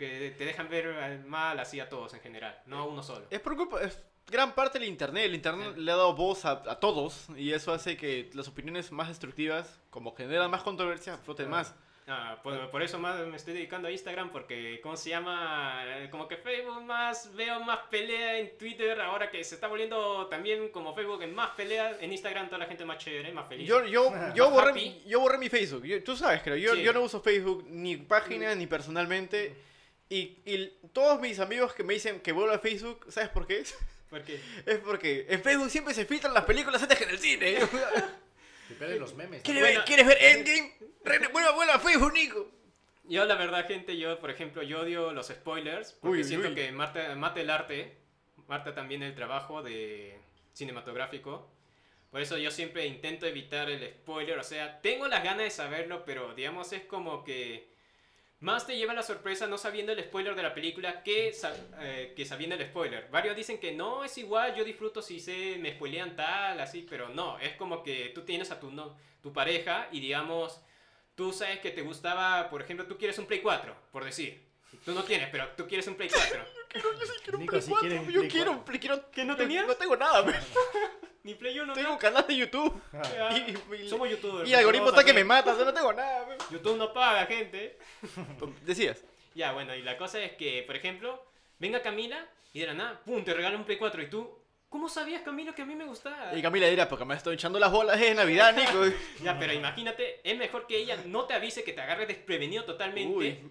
que 0.00 0.34
te 0.36 0.44
dejan 0.44 0.68
ver 0.68 0.88
al 0.88 1.24
mal 1.26 1.60
así 1.60 1.78
a 1.78 1.88
todos 1.88 2.12
en 2.14 2.20
general, 2.20 2.58
no 2.66 2.78
a 2.78 2.84
uno 2.86 3.02
solo. 3.04 3.26
Es 3.30 3.38
por 3.38 3.56
culpa, 3.56 3.80
es 3.82 4.02
gran 4.28 4.52
parte 4.56 4.80
del 4.80 4.88
internet. 4.88 5.26
El 5.26 5.34
internet 5.36 5.76
le 5.76 5.92
ha 5.92 5.96
dado 5.96 6.14
voz 6.16 6.44
a, 6.44 6.52
a 6.66 6.80
todos 6.80 7.28
y 7.36 7.52
eso 7.52 7.72
hace 7.72 7.96
que 7.96 8.30
las 8.34 8.48
opiniones 8.48 8.90
más 8.90 9.06
destructivas, 9.08 9.78
como 9.90 10.16
generan 10.16 10.50
más 10.50 10.62
controversia, 10.64 11.16
floten 11.18 11.48
más. 11.50 11.72
Ah, 12.12 12.40
por, 12.42 12.70
por 12.70 12.82
eso 12.82 12.98
más 12.98 13.24
me 13.24 13.36
estoy 13.36 13.54
dedicando 13.54 13.86
a 13.86 13.90
Instagram 13.92 14.30
porque, 14.32 14.80
¿cómo 14.82 14.96
se 14.96 15.10
llama? 15.10 15.84
Como 16.10 16.26
que 16.26 16.36
Facebook 16.38 16.82
más, 16.82 17.32
veo 17.36 17.60
más 17.60 17.80
pelea 17.88 18.36
en 18.38 18.58
Twitter 18.58 19.00
ahora 19.00 19.30
que 19.30 19.44
se 19.44 19.54
está 19.54 19.68
volviendo 19.68 20.26
también 20.26 20.70
como 20.70 20.92
Facebook 20.92 21.22
en 21.22 21.32
más 21.32 21.50
pelea. 21.50 21.96
En 22.00 22.10
Instagram 22.10 22.46
toda 22.46 22.58
la 22.58 22.66
gente 22.66 22.84
más 22.84 22.98
chévere, 22.98 23.30
más 23.32 23.46
feliz. 23.46 23.68
Yo, 23.68 23.84
yo, 23.84 24.10
yo, 24.34 24.50
borré, 24.50 24.70
happy. 24.70 24.80
mi- 24.80 25.02
yo 25.08 25.20
borré 25.20 25.38
mi 25.38 25.48
Facebook. 25.48 25.84
Yo- 25.84 26.02
tú 26.02 26.16
sabes, 26.16 26.42
creo. 26.42 26.56
Yo, 26.56 26.74
Sí. 26.74 26.82
yo 26.82 26.92
no 26.92 27.02
uso 27.02 27.20
Facebook 27.20 27.64
ni 27.68 27.96
página 27.96 28.56
ni 28.56 28.66
personalmente. 28.66 29.54
Y, 30.10 30.38
y 30.44 30.72
todos 30.92 31.18
mis 31.20 31.38
amigos 31.40 31.72
que 31.72 31.82
me 31.84 31.94
dicen 31.94 32.20
que 32.20 32.32
vuelvo 32.32 32.52
a 32.52 32.58
Facebook, 32.58 33.06
¿sabes 33.08 33.30
por 33.30 33.46
qué? 33.46 33.62
Porque 34.10 34.40
Es 34.66 34.78
porque 34.80 35.24
en 35.28 35.42
Facebook 35.42 35.70
siempre 35.70 35.94
se 35.94 36.04
filtran 36.04 36.34
las 36.34 36.44
películas 36.44 36.82
antes 36.82 36.98
que 36.98 37.04
en 37.04 37.10
el 37.10 37.18
cine. 37.18 37.52
Depende 38.68 38.94
de 38.94 39.00
los 39.00 39.14
memes. 39.14 39.42
¿Quieres, 39.42 39.62
Bueno. 39.62 39.78
ver, 39.78 39.84
¿Quieres 39.86 40.06
ver 40.06 40.18
Endgame? 40.20 40.74
Vuelva, 41.32 41.52
vuelva 41.52 41.74
a 41.74 41.78
Facebook, 41.80 42.12
Nico. 42.12 42.50
yo 43.04 43.24
la 43.24 43.34
verdad, 43.36 43.66
gente, 43.66 43.96
yo 43.96 44.18
por 44.20 44.30
ejemplo, 44.30 44.62
yo 44.62 44.80
odio 44.80 45.12
los 45.12 45.28
spoilers 45.28 45.92
porque 45.94 46.18
Uy, 46.18 46.24
siento 46.24 46.48
uy. 46.48 46.54
que 46.54 46.70
Marta, 46.72 47.14
mata 47.16 47.40
el 47.40 47.50
arte, 47.50 47.96
mata 48.48 48.74
también 48.74 49.02
el 49.02 49.14
trabajo 49.14 49.62
de 49.62 50.18
cinematográfico. 50.52 51.50
Por 52.10 52.20
eso 52.20 52.36
yo 52.36 52.50
siempre 52.50 52.86
intento 52.86 53.26
evitar 53.26 53.70
el 53.70 53.88
spoiler, 53.88 54.38
o 54.38 54.42
sea, 54.44 54.80
tengo 54.80 55.06
las 55.08 55.22
ganas 55.22 55.44
de 55.44 55.50
saberlo, 55.50 56.04
pero 56.04 56.34
digamos 56.34 56.72
es 56.72 56.82
como 56.82 57.22
que 57.24 57.69
más 58.40 58.66
te 58.66 58.76
lleva 58.76 58.94
la 58.94 59.02
sorpresa 59.02 59.46
no 59.46 59.58
sabiendo 59.58 59.92
el 59.92 60.02
spoiler 60.02 60.34
de 60.34 60.42
la 60.42 60.54
película 60.54 61.02
que, 61.02 61.32
eh, 61.80 62.12
que 62.16 62.24
sabiendo 62.24 62.56
el 62.56 62.64
spoiler. 62.66 63.08
Varios 63.10 63.36
dicen 63.36 63.58
que 63.60 63.72
no, 63.72 64.02
es 64.04 64.16
igual, 64.18 64.54
yo 64.54 64.64
disfruto 64.64 65.02
si 65.02 65.20
se 65.20 65.56
me 65.58 65.72
spoilean 65.74 66.16
tal, 66.16 66.58
así, 66.60 66.86
pero 66.88 67.08
no, 67.10 67.38
es 67.38 67.54
como 67.56 67.82
que 67.82 68.10
tú 68.14 68.22
tienes 68.22 68.50
a 68.50 68.58
tu, 68.58 68.70
no, 68.70 68.96
tu 69.22 69.32
pareja 69.32 69.88
y 69.92 70.00
digamos, 70.00 70.60
tú 71.14 71.32
sabes 71.32 71.60
que 71.60 71.70
te 71.70 71.82
gustaba, 71.82 72.48
por 72.48 72.62
ejemplo, 72.62 72.86
tú 72.86 72.96
quieres 72.96 73.18
un 73.18 73.26
Play 73.26 73.40
4, 73.40 73.76
por 73.92 74.04
decir. 74.04 74.48
Tú 74.84 74.92
no 74.92 75.02
tienes, 75.02 75.28
pero 75.30 75.48
tú 75.56 75.66
quieres 75.66 75.86
un 75.88 75.96
Play 75.96 76.08
4. 76.08 76.44
Nico, 77.38 77.60
si 77.60 77.72
quieres 77.74 78.00
un 78.00 78.10
yo 78.10 78.20
Play 78.20 78.30
quiero, 78.30 78.52
4. 78.52 78.58
un 78.58 78.64
Play- 78.64 78.78
quiero, 78.78 79.10
¿Que 79.10 79.24
no 79.24 79.32
yo 79.34 79.38
tenías? 79.38 79.66
No 79.66 79.74
tengo 79.74 79.96
nada, 79.96 80.24
pero- 80.24 80.38
Ni 81.22 81.34
Play 81.34 81.58
1, 81.58 81.72
Tengo 81.74 81.88
¿no? 81.88 81.94
un 81.94 81.98
canal 82.00 82.24
de 82.26 82.36
YouTube. 82.36 82.80
Ya. 82.92 83.36
Y, 83.36 83.56
y- 83.84 83.88
Somos 83.88 84.08
youtubers. 84.08 84.48
y 84.48 84.52
el 84.52 84.58
algoritmo 84.60 84.86
¿qué 84.86 84.90
vamos 84.90 84.98
a 84.98 85.00
está 85.02 85.04
que 85.12 85.18
me 85.18 85.24
mata, 85.24 85.52
o 85.52 85.56
sea, 85.56 85.64
no 85.66 85.74
tengo 85.74 85.92
nada. 85.92 86.26
YouTube 86.50 86.76
no 86.78 86.92
paga, 86.92 87.26
gente. 87.26 87.78
Decías. 88.64 89.04
Ya, 89.34 89.52
bueno, 89.52 89.74
y 89.74 89.82
la 89.82 89.96
cosa 89.96 90.18
es 90.20 90.32
que, 90.32 90.62
por 90.66 90.76
ejemplo, 90.76 91.24
venga 91.58 91.82
Camila 91.82 92.26
y 92.52 92.60
de 92.60 92.66
la 92.66 92.74
nada, 92.74 93.00
pum, 93.04 93.22
te 93.24 93.32
regala 93.34 93.56
un 93.56 93.64
Play 93.64 93.76
4 93.78 94.02
y 94.02 94.06
tú, 94.10 94.38
¿cómo 94.68 94.88
sabías, 94.88 95.22
Camilo, 95.22 95.54
que 95.54 95.62
a 95.62 95.66
mí 95.66 95.74
me 95.76 95.84
gustaba? 95.84 96.34
Y 96.36 96.42
Camila 96.42 96.66
dirá, 96.66 96.88
porque 96.88 97.04
me 97.04 97.14
estoy 97.14 97.34
echando 97.34 97.58
las 97.58 97.70
bolas 97.70 98.00
es 98.00 98.16
Navidad, 98.16 98.54
Nico. 98.54 98.82
Ya, 99.22 99.38
pero 99.38 99.52
imagínate, 99.52 100.20
es 100.24 100.36
mejor 100.38 100.66
que 100.66 100.78
ella 100.78 100.96
no 101.06 101.24
te 101.26 101.34
avise 101.34 101.62
que 101.64 101.72
te 101.74 101.80
agarre 101.82 102.06
desprevenido 102.06 102.64
totalmente. 102.64 103.14
Uy. 103.14 103.50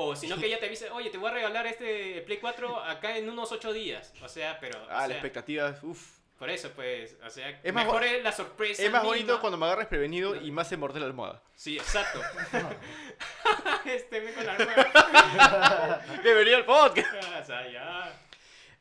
O 0.00 0.14
sino 0.14 0.38
que 0.38 0.46
ella 0.46 0.60
te 0.60 0.66
avise, 0.66 0.88
oye, 0.90 1.10
te 1.10 1.18
voy 1.18 1.28
a 1.28 1.34
regalar 1.34 1.66
este 1.66 2.22
Play 2.22 2.38
4 2.38 2.84
acá 2.84 3.18
en 3.18 3.28
unos 3.28 3.50
8 3.50 3.72
días. 3.72 4.14
O 4.22 4.28
sea, 4.28 4.56
pero. 4.60 4.80
o 4.80 4.86
Ah, 4.88 5.08
la 5.08 5.14
expectativa, 5.14 5.76
uff. 5.82 6.17
Por 6.38 6.50
eso, 6.50 6.70
pues, 6.70 7.16
o 7.26 7.30
sea, 7.30 7.60
Es 7.64 7.74
mejor 7.74 8.04
es 8.04 8.22
la 8.22 8.30
sorpresa. 8.30 8.82
Es 8.82 8.92
más 8.92 9.02
misma. 9.02 9.14
bonito 9.16 9.40
cuando 9.40 9.58
me 9.58 9.66
agarras 9.66 9.88
prevenido 9.88 10.36
y 10.36 10.52
más 10.52 10.68
se 10.68 10.76
morde 10.76 11.00
la 11.00 11.06
almohada. 11.06 11.42
Sí, 11.56 11.76
exacto. 11.76 12.20
este 13.84 14.20
me 14.20 14.32
con 14.32 14.46
la 14.46 14.56
nueva. 14.56 16.00
Bienvenido 16.22 16.56
al 16.58 16.64
podcast. 16.64 17.12
O 17.42 17.44
sea, 17.44 17.68
ya. 17.70 18.12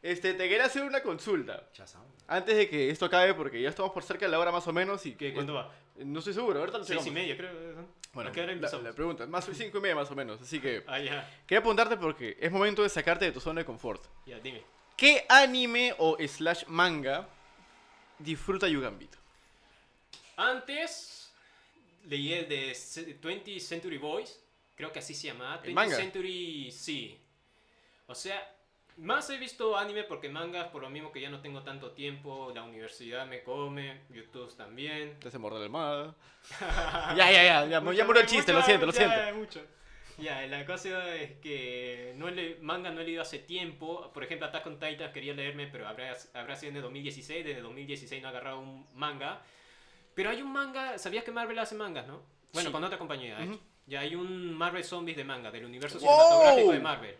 Este, 0.03 0.35
te 0.35 0.47
quería 0.47 0.65
hacer 0.65 0.83
una 0.83 1.01
consulta. 1.01 1.63
Antes 2.27 2.55
de 2.57 2.69
que 2.69 2.91
esto 2.91 3.05
acabe, 3.05 3.33
porque 3.33 3.59
ya 3.59 3.69
estamos 3.69 3.91
por 3.91 4.03
cerca 4.03 4.25
de 4.25 4.31
la 4.31 4.37
hora 4.39 4.51
más 4.51 4.67
o 4.67 4.73
menos 4.73 5.03
y 5.07 5.15
¿Qué, 5.15 5.33
¿Cuándo 5.33 5.55
va? 5.55 5.71
Eh, 5.97 6.03
No 6.05 6.19
estoy 6.19 6.33
seguro, 6.35 6.59
ahorita 6.59 6.77
lo 6.77 6.83
Seis 6.83 7.05
y 7.07 7.11
media, 7.11 7.35
creo. 7.35 7.51
¿no? 7.75 7.87
Bueno, 8.13 8.29
¿A 8.29 8.33
qué 8.33 8.41
hora 8.41 8.53
la, 8.53 8.69
la 8.79 8.93
pregunta, 8.93 9.25
más 9.27 9.49
cinco 9.53 9.79
y 9.79 9.81
media 9.81 9.95
más 9.95 10.09
o 10.11 10.15
menos, 10.15 10.41
así 10.41 10.59
que 10.59 10.83
Ah, 10.87 10.99
ya. 10.99 11.27
quería 11.45 11.61
preguntarte 11.61 11.97
porque 11.97 12.37
es 12.39 12.51
momento 12.51 12.83
de 12.83 12.89
sacarte 12.89 13.25
de 13.25 13.31
tu 13.31 13.39
zona 13.39 13.61
de 13.61 13.65
confort. 13.65 14.03
Ya, 14.25 14.39
dime. 14.39 14.61
¿Qué 14.95 15.25
anime 15.29 15.93
o 15.97 16.17
slash 16.27 16.65
manga 16.67 17.27
disfruta 18.19 18.67
Yugambito? 18.67 19.17
Antes 20.35 21.31
leí 22.07 22.33
el 22.33 22.47
de 22.47 22.73
Ce- 22.75 23.19
20th 23.19 23.59
Century 23.59 23.97
Boys, 23.97 24.39
creo 24.75 24.91
que 24.91 24.99
así 24.99 25.13
se 25.13 25.27
llama. 25.27 25.59
¿El 25.63 25.71
20th 25.71 25.73
manga? 25.73 25.95
Century, 25.97 26.71
sí. 26.71 27.19
O 28.07 28.15
sea, 28.15 28.53
más 28.97 29.29
he 29.29 29.37
visto 29.37 29.77
anime 29.77 30.03
porque 30.03 30.29
mangas, 30.29 30.67
por 30.67 30.81
lo 30.81 30.89
mismo 30.89 31.11
que 31.11 31.21
ya 31.21 31.29
no 31.29 31.41
tengo 31.41 31.63
tanto 31.63 31.91
tiempo, 31.91 32.51
la 32.53 32.63
universidad 32.63 33.25
me 33.27 33.43
come, 33.43 34.01
YouTube 34.09 34.55
también. 34.55 35.19
Te 35.19 35.27
hace 35.27 35.37
morder 35.37 35.59
la 35.59 35.65
almohada. 35.67 36.15
ya, 37.15 37.31
ya, 37.31 37.43
ya, 37.43 37.65
ya, 37.65 37.69
ya 37.69 37.81
murió 37.81 38.21
el 38.21 38.27
chiste, 38.27 38.53
lo 38.53 38.61
siento, 38.61 38.85
lo 38.85 38.91
Ya, 38.93 38.97
siento. 38.97 39.35
mucho. 39.39 39.65
Ya, 40.17 40.45
la 40.47 40.65
cosa 40.65 41.15
es 41.15 41.33
que 41.39 42.13
no 42.17 42.29
le, 42.31 42.55
manga 42.61 42.89
no 42.91 43.01
he 43.01 43.03
leído 43.05 43.21
hace 43.21 43.39
tiempo. 43.39 44.11
Por 44.13 44.23
ejemplo, 44.23 44.47
Attack 44.47 44.65
on 44.67 44.79
Titan 44.79 45.11
quería 45.13 45.33
leerme, 45.33 45.67
pero 45.67 45.87
habrá, 45.87 46.15
habrá 46.33 46.55
sido 46.55 46.71
en 46.71 46.75
el 46.77 46.81
2016. 46.83 47.45
Desde 47.45 47.61
2016 47.61 48.21
no 48.21 48.27
he 48.27 48.31
agarrado 48.31 48.59
un 48.59 48.87
manga. 48.95 49.43
Pero 50.15 50.31
hay 50.31 50.41
un 50.41 50.51
manga, 50.51 50.97
¿sabías 50.97 51.23
que 51.23 51.31
Marvel 51.31 51.59
hace 51.59 51.75
mangas, 51.75 52.07
no? 52.07 52.23
Bueno, 52.53 52.69
Sí. 52.69 52.73
con 52.73 52.83
otra 52.83 52.97
compañía. 52.97 53.37
Ya 53.85 53.99
hay 54.01 54.15
un 54.15 54.53
Marvel 54.55 54.83
Zombies 54.83 55.15
de 55.15 55.23
manga, 55.23 55.51
del 55.51 55.65
universo 55.65 55.99
¡Wow! 55.99 56.09
cinematográfico 56.09 56.71
de 56.73 56.79
Marvel. 56.79 57.15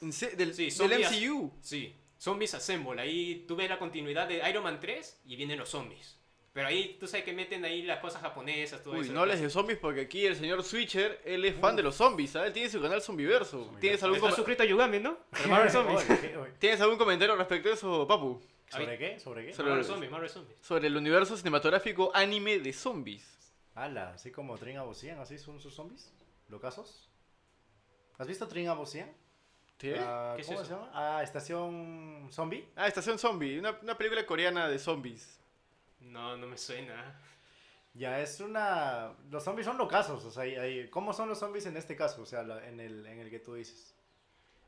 ¿En 0.00 0.12
se- 0.12 0.34
¿Del, 0.36 0.54
Sí, 0.54 0.70
del. 0.70 1.04
MCU? 1.04 1.52
Sí, 1.60 1.94
Zombies 2.18 2.54
Assemble. 2.54 3.00
Ahí 3.02 3.44
tú 3.46 3.54
ves 3.56 3.68
la 3.68 3.78
continuidad 3.78 4.26
de 4.26 4.42
Iron 4.48 4.64
Man 4.64 4.80
3 4.80 5.20
y 5.26 5.36
vienen 5.36 5.58
los 5.58 5.68
zombies. 5.68 6.18
Pero 6.52 6.66
ahí 6.66 6.96
tú 6.98 7.06
sabes 7.06 7.24
que 7.24 7.32
meten 7.32 7.64
ahí 7.64 7.82
las 7.82 8.00
cosas 8.00 8.20
japonesas, 8.22 8.82
todo 8.82 8.94
Uy, 8.94 9.02
eso. 9.02 9.12
no 9.12 9.20
hables 9.20 9.40
de 9.40 9.48
zombies 9.48 9.78
porque 9.78 10.00
aquí 10.00 10.26
el 10.26 10.34
señor 10.34 10.64
Switcher, 10.64 11.20
él 11.24 11.44
es 11.44 11.54
fan 11.54 11.76
de 11.76 11.82
los 11.84 11.94
zombies, 11.94 12.30
¿sabes? 12.32 12.48
Él 12.48 12.52
tiene 12.54 12.68
su 12.68 12.80
canal 12.82 13.00
Zombiverso. 13.00 13.72
¿Tienes 13.80 14.02
algún, 14.02 14.16
¿Estás 14.18 14.34
suscrito 14.34 14.64
a 14.64 14.66
Yugami, 14.66 14.98
no? 14.98 15.16
Marvel 15.48 15.70
Zombies. 15.70 16.04
¿Tienes 16.58 16.80
algún 16.80 16.98
comentario 16.98 17.36
respecto 17.36 17.68
a 17.68 17.72
eso, 17.74 18.06
Papu? 18.06 18.40
¿Sobre 18.68 18.98
qué? 18.98 19.20
¿Sobre 19.20 19.46
qué? 19.46 19.52
Sobre- 19.54 19.68
Marvel 19.70 19.84
Zombies, 19.84 20.10
Marvel 20.10 20.28
Zombies. 20.30 20.58
Sobre 20.60 20.88
el 20.88 20.96
universo 20.96 21.36
cinematográfico 21.36 22.10
anime 22.14 22.58
de 22.58 22.72
zombies. 22.72 23.52
Ala, 23.76 24.10
así 24.14 24.32
como 24.32 24.58
Trin 24.58 24.76
Abosian, 24.78 25.20
así 25.20 25.38
son 25.38 25.60
sus 25.60 25.72
zombies, 25.74 26.12
locazos. 26.48 27.08
¿Has 28.18 28.26
visto 28.26 28.46
Trin 28.48 28.68
Abosian? 28.68 29.10
¿Sí? 29.78 29.92
Ah, 29.96 30.32
¿Qué 30.36 30.42
es 30.42 30.46
¿Cómo 30.48 30.60
eso? 30.60 30.68
se 30.68 30.74
llama? 30.74 30.90
Ah, 30.92 31.22
Estación 31.22 32.28
Zombie. 32.32 32.68
Ah, 32.76 32.86
Estación 32.88 33.18
Zombie, 33.18 33.58
una, 33.58 33.78
una 33.82 33.96
película 33.96 34.26
coreana 34.26 34.68
de 34.68 34.78
zombies. 34.78 35.39
No, 36.00 36.36
no 36.36 36.46
me 36.46 36.56
suena. 36.58 37.20
Ya 37.94 38.20
es 38.20 38.40
una. 38.40 39.12
Los 39.30 39.42
zombies 39.44 39.66
son 39.66 39.76
locazos, 39.78 40.24
o 40.24 40.30
sea, 40.30 40.44
hay- 40.44 40.54
hay- 40.56 40.88
¿cómo 40.90 41.12
son 41.12 41.28
los 41.28 41.38
zombies 41.38 41.66
en 41.66 41.76
este 41.76 41.96
caso? 41.96 42.22
O 42.22 42.26
sea, 42.26 42.42
la- 42.42 42.66
en 42.68 42.78
el, 42.80 43.04
en 43.06 43.18
el 43.18 43.30
que 43.30 43.40
tú 43.40 43.54
dices. 43.54 43.94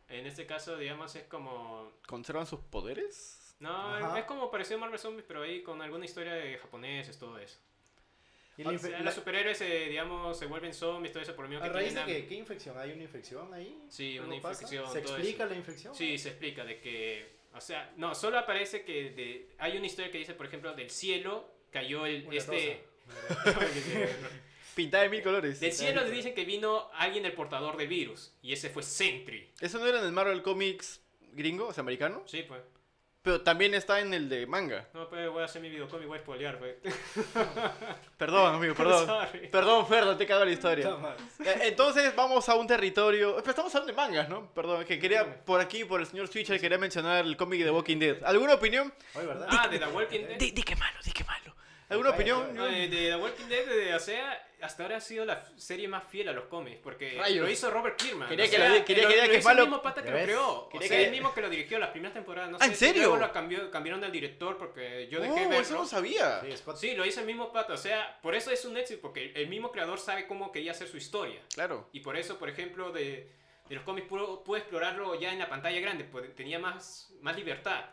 En 0.08 0.26
este 0.26 0.44
caso, 0.46 0.76
digamos, 0.76 1.14
es 1.16 1.22
como... 1.24 1.90
¿Conservan 2.06 2.46
sus 2.46 2.60
poderes? 2.60 3.54
No, 3.60 3.94
Ajá. 3.94 4.18
es 4.18 4.24
como 4.26 4.50
parecido 4.50 4.76
a 4.76 4.80
Marvel 4.80 4.98
Zombies, 4.98 5.24
pero 5.26 5.42
ahí 5.42 5.62
con 5.62 5.80
alguna 5.80 6.04
historia 6.04 6.34
de 6.34 6.58
japoneses, 6.58 7.16
todo 7.18 7.38
eso. 7.38 7.58
Y 8.58 8.64
O 8.66 8.78
sea, 8.78 9.00
los 9.00 9.14
superhéroes, 9.14 9.56
se, 9.56 9.86
digamos, 9.88 10.38
se 10.38 10.44
vuelven 10.46 10.74
zombies, 10.74 11.12
todo 11.12 11.22
eso 11.22 11.34
por 11.34 11.48
mismo 11.48 11.64
¿A 11.64 11.68
que 11.68 11.72
raíz 11.72 11.94
de 11.94 12.02
tienen 12.04 12.22
qué? 12.24 12.28
¿Qué 12.28 12.34
infección? 12.34 12.76
¿Hay 12.76 12.92
una 12.92 13.04
infección 13.04 13.54
ahí? 13.54 13.86
Sí, 13.88 14.18
¿Algo 14.18 14.32
una 14.32 14.42
pasa? 14.42 14.64
infección, 14.64 14.92
¿Se 14.92 15.00
todo 15.00 15.16
explica 15.16 15.44
eso. 15.44 15.52
la 15.52 15.58
infección? 15.58 15.94
Sí, 15.94 16.18
se 16.18 16.28
explica 16.30 16.64
de 16.64 16.80
que, 16.80 17.36
o 17.54 17.60
sea, 17.60 17.92
no, 17.96 18.14
solo 18.14 18.38
aparece 18.38 18.84
que 18.84 19.10
de- 19.10 19.48
hay 19.58 19.76
una 19.76 19.86
historia 19.86 20.10
que 20.10 20.18
dice, 20.18 20.34
por 20.34 20.46
ejemplo, 20.46 20.74
del 20.74 20.90
cielo 20.90 21.48
cayó 21.70 22.06
el, 22.06 22.26
Una 22.26 22.36
este... 22.36 22.84
Pintada 24.74 25.02
de 25.04 25.10
mil 25.10 25.22
colores. 25.22 25.60
del 25.60 25.72
cielo 25.72 26.02
dicen 26.08 26.34
que 26.34 26.44
vino 26.46 26.88
alguien 26.94 27.26
el 27.26 27.34
portador 27.34 27.76
del 27.76 27.88
virus, 27.88 28.32
y 28.40 28.52
ese 28.54 28.70
fue 28.70 28.82
Sentry. 28.82 29.50
¿Eso 29.60 29.78
no 29.78 29.86
era 29.86 29.98
en 29.98 30.06
el 30.06 30.12
Marvel 30.12 30.42
Comics 30.42 31.02
gringo, 31.32 31.66
o 31.68 31.72
sea, 31.74 31.82
americano? 31.82 32.22
Sí, 32.26 32.42
pues. 32.42 32.62
Pero 33.22 33.40
también 33.40 33.72
está 33.74 34.00
en 34.00 34.12
el 34.14 34.28
de 34.28 34.46
manga. 34.48 34.88
No, 34.92 35.08
pues 35.08 35.30
voy 35.30 35.42
a 35.42 35.44
hacer 35.44 35.62
mi 35.62 35.70
videocómic, 35.70 36.08
voy 36.08 36.18
a 36.18 36.20
spoilear, 36.20 36.58
pues. 36.58 36.74
Perdón, 38.18 38.56
amigo, 38.56 38.74
perdón. 38.74 39.06
Sorry. 39.06 39.46
Perdón, 39.48 39.86
Ferdo, 39.86 40.16
te 40.16 40.26
cago 40.26 40.44
la 40.44 40.50
historia. 40.50 40.88
Toma. 40.90 41.14
Eh, 41.44 41.58
Entonces 41.62 42.14
vamos 42.16 42.48
a 42.48 42.56
un 42.56 42.66
territorio. 42.66 43.36
Pero 43.36 43.50
estamos 43.50 43.72
hablando 43.74 43.92
de 43.92 43.96
mangas, 43.96 44.28
¿no? 44.28 44.50
Perdón, 44.52 44.84
que 44.84 44.98
quería 44.98 45.44
por 45.44 45.60
aquí, 45.60 45.84
por 45.84 46.00
el 46.00 46.06
señor 46.06 46.26
Switcher, 46.26 46.60
quería 46.60 46.78
mencionar 46.78 47.24
el 47.24 47.36
cómic 47.36 47.62
de 47.62 47.70
Walking 47.70 47.98
Dead. 47.98 48.24
¿Alguna 48.24 48.54
opinión? 48.54 48.92
Oye, 49.14 49.26
¿verdad? 49.26 49.46
Ah, 49.50 49.68
de 49.68 49.78
The 49.78 49.86
Walking 49.86 50.20
Dead. 50.26 50.38
Di, 50.38 50.50
di 50.50 50.62
que 50.62 50.74
malo, 50.74 50.98
di 51.04 51.12
que 51.12 51.24
malo. 51.24 51.41
¿Alguna 51.92 52.10
opinión? 52.10 52.54
No, 52.54 52.64
de, 52.66 52.88
de 52.88 53.10
The 53.10 53.16
Walking 53.16 53.46
Dead, 53.46 53.66
de, 53.66 53.94
o 53.94 54.00
sea, 54.00 54.48
hasta 54.60 54.82
ahora 54.84 54.96
ha 54.96 55.00
sido 55.00 55.24
la 55.24 55.44
serie 55.56 55.88
más 55.88 56.04
fiel 56.08 56.28
a 56.28 56.32
los 56.32 56.44
cómics, 56.44 56.78
porque 56.82 57.16
Rayos. 57.18 57.44
lo 57.44 57.50
hizo 57.50 57.70
Robert 57.70 57.96
Kirkman. 58.00 58.28
Quería 58.28 58.44
o 58.44 58.48
que 58.50 58.56
sea, 58.56 58.68
lo 58.68 58.84
quería 58.84 59.02
lo- 59.04 59.08
que 59.08 59.14
diga 59.14 59.26
lo 59.26 59.30
que 59.32 59.36
es 59.38 59.42
hizo 59.44 59.50
el 59.50 59.58
mismo 59.60 59.82
pata 59.82 60.02
que 60.02 60.08
¿Ya 60.10 60.14
lo 60.16 60.22
creó. 60.22 60.68
Quería 60.70 60.86
o 60.86 60.88
sea, 60.88 60.98
que- 60.98 61.04
el 61.04 61.10
mismo 61.10 61.34
que 61.34 61.40
lo 61.40 61.50
dirigió 61.50 61.78
las 61.78 61.90
primeras 61.90 62.14
temporadas. 62.14 62.50
No 62.50 62.56
Ah, 62.60 62.64
sé 62.64 62.70
¿en 62.70 62.76
serio? 62.76 63.02
luego 63.02 63.16
lo 63.18 63.32
cambió, 63.32 63.70
cambiaron 63.70 64.00
del 64.00 64.12
director 64.12 64.56
porque 64.58 65.08
yo 65.10 65.20
dejé 65.20 65.32
Oh, 65.46 65.48
verlo. 65.48 65.60
eso 65.60 65.74
no 65.74 65.86
sabía. 65.86 66.40
Sí, 66.42 66.56
Scott. 66.56 66.76
Sí, 66.76 66.94
lo 66.94 67.04
hizo 67.04 67.20
el 67.20 67.26
mismo 67.26 67.52
pata. 67.52 67.72
O 67.72 67.76
sea, 67.78 68.18
por 68.22 68.34
eso 68.34 68.50
es 68.50 68.64
un 68.64 68.76
éxito, 68.76 69.00
porque 69.02 69.32
el 69.34 69.48
mismo 69.48 69.72
creador 69.72 69.98
sabe 69.98 70.26
cómo 70.26 70.52
quería 70.52 70.72
hacer 70.72 70.88
su 70.88 70.96
historia. 70.96 71.40
Claro. 71.54 71.88
Y 71.92 72.00
por 72.00 72.16
eso, 72.16 72.38
por 72.38 72.48
ejemplo, 72.48 72.92
de, 72.92 73.28
de 73.68 73.74
los 73.74 73.84
cómics 73.84 74.06
pudo, 74.08 74.44
pudo 74.44 74.56
explorarlo 74.58 75.18
ya 75.18 75.32
en 75.32 75.38
la 75.38 75.48
pantalla 75.48 75.80
grande, 75.80 76.04
tenía 76.36 76.58
más, 76.58 77.12
más 77.20 77.34
libertad. 77.36 77.84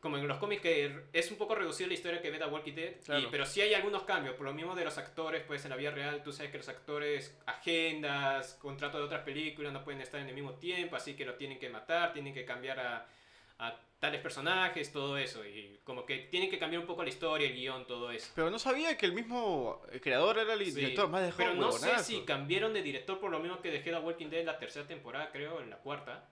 Como 0.00 0.16
en 0.16 0.26
los 0.26 0.38
cómics 0.38 0.62
que 0.62 1.02
es 1.12 1.30
un 1.30 1.36
poco 1.36 1.54
reducido 1.54 1.86
la 1.88 1.92
historia 1.94 2.22
que 2.22 2.30
ve 2.30 2.38
The 2.38 2.46
Walking 2.46 2.72
Dead, 2.74 3.18
y- 3.18 3.26
pero 3.30 3.44
sí 3.44 3.60
hay 3.60 3.74
algunos 3.74 4.04
cambios, 4.04 4.34
por 4.34 4.46
lo 4.46 4.54
mismo 4.54 4.74
de 4.74 4.84
los 4.84 4.96
actores, 4.96 5.42
pues 5.46 5.62
en 5.64 5.70
la 5.70 5.76
vida 5.76 5.90
real 5.90 6.22
tú 6.22 6.32
sabes 6.32 6.50
que 6.50 6.56
los 6.56 6.68
actores, 6.70 7.36
agendas, 7.46 8.54
contratos 8.62 9.00
de 9.00 9.04
otras 9.06 9.22
películas 9.24 9.72
no 9.74 9.84
pueden 9.84 10.00
estar 10.00 10.18
en 10.20 10.28
el 10.28 10.34
mismo 10.34 10.54
tiempo, 10.54 10.96
así 10.96 11.14
que 11.14 11.24
lo 11.26 11.34
tienen 11.34 11.58
que 11.58 11.68
matar, 11.68 12.12
tienen 12.14 12.32
que 12.32 12.46
cambiar 12.46 12.80
a, 12.80 13.06
a 13.58 13.78
tales 13.98 14.22
personajes, 14.22 14.90
todo 14.90 15.18
eso, 15.18 15.44
y 15.44 15.78
como 15.84 16.06
que 16.06 16.16
tienen 16.30 16.48
que 16.48 16.58
cambiar 16.58 16.80
un 16.80 16.86
poco 16.86 17.02
la 17.02 17.10
historia, 17.10 17.46
el 17.46 17.54
guion, 17.54 17.86
todo 17.86 18.10
eso. 18.10 18.32
Pero 18.34 18.50
no 18.50 18.58
sabía 18.58 18.96
que 18.96 19.04
el 19.04 19.12
mismo 19.12 19.82
eh, 19.92 20.00
creador 20.00 20.38
era 20.38 20.54
el 20.54 20.64
Sí, 20.64 20.70
director. 20.72 21.10
Más 21.10 21.20
dejó 21.22 21.36
Pero 21.36 21.54
no 21.54 21.72
sé 21.72 21.98
si 21.98 22.22
cambiaron 22.22 22.72
de 22.72 22.80
director 22.82 23.20
por 23.20 23.30
lo 23.30 23.38
mismo 23.38 23.60
que 23.60 23.70
dejé 23.70 23.90
The 23.90 23.98
Walking 23.98 24.28
Dead 24.30 24.40
en 24.40 24.46
la 24.46 24.58
tercera 24.58 24.86
temporada, 24.86 25.28
creo, 25.30 25.60
en 25.60 25.68
la 25.68 25.76
cuarta. 25.76 26.26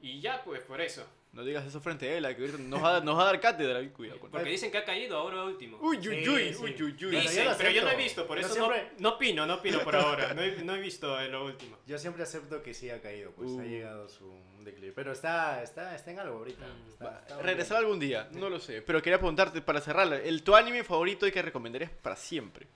Y 0.00 0.20
ya, 0.20 0.42
pues, 0.44 0.60
por 0.62 0.80
eso. 0.80 1.04
No 1.32 1.42
digas 1.44 1.64
eso 1.64 1.80
frente 1.80 2.06
a 2.10 2.18
él, 2.18 2.24
que 2.36 2.42
ahorita 2.42 2.58
nos 2.58 2.82
va, 2.84 2.96
a- 2.98 3.00
nos 3.00 3.16
va 3.16 3.22
a 3.22 3.24
dar 3.24 3.40
cátedra. 3.40 3.80
Cuidado 3.90 4.20
con 4.20 4.30
Porque 4.30 4.50
dicen 4.50 4.70
que 4.70 4.76
ha 4.76 4.84
caído 4.84 5.16
ahora 5.16 5.42
último. 5.44 5.78
Uy, 5.80 5.96
uy, 5.96 6.28
uy, 6.28 6.52
sí. 6.52 6.60
uy, 6.62 6.82
uy, 6.82 7.04
uy. 7.06 7.16
Dicen, 7.22 7.48
pero 7.56 7.70
yo 7.70 7.82
no 7.82 7.90
he 7.90 7.96
visto, 7.96 8.26
por 8.26 8.38
Yo 8.38 8.44
eso 8.44 8.54
siempre- 8.54 8.90
no, 8.98 9.00
no 9.00 9.08
opino, 9.16 9.46
no 9.46 9.54
opino 9.54 9.80
por 9.80 9.96
ahora. 9.96 10.34
No 10.34 10.42
he, 10.42 10.62
no 10.62 10.74
he 10.74 10.80
visto 10.80 11.18
lo 11.28 11.46
último. 11.46 11.78
Yo 11.86 11.96
siempre 11.96 12.22
acepto 12.22 12.62
que 12.62 12.74
sí 12.74 12.90
ha 12.90 13.00
caído, 13.00 13.30
pues 13.32 13.50
Uh. 13.50 13.60
ha 13.60 13.64
llegado 13.64 14.08
su 14.10 14.30
declive. 14.62 14.92
Pero 14.92 15.12
está, 15.12 15.62
está, 15.62 15.94
está 15.94 16.10
en 16.10 16.18
algo 16.20 16.36
ahorita. 16.36 16.66
Mm. 16.66 16.90
Está- 16.90 17.04
Va, 17.06 17.18
está 17.20 17.40
Regresar 17.40 17.78
algún 17.78 17.98
día, 17.98 18.28
no 18.32 18.50
lo 18.50 18.60
sé. 18.60 18.82
Pero 18.82 19.00
quería 19.00 19.16
preguntarte 19.18 19.62
para 19.62 19.80
cerrar. 19.80 20.12
El, 20.12 20.42
¿Tu 20.42 20.54
anime 20.54 20.84
favorito 20.84 21.26
y 21.26 21.32
que 21.32 21.40
recomendarías 21.40 21.90
para 21.90 22.14
siempre? 22.14 22.66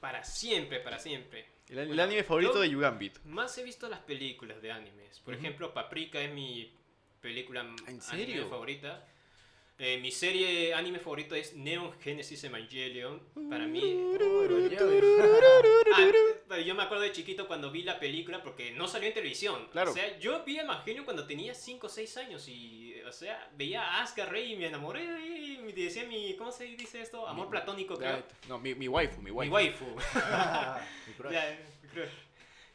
Para 0.00 0.24
siempre, 0.24 0.80
para 0.80 0.98
siempre. 0.98 1.44
El, 1.68 2.00
anime 2.00 2.24
favorito 2.24 2.54
yo- 2.54 2.60
de 2.60 2.70
Yugambit. 2.70 3.18
Más 3.26 3.56
he 3.58 3.62
visto 3.62 3.86
las 3.88 4.00
películas 4.00 4.60
de 4.62 4.72
animes. 4.72 5.20
Por 5.20 5.34
ejemplo, 5.34 5.74
Paprika 5.74 6.18
es 6.20 6.32
mi 6.32 6.72
película 7.20 7.60
¿En 7.60 7.76
anime 7.86 8.00
serio? 8.00 8.48
favorita. 8.48 9.06
Eh, 9.82 9.98
mi 9.98 10.10
serie 10.10 10.74
anime 10.74 10.98
favorito 10.98 11.34
es 11.34 11.54
Neon 11.54 11.92
Genesis 12.00 12.44
Evangelion. 12.44 13.18
Para 13.48 13.66
mí. 13.66 13.98
Ah, 16.50 16.58
yo 16.58 16.74
me 16.74 16.82
acuerdo 16.82 17.04
de 17.04 17.12
chiquito 17.12 17.46
cuando 17.46 17.70
vi 17.70 17.82
la 17.82 17.98
película 17.98 18.42
porque 18.42 18.72
no 18.72 18.86
salió 18.88 19.08
en 19.08 19.14
televisión. 19.14 19.68
Claro. 19.72 19.90
O 19.92 19.94
sea, 19.94 20.18
yo 20.18 20.44
vi 20.44 20.58
Evangelion 20.58 21.04
cuando 21.04 21.26
tenía 21.26 21.54
5 21.54 21.86
o 21.86 21.90
6 21.90 22.16
años 22.18 22.46
y, 22.48 22.94
O 23.06 23.12
sea, 23.12 23.48
veía 23.56 23.82
a 23.82 24.02
Asuka 24.02 24.26
Rey 24.26 24.52
y 24.52 24.56
me 24.56 24.66
enamoré 24.66 25.02
y 25.04 25.58
me 25.62 25.72
decía 25.72 26.04
mi, 26.04 26.34
¿cómo 26.36 26.52
se 26.52 26.64
dice 26.64 27.00
esto? 27.00 27.26
Amor 27.26 27.48
platónico, 27.48 27.96
creo. 27.96 28.22
No, 28.48 28.58
mi, 28.58 28.74
mi 28.74 28.86
waifu, 28.88 29.18
mi 29.22 29.30
Mi 29.30 29.48
waifu. 29.48 29.54
waifu. 29.54 29.84
Mi 31.06 31.12
crush. 31.14 31.32
Ya, 31.32 31.58
creo. 31.92 32.04
Ya, 32.06 32.10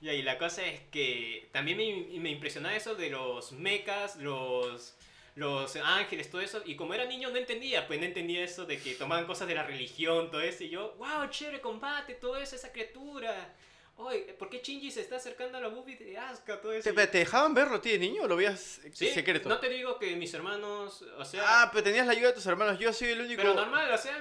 y 0.01 0.21
la 0.21 0.37
cosa 0.37 0.65
es 0.65 0.81
que 0.91 1.49
también 1.51 1.77
me, 1.77 2.19
me 2.19 2.29
impresionaba 2.29 2.75
eso 2.75 2.95
de 2.95 3.09
los 3.09 3.51
mechas, 3.53 4.17
los, 4.17 4.95
los 5.35 5.75
ángeles, 5.77 6.29
todo 6.29 6.41
eso. 6.41 6.61
Y 6.65 6.75
como 6.75 6.93
era 6.93 7.05
niño 7.05 7.29
no 7.29 7.37
entendía, 7.37 7.87
pues 7.87 7.99
no 7.99 8.05
entendía 8.05 8.43
eso 8.43 8.65
de 8.65 8.79
que 8.79 8.95
tomaban 8.95 9.25
cosas 9.25 9.47
de 9.47 9.55
la 9.55 9.63
religión, 9.63 10.31
todo 10.31 10.41
eso. 10.41 10.63
Y 10.63 10.69
yo, 10.69 10.95
wow, 10.97 11.29
chévere 11.29 11.61
combate, 11.61 12.15
todo 12.15 12.37
eso, 12.37 12.55
esa 12.55 12.71
criatura. 12.71 13.53
Oye, 13.97 14.35
¿por 14.37 14.49
qué 14.49 14.59
Shinji 14.61 14.91
se 14.91 14.99
está 15.01 15.15
acercando 15.15 15.57
a 15.57 15.61
la 15.61 15.69
boobie 15.69 15.95
de 15.95 16.17
Asuka, 16.17 16.59
todo 16.59 16.73
eso? 16.73 16.93
¿Te, 16.93 17.07
te 17.07 17.17
dejaban 17.19 17.53
verlo 17.53 17.79
de 17.79 17.97
niño 17.97 18.23
o 18.23 18.27
lo 18.27 18.35
veías 18.35 18.81
Sí, 18.93 19.07
secreto? 19.07 19.47
No 19.47 19.57
te 19.59 19.69
digo 19.69 19.97
que 19.97 20.15
mis 20.17 20.33
hermanos, 20.33 21.01
o 21.17 21.23
sea... 21.23 21.41
Ah, 21.45 21.69
pero 21.71 21.83
tenías 21.83 22.05
la 22.05 22.11
ayuda 22.11 22.27
de 22.29 22.33
tus 22.33 22.45
hermanos. 22.45 22.77
Yo 22.77 22.91
soy 22.91 23.09
el 23.09 23.21
único. 23.21 23.41
Pero 23.41 23.53
normal, 23.53 23.89
o 23.93 23.97
sea, 23.97 24.17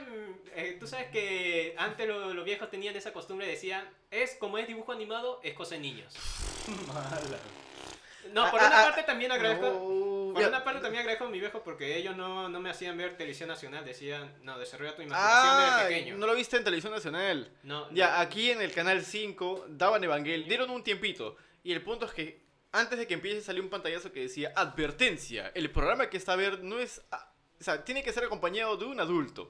eh, 0.55 0.77
tú 0.79 0.87
sabes 0.87 1.09
que 1.11 1.75
antes 1.77 2.07
lo- 2.07 2.33
los 2.33 2.45
viejos 2.45 2.71
tenían 2.71 2.95
esa 2.95 3.13
costumbre, 3.13 3.49
decían, 3.49 3.89
es 4.13 4.37
como 4.37 4.59
es 4.59 4.69
dibujo 4.69 4.93
animado, 4.93 5.41
es 5.43 5.55
cosa 5.55 5.75
de 5.75 5.81
niños. 5.81 6.15
Mala. 6.87 7.21
No, 8.33 8.51
por 8.53 8.61
Ah, 8.61 8.67
una 8.69 8.81
ah, 8.81 8.85
parte 8.85 9.03
también 9.03 9.33
agradezco... 9.33 9.67
No, 9.67 10.14
Por 10.35 10.43
ya. 10.43 10.49
una 10.49 10.63
parte 10.65 10.81
también 10.81 11.01
agradezco 11.01 11.25
a 11.27 11.31
mi 11.31 11.41
viejo 11.41 11.63
porque 11.65 11.97
ellos 11.97 12.15
no, 12.17 12.49
no 12.51 12.61
me 12.61 12.69
hacían 12.71 12.97
ver 12.99 13.17
televisión 13.17 13.49
nacional, 13.49 13.85
decían, 13.85 14.31
no, 14.43 14.59
desarrolla 14.59 14.95
tu 14.95 15.03
imaginación 15.03 15.31
Ah, 15.33 15.77
desde 15.85 15.89
pequeño. 15.99 16.17
no 16.19 16.27
lo 16.27 16.35
viste 16.35 16.57
en 16.57 16.65
televisión 16.65 16.93
nacional. 16.93 17.51
No, 17.63 17.91
Ya, 17.93 18.11
no. 18.11 18.17
aquí 18.19 18.51
en 18.51 18.61
el 18.61 18.73
canal 18.73 19.03
5 19.05 19.67
daban 19.69 20.05
Evangel, 20.05 20.45
dieron 20.47 20.69
un 20.71 20.85
tiempito. 20.85 21.37
Y 21.63 21.73
el 21.73 21.81
punto 21.83 22.05
es 22.07 22.13
que 22.13 22.45
antes 22.73 22.99
de 22.99 23.07
que 23.07 23.15
empiece 23.15 23.41
salió 23.41 23.63
un 23.63 23.71
pantallazo 23.71 24.13
que 24.13 24.21
decía 24.21 24.53
advertencia. 24.57 25.51
El 25.55 25.71
programa 25.71 26.11
que 26.11 26.17
está 26.17 26.33
a 26.33 26.37
ver 26.37 26.63
no 26.63 26.79
es. 26.79 27.01
O 27.61 27.63
sea, 27.65 27.85
tiene 27.85 28.03
que 28.03 28.13
ser 28.13 28.25
acompañado 28.25 28.77
de 28.77 28.85
un 28.85 28.99
adulto. 29.01 29.49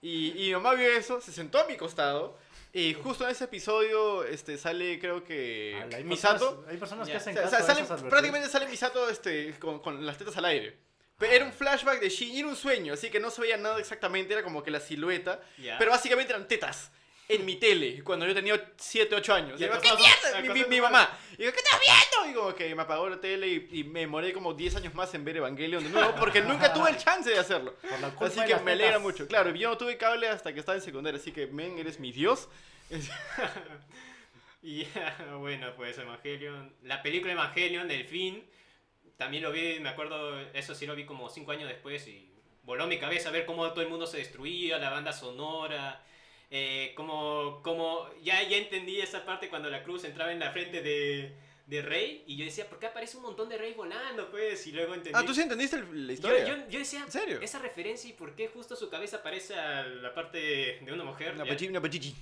Y, 0.00 0.30
y 0.30 0.46
mi 0.48 0.52
mamá 0.54 0.74
vio 0.74 0.88
eso, 0.88 1.20
se 1.20 1.30
sentó 1.32 1.58
a 1.60 1.66
mi 1.66 1.76
costado. 1.76 2.38
Y 2.74 2.94
justo 2.94 3.24
en 3.24 3.30
ese 3.30 3.44
episodio 3.44 4.24
este, 4.24 4.56
sale, 4.56 4.98
creo 4.98 5.22
que. 5.24 5.78
Ala, 5.82 5.98
hay 5.98 6.04
Misato. 6.04 6.38
personas- 6.56 6.70
Hay 6.70 6.76
personas 6.78 7.08
que 7.08 7.14
O 7.14 7.16
hacen 7.18 7.34
sea, 7.34 7.42
caso 7.42 7.56
a 7.56 7.58
sale- 7.58 7.70
esas 7.72 7.80
advertencias. 7.90 8.10
prácticamente 8.10 8.48
sale 8.48 8.66
Misato 8.68 9.08
este, 9.10 9.58
con, 9.58 9.80
con 9.80 10.06
las 10.06 10.16
tetas 10.16 10.36
al 10.38 10.46
aire. 10.46 10.78
Pero 11.18 11.32
era 11.32 11.44
un 11.44 11.52
flashback 11.52 12.00
de 12.00 12.08
Shin, 12.08 12.32
y 12.34 12.38
era 12.40 12.48
un 12.48 12.56
sueño, 12.56 12.94
así 12.94 13.10
que 13.10 13.20
no 13.20 13.30
se 13.30 13.42
veía 13.42 13.56
nada 13.56 13.78
exactamente, 13.78 14.32
era 14.32 14.42
como 14.42 14.62
que 14.62 14.70
la 14.70 14.80
silueta. 14.80 15.40
Ya. 15.58 15.76
Pero 15.78 15.90
básicamente 15.90 16.32
eran 16.32 16.48
tetas 16.48 16.90
en 17.34 17.44
mi 17.44 17.56
tele 17.56 18.02
cuando 18.04 18.26
yo 18.26 18.34
tenía 18.34 18.72
7, 18.76 19.14
8 19.14 19.34
años. 19.34 19.60
Y 19.60 19.64
¿qué 19.64 19.70
mierda? 19.96 20.40
Mi, 20.42 20.48
mi- 20.48 20.64
mi 20.66 20.80
mamá. 20.80 21.08
Y 21.34 21.36
digo, 21.38 21.52
¿qué 21.52 21.58
estás 21.58 21.80
viendo? 21.80 22.30
Y 22.30 22.34
como 22.34 22.54
que 22.54 22.74
me 22.74 22.82
apagó 22.82 23.08
la 23.08 23.20
tele 23.20 23.48
y, 23.48 23.68
y 23.80 23.84
me 23.84 24.00
demoré 24.00 24.32
como 24.32 24.54
10 24.54 24.76
años 24.76 24.94
más 24.94 25.12
en 25.14 25.24
ver 25.24 25.38
Evangelion 25.38 25.82
de 25.82 25.90
nuevo 25.90 26.14
porque 26.16 26.40
nunca 26.42 26.72
tuve 26.72 26.90
el 26.90 26.96
chance 26.98 27.30
de 27.30 27.38
hacerlo. 27.38 27.74
Así 28.20 28.40
que 28.44 28.56
me 28.56 28.72
alegra 28.72 28.98
mucho. 28.98 29.26
Claro, 29.26 29.50
yo 29.54 29.68
no 29.70 29.78
tuve 29.78 29.96
cable 29.96 30.28
hasta 30.28 30.52
que 30.52 30.60
estaba 30.60 30.76
en 30.76 30.82
secundaria, 30.82 31.18
así 31.20 31.32
que, 31.32 31.46
men, 31.46 31.78
eres 31.78 31.98
mi 32.00 32.12
dios. 32.12 32.48
Y 34.62 34.84
ya, 34.84 35.16
bueno, 35.40 35.72
pues 35.76 35.98
Evangelion. 35.98 36.72
La 36.84 37.02
película 37.02 37.32
Evangelion, 37.32 37.90
el 37.90 38.04
fin, 38.04 38.44
también 39.16 39.42
lo 39.42 39.50
vi, 39.50 39.80
me 39.80 39.88
acuerdo, 39.88 40.38
eso 40.54 40.74
sí 40.74 40.86
lo 40.86 40.94
vi 40.94 41.04
como 41.04 41.28
cinco 41.28 41.50
años 41.52 41.68
después 41.68 42.06
y 42.06 42.28
voló 42.62 42.86
mi 42.86 42.98
cabeza 42.98 43.30
ver 43.30 43.44
cómo 43.44 43.68
todo 43.70 43.82
el 43.82 43.88
mundo 43.88 44.06
se 44.06 44.18
destruía, 44.18 44.78
la 44.78 44.90
banda 44.90 45.12
sonora. 45.12 46.00
Eh, 46.54 46.92
como, 46.96 47.62
como 47.62 48.06
ya, 48.22 48.42
ya 48.46 48.58
entendí 48.58 49.00
esa 49.00 49.24
parte 49.24 49.48
cuando 49.48 49.70
la 49.70 49.82
cruz 49.82 50.04
entraba 50.04 50.32
en 50.32 50.38
la 50.38 50.50
frente 50.52 50.82
de, 50.82 51.32
de 51.66 51.80
Rey 51.80 52.24
y 52.26 52.36
yo 52.36 52.44
decía, 52.44 52.68
¿por 52.68 52.78
qué 52.78 52.86
aparece 52.88 53.16
un 53.16 53.22
montón 53.22 53.48
de 53.48 53.56
Rey 53.56 53.72
volando? 53.72 54.30
Pues, 54.30 54.66
y 54.66 54.72
luego 54.72 54.92
entendí. 54.92 55.18
Ah, 55.18 55.24
¿tú 55.24 55.32
sí 55.32 55.40
entendiste 55.40 55.76
el- 55.76 56.06
la 56.06 56.12
historia? 56.12 56.44
yo, 56.46 56.68
yo 56.68 56.78
decía, 56.78 57.00
¿En 57.04 57.10
serio? 57.10 57.40
esa 57.40 57.58
referencia 57.58 58.10
y 58.10 58.12
por 58.12 58.34
qué 58.36 58.48
justo 58.48 58.76
su 58.76 58.90
cabeza 58.90 59.16
aparece 59.16 59.54
a 59.54 59.82
la 59.84 60.12
parte 60.14 60.78
de 60.82 60.92
una 60.92 61.04
mujer. 61.04 61.32
Una 61.34 61.46
pachi- 61.46 61.68
una 61.70 61.80
pachichi. 61.80 62.14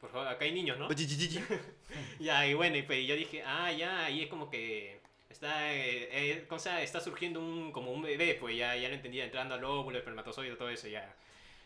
por 0.00 0.10
favor, 0.10 0.28
acá 0.28 0.46
hay 0.46 0.52
niños, 0.52 0.78
¿no? 0.78 0.88
Ya, 2.18 2.46
y 2.46 2.54
bueno, 2.54 2.78
y 2.78 2.82
pues 2.82 3.06
yo 3.06 3.14
dije, 3.14 3.42
ah, 3.44 3.70
ya, 3.70 4.06
ahí 4.06 4.22
es 4.22 4.28
como 4.28 4.48
que 4.50 4.98
está, 5.28 5.72
eh, 5.74 6.08
eh, 6.10 6.44
¿cómo 6.48 6.58
se 6.58 6.70
llama? 6.70 6.80
está 6.82 7.00
surgiendo 7.00 7.38
un, 7.38 7.70
como 7.70 7.92
un 7.92 8.00
bebé, 8.00 8.34
pues 8.40 8.56
ya, 8.56 8.74
ya 8.76 8.88
lo 8.88 8.94
entendía, 8.94 9.24
entrando 9.24 9.54
al 9.54 9.62
óvulo, 9.64 9.90
el 9.90 9.96
espermatozoide, 9.98 10.56
todo 10.56 10.70
eso, 10.70 10.88
ya. 10.88 11.14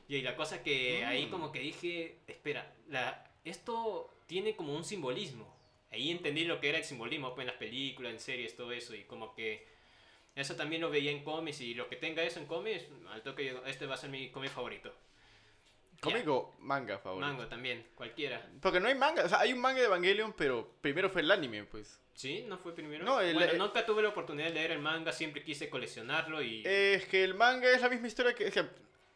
Y 0.09 0.23
la 0.23 0.37
cosa 0.37 0.62
que 0.62 1.05
ahí 1.05 1.27
Mm. 1.27 1.31
como 1.31 1.53
que 1.53 1.59
dije, 1.61 2.19
espera, 2.27 2.73
la, 2.89 3.24
esto 3.45 4.12
tiene 4.27 4.55
como 4.57 4.74
un 4.74 4.85
simbolismo. 4.85 5.55
Ahí 5.91 6.11
entendí 6.11 6.45
lo 6.45 6.61
que 6.61 6.69
era 6.69 6.78
el 6.78 6.85
simbolismo, 6.85 7.35
pues 7.35 7.45
en 7.45 7.49
las 7.49 7.57
películas, 7.57 8.12
en 8.12 8.20
series, 8.20 8.57
todo 8.57 8.73
eso, 8.73 8.95
y 8.95 9.05
como 9.05 9.35
que 9.35 9.66
eso 10.35 10.55
también 10.57 10.83
lo 10.83 10.91
veía 10.91 11.11
en 11.11 11.24
cómics, 11.24 11.61
y 11.61 11.74
lo 11.74 11.89
que 11.89 11.97
tenga 11.97 12.23
eso 12.23 12.39
en 12.39 12.47
cómics, 12.47 12.85
al 13.11 13.23
toque, 13.23 13.47
yo, 13.47 13.65
este 13.66 13.87
va 13.87 13.95
a 13.95 13.99
ser 13.99 14.11
mi 14.11 14.31
cómic 14.31 14.51
favorito. 14.51 14.93
¿Cómic 16.01 16.28
o 16.28 16.55
manga 16.61 16.99
favorito? 16.99 17.27
Mango 17.27 17.47
también, 17.47 17.87
cualquiera. 17.95 18.47
Porque 18.61 18.81
no 18.81 18.89
hay 18.89 18.95
manga, 18.95 19.24
o 19.24 19.28
sea, 19.28 19.41
hay 19.41 19.53
un 19.55 19.61
manga 19.61 19.81
de 19.81 19.87
Evangelion, 19.87 20.35
pero 20.35 20.74
primero 20.83 21.09
fue 21.09 21.23
el 21.23 21.31
anime, 21.31 21.65
pues. 21.65 21.99
¿Sí? 22.15 22.45
¿No 22.47 22.59
fue 22.59 22.74
primero? 22.74 23.05
No, 23.05 23.20
el- 23.20 23.35
bueno, 23.35 23.53
el- 23.53 23.59
nunca 23.59 23.85
tuve 23.87 24.03
la 24.03 24.11
oportunidad 24.11 24.49
de 24.49 24.55
leer 24.55 24.73
el 24.73 24.78
manga, 24.81 25.12
siempre 25.12 25.43
quise 25.43 25.70
coleccionarlo 25.70 26.43
y... 26.43 26.62
Es 26.66 27.07
que 27.07 27.24
el 27.24 27.35
manga 27.35 27.70
es 27.70 27.81
la 27.81 27.89
misma 27.89 28.07
historia 28.09 28.35
que 28.35 28.51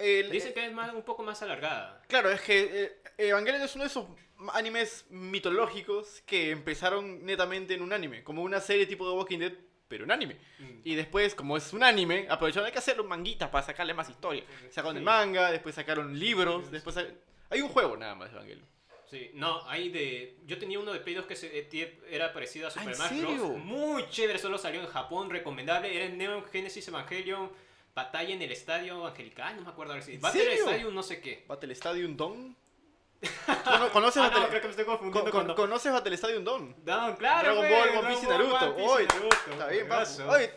el- 0.00 0.30
Dicen 0.30 0.52
que 0.54 0.66
es 0.66 0.72
más, 0.72 0.92
un 0.94 1.02
poco 1.02 1.22
más 1.22 1.40
alargada. 1.42 2.02
Claro, 2.08 2.30
es 2.30 2.40
que 2.40 2.84
eh, 2.84 3.28
Evangelion 3.28 3.62
es 3.62 3.74
uno 3.74 3.84
de 3.84 3.90
esos 3.90 4.06
animes 4.54 5.04
mitológicos 5.10 6.22
que 6.26 6.50
empezaron 6.50 7.24
netamente 7.24 7.74
en 7.74 7.82
un 7.82 7.92
anime, 7.92 8.22
como 8.24 8.42
una 8.42 8.60
serie 8.60 8.86
tipo 8.86 9.08
de 9.08 9.14
Walking 9.16 9.38
Dead, 9.38 9.52
pero 9.88 10.04
en 10.04 10.10
anime. 10.12 10.36
Y 10.84 10.94
después, 10.94 11.34
como 11.34 11.56
es 11.56 11.72
un 11.72 11.82
anime, 11.82 12.26
aprovecharon 12.30 12.66
hay 12.66 12.72
que 12.72 12.78
hacerle 12.78 13.02
un 13.02 13.08
manguita 13.08 13.50
para 13.50 13.66
sacarle 13.66 13.92
más 13.92 14.08
historia. 14.08 14.44
Sacaron 14.70 14.96
el 14.96 15.02
manga, 15.02 15.50
después 15.50 15.74
sacaron 15.74 16.18
libros, 16.18 16.70
después 16.70 16.96
hay, 16.96 17.60
un 17.60 17.68
juego 17.68 17.96
nada 17.96 18.14
más 18.14 18.30
Evangelion. 18.32 18.66
Sí, 19.10 19.32
no, 19.34 19.68
hay 19.68 19.88
de... 19.88 20.36
Yo 20.46 20.56
tenía 20.58 20.78
uno 20.78 20.92
de 20.92 21.00
Play 21.00 21.16
2 21.16 21.26
que 21.26 21.34
se- 21.34 21.58
eh, 21.58 21.98
era 22.08 22.32
parecido 22.32 22.68
a 22.68 22.70
Super 22.70 22.90
¿en 22.90 22.94
Smash 22.94 23.08
serio? 23.08 23.48
Bros. 23.48 23.58
Muy 23.58 24.08
chévere, 24.08 24.38
solo 24.38 24.56
salió 24.56 24.80
en 24.80 24.86
Japón, 24.86 25.30
recomendable. 25.30 25.92
Era 25.96 26.08
Neon 26.14 26.44
Genesis 26.44 26.86
Evangelion, 26.86 27.50
Batalla 28.04 28.34
en 28.34 28.42
el 28.42 28.52
Estadio 28.52 29.06
Angelical, 29.06 29.56
no 29.56 29.62
me 29.62 29.70
acuerdo 29.70 29.92
ahora 29.92 30.04
sí. 30.04 30.14
¿En 30.14 30.20
Batalla 30.20 30.42
en 30.44 30.50
el 30.50 30.56
serio? 30.56 30.70
Estadio 30.72 30.90
no 30.92 31.02
sé 31.02 31.20
qué. 31.20 31.44
Battle 31.48 31.72
Stadium. 31.74 32.16
¿Cono- 33.64 33.90
¿Conoces, 33.92 34.22
Ah, 34.22 34.26
no, 34.28 34.32
Battle... 34.40 34.48
creo 34.48 34.60
que 34.62 34.66
me 34.68 34.70
estoy 34.70 34.84
confundiendo 34.86 35.30
con- 35.30 35.46
con... 35.46 35.54
¿Conoces 35.56 35.92
Battle 35.92 36.14
Stadium 36.14 36.44
Dawn? 36.44 36.74
No, 36.84 37.16
claro, 37.16 37.54
Dragon 37.60 37.70
Ball, 37.70 37.98
One 37.98 38.08
Piece 38.08 38.24
y 38.26 38.28
Naruto. 38.28 38.74
Oye, 38.76 39.06
Está 39.50 39.66
bien, 39.68 39.88
papu. 39.88 40.22
Oye, 40.30 40.50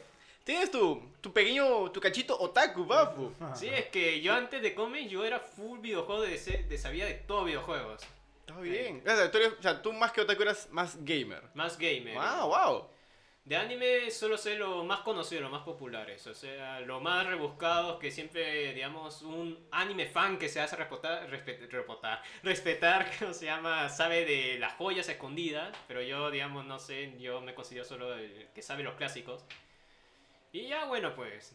tienes 0.45 0.71
tu, 0.71 1.11
tu 1.19 1.33
pequeño, 1.33 1.91
tu 1.91 1.99
cachito 1.99 2.39
otaku, 2.39 2.87
papu. 2.87 3.33
Sí, 3.55 3.67
es 3.67 3.87
que 3.87 4.21
yo 4.21 4.33
antes 4.33 4.61
de 4.61 4.73
cómics 4.73 5.11
yo 5.11 5.25
era 5.25 5.39
full 5.39 5.79
videojuego 5.79 6.21
de, 6.21 6.37
de 6.37 6.77
sabía 6.77 7.05
de 7.05 7.15
todos 7.15 7.45
videojuegos. 7.45 8.01
Está 8.45 8.59
bien. 8.61 9.01
O 9.05 9.09
sea, 9.09 9.29
tú, 9.31 9.37
eres- 9.39 9.53
o 9.59 9.61
sea, 9.61 9.81
tú 9.81 9.91
más 9.93 10.11
que 10.13 10.21
otaku 10.21 10.41
eras 10.43 10.69
más 10.71 10.95
gamer. 11.03 11.41
Más 11.53 11.77
gamer. 11.77 12.15
Wow, 12.15 12.47
wow. 12.47 12.87
De 13.45 13.57
anime 13.57 14.09
solo 14.09 14.37
sé 14.37 14.55
lo 14.55 14.85
más 14.85 15.01
conocido, 15.01 15.41
los 15.41 15.51
más 15.51 15.63
populares. 15.63 16.25
O 16.27 16.33
sea, 16.33 16.79
lo 16.79 17.01
más 17.01 17.27
rebuscados 17.27 17.99
que 17.99 18.09
siempre, 18.09 18.73
digamos, 18.73 19.21
un 19.21 19.67
anime 19.71 20.05
fan 20.07 20.37
que 20.39 20.47
se 20.47 20.61
hace 20.61 20.77
respetar, 20.77 21.29
respetar, 21.29 21.69
respetar, 21.69 22.21
respetar 22.43 23.11
¿cómo 23.19 23.33
se 23.33 23.45
llama? 23.45 23.89
Sabe 23.89 24.23
de 24.23 24.59
las 24.59 24.73
joyas 24.75 25.09
escondidas. 25.09 25.75
Pero 25.89 26.01
yo, 26.01 26.31
digamos, 26.31 26.65
no 26.65 26.79
sé, 26.79 27.13
yo 27.19 27.41
me 27.41 27.53
considero 27.53 27.83
solo 27.85 28.13
el 28.13 28.47
que 28.55 28.61
sabe 28.61 28.81
los 28.83 28.95
clásicos. 28.95 29.43
Y 30.53 30.67
ya, 30.67 30.85
bueno, 30.85 31.13
pues, 31.13 31.53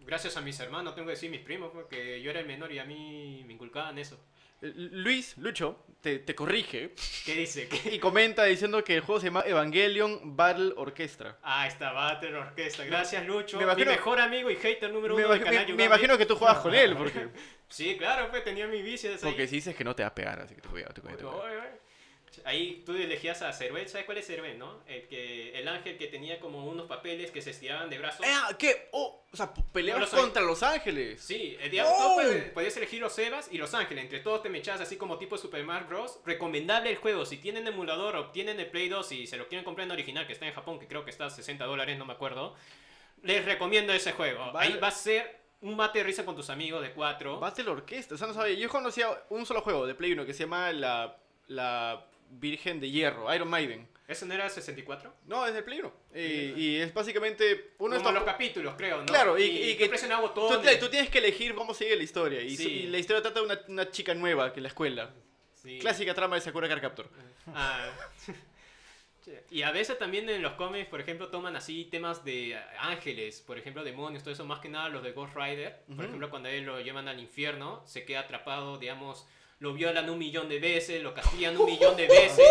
gracias 0.00 0.36
a 0.36 0.40
mis 0.40 0.60
hermanos, 0.60 0.94
tengo 0.94 1.06
que 1.06 1.14
decir 1.14 1.30
mis 1.30 1.40
primos, 1.40 1.70
porque 1.72 2.20
yo 2.22 2.30
era 2.30 2.40
el 2.40 2.46
menor 2.46 2.70
y 2.70 2.78
a 2.78 2.84
mí 2.84 3.42
me 3.44 3.54
inculcaban 3.54 3.98
eso. 3.98 4.20
Luis, 4.60 5.36
Lucho, 5.38 5.84
te, 6.00 6.18
te 6.18 6.34
corrige 6.34 6.92
¿Qué 7.24 7.34
dice? 7.34 7.68
¿Qué? 7.68 7.94
y 7.94 7.98
comenta 7.98 8.44
diciendo 8.44 8.82
que 8.82 8.96
el 8.96 9.00
juego 9.02 9.20
se 9.20 9.26
llama 9.28 9.42
Evangelion 9.46 10.36
Battle 10.36 10.72
Orchestra. 10.76 11.38
Ah, 11.42 11.66
está 11.66 11.92
Battle 11.92 12.34
Orquesta. 12.36 12.84
Gracias, 12.84 13.24
Lucho. 13.26 13.56
Me 13.58 13.64
imagino- 13.64 13.90
mi 13.92 13.96
mejor 13.96 14.20
amigo 14.20 14.50
y 14.50 14.56
hater 14.56 14.92
número 14.92 15.14
Me, 15.16 15.24
uno 15.24 15.34
del 15.34 15.42
canal 15.44 15.74
me- 15.74 15.84
imagino 15.84 16.18
que 16.18 16.26
tú 16.26 16.34
juegas 16.36 16.58
con 16.58 16.74
él, 16.74 16.96
porque, 16.96 17.28
Sí, 17.68 17.96
claro, 17.98 18.30
pues 18.30 18.42
tenía 18.44 18.66
mi 18.66 18.82
vicio. 18.82 19.10
ahí. 19.10 19.18
porque 19.22 19.46
si 19.46 19.56
dices 19.56 19.76
que 19.76 19.84
no 19.84 19.94
te 19.94 20.02
va 20.02 20.08
a 20.08 20.14
pegar, 20.14 20.40
así 20.40 20.54
que 20.54 20.60
te 20.60 20.68
cuidado, 20.68 20.92
te 20.94 21.00
cuidado. 21.02 21.44
Ahí 22.44 22.82
tú 22.84 22.92
elegías 22.94 23.42
a 23.42 23.52
Cervel, 23.52 23.88
¿sabes 23.88 24.06
cuál 24.06 24.18
es 24.18 24.26
Cervel, 24.26 24.58
no? 24.58 24.82
El, 24.86 25.06
que, 25.06 25.58
el 25.58 25.66
ángel 25.68 25.96
que 25.96 26.06
tenía 26.06 26.40
como 26.40 26.64
unos 26.66 26.86
papeles 26.86 27.30
que 27.30 27.42
se 27.42 27.50
estiraban 27.50 27.90
de 27.90 27.98
brazos. 27.98 28.24
Eh, 28.26 28.54
¿Qué? 28.58 28.88
Oh, 28.92 29.24
o 29.30 29.36
sea, 29.36 29.52
peleabas 29.72 30.12
No 30.12 30.20
contra 30.20 30.42
Los 30.42 30.62
Ángeles. 30.62 31.20
Sí, 31.20 31.56
¡Oh! 31.84 32.20
podías 32.54 32.76
elegir 32.76 33.00
los 33.00 33.18
Evas 33.18 33.48
y 33.52 33.58
los 33.58 33.74
Ángeles. 33.74 34.04
Entre 34.04 34.20
todos 34.20 34.42
te 34.42 34.48
mechabas 34.48 34.80
así 34.80 34.96
como 34.96 35.18
tipo 35.18 35.36
Super 35.36 35.64
Mario 35.64 35.88
Bros. 35.88 36.20
Recomendable 36.24 36.90
el 36.90 36.96
juego. 36.96 37.26
Si 37.26 37.36
tienen 37.36 37.66
emulador 37.66 38.16
o 38.16 38.30
tienen 38.30 38.58
el 38.60 38.66
Play 38.66 38.88
2 38.88 39.12
y 39.12 39.26
se 39.26 39.36
lo 39.36 39.48
quieren 39.48 39.64
comprar 39.64 39.86
en 39.86 39.92
original, 39.92 40.26
que 40.26 40.32
está 40.32 40.46
en 40.46 40.54
Japón, 40.54 40.78
que 40.78 40.86
creo 40.86 41.04
que 41.04 41.10
está 41.10 41.26
a 41.26 41.30
60 41.30 41.64
dólares, 41.64 41.98
no 41.98 42.06
me 42.06 42.12
acuerdo. 42.14 42.54
Les 43.22 43.44
recomiendo 43.44 43.92
ese 43.92 44.12
juego. 44.12 44.52
Vale. 44.52 44.72
Ahí 44.72 44.78
va 44.80 44.88
a 44.88 44.92
ser 44.92 45.38
un 45.60 45.76
mate 45.76 45.98
de 45.98 46.04
risa 46.04 46.24
con 46.24 46.36
tus 46.36 46.50
amigos 46.50 46.82
de 46.82 46.92
4. 46.92 47.40
Battle 47.40 47.70
Orchestra, 47.70 48.14
o 48.14 48.18
sea, 48.18 48.28
no 48.28 48.34
sabía. 48.34 48.54
Yo 48.54 48.68
conocía 48.68 49.08
un 49.30 49.44
solo 49.44 49.60
juego 49.60 49.86
de 49.86 49.94
Play 49.94 50.12
1 50.12 50.24
que 50.24 50.32
se 50.32 50.44
llama 50.44 50.72
la, 50.72 51.16
la 51.48 52.07
Virgen 52.30 52.80
de 52.80 52.90
Hierro, 52.90 53.32
Iron 53.34 53.48
Maiden. 53.48 53.88
¿Eso 54.06 54.24
no 54.24 54.32
era 54.32 54.48
64? 54.48 55.12
No, 55.26 55.46
es 55.46 55.52
del 55.52 55.64
Play. 55.64 55.82
Y, 56.14 56.18
y 56.60 56.76
es 56.76 56.94
básicamente 56.94 57.72
uno 57.78 57.94
de 57.96 58.00
Como 58.02 58.12
los 58.14 58.24
capítulos, 58.24 58.74
creo, 58.78 58.98
¿no? 59.00 59.04
Claro, 59.06 59.38
y- 59.38 59.42
y 59.42 59.58
que- 59.72 59.76
que 59.78 59.88
presionan 59.90 60.18
Tú, 60.20 60.28
botones. 60.28 60.80
tú 60.80 60.88
tienes 60.88 61.10
que 61.10 61.18
elegir 61.18 61.54
cómo 61.54 61.74
sigue 61.74 61.94
la 61.94 62.02
historia. 62.02 62.40
Y, 62.40 62.56
Sí. 62.56 62.82
la 62.86 62.96
historia 62.98 63.20
trata 63.20 63.40
de 63.40 63.46
una, 63.46 63.60
una 63.68 63.90
chica 63.90 64.14
nueva 64.14 64.50
que 64.52 64.60
en 64.60 64.62
la 64.62 64.68
escuela. 64.70 65.10
Sí. 65.54 65.78
Clásica 65.78 66.14
trama 66.14 66.36
de 66.36 66.40
Sakura 66.40 66.68
Card 66.68 66.80
Captor. 66.80 67.10
Ah. 67.54 67.90
Y 69.50 69.60
a 69.60 69.72
veces 69.72 69.98
también 69.98 70.26
en 70.30 70.40
los 70.40 70.52
cómics, 70.54 70.88
por 70.88 71.02
ejemplo, 71.02 71.28
toman 71.28 71.54
así 71.54 71.84
temas 71.84 72.24
de 72.24 72.58
ángeles, 72.78 73.42
por 73.42 73.58
ejemplo, 73.58 73.84
demonios, 73.84 74.22
todo 74.22 74.32
eso, 74.32 74.46
más 74.46 74.60
que 74.60 74.70
nada 74.70 74.88
los 74.88 75.02
de 75.02 75.12
Ghost 75.12 75.36
Rider. 75.36 75.82
Por 75.94 76.06
ejemplo, 76.06 76.30
cuando 76.30 76.48
a 76.48 76.52
él 76.52 76.64
lo 76.64 76.80
llevan 76.80 77.08
al 77.08 77.20
infierno, 77.20 77.82
se 77.86 78.06
queda 78.06 78.20
atrapado, 78.20 78.78
digamos, 78.78 79.26
lo 79.60 79.72
violan 79.72 80.08
un 80.08 80.18
millón 80.18 80.48
de 80.48 80.60
veces, 80.60 81.02
lo 81.02 81.12
castigan 81.14 81.56
un 81.56 81.66
millón 81.66 81.96
de 81.96 82.06
veces, 82.06 82.48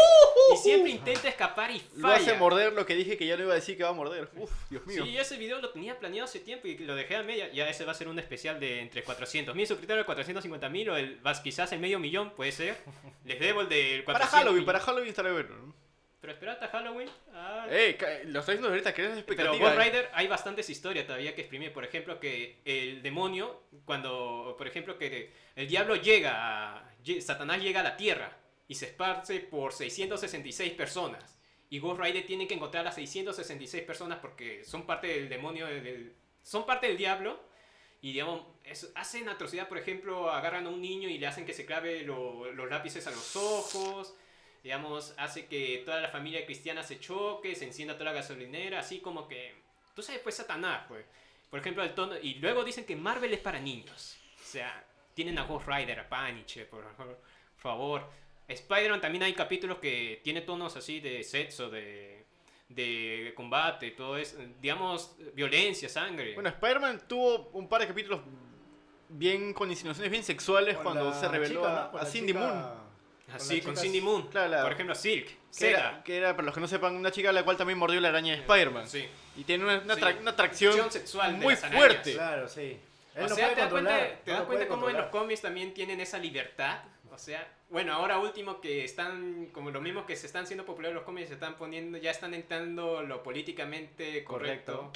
y 0.53 0.57
siempre 0.57 0.91
intenta 0.91 1.29
escapar 1.29 1.71
y 1.71 1.81
Lo 1.95 2.09
hace 2.09 2.25
falla. 2.25 2.37
morder 2.37 2.73
lo 2.73 2.85
que 2.85 2.95
dije 2.95 3.17
que 3.17 3.25
ya 3.25 3.37
no 3.37 3.43
iba 3.43 3.53
a 3.53 3.55
decir 3.55 3.77
que 3.77 3.83
va 3.83 3.89
a 3.89 3.93
morder. 3.93 4.29
Uf, 4.35 4.51
Dios 4.69 4.85
mío. 4.85 5.05
Sí, 5.05 5.17
ese 5.17 5.37
video 5.37 5.61
lo 5.61 5.69
tenía 5.69 5.97
planeado 5.97 6.25
hace 6.25 6.39
tiempo 6.39 6.67
y 6.67 6.77
lo 6.79 6.95
dejé 6.95 7.15
a 7.15 7.23
media. 7.23 7.49
Ya 7.53 7.69
ese 7.69 7.85
va 7.85 7.93
a 7.93 7.95
ser 7.95 8.09
un 8.09 8.19
especial 8.19 8.59
de 8.59 8.81
entre 8.81 9.03
400 9.03 9.55
mil 9.55 9.65
suscriptores, 9.65 10.05
450 10.05 10.69
mil 10.69 10.89
o 10.89 10.97
el, 10.97 11.19
quizás 11.43 11.71
el 11.71 11.79
medio 11.79 11.99
millón, 11.99 12.31
puede 12.31 12.51
ser. 12.51 12.77
Les 13.23 13.39
debo 13.39 13.61
el 13.61 13.69
del 13.69 14.03
400 14.03 14.13
para 14.13 14.27
Halloween, 14.27 14.65
para 14.65 14.79
Halloween 14.79 15.09
estará 15.09 15.31
bueno. 15.31 15.49
¿no? 15.55 15.87
Pero 16.19 16.33
espera 16.33 16.53
hasta 16.53 16.67
Halloween. 16.69 17.09
Ah, 17.33 17.67
Eh, 17.69 17.95
lo 18.25 18.39
estoy 18.39 18.55
diciendo 18.55 18.69
ahorita, 18.69 18.93
crees 18.93 19.09
Pero 19.09 19.19
expectativa. 19.19 19.69
Ghost 19.69 19.79
eh. 19.79 19.83
Rider 19.83 20.09
hay 20.13 20.27
bastantes 20.27 20.69
historias 20.69 21.05
todavía 21.05 21.35
que 21.35 21.41
exprimir. 21.41 21.71
Por 21.71 21.85
ejemplo, 21.85 22.19
que 22.19 22.57
el 22.65 23.01
demonio, 23.03 23.61
cuando, 23.85 24.55
por 24.57 24.67
ejemplo, 24.67 24.97
que 24.97 25.31
el 25.55 25.67
diablo 25.67 25.95
llega, 25.95 26.75
a, 26.77 26.91
Satanás 27.21 27.61
llega 27.61 27.79
a 27.81 27.83
la 27.83 27.97
tierra 27.97 28.37
y 28.67 28.75
se 28.75 28.85
esparce 28.87 29.39
por 29.39 29.73
666 29.73 30.73
personas. 30.73 31.37
Y 31.69 31.79
Ghost 31.79 31.99
Rider 32.01 32.25
tiene 32.25 32.47
que 32.47 32.53
encontrar 32.53 32.81
a 32.81 32.85
las 32.85 32.95
666 32.95 33.83
personas 33.83 34.19
porque 34.19 34.63
son 34.63 34.85
parte 34.85 35.07
del 35.07 35.29
demonio, 35.29 35.67
son 36.43 36.65
parte 36.65 36.87
del 36.87 36.97
diablo. 36.97 37.39
Y 38.01 38.13
digamos, 38.13 38.43
hacen 38.95 39.27
atrocidad, 39.27 39.67
por 39.67 39.77
ejemplo, 39.77 40.29
agarran 40.31 40.67
a 40.67 40.69
un 40.69 40.81
niño 40.81 41.09
y 41.09 41.17
le 41.17 41.27
hacen 41.27 41.45
que 41.45 41.53
se 41.53 41.65
clave 41.65 42.03
lo- 42.03 42.51
los 42.51 42.69
lápices 42.69 43.07
a 43.07 43.11
los 43.11 43.35
ojos 43.35 44.13
digamos, 44.63 45.13
hace 45.17 45.45
que 45.45 45.83
toda 45.85 46.01
la 46.01 46.09
familia 46.09 46.45
cristiana 46.45 46.83
se 46.83 46.99
choque, 46.99 47.55
se 47.55 47.63
encienda 47.63 47.93
toda 47.93 48.05
la 48.11 48.17
gasolinera, 48.19 48.79
así 48.79 48.99
como 48.99 49.25
que... 49.25 49.55
Tú 49.95 50.01
sabes, 50.01 50.19
pues 50.21 50.35
Satanás, 50.35 50.83
pues. 50.89 51.05
Por 51.49 51.59
ejemplo, 51.61 51.83
el 51.83 51.95
tono... 51.95 52.17
Y 52.21 52.33
luego 52.35 52.65
dicen 52.65 52.83
que 52.83 52.97
Marvel 52.97 53.31
es 53.33 53.39
para 53.39 53.59
niños. 53.61 54.17
O 54.41 54.43
sea, 54.45 54.85
tienen 55.17 55.39
a 55.39 55.45
Ghost 55.45 55.67
Rider, 55.67 55.99
a 55.99 56.07
Paniche, 56.07 56.65
por 56.65 56.85
favor. 57.57 58.07
Spider-Man 58.47 59.01
también 59.01 59.23
hay 59.23 59.33
capítulos 59.33 59.79
que 59.79 60.21
tiene 60.23 60.41
tonos 60.41 60.75
así 60.77 60.99
de 60.99 61.23
sexo, 61.23 61.71
de, 61.71 62.23
de 62.69 63.33
combate, 63.35 63.89
todo 63.91 64.15
eso. 64.15 64.37
Digamos, 64.61 65.15
violencia, 65.33 65.89
sangre. 65.89 66.35
Bueno, 66.35 66.49
Spider-Man 66.49 67.01
tuvo 67.07 67.49
un 67.53 67.67
par 67.67 67.81
de 67.81 67.87
capítulos 67.87 68.21
bien 69.09 69.53
con 69.55 69.71
insinuaciones 69.71 70.11
bien 70.11 70.23
sexuales 70.23 70.75
Con 70.75 70.83
cuando 70.83 71.11
se 71.19 71.27
reveló 71.27 71.61
chica, 71.61 71.73
¿no? 71.73 71.77
a, 71.79 71.91
Con 71.91 71.99
a 71.99 72.03
la 72.03 72.09
Cindy 72.11 72.33
chica- 72.33 72.39
Moon. 72.45 72.65
así, 73.33 73.61
con 73.61 73.71
chicas- 73.73 73.81
Cindy 73.81 74.01
Moon. 74.01 74.27
Claro, 74.27 74.49
la- 74.49 74.61
Por 74.61 74.71
ejemplo, 74.73 74.93
Silk. 74.93 75.29
Que 75.57 75.71
era, 75.71 76.03
que 76.03 76.17
era, 76.17 76.33
para 76.35 76.45
los 76.45 76.53
que 76.53 76.61
no 76.61 76.67
sepan, 76.67 76.95
una 76.95 77.09
chica 77.09 77.29
a 77.31 77.33
la 77.33 77.43
cual 77.43 77.57
también 77.57 77.79
mordió 77.79 77.99
la 77.99 78.09
araña 78.09 78.33
de 78.33 78.41
Spider-Man. 78.41 78.87
Sí. 78.87 79.07
Y 79.35 79.43
tiene 79.45 79.63
una, 79.63 79.79
una 79.79 79.95
Sí. 79.95 80.01
tra- 80.01 80.19
una 80.19 80.31
atracción 80.31 80.91
sexual 80.91 81.33
muy 81.37 81.55
fuerte. 81.55 82.13
Claro, 82.13 82.47
sí. 82.47 82.77
Él 83.17 83.25
o 83.25 83.29
no 83.29 83.35
sea, 83.35 83.53
te 83.53 83.61
das 83.61 83.69
cuenta, 83.71 83.97
te 84.23 84.31
no 84.31 84.37
das 84.37 84.45
cuenta 84.47 84.67
cómo 84.67 84.89
en 84.89 84.97
los 84.97 85.07
cómics 85.07 85.41
también 85.41 85.73
tienen 85.73 85.99
esa 85.99 86.17
libertad. 86.19 86.79
O 87.11 87.17
sea, 87.17 87.51
bueno, 87.69 87.93
ahora 87.93 88.19
último 88.19 88.61
que 88.61 88.83
están, 88.83 89.47
como 89.51 89.71
lo 89.71 89.81
mismo 89.81 90.05
que 90.05 90.15
se 90.15 90.27
están 90.27 90.45
siendo 90.45 90.65
populares 90.65 90.93
los 90.95 91.03
cómics, 91.03 91.29
se 91.29 91.33
están 91.35 91.55
poniendo, 91.55 91.97
ya 91.97 92.11
están 92.11 92.33
entrando 92.33 93.01
lo 93.01 93.23
políticamente 93.23 94.23
correcto. 94.23 94.91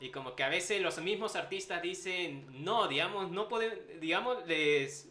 Y 0.00 0.10
como 0.10 0.34
que 0.34 0.42
a 0.42 0.48
veces 0.48 0.82
los 0.82 0.98
mismos 0.98 1.36
artistas 1.36 1.80
dicen, 1.80 2.46
no, 2.64 2.88
digamos, 2.88 3.30
no 3.30 3.48
pueden, 3.48 4.00
digamos, 4.00 4.44
les, 4.46 5.08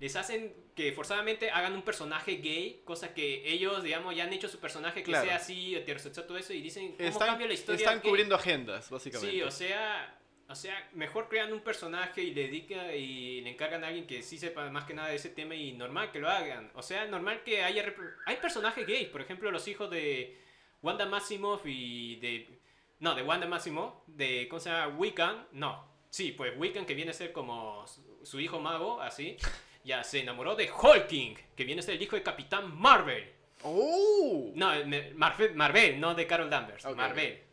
les 0.00 0.16
hacen 0.16 0.52
que 0.74 0.92
forzadamente 0.92 1.50
hagan 1.50 1.72
un 1.74 1.82
personaje 1.82 2.38
gay, 2.38 2.82
cosa 2.84 3.14
que 3.14 3.48
ellos, 3.48 3.84
digamos, 3.84 4.14
ya 4.16 4.24
han 4.24 4.32
hecho 4.32 4.48
su 4.48 4.58
personaje 4.58 5.02
que 5.04 5.10
Claro. 5.12 5.26
sea 5.26 5.36
así, 5.36 5.76
heterosexual, 5.76 6.26
todo 6.26 6.36
eso, 6.36 6.52
y 6.52 6.60
dicen, 6.60 6.92
¿cómo 6.96 7.08
Están, 7.08 7.28
cambia 7.28 7.46
la 7.46 7.54
historia? 7.54 7.76
están 7.78 8.00
gay?". 8.00 8.08
cubriendo 8.10 8.34
agendas, 8.34 8.90
básicamente. 8.90 9.30
Sí, 9.36 9.42
o 9.42 9.50
sea, 9.52 10.18
o 10.48 10.54
sea, 10.54 10.88
mejor 10.92 11.28
crean 11.28 11.52
un 11.52 11.60
personaje 11.60 12.22
y 12.22 12.34
le 12.34 12.42
dedica 12.42 12.94
y 12.94 13.40
le 13.40 13.50
encargan 13.50 13.82
a 13.84 13.88
alguien 13.88 14.06
que 14.06 14.22
sí 14.22 14.38
sepa 14.38 14.68
más 14.70 14.84
que 14.84 14.94
nada 14.94 15.08
de 15.08 15.16
ese 15.16 15.30
tema 15.30 15.54
y 15.54 15.72
normal 15.72 16.12
que 16.12 16.18
lo 16.18 16.28
hagan. 16.28 16.70
O 16.74 16.82
sea, 16.82 17.06
normal 17.06 17.42
que 17.44 17.64
haya 17.64 17.84
hay 18.26 18.36
personajes 18.36 18.86
gays, 18.86 19.08
por 19.08 19.20
ejemplo, 19.20 19.50
los 19.50 19.66
hijos 19.68 19.90
de 19.90 20.38
Wanda 20.82 21.06
Maximoff 21.06 21.62
y 21.64 22.16
de 22.16 22.60
no, 23.00 23.14
de 23.14 23.22
Wanda 23.22 23.46
Maximoff, 23.46 23.94
de 24.06 24.48
¿cómo 24.48 24.60
se 24.60 24.70
llama? 24.70 24.96
Wiccan, 24.96 25.46
no. 25.52 25.84
Sí, 26.10 26.32
pues 26.32 26.54
Wiccan 26.56 26.86
que 26.86 26.94
viene 26.94 27.10
a 27.10 27.14
ser 27.14 27.32
como 27.32 27.84
su, 28.22 28.40
hijo 28.40 28.60
mago, 28.60 29.00
así. 29.00 29.36
Ya 29.84 30.02
se 30.02 30.20
enamoró 30.20 30.56
de 30.56 30.70
Hulking, 30.72 31.36
que 31.54 31.64
viene 31.64 31.80
a 31.80 31.82
ser 31.82 31.96
el 31.96 32.02
hijo 32.02 32.16
de 32.16 32.22
Capitán 32.22 32.74
Marvel. 32.74 33.30
¡Oh! 33.64 34.50
No, 34.54 34.72
Marvel, 35.14 35.54
Marvel, 35.54 36.00
no 36.00 36.14
de 36.14 36.26
Carol 36.26 36.48
Danvers. 36.48 36.86
Marvel. 36.96 37.43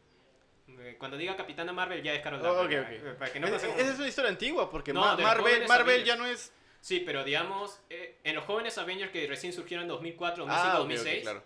Cuando 0.97 1.17
diga 1.17 1.35
Capitana 1.35 1.71
Marvel 1.73 2.01
ya 2.03 2.13
es 2.13 2.21
Carol 2.21 2.39
Oh, 2.45 2.53
Danvers. 2.55 2.89
eh, 3.03 3.15
Para 3.17 3.31
que 3.31 3.39
no 3.39 3.47
Es- 3.47 3.53
pasemos- 3.53 3.77
Esa 3.79 3.91
es 3.93 3.97
una 3.99 4.07
historia 4.07 4.29
antigua 4.29 4.69
porque 4.69 4.93
No, 4.93 5.01
Marvel, 5.17 5.65
Marvel 5.67 6.03
ya 6.03 6.15
no 6.15 6.25
es. 6.25 6.53
Sí, 6.79 7.01
pero 7.05 7.23
digamos, 7.23 7.79
eh, 7.89 8.17
en 8.23 8.35
los 8.35 8.43
jóvenes 8.45 8.77
Avengers 8.77 9.11
que 9.11 9.27
recién 9.27 9.53
surgieron 9.53 9.83
en 9.83 9.89
2004, 9.89 10.45
2005, 10.45 10.67
Ah, 10.67 10.79
ok, 10.79 10.83
ok, 10.85 10.89
2006, 10.89 11.21
claro. 11.23 11.43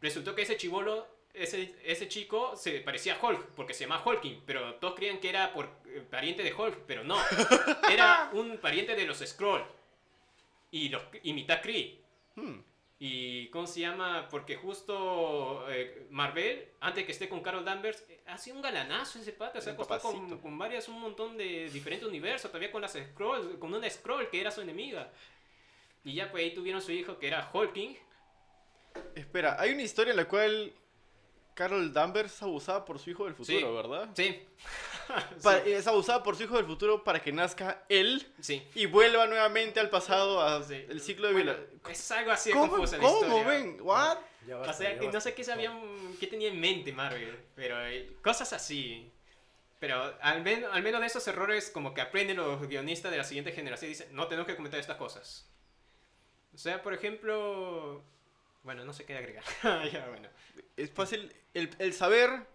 resultó 0.00 0.34
que 0.34 0.42
ese 0.42 0.56
chivolo, 0.56 1.06
ese, 1.34 1.74
ese 1.84 2.08
chico 2.08 2.56
se 2.56 2.80
parecía 2.80 3.14
a 3.20 3.24
Hulk, 3.26 3.48
porque 3.54 3.74
se 3.74 3.84
llama 3.84 4.02
Hulking, 4.04 4.42
pero 4.46 4.76
todos 4.76 4.94
creían 4.94 5.18
que 5.18 5.28
era 5.28 5.52
por 5.52 5.66
eh, 5.86 6.02
pariente 6.10 6.42
de 6.42 6.54
Hulk, 6.54 6.78
pero 6.86 7.04
no. 7.04 7.16
Era 7.90 8.30
un 8.32 8.56
pariente 8.58 8.94
de 8.96 9.04
los 9.06 9.18
Skrull. 9.18 9.62
Y 10.70 10.88
los 10.88 11.02
y 11.22 11.32
mitad 11.34 11.60
Kree. 11.62 11.98
Hmm. 12.36 12.60
Y 13.00 13.48
¿cómo 13.50 13.66
se 13.68 13.80
llama? 13.80 14.28
Porque 14.28 14.56
justo 14.56 15.64
eh, 15.70 16.08
Marvel, 16.10 16.68
antes 16.80 17.04
que 17.04 17.12
esté 17.12 17.28
con 17.28 17.42
Carol 17.42 17.64
Danvers, 17.64 18.04
eh, 18.08 18.20
ha 18.26 18.36
sido 18.38 18.56
un 18.56 18.62
galanazo 18.62 19.20
ese 19.20 19.32
pata. 19.32 19.60
Se 19.60 19.70
ha 19.70 19.72
acostado 19.74 20.00
con, 20.00 20.38
con 20.40 20.58
varias, 20.58 20.88
un 20.88 21.00
montón 21.00 21.36
de 21.36 21.70
diferentes 21.70 22.08
universos, 22.08 22.50
todavía 22.50 22.72
con 22.72 22.82
las 22.82 22.94
Scrolls, 22.94 23.56
con 23.58 23.72
una 23.72 23.88
Scroll 23.88 24.28
que 24.30 24.40
era 24.40 24.50
su 24.50 24.62
enemiga. 24.62 25.12
Y 26.02 26.14
ya 26.14 26.30
pues 26.30 26.42
ahí 26.42 26.54
tuvieron 26.54 26.82
su 26.82 26.90
hijo 26.90 27.18
que 27.18 27.28
era 27.28 27.48
Hulking. 27.52 27.96
Espera, 29.14 29.60
hay 29.60 29.72
una 29.72 29.82
historia 29.82 30.10
en 30.10 30.16
la 30.16 30.26
cual 30.26 30.72
Carol 31.58 31.92
Danvers 31.92 32.32
es 32.34 32.42
abusada 32.42 32.84
por 32.84 33.00
su 33.00 33.10
hijo 33.10 33.24
del 33.24 33.34
futuro, 33.34 33.58
Sí. 33.58 33.64
¿verdad? 33.74 34.08
Sí. 34.14 34.46
Es 35.66 35.86
abusada 35.88 36.22
por 36.22 36.36
su 36.36 36.44
hijo 36.44 36.56
del 36.56 36.66
futuro 36.66 37.02
para 37.02 37.20
que 37.20 37.32
nazca 37.32 37.82
él 37.88 38.24
Sí. 38.40 38.62
y 38.76 38.86
vuelva 38.86 39.26
nuevamente 39.26 39.80
al 39.80 39.90
pasado, 39.90 40.40
a 40.40 40.62
Sí. 40.62 40.84
el 40.88 41.00
ciclo 41.00 41.26
de 41.26 41.32
Bueno. 41.32 41.54
Es 41.90 42.10
algo 42.12 42.30
así 42.30 42.50
de 42.50 42.54
¿Cómo, 42.54 42.70
confusa 42.70 42.96
la 42.98 43.02
¿Cómo 43.02 43.20
historia. 43.22 43.44
ven? 43.48 43.78
¿What? 43.80 44.18
O 44.68 44.72
sea, 44.72 44.94
no 45.02 45.20
sé 45.20 45.34
qué 45.34 45.42
sabían, 45.42 45.80
qué 46.20 46.28
tenía 46.28 46.48
en 46.48 46.60
mente 46.60 46.92
Marvel, 46.92 47.36
pero 47.56 47.84
eh, 47.86 48.16
cosas 48.22 48.52
así. 48.52 49.10
Pero 49.80 50.14
al, 50.20 50.42
men- 50.42 50.64
al 50.64 50.82
menos 50.82 51.00
de 51.00 51.06
esos 51.08 51.26
errores, 51.26 51.70
como 51.70 51.92
que 51.92 52.00
aprenden 52.02 52.36
los 52.36 52.60
guionistas 52.68 53.10
de 53.10 53.18
la 53.18 53.24
siguiente 53.24 53.50
generación 53.52 53.88
y 53.90 53.94
dicen, 53.94 54.08
no 54.14 54.28
tenemos 54.28 54.46
que 54.46 54.54
comentar 54.56 54.78
estas 54.78 54.96
cosas. 54.96 55.50
O 56.54 56.58
sea, 56.58 56.82
por 56.82 56.94
ejemplo... 56.94 58.02
Bueno, 58.68 58.84
no 58.84 58.92
sé 58.92 59.06
qué 59.06 59.16
agregar. 59.16 59.42
Es 60.76 60.90
fácil 60.90 61.34
el, 61.54 61.70
el 61.78 61.94
saber 61.94 62.46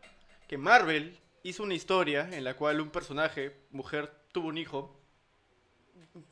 que 0.48 0.60
Marvel 0.60 1.20
hizo 1.42 1.64
una 1.64 1.74
historia 1.74 2.30
en 2.32 2.44
la 2.44 2.56
cual 2.56 2.82
un 2.82 2.92
personaje, 2.92 3.58
mujer, 3.72 4.14
tuvo 4.32 4.50
un 4.50 4.60
hijo. 4.60 4.96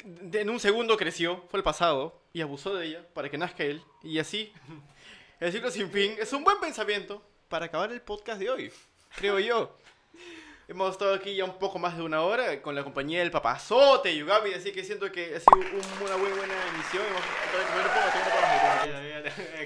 en 0.03 0.51
un 0.51 0.59
segundo 0.59 0.97
creció, 0.97 1.43
fue 1.49 1.57
el 1.57 1.63
pasado, 1.63 2.21
y 2.31 2.41
abusó 2.41 2.75
de 2.75 2.85
ella 2.85 3.07
para 3.15 3.31
que 3.31 3.39
nazca 3.39 3.63
él. 3.63 3.81
Y 4.03 4.19
así, 4.19 4.53
el 5.39 5.51
ciclo 5.51 5.71
sin 5.71 5.89
fin 5.89 6.13
es 6.19 6.31
un 6.31 6.43
buen 6.43 6.59
pensamiento 6.59 7.25
para 7.49 7.65
acabar 7.65 7.91
el 7.91 8.01
podcast 8.01 8.39
de 8.39 8.51
hoy, 8.51 8.71
creo 9.15 9.39
yo. 9.39 9.75
Hemos 10.71 10.91
estado 10.93 11.13
aquí 11.13 11.35
ya 11.35 11.43
un 11.43 11.59
poco 11.59 11.77
más 11.79 11.97
de 11.97 12.01
una 12.01 12.21
hora 12.21 12.61
con 12.61 12.73
la 12.73 12.81
compañía 12.81 13.19
del 13.19 13.29
papazote 13.29 14.15
Yugami, 14.15 14.53
así 14.53 14.71
que 14.71 14.85
siento 14.85 15.11
que 15.11 15.35
ha 15.35 15.39
sido 15.41 15.57
un- 15.57 16.05
una 16.07 16.15
muy 16.15 16.29
buena 16.31 16.53
emisión. 16.73 17.03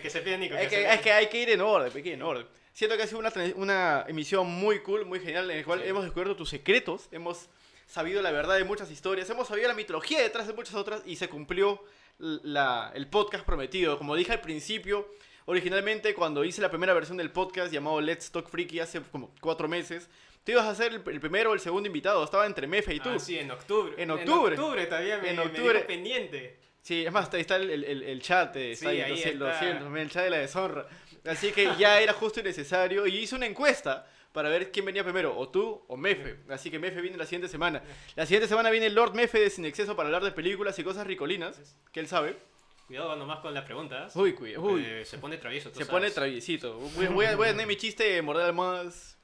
Que 0.02 0.10
se 0.10 0.22
pide 0.22 0.40
Nico. 0.40 0.56
es 0.56 0.62
que 0.64 0.70
que, 0.70 0.76
se 0.82 0.94
es 0.96 1.02
que 1.02 1.12
hay 1.12 1.28
que 1.28 1.42
ir 1.44 1.50
en 1.52 1.62
orden, 1.62 1.92
hay 1.96 2.02
que 2.02 2.10
ir 2.10 2.16
en 2.16 2.24
orden. 2.24 2.48
Siento 2.74 2.98
que 2.98 3.04
ha 3.04 3.08
sido 3.08 3.20
una, 3.20 3.32
una 3.56 4.06
emisión 4.08 4.48
muy 4.48 4.80
cool, 4.82 5.06
muy 5.06 5.20
genial, 5.20 5.50
en 5.52 5.60
la 5.60 5.64
cual 5.64 5.82
Sí. 5.84 5.88
hemos 5.90 6.04
descubierto 6.06 6.36
tus 6.36 6.50
secretos, 6.50 7.08
hemos 7.12 7.50
sabido 7.86 8.24
la 8.24 8.32
verdad 8.32 8.56
de 8.56 8.64
muchas 8.64 8.90
historias, 8.90 9.30
hemos 9.30 9.48
sabido 9.48 9.68
la 9.68 9.76
mitología 9.76 10.20
detrás 10.24 10.48
de 10.48 10.54
muchas 10.54 10.74
otras 10.74 11.04
y 11.06 11.18
se 11.18 11.30
cumplió 11.30 11.84
la- 12.18 12.92
el 12.96 13.06
podcast 13.08 13.46
prometido. 13.46 14.00
Como 14.00 14.16
dije 14.16 14.32
al 14.32 14.42
principio, 14.42 15.08
originalmente 15.46 16.16
cuando 16.16 16.44
hice 16.44 16.62
la 16.64 16.70
primera 16.72 16.94
versión 16.96 17.18
del 17.18 17.32
podcast 17.32 17.72
llamado 17.72 18.02
Let's 18.02 18.32
Talk 18.32 18.50
Freaky 18.50 18.80
hace 18.80 19.02
como 19.02 19.30
cuatro 19.40 19.68
meses, 19.68 20.10
tú 20.46 20.52
ibas 20.54 20.66
a 20.66 20.74
ser 20.76 20.94
el, 20.94 21.04
el 21.06 21.20
primero 21.20 21.52
o 21.52 21.54
el 21.54 21.60
segundo 21.60 21.88
invitado, 21.88 22.24
estaba 22.24 22.46
entre 22.46 22.68
Mefe 22.68 22.94
y 22.94 23.00
tú. 23.02 23.10
Ah, 23.10 23.20
sí, 23.20 23.38
en 23.38 23.52
octubre. 23.52 23.94
En 23.98 24.12
octubre. 24.12 24.56
En 24.56 24.60
octubre 24.62 24.86
todavía 24.86 25.18
me, 25.18 25.30
En 25.32 25.36
me 25.36 25.42
octubre. 25.44 25.74
dijo 25.74 25.88
pendiente. 25.88 26.60
Sí, 26.82 27.04
es 27.06 27.12
más, 27.12 27.34
ahí 27.34 27.42
está 27.42 27.56
el, 27.56 27.70
el- 27.84 28.04
el- 28.04 28.22
chat, 28.22 28.56
eh, 28.58 28.72
está 28.74 28.92
Sí, 28.92 28.96
ahí, 28.98 29.02
ahí 29.02 29.10
lo 29.10 29.18
siento, 29.18 29.40
lo 29.46 29.50
está. 29.52 29.60
siento, 29.60 29.98
el 29.98 30.10
chat 30.12 30.24
de 30.24 30.30
la 30.30 30.38
deshonra. 30.38 30.88
Así 31.26 31.52
que 31.52 31.72
ya 31.80 32.00
era 32.00 32.14
justo 32.14 32.40
y 32.40 32.44
necesario. 32.44 33.08
Y 33.08 33.18
hice 33.18 33.34
una 33.36 33.48
encuesta 33.48 34.08
para 34.32 34.50
ver 34.50 34.72
quién 34.72 34.86
venía 34.86 35.04
primero, 35.04 35.36
o 35.36 35.50
tú 35.50 35.84
o 35.88 35.98
Mefe. 35.98 36.42
Así 36.50 36.70
que 36.70 36.78
Mefe 36.78 37.02
viene 37.02 37.18
la 37.18 37.26
siguiente 37.26 37.48
semana. 37.48 37.82
La 38.16 38.26
siguiente 38.28 38.48
semana 38.48 38.70
viene 38.70 38.90
Lord 38.92 39.16
Mefe 39.16 39.40
de 39.40 39.50
Sin 39.50 39.66
Exceso 39.66 39.96
para 39.96 40.10
hablar 40.10 40.24
de 40.24 40.32
películas 40.32 40.78
y 40.78 40.84
cosas 40.84 41.08
ricolinas, 41.08 41.76
que 41.92 42.00
él 42.02 42.08
sabe. 42.08 42.38
Cuidado 42.86 43.16
nomás 43.16 43.40
con 43.40 43.52
las 43.56 43.64
preguntas. 43.66 44.16
Uy, 44.16 44.34
cuida, 44.34 44.60
uy. 44.60 44.86
Eh, 44.86 45.06
se 45.06 45.18
pone 45.18 45.38
travieso. 45.40 45.70
tú 45.72 45.80
Se 45.80 45.86
sabes. 45.86 46.00
pone 46.02 46.12
traviesito. 46.12 46.78
Voy, 46.78 47.08
voy 47.08 47.26
a, 47.26 47.36
voy 47.36 47.48
a 47.48 47.52
tener 47.52 47.66
mi 47.66 47.78
chiste 47.78 48.04
de 48.04 48.22
morder 48.22 48.54
más. 48.54 49.15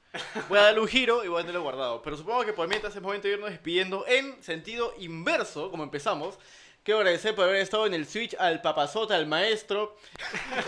Voy 0.48 0.58
a 0.58 0.62
darle 0.62 0.80
un 0.80 0.88
giro 0.88 1.24
y 1.24 1.28
voy 1.28 1.38
a 1.38 1.40
tenerlo 1.40 1.62
guardado. 1.62 2.02
Pero 2.02 2.16
supongo 2.16 2.44
que 2.44 2.52
por 2.52 2.68
mientras 2.68 2.94
es 2.94 3.02
momento 3.02 3.28
de 3.28 3.34
irnos 3.34 3.50
despidiendo 3.50 4.04
en 4.06 4.42
sentido 4.42 4.94
inverso, 4.98 5.70
como 5.70 5.82
empezamos. 5.82 6.38
Quiero 6.82 6.98
agradecer 6.98 7.34
por 7.34 7.44
haber 7.44 7.60
estado 7.60 7.86
en 7.86 7.94
el 7.94 8.06
Switch 8.06 8.34
al 8.38 8.60
papazota, 8.60 9.14
al 9.14 9.26
maestro. 9.26 9.96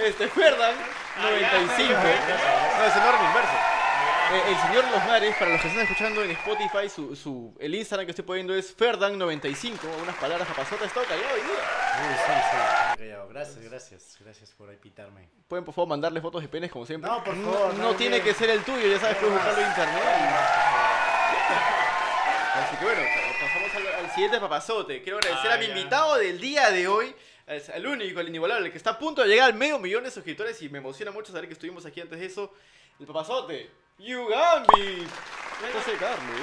Este, 0.02 0.28
Ferdan, 0.28 0.74
95. 1.20 1.92
No, 1.92 2.84
es 2.86 2.96
enorme 2.96 3.26
inverso. 3.26 3.74
Eh, 4.32 4.42
el 4.48 4.56
señor 4.56 4.84
Los 4.90 5.04
Mares, 5.06 5.34
para 5.36 5.52
los 5.52 5.60
que 5.60 5.68
están 5.68 5.82
escuchando 5.82 6.22
en 6.22 6.30
Spotify, 6.30 6.88
su, 6.88 7.14
su, 7.14 7.54
el 7.60 7.74
Instagram 7.74 8.06
que 8.06 8.12
estoy 8.12 8.24
poniendo 8.24 8.54
es 8.54 8.76
Ferdan95. 8.76 9.78
Unas 10.02 10.16
palabras 10.16 10.48
papazota, 10.48 10.84
he 10.84 10.86
estado 10.86 11.06
callado 11.06 11.34
hoy 11.34 11.40
día. 11.40 12.08
Uy, 12.08 12.14
sí, 12.14 12.32
sí. 12.50 12.83
Gracias, 12.98 13.58
gracias. 13.58 14.16
Gracias 14.20 14.50
por 14.52 14.68
ahí 14.68 14.76
pitarme. 14.76 15.28
Pueden 15.48 15.64
por 15.64 15.74
favor 15.74 15.88
mandarle 15.88 16.20
fotos 16.20 16.42
de 16.42 16.48
penes 16.48 16.70
como 16.70 16.86
siempre. 16.86 17.10
No, 17.10 17.22
por 17.24 17.34
favor, 17.34 17.74
No, 17.74 17.82
no, 17.92 17.94
tiene 17.96 18.20
que 18.22 18.32
ser 18.34 18.50
el 18.50 18.62
tuyo, 18.62 18.86
ya 18.86 18.98
sabes, 19.00 19.16
puedes 19.18 19.34
buscarlo 19.34 19.60
en 19.60 19.68
internet. 19.68 20.02
Así 22.54 22.76
que 22.76 22.84
bueno, 22.84 23.02
pasamos 23.40 23.74
al, 23.74 24.04
al 24.04 24.10
siguiente 24.12 24.40
papazote. 24.40 25.02
Quiero 25.02 25.18
agradecer 25.18 25.50
Ah, 25.50 25.54
a 25.54 25.58
mi 25.58 25.66
ya. 25.66 25.76
invitado 25.76 26.16
del 26.16 26.40
día 26.40 26.70
de 26.70 26.86
hoy, 26.88 27.14
al, 27.46 27.62
al 27.74 27.86
único, 27.86 28.20
al 28.20 28.28
inigualable, 28.28 28.66
el 28.66 28.72
que 28.72 28.78
está 28.78 28.90
a 28.90 28.98
punto 28.98 29.22
de 29.22 29.28
llegar 29.28 29.46
al 29.50 29.54
medio 29.54 29.78
millón 29.78 30.04
de 30.04 30.10
suscriptores 30.10 30.60
y 30.62 30.68
me 30.68 30.78
emociona 30.78 31.10
mucho 31.10 31.32
saber 31.32 31.48
que 31.48 31.54
estuvimos 31.54 31.84
aquí 31.86 32.00
antes 32.00 32.18
de 32.20 32.26
eso. 32.26 32.52
El 33.00 33.06
papazote, 33.06 33.70
Yugambi. 33.98 35.06
José 35.72 35.96
Carlos. 35.98 36.40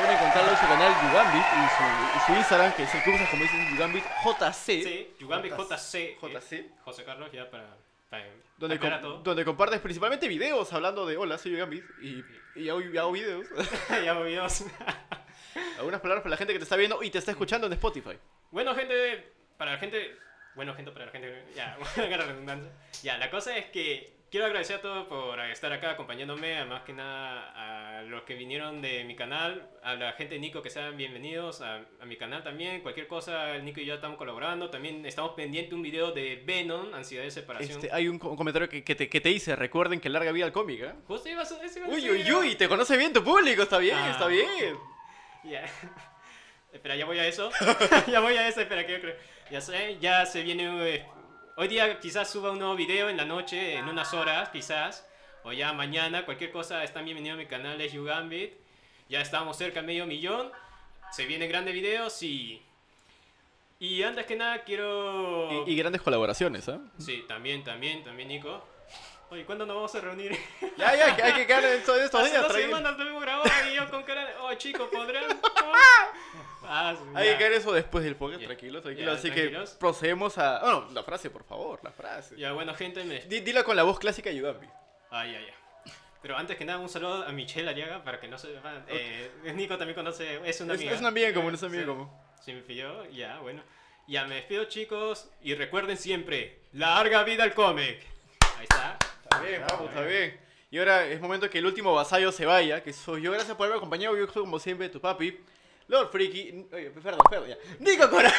Pueden 0.00 0.16
encontrarlo 0.16 0.50
en 0.52 0.56
su 0.56 0.62
canal 0.66 0.92
Yugambit 1.02 1.44
y 1.44 1.68
su, 1.76 2.16
y 2.16 2.20
su 2.26 2.32
Instagram, 2.38 2.72
que 2.72 2.82
es 2.84 2.94
el 2.94 3.02
curso, 3.02 3.24
como 3.30 3.42
dicen, 3.42 3.70
Yugambit 3.70 4.04
JC. 4.24 4.64
Sí, 4.64 5.14
Yugambi 5.20 5.50
JC. 5.50 5.94
eh, 5.94 6.18
JC. 6.22 6.70
José 6.84 7.04
Carlos, 7.04 7.30
ya 7.32 7.50
para. 7.50 7.76
para 8.08 8.24
Donde, 8.56 8.78
com- 8.78 9.00
todo. 9.00 9.18
donde 9.18 9.44
compartes 9.44 9.80
principalmente 9.80 10.26
videos 10.26 10.72
hablando 10.72 11.04
de 11.06 11.16
hola, 11.18 11.36
soy 11.36 11.54
Gambit 11.56 11.84
y, 12.02 12.24
y 12.56 12.68
hago, 12.70 12.80
y 12.80 12.96
hago 12.96 13.12
videos. 13.12 13.46
ya 14.04 14.12
volvimos. 14.14 14.64
Algunas 15.78 16.00
palabras 16.00 16.22
para 16.22 16.30
la 16.30 16.36
gente 16.36 16.52
que 16.54 16.58
te 16.58 16.62
está 16.64 16.76
viendo 16.76 17.02
y 17.02 17.10
te 17.10 17.18
está 17.18 17.32
escuchando 17.32 17.66
en 17.66 17.72
Spotify. 17.74 18.18
Bueno, 18.50 18.74
gente, 18.74 19.32
para 19.58 19.72
la 19.72 19.78
gente. 19.78 20.16
Bueno, 20.54 20.74
gente, 20.74 20.92
para 20.92 21.06
la 21.06 21.12
gente. 21.12 21.44
Ya, 21.54 21.76
redundancia. 21.96 22.70
Ya, 23.02 23.18
la 23.18 23.30
cosa 23.30 23.56
es 23.56 23.66
que 23.66 24.14
quiero 24.30 24.46
agradecer 24.46 24.76
a 24.76 24.80
todos 24.80 25.06
por 25.08 25.38
estar 25.40 25.72
acá 25.72 25.90
acompañándome. 25.92 26.58
a 26.58 26.64
Más 26.64 26.82
que 26.82 26.92
nada 26.92 27.98
a 27.98 28.02
los 28.02 28.22
que 28.22 28.34
vinieron 28.34 28.80
de 28.80 29.04
mi 29.04 29.16
canal, 29.16 29.68
a 29.82 29.94
la 29.94 30.12
gente 30.12 30.34
de 30.34 30.40
Nico 30.40 30.62
que 30.62 30.70
sean 30.70 30.96
bienvenidos 30.96 31.60
a, 31.60 31.82
a 32.00 32.04
mi 32.06 32.16
canal 32.16 32.42
también. 32.42 32.80
Cualquier 32.82 33.06
cosa, 33.06 33.58
Nico 33.58 33.80
y 33.80 33.86
yo 33.86 33.94
estamos 33.94 34.16
colaborando. 34.16 34.70
También 34.70 35.04
estamos 35.06 35.32
pendientes 35.32 35.70
de 35.70 35.76
un 35.76 35.82
video 35.82 36.12
de 36.12 36.42
Venom, 36.44 36.94
Ansiedad 36.94 37.24
de 37.24 37.30
Separación. 37.30 37.78
Este, 37.78 37.92
hay 37.92 38.08
un, 38.08 38.18
co- 38.18 38.36
comentario 38.36 38.68
que, 38.68 38.84
que 38.84 38.94
te, 38.94 39.08
que 39.08 39.20
te 39.20 39.28
dice, 39.28 39.56
recuerden 39.56 40.00
que 40.00 40.08
larga 40.08 40.32
vida 40.32 40.44
al 40.46 40.52
cómic, 40.52 40.80
¿eh? 40.82 40.92
Justo 41.06 41.28
iba 41.28 41.42
a 41.42 41.44
a 41.44 41.88
Uy, 41.88 42.10
uy, 42.10 42.32
uy, 42.32 42.54
te 42.54 42.68
conoce 42.68 42.96
bien 42.96 43.12
tu 43.12 43.22
público, 43.24 43.62
está 43.62 43.78
bien, 43.78 43.96
Ah. 43.98 44.10
está 44.12 44.26
bien. 44.26 44.76
Ya. 45.44 45.64
Espera, 46.72 46.94
ya 46.94 47.04
voy 47.04 47.18
a 47.18 47.26
eso. 47.26 47.50
ya 48.06 48.20
voy 48.20 48.36
a 48.36 48.46
eso, 48.46 48.60
espera, 48.60 48.86
que 48.86 48.92
yo 48.92 49.00
creo. 49.00 49.16
Ya 49.50 49.60
sé, 49.60 49.98
ya 50.00 50.24
se 50.24 50.42
viene. 50.44 50.94
eh, 50.94 51.04
hoy 51.56 51.68
día 51.68 51.98
quizás 52.00 52.30
suba 52.30 52.50
un 52.50 52.58
nuevo 52.58 52.74
video 52.74 53.08
en 53.08 53.16
la 53.16 53.24
noche, 53.24 53.74
en 53.74 53.88
unas 53.88 54.12
horas, 54.14 54.48
quizás. 54.50 55.06
O 55.42 55.52
ya 55.52 55.72
mañana, 55.72 56.24
cualquier 56.24 56.52
cosa, 56.52 56.84
están 56.84 57.04
bienvenidos 57.04 57.38
a 57.38 57.42
mi 57.42 57.46
canal, 57.46 57.80
es 57.80 57.92
YouGambit. 57.92 58.52
Ya 59.08 59.20
estamos 59.20 59.56
cerca 59.56 59.80
de 59.80 59.86
medio 59.86 60.06
millón. 60.06 60.50
Se 61.12 61.26
vienen 61.26 61.48
grandes 61.48 61.74
videos 61.74 62.22
y. 62.22 62.62
Y 63.78 64.02
antes 64.02 64.26
que 64.26 64.36
nada, 64.36 64.62
quiero. 64.62 65.64
Y, 65.66 65.72
y 65.72 65.76
grandes 65.76 66.02
colaboraciones, 66.02 66.68
¿eh? 66.68 66.78
Sí, 66.98 67.24
también, 67.26 67.64
también, 67.64 68.04
también, 68.04 68.28
Nico. 68.28 68.62
Oye, 69.30 69.44
¿cuándo 69.44 69.64
nos 69.64 69.76
vamos 69.76 69.94
a 69.94 70.00
reunir? 70.00 70.36
Ya, 70.76 70.96
ya, 70.96 71.14
que 71.16 71.22
hay 71.22 71.32
que 71.34 71.46
quedar 71.46 71.64
en 71.64 71.82
todos 71.84 72.00
estos 72.00 72.20
Hace 72.22 72.30
días, 72.30 72.42
dos 72.42 72.52
tranquilo. 72.52 72.76
semanas 72.76 72.98
lo 72.98 73.08
hemos 73.10 73.22
grabado 73.22 73.50
y 73.70 73.74
yo 73.74 73.90
con 73.90 74.02
cara 74.02 74.24
de. 74.26 74.34
Oh, 74.40 74.54
chicos, 74.54 74.88
¿podrán? 74.92 75.24
Ah, 76.72 76.94
Hay 77.14 77.30
que 77.32 77.38
quedar 77.38 77.52
eso 77.52 77.72
después 77.72 78.04
del 78.04 78.14
podcast, 78.14 78.42
Ya. 78.42 78.46
tranquilo, 78.46 78.80
tranquilo. 78.80 79.12
Ya, 79.12 79.18
Así 79.18 79.28
tranquilos. 79.30 79.70
que 79.70 79.78
procedemos 79.78 80.38
a... 80.38 80.60
Bueno, 80.60 80.88
la 80.92 81.02
frase, 81.02 81.28
por 81.28 81.42
favor, 81.42 81.80
la 81.82 81.90
frase. 81.90 82.36
Ya, 82.36 82.52
bueno, 82.52 82.74
gente, 82.74 83.02
me... 83.02 83.18
Di- 83.22 83.40
Dila 83.40 83.64
con 83.64 83.74
la 83.74 83.82
voz 83.82 83.98
clásica 83.98 84.30
de 84.30 84.36
Yugambi. 84.36 84.68
Ah, 85.10 85.26
ya, 85.26 85.40
ya. 85.40 85.92
Pero 86.22 86.36
antes 86.36 86.56
que 86.56 86.64
nada, 86.64 86.78
un 86.78 86.88
saludo 86.88 87.24
a 87.26 87.32
Michelle 87.32 87.68
Ariaga 87.68 88.04
para 88.04 88.20
que 88.20 88.28
no 88.28 88.38
sepan. 88.38 88.84
Eh, 88.86 89.30
Nico 89.54 89.76
también 89.78 89.96
conoce, 89.96 90.36
es 90.48 90.60
una 90.60 90.74
Es, 90.74 90.78
amiga. 90.80 90.92
es 90.94 91.00
una 91.00 91.08
amiga 91.08 91.28
en 91.28 91.34
común, 91.34 91.54
es 91.54 91.62
una 91.62 91.70
amiga 91.70 91.86
común. 91.86 92.10
Sí, 92.44 92.52
me 92.52 92.60
pilló, 92.62 93.04
ya, 93.10 93.38
bueno. 93.40 93.62
Ya 94.06 94.26
me 94.26 94.36
despido, 94.36 94.66
chicos. 94.66 95.28
Y 95.42 95.54
recuerden 95.56 95.96
siempre: 95.96 96.60
larga 96.72 97.24
vida 97.24 97.42
al 97.42 97.54
cómic. 97.54 97.98
Ahí 98.58 98.64
está. 98.70 98.96
Está 99.30 99.42
bien, 99.42 99.62
vamos, 99.68 99.88
está 99.88 100.02
bien. 100.02 100.40
Y 100.72 100.78
ahora 100.78 101.06
es 101.06 101.20
momento 101.20 101.48
que 101.48 101.58
el 101.58 101.66
último 101.66 101.94
vasallo 101.94 102.32
se 102.32 102.46
vaya, 102.46 102.82
que 102.82 102.92
soy 102.92 103.22
yo. 103.22 103.30
Gracias 103.30 103.56
por 103.56 103.66
haberme 103.66 103.78
acompañado. 103.78 104.16
Yo 104.16 104.26
soy 104.26 104.42
como 104.42 104.58
siempre 104.58 104.88
tu 104.88 105.00
papi, 105.00 105.38
Lord 105.86 106.10
Freaky. 106.10 106.66
Oye, 106.72 106.90
perdón, 106.90 107.20
perdón, 107.30 107.48
ya. 107.48 107.56
Nico 107.78 108.10
Cora. 108.10 108.32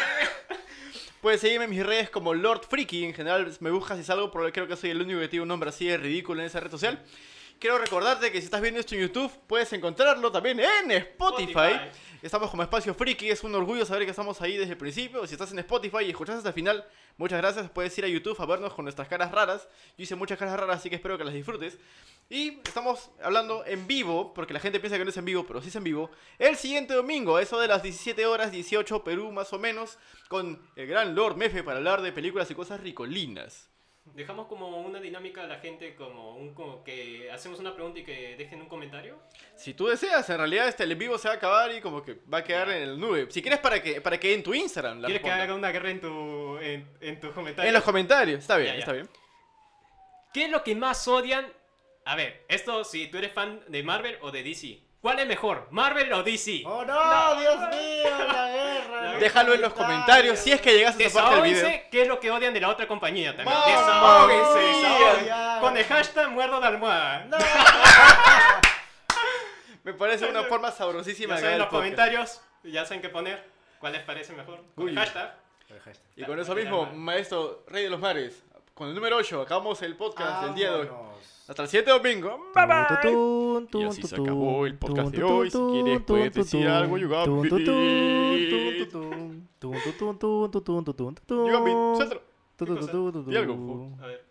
Puedes 1.22 1.39
seguirme 1.39 1.63
en 1.65 1.72
mis 1.72 1.85
redes 1.85 2.09
como 2.09 2.34
Lord 2.34 2.65
Freaky. 2.68 3.05
En 3.05 3.13
general 3.13 3.49
me 3.61 3.72
buscas 3.72 3.97
y 3.99 4.03
salgo, 4.03 4.30
pero 4.31 4.51
creo 4.51 4.68
que 4.68 4.76
soy 4.76 4.89
el 4.89 5.01
único 5.01 5.22
que 5.22 5.30
tiene 5.30 5.43
un 5.43 5.47
nombre 5.47 5.69
así 5.69 5.88
de 5.88 5.95
ridículo 5.95 6.41
en 6.41 6.47
esa 6.47 6.59
red 6.59 6.72
social. 6.72 7.01
Quiero 7.57 7.77
recordarte 7.77 8.30
que 8.30 8.39
si 8.39 8.45
estás 8.45 8.59
viendo 8.59 8.81
esto 8.81 8.95
en 8.95 9.01
YouTube, 9.01 9.31
puedes 9.47 9.72
encontrarlo 9.72 10.30
también 10.30 10.59
en 10.59 10.91
Spotify. 10.91 11.51
Spotify. 11.53 11.80
Estamos 12.22 12.52
como 12.52 12.61
Espacio 12.61 12.93
Friki, 12.93 13.31
es 13.31 13.43
un 13.43 13.56
orgullo 13.56 13.84
saber 13.84 14.06
que 14.06 14.11
estamos 14.11 14.39
ahí 14.41 14.56
desde 14.56 14.73
el 14.73 14.77
principio. 14.77 15.26
Si 15.26 15.34
estás 15.34 15.52
en 15.53 15.57
Spotify 15.57 16.03
y 16.06 16.11
escuchas 16.11 16.35
hasta 16.35 16.49
el 16.49 16.53
final, 16.53 16.85
muchas 17.18 17.39
gracias. 17.39 17.68
Puedes 17.72 17.98
ir 17.98 18.06
a 18.06 18.07
YouTube 18.07 18.39
a 18.39 18.45
vernos 18.45 18.76
con 18.76 18.85
nuestras 18.85 19.07
caras 19.07 19.31
raras. 19.31 19.68
Yo 19.98 20.03
hice 20.03 20.14
muchas 20.14 20.38
caras 20.38 20.60
raras, 20.60 20.77
así 20.77 20.88
que 20.88 20.98
espero 20.98 21.18
que 21.18 21.23
las 21.23 21.34
disfrutes. 21.34 21.80
Y 22.30 22.60
estamos 22.60 23.10
hablando 23.23 23.65
en 23.65 23.88
vivo, 23.88 24.35
porque 24.35 24.53
la 24.53 24.60
gente 24.60 24.80
piensa 24.80 24.99
que 24.99 25.03
no 25.03 25.10
es 25.10 25.18
en 25.18 25.26
vivo, 25.26 25.48
pero 25.48 25.64
sí 25.64 25.69
es 25.69 25.76
en 25.76 25.84
vivo. 25.84 26.11
El 26.38 26.57
siguiente 26.57 26.93
domingo, 26.93 27.39
eso 27.39 27.60
de 27.60 27.68
las 27.68 27.81
17 27.81 28.23
horas, 28.27 28.52
18 28.52 29.03
Perú 29.03 29.31
más 29.31 29.52
o 29.52 29.57
menos, 29.57 29.98
con 30.27 30.61
el 30.76 30.85
gran 30.85 31.15
Lord 31.15 31.38
Mefe 31.38 31.64
para 31.64 31.77
hablar 31.77 32.03
de 32.03 32.11
películas 32.11 32.52
y 32.52 32.53
cosas 32.53 32.81
ricolinas. 32.81 33.70
Dejamos 34.15 34.47
como 34.47 34.81
una 34.81 34.99
dinámica 34.99 35.43
a 35.43 35.47
la 35.47 35.59
gente, 35.59 35.95
como 35.95 36.35
un 36.35 36.53
como 36.53 36.83
que 36.83 37.31
hacemos 37.31 37.59
una 37.59 37.73
pregunta 37.73 37.99
y 37.99 38.03
que 38.03 38.35
dejen 38.38 38.61
un 38.61 38.67
comentario. 38.67 39.17
Si 39.55 39.73
tú 39.73 39.88
deseas, 39.88 40.29
en 40.29 40.38
realidad 40.38 40.67
este 40.67 40.83
el 40.83 40.91
en 40.91 40.97
vivo 40.99 41.17
se 41.17 41.27
va 41.29 41.35
a 41.35 41.38
acabar 41.38 41.73
y 41.73 41.81
como 41.81 42.03
que 42.03 42.19
va 42.31 42.39
a 42.39 42.43
quedar 42.43 42.69
en 42.71 42.83
el 42.83 42.99
nube. 42.99 43.27
Si 43.29 43.41
quieres 43.41 43.59
para 43.59 43.81
que 43.81 44.01
para 44.01 44.19
que 44.19 44.33
en 44.33 44.43
tu 44.43 44.53
Instagram 44.53 44.99
la 44.99 45.07
¿Quieres 45.07 45.21
que 45.23 45.29
responda. 45.29 45.43
haga 45.43 45.55
una 45.55 45.71
guerra 45.71 45.89
en 45.91 46.01
tu 46.01 46.57
en, 46.59 46.88
en 46.99 47.19
tus 47.19 47.31
comentarios? 47.33 47.67
En 47.69 47.73
los 47.73 47.83
comentarios, 47.83 48.39
está 48.39 48.57
bien, 48.57 48.69
Ya, 48.69 48.73
ya. 48.73 48.79
está 48.79 48.91
bien. 48.93 49.09
¿Qué 50.33 50.45
es 50.45 50.49
lo 50.51 50.63
que 50.63 50.75
más 50.75 51.07
odian? 51.07 51.45
A 52.05 52.15
ver, 52.15 52.43
esto 52.47 52.83
si 52.83 53.07
tú 53.07 53.17
eres 53.17 53.31
fan 53.31 53.61
de 53.67 53.83
Marvel 53.83 54.17
o 54.21 54.31
de 54.31 54.43
DC. 54.43 54.79
¿Cuál 55.02 55.18
es 55.19 55.26
mejor? 55.28 55.68
¿Marvel 55.72 56.14
o 56.14 56.22
DC? 56.22 56.61
¡Oh, 56.65 56.86
no! 56.86 57.36
¡Dios 57.40 57.57
mío! 57.69 58.28
¡La 58.32 58.49
guerra! 58.52 59.14
Déjalo 59.19 59.53
en 59.56 59.61
los 59.61 59.73
comentarios 59.73 60.38
si 60.38 60.52
es 60.52 60.61
que 60.61 60.73
llegas 60.73 60.95
a 60.98 61.03
esa 61.03 61.23
parte 61.23 61.41
del 61.41 61.53
video. 61.53 61.82
Qué 61.90 62.02
es 62.03 62.07
lo 62.07 62.19
que 62.19 62.30
odian 62.30 62.53
de 62.53 62.61
la 62.61 62.69
otra 62.69 62.88
compañía 62.88 63.36
también. 63.36 63.57
¡Mamma 63.57 64.28
Desahóguense, 64.28 64.60
mía! 64.60 64.78
desahóguense. 64.78 65.26
Ya. 65.26 65.57
Con 65.60 65.76
el 65.78 65.86
hashtag 65.86 66.30
muerdo 66.30 66.60
de 66.61 66.68
almohada. 66.68 67.26
¡No! 67.26 67.38
Me 69.84 69.94
parece 69.94 70.28
una 70.28 70.44
forma 70.44 70.69
sabrosísima 70.72 71.34
Ya 71.34 71.38
de 71.38 71.41
saben 71.41 71.53
el 71.56 71.60
los 71.60 71.68
podcast. 71.69 71.82
comentarios, 71.82 72.41
ya 72.64 72.86
saben 72.86 73.02
qué 73.02 73.10
poner. 73.10 73.44
¿Cuál 73.80 73.94
les 73.94 74.03
parece 74.03 74.34
mejor? 74.34 74.60
Con 74.76 74.88
el 74.88 74.94
Uy. 74.94 74.95
hashtag. 74.95 75.34
Y 76.15 76.23
con 76.26 76.40
eso 76.40 76.53
mismo, 76.53 76.86
maestro 76.94 77.64
Rey 77.68 77.86
de 77.86 77.90
los 77.90 77.99
Mares, 77.99 78.44
con 78.76 78.90
el 78.90 78.94
número 78.95 79.15
8, 79.18 79.41
acabamos 79.41 79.82
el 79.82 79.95
podcast 79.95 80.44
del 80.44 80.53
día 80.53 80.69
de 80.72 80.76
hoy. 80.82 80.90
Hasta 81.48 81.64
el 81.64 81.69
siguiente 81.69 81.91
domingo. 81.91 82.52
Bye 82.56 82.65
bye. 82.65 83.11
Y 83.80 83.84
así 83.84 84.02
se 84.03 84.15
acabó 84.15 84.65
el 84.65 84.77
podcast 84.77 85.11
de 85.11 85.23
hoy. 85.23 85.49
Si 85.52 85.57
quieres, 85.57 86.02
puedes 86.02 86.34
decir 86.34 86.68
algo, 86.68 86.98
suéltalo. 87.26 87.64
¿Qué 92.64 92.76
cosa? 92.77 92.93
Di 93.31 93.35
algo. 93.38 93.53
A 94.02 94.07
ver, 94.07 94.26